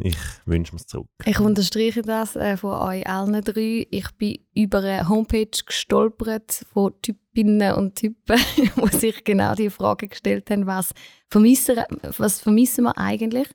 Ich 0.00 0.16
wünsche 0.44 0.72
mir 0.74 0.80
es 0.80 0.86
zurück. 0.86 1.08
Ich 1.24 1.38
unterstreiche 1.38 2.02
das 2.02 2.36
äh, 2.36 2.56
von 2.56 2.72
euch 2.72 3.06
allen 3.06 3.40
drei. 3.42 3.86
Ich 3.90 4.10
bin 4.12 4.38
über 4.54 4.78
eine 4.78 5.08
Homepage 5.08 5.50
gestolpert 5.64 6.64
von 6.72 6.92
Typinnen 7.02 7.74
und 7.74 7.96
Typen, 7.96 8.38
die 8.56 8.96
sich 8.96 9.24
genau 9.24 9.54
die 9.54 9.70
Frage 9.70 10.08
gestellt 10.08 10.50
haben, 10.50 10.66
was 10.66 10.92
vermissen, 11.28 11.78
was 12.16 12.40
vermissen 12.40 12.84
wir 12.84 12.98
eigentlich 12.98 13.48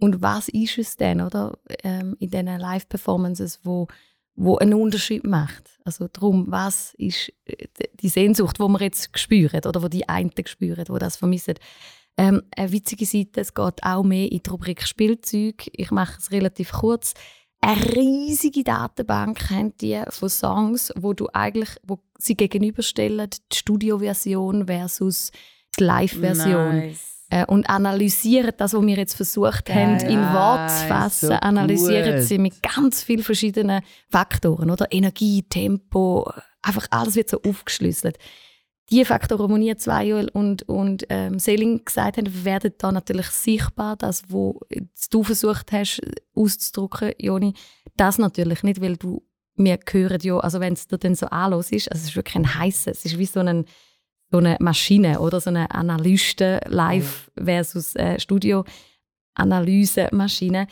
und 0.00 0.22
was 0.22 0.48
ist 0.48 0.78
es 0.78 0.96
denn, 0.96 1.20
oder? 1.20 1.58
Ähm, 1.82 2.16
in 2.18 2.30
diesen 2.30 2.46
Live-Performances, 2.46 3.60
wo, 3.62 3.86
wo 4.34 4.56
einen 4.56 4.74
Unterschied 4.74 5.24
macht. 5.24 5.78
Also 5.84 6.08
darum, 6.08 6.46
was 6.48 6.94
ist 6.94 7.32
äh, 7.44 7.66
die 8.00 8.08
Sehnsucht, 8.08 8.58
die 8.58 8.62
wir 8.62 8.80
jetzt 8.80 9.16
spüren 9.18 9.60
oder 9.64 9.82
wo 9.82 9.88
die 9.88 10.08
einen 10.08 10.32
spüren, 10.46 10.84
die 10.84 10.98
das 10.98 11.16
vermissen. 11.16 11.54
Ähm, 12.16 12.42
eine 12.56 12.72
witzige 12.72 13.06
Seite, 13.06 13.40
es 13.40 13.54
geht 13.54 13.82
auch 13.82 14.02
mehr 14.02 14.30
in 14.30 14.42
die 14.42 14.50
Rubrik 14.50 14.82
Spielzeug. 14.86 15.70
Ich 15.72 15.90
mache 15.90 16.18
es 16.18 16.32
relativ 16.32 16.72
kurz. 16.72 17.14
Eine 17.60 17.94
riesige 17.94 18.64
Datenbank 18.64 19.50
haben 19.50 19.76
die 19.78 20.02
von 20.08 20.30
Songs, 20.30 20.92
wo 20.96 21.12
du 21.12 21.28
eigentlich, 21.32 21.76
wo 21.86 21.98
sie 22.18 22.34
gegenüberstellen, 22.34 23.28
die 23.52 23.56
Studioversion 23.56 24.66
versus 24.66 25.30
die 25.78 25.84
Live-Version. 25.84 26.76
Nice. 26.76 27.19
Äh, 27.30 27.46
und 27.46 27.70
analysieren 27.70 28.52
das, 28.56 28.74
was 28.74 28.82
wir 28.82 28.96
jetzt 28.96 29.14
versucht 29.14 29.70
haben, 29.70 29.98
Geil. 29.98 30.10
in 30.10 30.20
Worte 30.20 30.74
zu 30.74 30.86
fassen, 30.86 31.28
So 31.28 31.34
analysieren 31.34 32.16
gut. 32.16 32.24
sie 32.24 32.38
mit 32.38 32.62
ganz 32.62 33.04
vielen 33.04 33.22
verschiedenen 33.22 33.82
Faktoren, 34.08 34.70
oder? 34.70 34.86
Energie, 34.90 35.44
Tempo, 35.44 36.28
einfach 36.60 36.88
alles 36.90 37.14
wird 37.14 37.30
so 37.30 37.40
aufgeschlüsselt. 37.42 38.18
Die 38.90 39.04
Faktoren, 39.04 39.60
die 39.60 39.68
ihr 39.68 39.78
zwei 39.78 40.06
Joel 40.06 40.28
und, 40.30 40.68
und 40.68 41.06
ähm, 41.08 41.38
Selin 41.38 41.84
gesagt 41.84 42.16
haben, 42.16 42.44
werden 42.44 42.72
da 42.76 42.90
natürlich 42.90 43.28
sichtbar. 43.28 43.94
Das, 43.96 44.24
was 44.28 45.08
du 45.10 45.22
versucht 45.22 45.70
hast 45.70 46.00
auszudrücken, 46.34 47.12
Joni, 47.18 47.54
das 47.96 48.18
natürlich 48.18 48.64
nicht, 48.64 48.80
weil 48.80 48.96
du, 48.96 49.22
wir 49.54 49.78
hören 49.88 50.18
ja, 50.22 50.38
also 50.38 50.58
wenn 50.58 50.72
es 50.72 50.88
dir 50.88 50.98
dann 50.98 51.14
so 51.14 51.26
anlos 51.26 51.70
ist, 51.70 51.92
also 51.92 52.02
es 52.02 52.08
ist 52.08 52.16
wirklich 52.16 52.34
ein 52.34 52.52
heißes, 52.52 52.98
es 52.98 53.04
ist 53.04 53.18
wie 53.18 53.26
so, 53.26 53.38
ein, 53.38 53.64
so 54.30 54.38
eine 54.38 54.56
Maschine 54.60 55.20
oder 55.20 55.40
so 55.40 55.50
eine 55.50 55.70
Analyste 55.70 56.60
live 56.66 57.30
versus 57.36 57.94
äh, 57.96 58.18
Studio-Analyse-Maschine. 58.20 60.66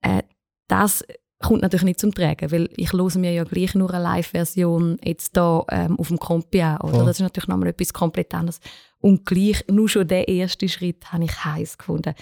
Äh, 0.00 0.22
das 0.68 1.04
kommt 1.42 1.62
natürlich 1.62 1.84
nicht 1.84 2.00
zum 2.00 2.14
Tragen, 2.14 2.50
weil 2.50 2.70
ich 2.76 2.92
höre 2.92 3.18
mir 3.18 3.32
ja 3.32 3.44
gleich 3.44 3.74
nur 3.74 3.92
eine 3.92 4.02
Live-Version 4.02 4.98
jetzt 5.04 5.36
da 5.36 5.64
ähm, 5.70 5.98
auf 5.98 6.08
dem 6.08 6.18
Kompi 6.18 6.62
an, 6.62 6.78
oder? 6.78 6.94
Voll. 6.94 7.06
Das 7.06 7.16
ist 7.16 7.22
natürlich 7.22 7.48
nochmal 7.48 7.68
etwas 7.68 7.92
komplett 7.92 8.32
anderes. 8.34 8.60
Und 8.98 9.26
gleich, 9.26 9.64
nur 9.68 9.88
schon 9.88 10.08
der 10.08 10.28
erste 10.28 10.68
Schritt 10.68 11.12
habe 11.12 11.24
ich 11.24 11.44
heiß 11.44 11.76
gefunden. 11.76 12.14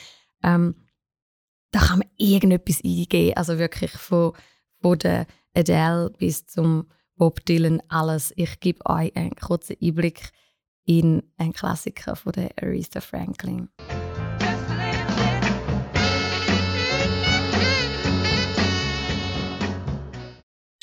Ähm, 0.43 0.74
da 1.70 1.80
kann 1.80 2.01
man 2.01 2.09
irgendetwas 2.16 2.82
eingeben, 2.82 3.36
also 3.36 3.59
wirklich 3.59 3.93
von, 3.93 4.32
von 4.80 4.99
der 4.99 5.26
Adele 5.55 6.11
bis 6.18 6.47
zum 6.47 6.86
Bob 7.16 7.45
Dylan, 7.45 7.82
alles. 7.88 8.32
Ich 8.36 8.59
gebe 8.61 8.84
euch 8.86 9.14
einen 9.14 9.36
kurzen 9.36 9.76
Einblick 9.80 10.32
in 10.91 11.22
einen 11.38 11.53
Klassiker 11.53 12.16
von 12.16 12.32
der 12.32 12.51
Aretha 12.61 13.01
Franklin. 13.01 13.68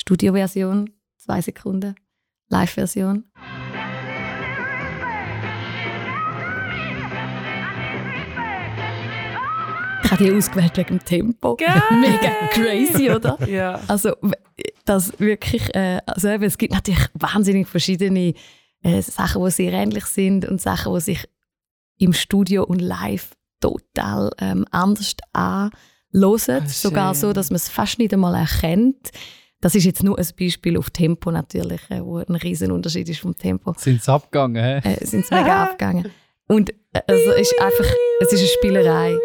Studioversion, 0.00 0.88
zwei 1.18 1.42
Sekunden. 1.42 1.94
Live-Version. 2.48 3.24
Ich 10.04 10.10
habe 10.10 10.24
die 10.24 10.32
ausgewählt 10.32 10.74
wegen 10.78 10.88
dem 10.88 11.04
Tempo. 11.04 11.56
Geil. 11.56 11.82
Mega 12.00 12.30
crazy, 12.52 13.10
oder? 13.10 13.46
Ja. 13.46 13.78
Also, 13.88 14.14
das 14.86 15.20
wirklich, 15.20 15.74
äh, 15.74 16.00
also 16.06 16.28
eben, 16.28 16.44
es 16.44 16.56
gibt 16.56 16.72
natürlich 16.72 17.10
wahnsinnig 17.12 17.68
verschiedene 17.68 18.32
äh, 18.88 19.02
Sachen, 19.02 19.44
die 19.44 19.50
sehr 19.50 19.72
ähnlich 19.72 20.04
sind 20.06 20.44
und 20.46 20.60
Sachen, 20.60 20.94
die 20.94 21.00
sich 21.00 21.28
im 21.98 22.12
Studio 22.12 22.64
und 22.64 22.80
live 22.80 23.36
total 23.60 24.30
ähm, 24.38 24.64
anders 24.70 25.14
anhören. 25.32 25.72
Ah, 26.14 26.66
Sogar 26.66 27.14
so, 27.14 27.32
dass 27.32 27.50
man 27.50 27.56
es 27.56 27.68
fast 27.68 27.98
nicht 27.98 28.12
einmal 28.14 28.34
erkennt. 28.34 29.10
Das 29.60 29.74
ist 29.74 29.84
jetzt 29.84 30.04
nur 30.04 30.16
ein 30.18 30.26
Beispiel 30.38 30.78
auf 30.78 30.90
Tempo 30.90 31.30
natürlich, 31.32 31.80
äh, 31.90 32.02
wo 32.04 32.18
ein 32.18 32.36
riesen 32.36 32.70
Unterschied 32.70 33.08
ist 33.08 33.20
vom 33.20 33.36
Tempo. 33.36 33.74
Sind 33.76 34.02
sie 34.02 34.12
abgegangen? 34.12 34.62
hä? 34.62 34.78
Äh, 34.94 35.04
sind 35.04 35.26
sie 35.26 35.34
mega 35.34 35.64
abgegangen. 35.64 36.10
Und 36.46 36.70
äh, 36.92 37.00
also 37.08 37.30
es 37.32 37.50
ist 37.50 37.60
einfach, 37.60 37.92
es 38.20 38.32
ist 38.32 38.38
eine 38.40 38.48
Spielerei. 38.48 39.16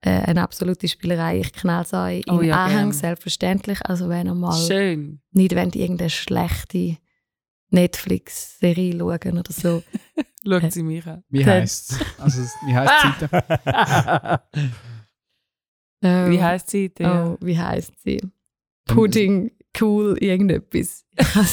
äh, 0.00 0.10
eine 0.10 0.42
absolute 0.42 0.88
Spielerei. 0.88 1.38
Ich 1.40 1.52
knall 1.52 1.82
es 1.84 1.92
Oh 1.94 2.38
im 2.40 2.42
ja, 2.44 2.64
Anhang, 2.64 2.90
gern. 2.90 2.92
selbstverständlich. 2.92 3.78
Also 3.86 4.08
wenn 4.08 4.26
ihr 4.26 4.34
mal 4.34 4.52
Schön. 4.66 5.20
nicht 5.30 5.54
wollt, 5.54 5.76
irgendeine 5.76 6.10
schlechte 6.10 6.96
Netflix-Serie 7.70 8.92
schauen 8.98 9.38
oder 9.38 9.52
so. 9.52 9.82
Schaut 10.46 10.72
sie 10.72 10.82
mich 10.82 11.06
an. 11.06 11.22
Wie 11.28 11.44
heisst 11.44 11.92
es? 11.92 11.98
Also, 12.18 12.42
wie 12.66 12.74
heisst 12.74 12.92
die 13.04 13.26
Seite? 13.26 14.42
Ähm, 16.00 16.30
Wie 16.30 16.40
heisst 16.40 16.70
sie 16.70 16.88
denn? 16.90 17.06
Oh, 17.06 17.36
wie 17.40 17.58
heisst 17.58 17.92
sie? 18.04 18.20
Pudding, 18.86 19.50
cool, 19.80 20.16
irgendetwas. 20.20 21.04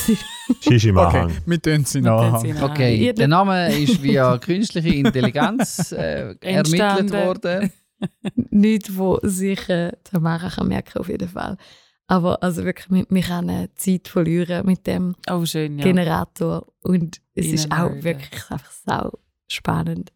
Nicht. 0.07 0.23
Shishi 0.61 0.89
im 0.89 0.97
Okay, 0.97 1.27
wir 1.47 1.59
tun 1.61 1.83
sie 1.83 2.01
nachher. 2.01 2.39
sie. 2.39 2.63
Okay, 2.63 3.11
der 3.13 3.27
Name 3.27 3.75
ist 3.75 4.03
via 4.03 4.37
künstliche 4.37 4.89
Intelligenz 4.89 5.91
äh, 5.93 6.35
ermittelt 6.41 7.11
worden. 7.11 7.71
Nichts, 8.51 8.95
wo 8.95 9.19
sich 9.23 9.67
äh, 9.69 9.91
der 10.11 10.19
Mara 10.19 10.49
kann 10.49 10.67
merken 10.67 10.99
auf 10.99 11.09
jeden 11.09 11.27
Fall. 11.27 11.57
Aber 12.07 12.43
also 12.43 12.63
wirklich, 12.65 12.89
wir, 12.91 13.05
wir 13.09 13.21
können 13.23 13.67
Zeit 13.75 14.07
verlieren 14.07 14.65
mit 14.65 14.85
dem 14.85 15.15
Oh, 15.29 15.45
schön, 15.45 15.79
ja. 15.79 15.83
Generator. 15.85 16.67
Und 16.81 17.19
es 17.33 17.47
ist 17.47 17.71
auch 17.71 17.77
Reinnerden. 17.89 18.03
wirklich 18.03 18.51
einfach 18.51 18.71
sau 18.85 19.11
spannend. 19.47 20.11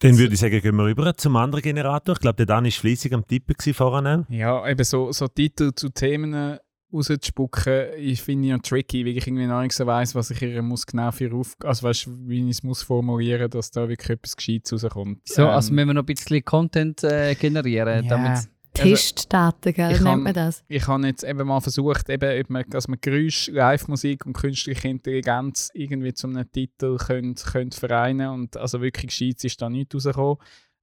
Dann 0.00 0.18
würde 0.18 0.34
ich 0.34 0.40
sagen, 0.40 0.60
gehen 0.60 0.76
wir 0.76 0.84
rüber 0.84 1.14
zum 1.16 1.36
anderen 1.36 1.62
Generator. 1.62 2.14
Ich 2.14 2.20
glaube, 2.20 2.36
der 2.36 2.46
Dan 2.46 2.64
war 2.64 2.70
fleissig 2.70 3.12
am 3.12 3.26
Tippen 3.26 3.54
vorhin. 3.74 4.26
Ja, 4.28 4.66
eben 4.68 4.84
so, 4.84 5.12
so 5.12 5.28
Titel 5.28 5.72
zu 5.74 5.88
Themen 5.90 6.58
rauszuspucken, 6.92 7.86
ich 7.98 8.22
finde 8.22 8.48
ja 8.48 8.58
tricky, 8.58 9.04
weil 9.04 9.16
ich 9.16 9.26
irgendwie 9.26 9.46
noch 9.46 9.62
nicht 9.62 9.72
so 9.74 9.86
weiss, 9.86 10.14
was 10.14 10.30
ich 10.30 10.40
ihr 10.42 10.62
muss 10.62 10.86
genau 10.86 11.10
für 11.10 11.32
auf... 11.34 11.54
Also 11.64 11.82
weißt 11.88 12.06
du, 12.06 12.10
wie 12.28 12.44
ich 12.44 12.50
es 12.50 12.62
muss 12.62 12.82
formulieren, 12.82 13.50
dass 13.50 13.70
da 13.70 13.88
wirklich 13.88 14.10
etwas 14.10 14.36
Gescheites 14.36 14.84
rauskommt. 14.84 15.20
So, 15.26 15.46
also 15.48 15.70
Ähm, 15.70 15.74
müssen 15.76 15.88
wir 15.88 15.94
noch 15.94 16.02
ein 16.02 16.06
bisschen 16.06 16.44
Content 16.44 17.02
äh, 17.04 17.34
generieren, 17.34 18.04
Ja. 18.04 18.08
damit 18.10 18.48
Testdaten, 18.74 19.72
gell, 19.72 19.92
ich 19.92 20.00
nennt 20.00 20.24
man 20.24 20.34
das. 20.34 20.64
ich 20.68 20.86
habe 20.86 21.06
jetzt 21.06 21.24
eben 21.24 21.46
mal 21.46 21.60
versucht, 21.60 22.08
eben, 22.08 22.40
ob 22.40 22.50
man, 22.50 22.64
dass 22.68 22.88
man 22.88 22.98
Geräusch, 23.00 23.48
Live-Musik 23.48 24.26
und 24.26 24.34
künstliche 24.34 24.88
Intelligenz 24.88 25.70
irgendwie 25.74 26.12
zu 26.12 26.26
einem 26.26 26.50
Titel 26.50 26.96
könnt, 26.98 27.44
könnt 27.44 27.74
vereinen 27.74 28.28
und 28.28 28.56
also 28.56 28.82
wirklich 28.82 29.10
gescheit 29.10 29.44
ist 29.44 29.62
da 29.62 29.70
nichts 29.70 29.94
rausgekommen. 29.94 30.36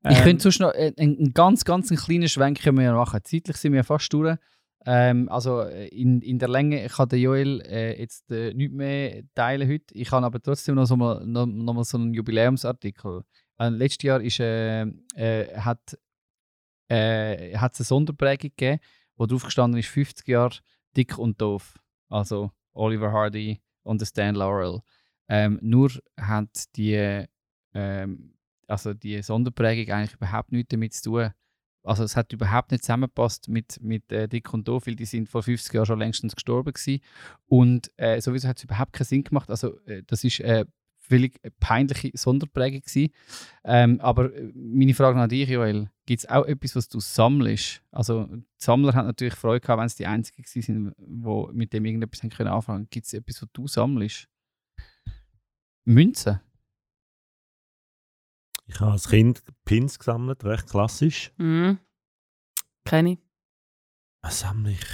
Ich 0.09 0.17
Ähm, 0.17 0.23
könnte 0.23 0.43
sonst 0.43 0.59
noch 0.59 0.73
äh, 0.73 0.93
einen, 0.97 1.17
einen 1.17 1.33
ganz, 1.33 1.63
ganz 1.63 1.91
einen 1.91 1.99
kleinen 1.99 2.27
Schwenk 2.27 2.61
können 2.61 2.79
wir 2.79 2.93
machen. 2.93 3.19
Zeitlich 3.23 3.57
sind 3.57 3.73
wir 3.73 3.77
ja 3.77 3.83
fast 3.83 4.11
durch. 4.11 4.37
Ähm, 4.85 5.29
also 5.29 5.61
äh, 5.61 5.89
in, 5.89 6.21
in 6.21 6.39
der 6.39 6.49
Länge 6.49 6.87
kann 6.87 7.09
der 7.09 7.19
Joel 7.19 7.61
äh, 7.61 7.99
jetzt 7.99 8.31
äh, 8.31 8.53
nichts 8.53 8.73
mehr 8.73 9.21
teilen 9.35 9.69
heute. 9.69 9.93
Ich 9.93 10.11
habe 10.11 10.25
aber 10.25 10.41
trotzdem 10.41 10.75
noch, 10.75 10.85
so 10.85 10.95
mal, 10.95 11.23
noch, 11.25 11.45
noch 11.45 11.73
mal 11.73 11.83
so 11.83 11.97
einen 11.97 12.13
Jubiläumsartikel. 12.15 13.21
Äh, 13.59 13.69
letztes 13.69 14.03
Jahr 14.03 14.21
ist, 14.21 14.39
äh, 14.39 14.81
äh, 15.15 15.55
hat 15.55 15.97
äh, 16.91 17.57
hat 17.57 17.73
es 17.73 17.79
eine 17.79 17.85
Sonderprägung 17.85 18.51
gegeben, 18.55 18.79
wo 19.15 19.25
drauf 19.25 19.43
gestanden 19.43 19.79
ist 19.79 19.89
50 19.89 20.27
Jahre 20.27 20.57
dick 20.95 21.17
und 21.17 21.39
doof. 21.41 21.79
Also 22.09 22.51
Oliver 22.73 23.11
Hardy 23.11 23.61
und 23.83 24.05
Stan 24.05 24.35
Laurel. 24.35 24.81
Ähm, 25.29 25.59
nur 25.61 25.91
hat 26.17 26.75
die 26.75 27.25
ähm, 27.73 28.33
also 28.67 28.93
die 28.93 29.21
Sonderprägung 29.21 29.93
eigentlich 29.93 30.15
überhaupt 30.15 30.51
nichts 30.51 30.69
damit 30.69 30.93
zu 30.93 31.09
tun. 31.09 31.31
Also 31.83 32.03
es 32.03 32.15
hat 32.15 32.31
überhaupt 32.31 32.71
nicht 32.71 32.83
zusammengepasst 32.83 33.47
mit, 33.47 33.81
mit 33.81 34.11
äh, 34.11 34.27
Dick 34.27 34.53
und 34.53 34.67
Doof, 34.67 34.85
weil 34.85 34.95
die 34.95 35.05
sind 35.05 35.27
vor 35.27 35.41
50 35.43 35.73
Jahren 35.73 35.85
schon 35.85 35.99
längstens 35.99 36.35
gestorben 36.35 36.73
gewesen. 36.73 37.01
Und 37.47 37.91
äh, 37.97 38.21
sowieso 38.21 38.47
hat 38.47 38.57
es 38.57 38.63
überhaupt 38.63 38.93
keinen 38.93 39.07
Sinn 39.07 39.23
gemacht. 39.23 39.49
Also 39.49 39.79
äh, 39.85 40.03
das 40.05 40.23
ist 40.23 40.39
äh, 40.41 40.65
völlig 41.11 41.39
peinliche 41.59 42.11
Sonderprägung 42.17 42.81
gewesen. 42.81 43.11
Ähm, 43.65 43.99
aber 43.99 44.33
äh, 44.33 44.51
meine 44.55 44.93
Frage 44.93 45.19
an 45.19 45.27
dich, 45.29 45.49
Joel, 45.49 45.89
gibt 46.05 46.19
es 46.23 46.29
auch 46.29 46.45
etwas, 46.45 46.75
was 46.75 46.87
du 46.87 46.99
sammelst? 46.99 47.81
Also 47.91 48.25
die 48.27 48.43
Sammler 48.57 48.93
haben 48.93 49.07
natürlich 49.07 49.35
Freude 49.35 49.59
gehabt, 49.59 49.79
wenn 49.79 49.87
es 49.87 49.95
die 49.95 50.05
Einzigen 50.07 50.43
sind, 50.45 50.93
wo 50.97 51.49
mit 51.51 51.73
dem 51.73 51.83
irgendetwas 51.85 52.23
haben 52.23 52.29
können 52.29 52.49
anfangen. 52.49 52.87
Gibt 52.89 53.05
es 53.05 53.13
etwas, 53.13 53.41
was 53.41 53.49
du 53.51 53.67
sammelst? 53.67 54.27
Münzen? 55.85 56.39
Ich 58.67 58.79
habe 58.79 58.91
als 58.93 59.09
Kind 59.09 59.43
Pins 59.65 59.99
gesammelt, 59.99 60.45
recht 60.45 60.69
klassisch. 60.69 61.31
Mhm. 61.37 61.77
Kenn 62.85 63.07
ich. 63.07 63.19
Was 64.21 64.39
sammle 64.39 64.71
ich? 64.71 64.85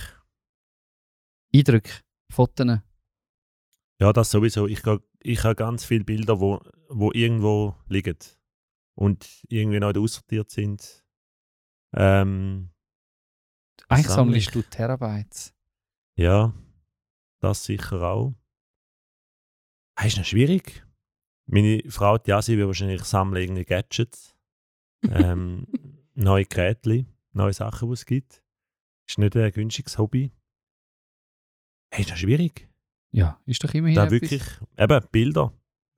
Eindrücke? 1.53 1.91
Fotos? 2.32 2.80
Ja, 3.99 4.13
das 4.13 4.32
sowieso. 4.32 4.68
Ich, 4.68 4.82
ga- 4.84 4.99
ich 5.28 5.43
habe 5.43 5.55
ganz 5.55 5.84
viele 5.84 6.05
Bilder, 6.05 6.39
wo, 6.39 6.61
wo 6.88 7.11
irgendwo 7.11 7.75
liegen 7.89 8.17
und 8.95 9.28
irgendwie 9.49 9.80
noch 9.80 9.89
nicht 9.89 9.97
aussortiert 9.97 10.49
sind. 10.49 11.05
Ähm, 11.93 12.71
Eigentlich 13.89 14.07
sammelst 14.07 14.55
du 14.55 14.61
Terabytes. 14.61 15.53
ja, 16.15 16.53
das 17.39 17.65
sicher 17.65 18.01
auch. 18.01 18.36
Ah, 19.95 20.05
ist 20.05 20.17
noch 20.17 20.25
schwierig. 20.25 20.86
Meine 21.45 21.82
Frau, 21.89 22.17
die 22.17 22.30
Jasi, 22.30 22.57
will 22.57 22.67
wahrscheinlich 22.67 23.03
sammeln 23.03 23.43
irgendwie 23.43 23.65
Gadgets, 23.65 24.36
ähm, 25.09 25.67
neue 26.13 26.45
Geräte, 26.45 27.05
neue 27.34 27.53
Sachen, 27.53 27.89
die 27.89 27.93
es 27.93 28.05
gibt. 28.05 28.43
Ist 29.07 29.17
nicht 29.17 29.36
ein 29.36 29.51
günstiges 29.51 29.97
Hobby. 29.97 30.32
Hey, 31.91 32.03
ist 32.03 32.09
noch 32.09 32.17
schwierig. 32.17 32.69
Ja, 33.18 33.41
ist 33.47 33.63
doch 33.63 33.74
immerhin 33.74 33.95
Da 33.95 34.05
etwas. 34.05 34.22
wirklich, 34.22 34.43
eben 34.78 35.01
Bilder, 35.11 35.51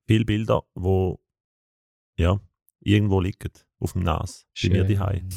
viele 0.06 0.24
Bilder, 0.24 0.62
wo 0.74 1.20
ja, 2.18 2.40
irgendwo 2.80 3.20
liegen, 3.20 3.52
auf 3.78 3.92
dem 3.92 4.04
Nas, 4.04 4.46
bei 4.62 4.70
mir 4.70 4.84
daheim. 4.84 5.28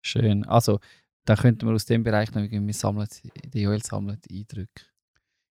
Schön. 0.00 0.44
Also, 0.44 0.78
da 1.24 1.34
könnten 1.34 1.66
wir 1.66 1.74
aus 1.74 1.86
dem 1.86 2.04
Bereich 2.04 2.32
noch 2.32 2.42
irgendwie 2.42 2.72
sammeln, 2.72 3.08
der 3.52 3.60
Joel 3.60 3.82
sammelt 3.82 4.26
Eindrücke. 4.30 4.84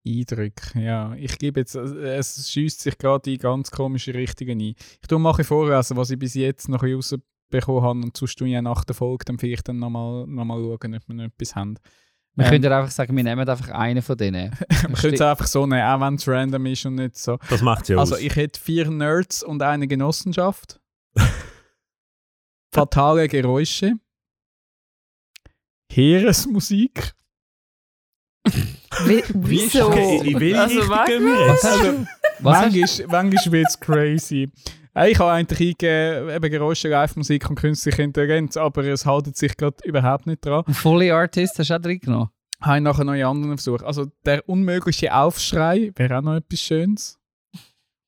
Eindrücke, 0.06 0.80
ja. 0.80 1.14
Ich 1.16 1.36
gebe 1.36 1.60
jetzt, 1.60 1.74
äh, 1.74 2.16
es 2.16 2.50
schießt 2.50 2.80
sich 2.80 2.96
gerade 2.96 3.30
in 3.30 3.38
ganz 3.38 3.70
komische 3.70 4.14
Richtungen 4.14 4.58
ein. 4.58 4.74
Ich 5.02 5.08
tue 5.08 5.22
bisschen 5.22 5.44
vorlesen, 5.44 5.96
was 5.98 6.10
ich 6.10 6.18
bis 6.18 6.34
jetzt 6.34 6.70
noch 6.70 6.82
rausbekommen 6.82 7.82
habe 7.82 8.00
und 8.00 8.16
sonst 8.16 8.36
tue 8.36 8.48
ich 8.48 8.54
ja 8.54 8.62
nach 8.62 8.84
der 8.84 8.94
Folge 8.94 9.26
dann 9.26 9.38
vielleicht 9.38 9.68
dann 9.68 9.78
nochmal 9.78 10.26
noch 10.26 10.44
mal 10.46 10.58
schauen, 10.58 10.94
ob 10.94 11.08
wir 11.08 11.14
noch 11.14 11.24
etwas 11.24 11.54
haben. 11.54 11.76
Wir 12.36 12.44
Ähm, 12.46 12.50
können 12.52 12.64
ja 12.64 12.78
einfach 12.78 12.90
sagen, 12.92 13.16
wir 13.16 13.24
nehmen 13.24 13.48
einfach 13.48 13.68
einen 13.70 14.02
von 14.02 14.16
denen. 14.16 14.50
Man 14.84 14.94
könnte 14.94 15.16
es 15.16 15.20
einfach 15.20 15.46
so 15.46 15.66
nehmen, 15.66 15.82
auch 15.82 16.00
wenn 16.00 16.14
es 16.14 16.28
random 16.28 16.66
ist 16.66 16.86
und 16.86 16.94
nicht 16.94 17.16
so. 17.18 17.38
Das 17.48 17.60
macht 17.60 17.86
sie 17.86 17.96
Also 17.96 18.14
aus. 18.14 18.20
ich 18.20 18.34
hätte 18.36 18.58
vier 18.60 18.88
Nerds 18.90 19.42
und 19.42 19.60
eine 19.62 19.86
Genossenschaft. 19.88 20.80
Fatale 22.72 23.26
Geräusche. 23.28 23.94
Heeresmusik. 25.92 27.12
Wie, 29.04 29.22
wieso? 29.34 29.88
Okay, 29.88 30.18
in 30.30 30.40
welche 30.40 30.60
Also, 30.60 30.80
Richtung 30.80 31.04
gehen 31.06 31.24
wir 31.24 31.46
jetzt? 31.48 31.64
Also, 31.64 32.06
manchmal, 32.40 33.06
manchmal 33.08 33.52
wird 33.52 33.68
es 33.68 33.78
crazy. 33.80 34.50
Äh, 34.94 35.10
Ich 35.10 35.18
habe 35.18 35.30
eigentlich 35.32 35.60
eingegeben, 35.60 36.30
eben 36.30 36.50
Geräusche, 36.50 36.88
Live-Musik 36.88 37.48
und 37.50 37.56
künstliche 37.56 38.02
Intelligenz, 38.02 38.56
aber 38.56 38.84
es 38.84 39.06
haltet 39.06 39.36
sich 39.36 39.56
gerade 39.56 39.76
überhaupt 39.84 40.26
nicht 40.26 40.44
dran. 40.44 40.64
Fully 40.72 41.10
Artist 41.10 41.58
hast 41.58 41.70
du 41.70 41.74
auch 41.76 41.80
drin 41.80 42.00
genommen. 42.00 42.30
Habe 42.60 42.76
ich 42.78 42.82
nachher 42.82 43.04
noch 43.04 43.12
einen 43.12 43.24
anderen 43.24 43.56
Versuch. 43.58 43.82
Also 43.82 44.06
der 44.26 44.46
unmögliche 44.48 45.14
Aufschrei 45.14 45.92
wäre 45.96 46.18
auch 46.18 46.22
noch 46.22 46.34
etwas 46.36 46.60
Schönes. 46.60 47.16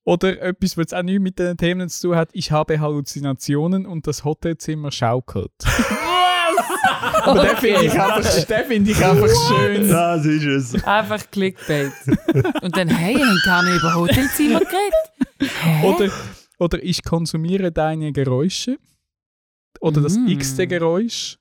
Oder 0.05 0.43
etwas, 0.43 0.76
was 0.76 0.93
auch 0.93 1.03
nichts 1.03 1.22
mit 1.22 1.39
den 1.39 1.57
Themen 1.57 1.89
zu 1.89 2.09
tun 2.09 2.16
hat. 2.16 2.30
Ich 2.33 2.51
habe 2.51 2.78
Halluzinationen 2.80 3.87
und 3.87 4.07
das 4.07 4.24
Hotelzimmer 4.24 4.91
schaukelt. 4.91 5.53
Aber 7.24 7.45
den 7.45 7.57
finde 7.57 7.85
ich, 7.85 7.93
einfach- 8.01 8.45
den 8.47 8.64
finde 8.66 8.91
ich 8.91 9.05
einfach 9.05 9.28
schön. 9.49 9.89
Das 9.89 10.24
ist 10.26 10.45
es. 10.74 10.85
Einfach 10.85 11.22
Clickbait. 11.30 11.93
Und 12.62 12.76
dann, 12.76 12.89
hey, 12.89 13.14
haben 13.14 13.41
gar 13.45 13.62
nicht 13.62 13.76
über 13.78 13.95
Hotelzimmer 13.95 14.61
geredet. 14.61 15.53
Hä? 15.62 15.87
Oder, 15.87 16.11
oder 16.62 16.82
ich 16.82 17.02
konsumiere 17.02 17.72
deine 17.72 18.12
Geräusche. 18.12 18.78
Oder 19.80 20.00
das 20.03 20.16
Mm. 20.16 20.28
x-te 20.28 20.66
Geräusch. 20.66 21.38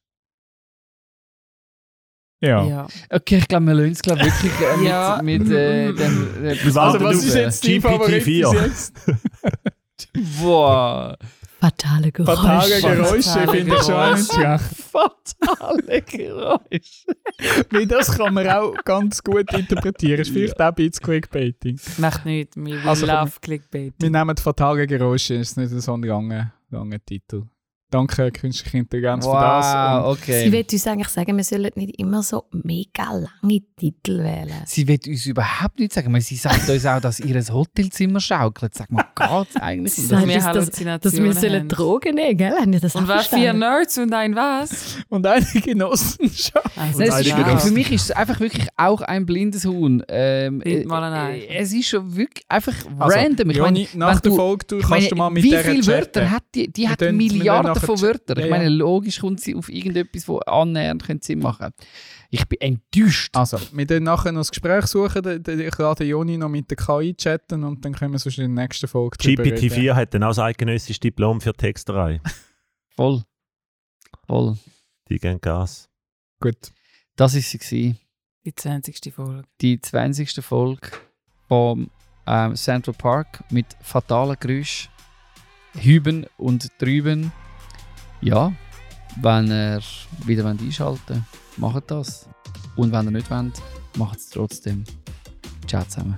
Ja. 2.43 2.65
ja. 2.65 2.87
Okay, 3.11 3.37
ich 3.37 3.47
glaube, 3.47 3.67
wir 3.67 3.73
lösen 3.75 3.91
es 3.91 4.01
glaub, 4.01 4.17
wirklich 4.17 4.51
äh, 4.59 4.77
mit, 4.77 4.87
Ja. 4.89 5.21
mit 5.21 5.49
äh, 5.51 5.93
dem. 5.93 6.43
Äh, 6.43 6.63
Wir 6.63 6.75
warten 6.75 6.95
Also 7.03 7.05
was 7.05 7.23
ist 7.23 7.35
äh, 7.35 7.41
jetzt 7.43 7.67
die 7.67 7.79
Favorit 7.79 8.25
bis 8.25 8.47
GPT-4. 8.47 8.63
jetzt? 8.65 8.93
Boah. 10.41 11.17
Fatale 11.61 12.11
Geräusche. 12.11 12.41
Fatale 12.41 12.81
Geräusche 12.81 13.47
finde 13.51 13.75
ich 13.75 13.81
schon 13.83 13.93
auch 13.93 14.15
nicht 14.15 14.33
schlecht. 14.33 14.63
Fatale 14.91 16.01
Geräusche. 16.01 17.05
Weil 17.69 17.85
das 17.85 18.17
kann 18.17 18.33
man 18.33 18.47
auch 18.49 18.73
ganz 18.83 19.21
gut 19.21 19.53
interpretieren. 19.53 20.21
Ist 20.21 20.31
vielleicht 20.31 20.59
auch 20.59 20.65
ein 20.69 20.73
bisschen 20.75 21.03
Clickbaiting. 21.05 21.79
Macht 21.99 22.25
nichts. 22.25 22.55
Wir 22.57 22.83
Also, 22.83 23.05
love 23.05 23.33
Clickbait. 23.39 23.93
Wir 23.99 24.09
nehmen 24.09 24.35
fatale 24.37 24.87
Geräusche, 24.87 25.35
ist 25.35 25.55
nicht 25.55 25.69
so 25.69 25.93
ein 25.93 26.01
langer, 26.01 26.51
langer 26.71 26.97
Titel. 27.05 27.43
Danke, 27.91 28.31
künstliche 28.31 28.77
Intelligenz 28.79 29.25
für 29.25 29.31
Wow, 29.31 29.41
das. 29.41 30.03
Und 30.05 30.11
okay. 30.13 30.45
Sie 30.45 30.51
will 30.51 30.65
uns 30.71 30.87
eigentlich 30.87 31.07
sagen, 31.09 31.35
wir 31.37 31.43
sollen 31.43 31.69
nicht 31.75 31.99
immer 31.99 32.23
so 32.23 32.45
mega 32.51 33.03
lange 33.11 33.61
Titel 33.77 34.19
wählen. 34.23 34.63
Sie 34.65 34.87
will 34.87 34.99
uns 35.07 35.25
überhaupt 35.25 35.77
nicht 35.79 35.93
sagen. 35.93 36.11
weil 36.13 36.21
Sie 36.21 36.37
sagt 36.37 36.69
uns 36.69 36.85
auch, 36.85 37.01
dass 37.01 37.19
ihr 37.19 37.43
Hotelzimmer 37.51 38.19
schaukelt. 38.19 38.73
Sag 38.73 38.89
mal, 38.91 39.03
geht's 39.15 39.55
eigentlich? 39.57 39.97
Nicht? 39.97 40.07
sagt 40.07 40.27
wir 40.27 40.35
dass, 40.37 40.45
Halluzinationen 40.45 41.01
dass 41.01 41.13
wir 41.17 41.33
sollen. 41.33 41.67
Drogen 41.67 42.15
nehmen, 42.15 42.37
gell? 42.37 42.53
Haben 42.59 42.73
ihr 42.73 42.79
das 42.79 42.95
Und 42.95 43.07
was 43.07 43.27
vier? 43.27 43.53
Nerds 43.53 43.97
und 43.97 44.13
ein 44.13 44.35
was? 44.35 44.97
und 45.09 45.27
eine 45.27 45.45
Genossenschaft. 45.45 46.71
Also, 46.77 46.99
Nein, 46.99 47.21
ist 47.55 47.63
für 47.63 47.71
mich 47.71 47.91
ist 47.91 48.03
es 48.05 48.11
einfach 48.11 48.39
wirklich 48.39 48.67
auch 48.77 49.01
ein 49.01 49.25
blindes 49.25 49.65
Huhn. 49.65 50.03
Ähm, 50.07 50.61
ein 50.65 50.89
Ei. 50.91 51.39
äh, 51.39 51.57
es 51.57 51.73
ist 51.73 51.89
schon 51.89 52.15
wirklich 52.15 52.45
einfach 52.47 52.73
Also, 52.99 53.17
random. 53.17 53.49
Ich 53.49 53.57
Joni, 53.57 53.87
meine, 53.93 53.99
nach 53.99 54.15
wenn 54.15 54.21
der 54.21 54.31
du- 54.31 54.35
Folge 54.37 54.65
du, 54.67 54.75
kannst 54.77 54.89
meine, 54.91 55.07
du 55.09 55.15
mal 55.15 55.29
mit 55.29 55.43
wie 55.43 55.55
viele 55.57 55.85
Wörter 55.87 56.31
hat 56.31 56.43
die? 56.55 56.71
Die 56.71 56.87
hat 56.87 57.01
Milliarden 57.01 57.73
nachher 57.81 57.97
von 57.97 58.01
Wörtern. 58.01 58.39
Ja, 58.39 58.45
Ich 58.45 58.49
meine, 58.49 58.69
logisch 58.69 59.19
kommt 59.19 59.41
sie 59.41 59.55
auf 59.55 59.69
irgendetwas, 59.69 60.27
wo 60.27 60.39
annähernd 60.39 61.03
könnte 61.03 61.25
Sinn 61.25 61.39
machen. 61.39 61.71
Ich 62.29 62.47
bin 62.47 62.59
enttäuscht. 62.61 63.35
Also, 63.35 63.59
wir 63.73 63.85
dann 63.85 64.03
nachher 64.03 64.31
noch 64.31 64.41
das 64.41 64.51
Gespräch 64.51 64.87
suchen. 64.87 65.43
Ich 65.45 65.77
lade 65.77 66.03
Joni 66.03 66.37
noch 66.37 66.49
mit 66.49 66.69
der 66.69 66.77
KI 66.77 67.13
chatten 67.13 67.63
und 67.63 67.83
dann 67.83 67.93
können 67.93 68.13
wir 68.13 68.19
sonst 68.19 68.37
in 68.37 68.55
der 68.55 68.63
nächsten 68.63 68.87
Folge 68.87 69.17
drüber 69.17 69.43
reden. 69.43 69.57
GPT-4 69.57 69.93
hat 69.93 70.13
dann 70.13 70.23
auch 70.23 70.29
das 70.29 70.39
eidgenössische 70.39 70.99
Diplom 70.99 71.41
für 71.41 71.53
Texterei. 71.53 72.21
Voll. 72.95 73.23
Voll. 74.27 74.57
Die 75.09 75.17
gehen 75.17 75.41
Gas. 75.41 75.89
Gut. 76.39 76.71
Das 77.15 77.35
ist 77.35 77.49
sie. 77.49 77.57
gewesen. 77.57 77.99
Die 78.45 78.55
20. 78.55 79.13
Folge. 79.13 79.43
Die 79.61 79.79
20. 79.79 80.43
Folge 80.43 80.89
vom 81.47 81.89
ähm, 82.25 82.55
Central 82.55 82.95
Park 82.97 83.43
mit 83.51 83.65
fatalen 83.81 84.37
Geräuschen. 84.39 84.89
Hüben 85.73 86.25
und 86.37 86.69
drüben. 86.79 87.31
Ja, 88.21 88.53
wenn 89.19 89.47
ihr 89.47 89.81
wieder 90.25 90.45
einschalten 90.45 91.25
wollt, 91.57 91.57
macht 91.57 91.89
das. 91.89 92.29
Und 92.75 92.91
wenn 92.91 93.05
ihr 93.05 93.11
nicht 93.11 93.31
wollt, 93.31 93.53
macht 93.97 94.19
es 94.19 94.29
trotzdem. 94.29 94.83
Ciao 95.67 95.83
zusammen. 95.85 96.15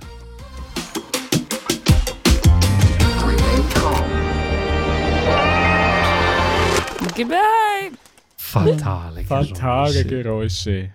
Goodbye! 7.16 7.92
Fatale 8.36 9.24
Fatale 9.24 10.04
Geräusche. 10.04 10.90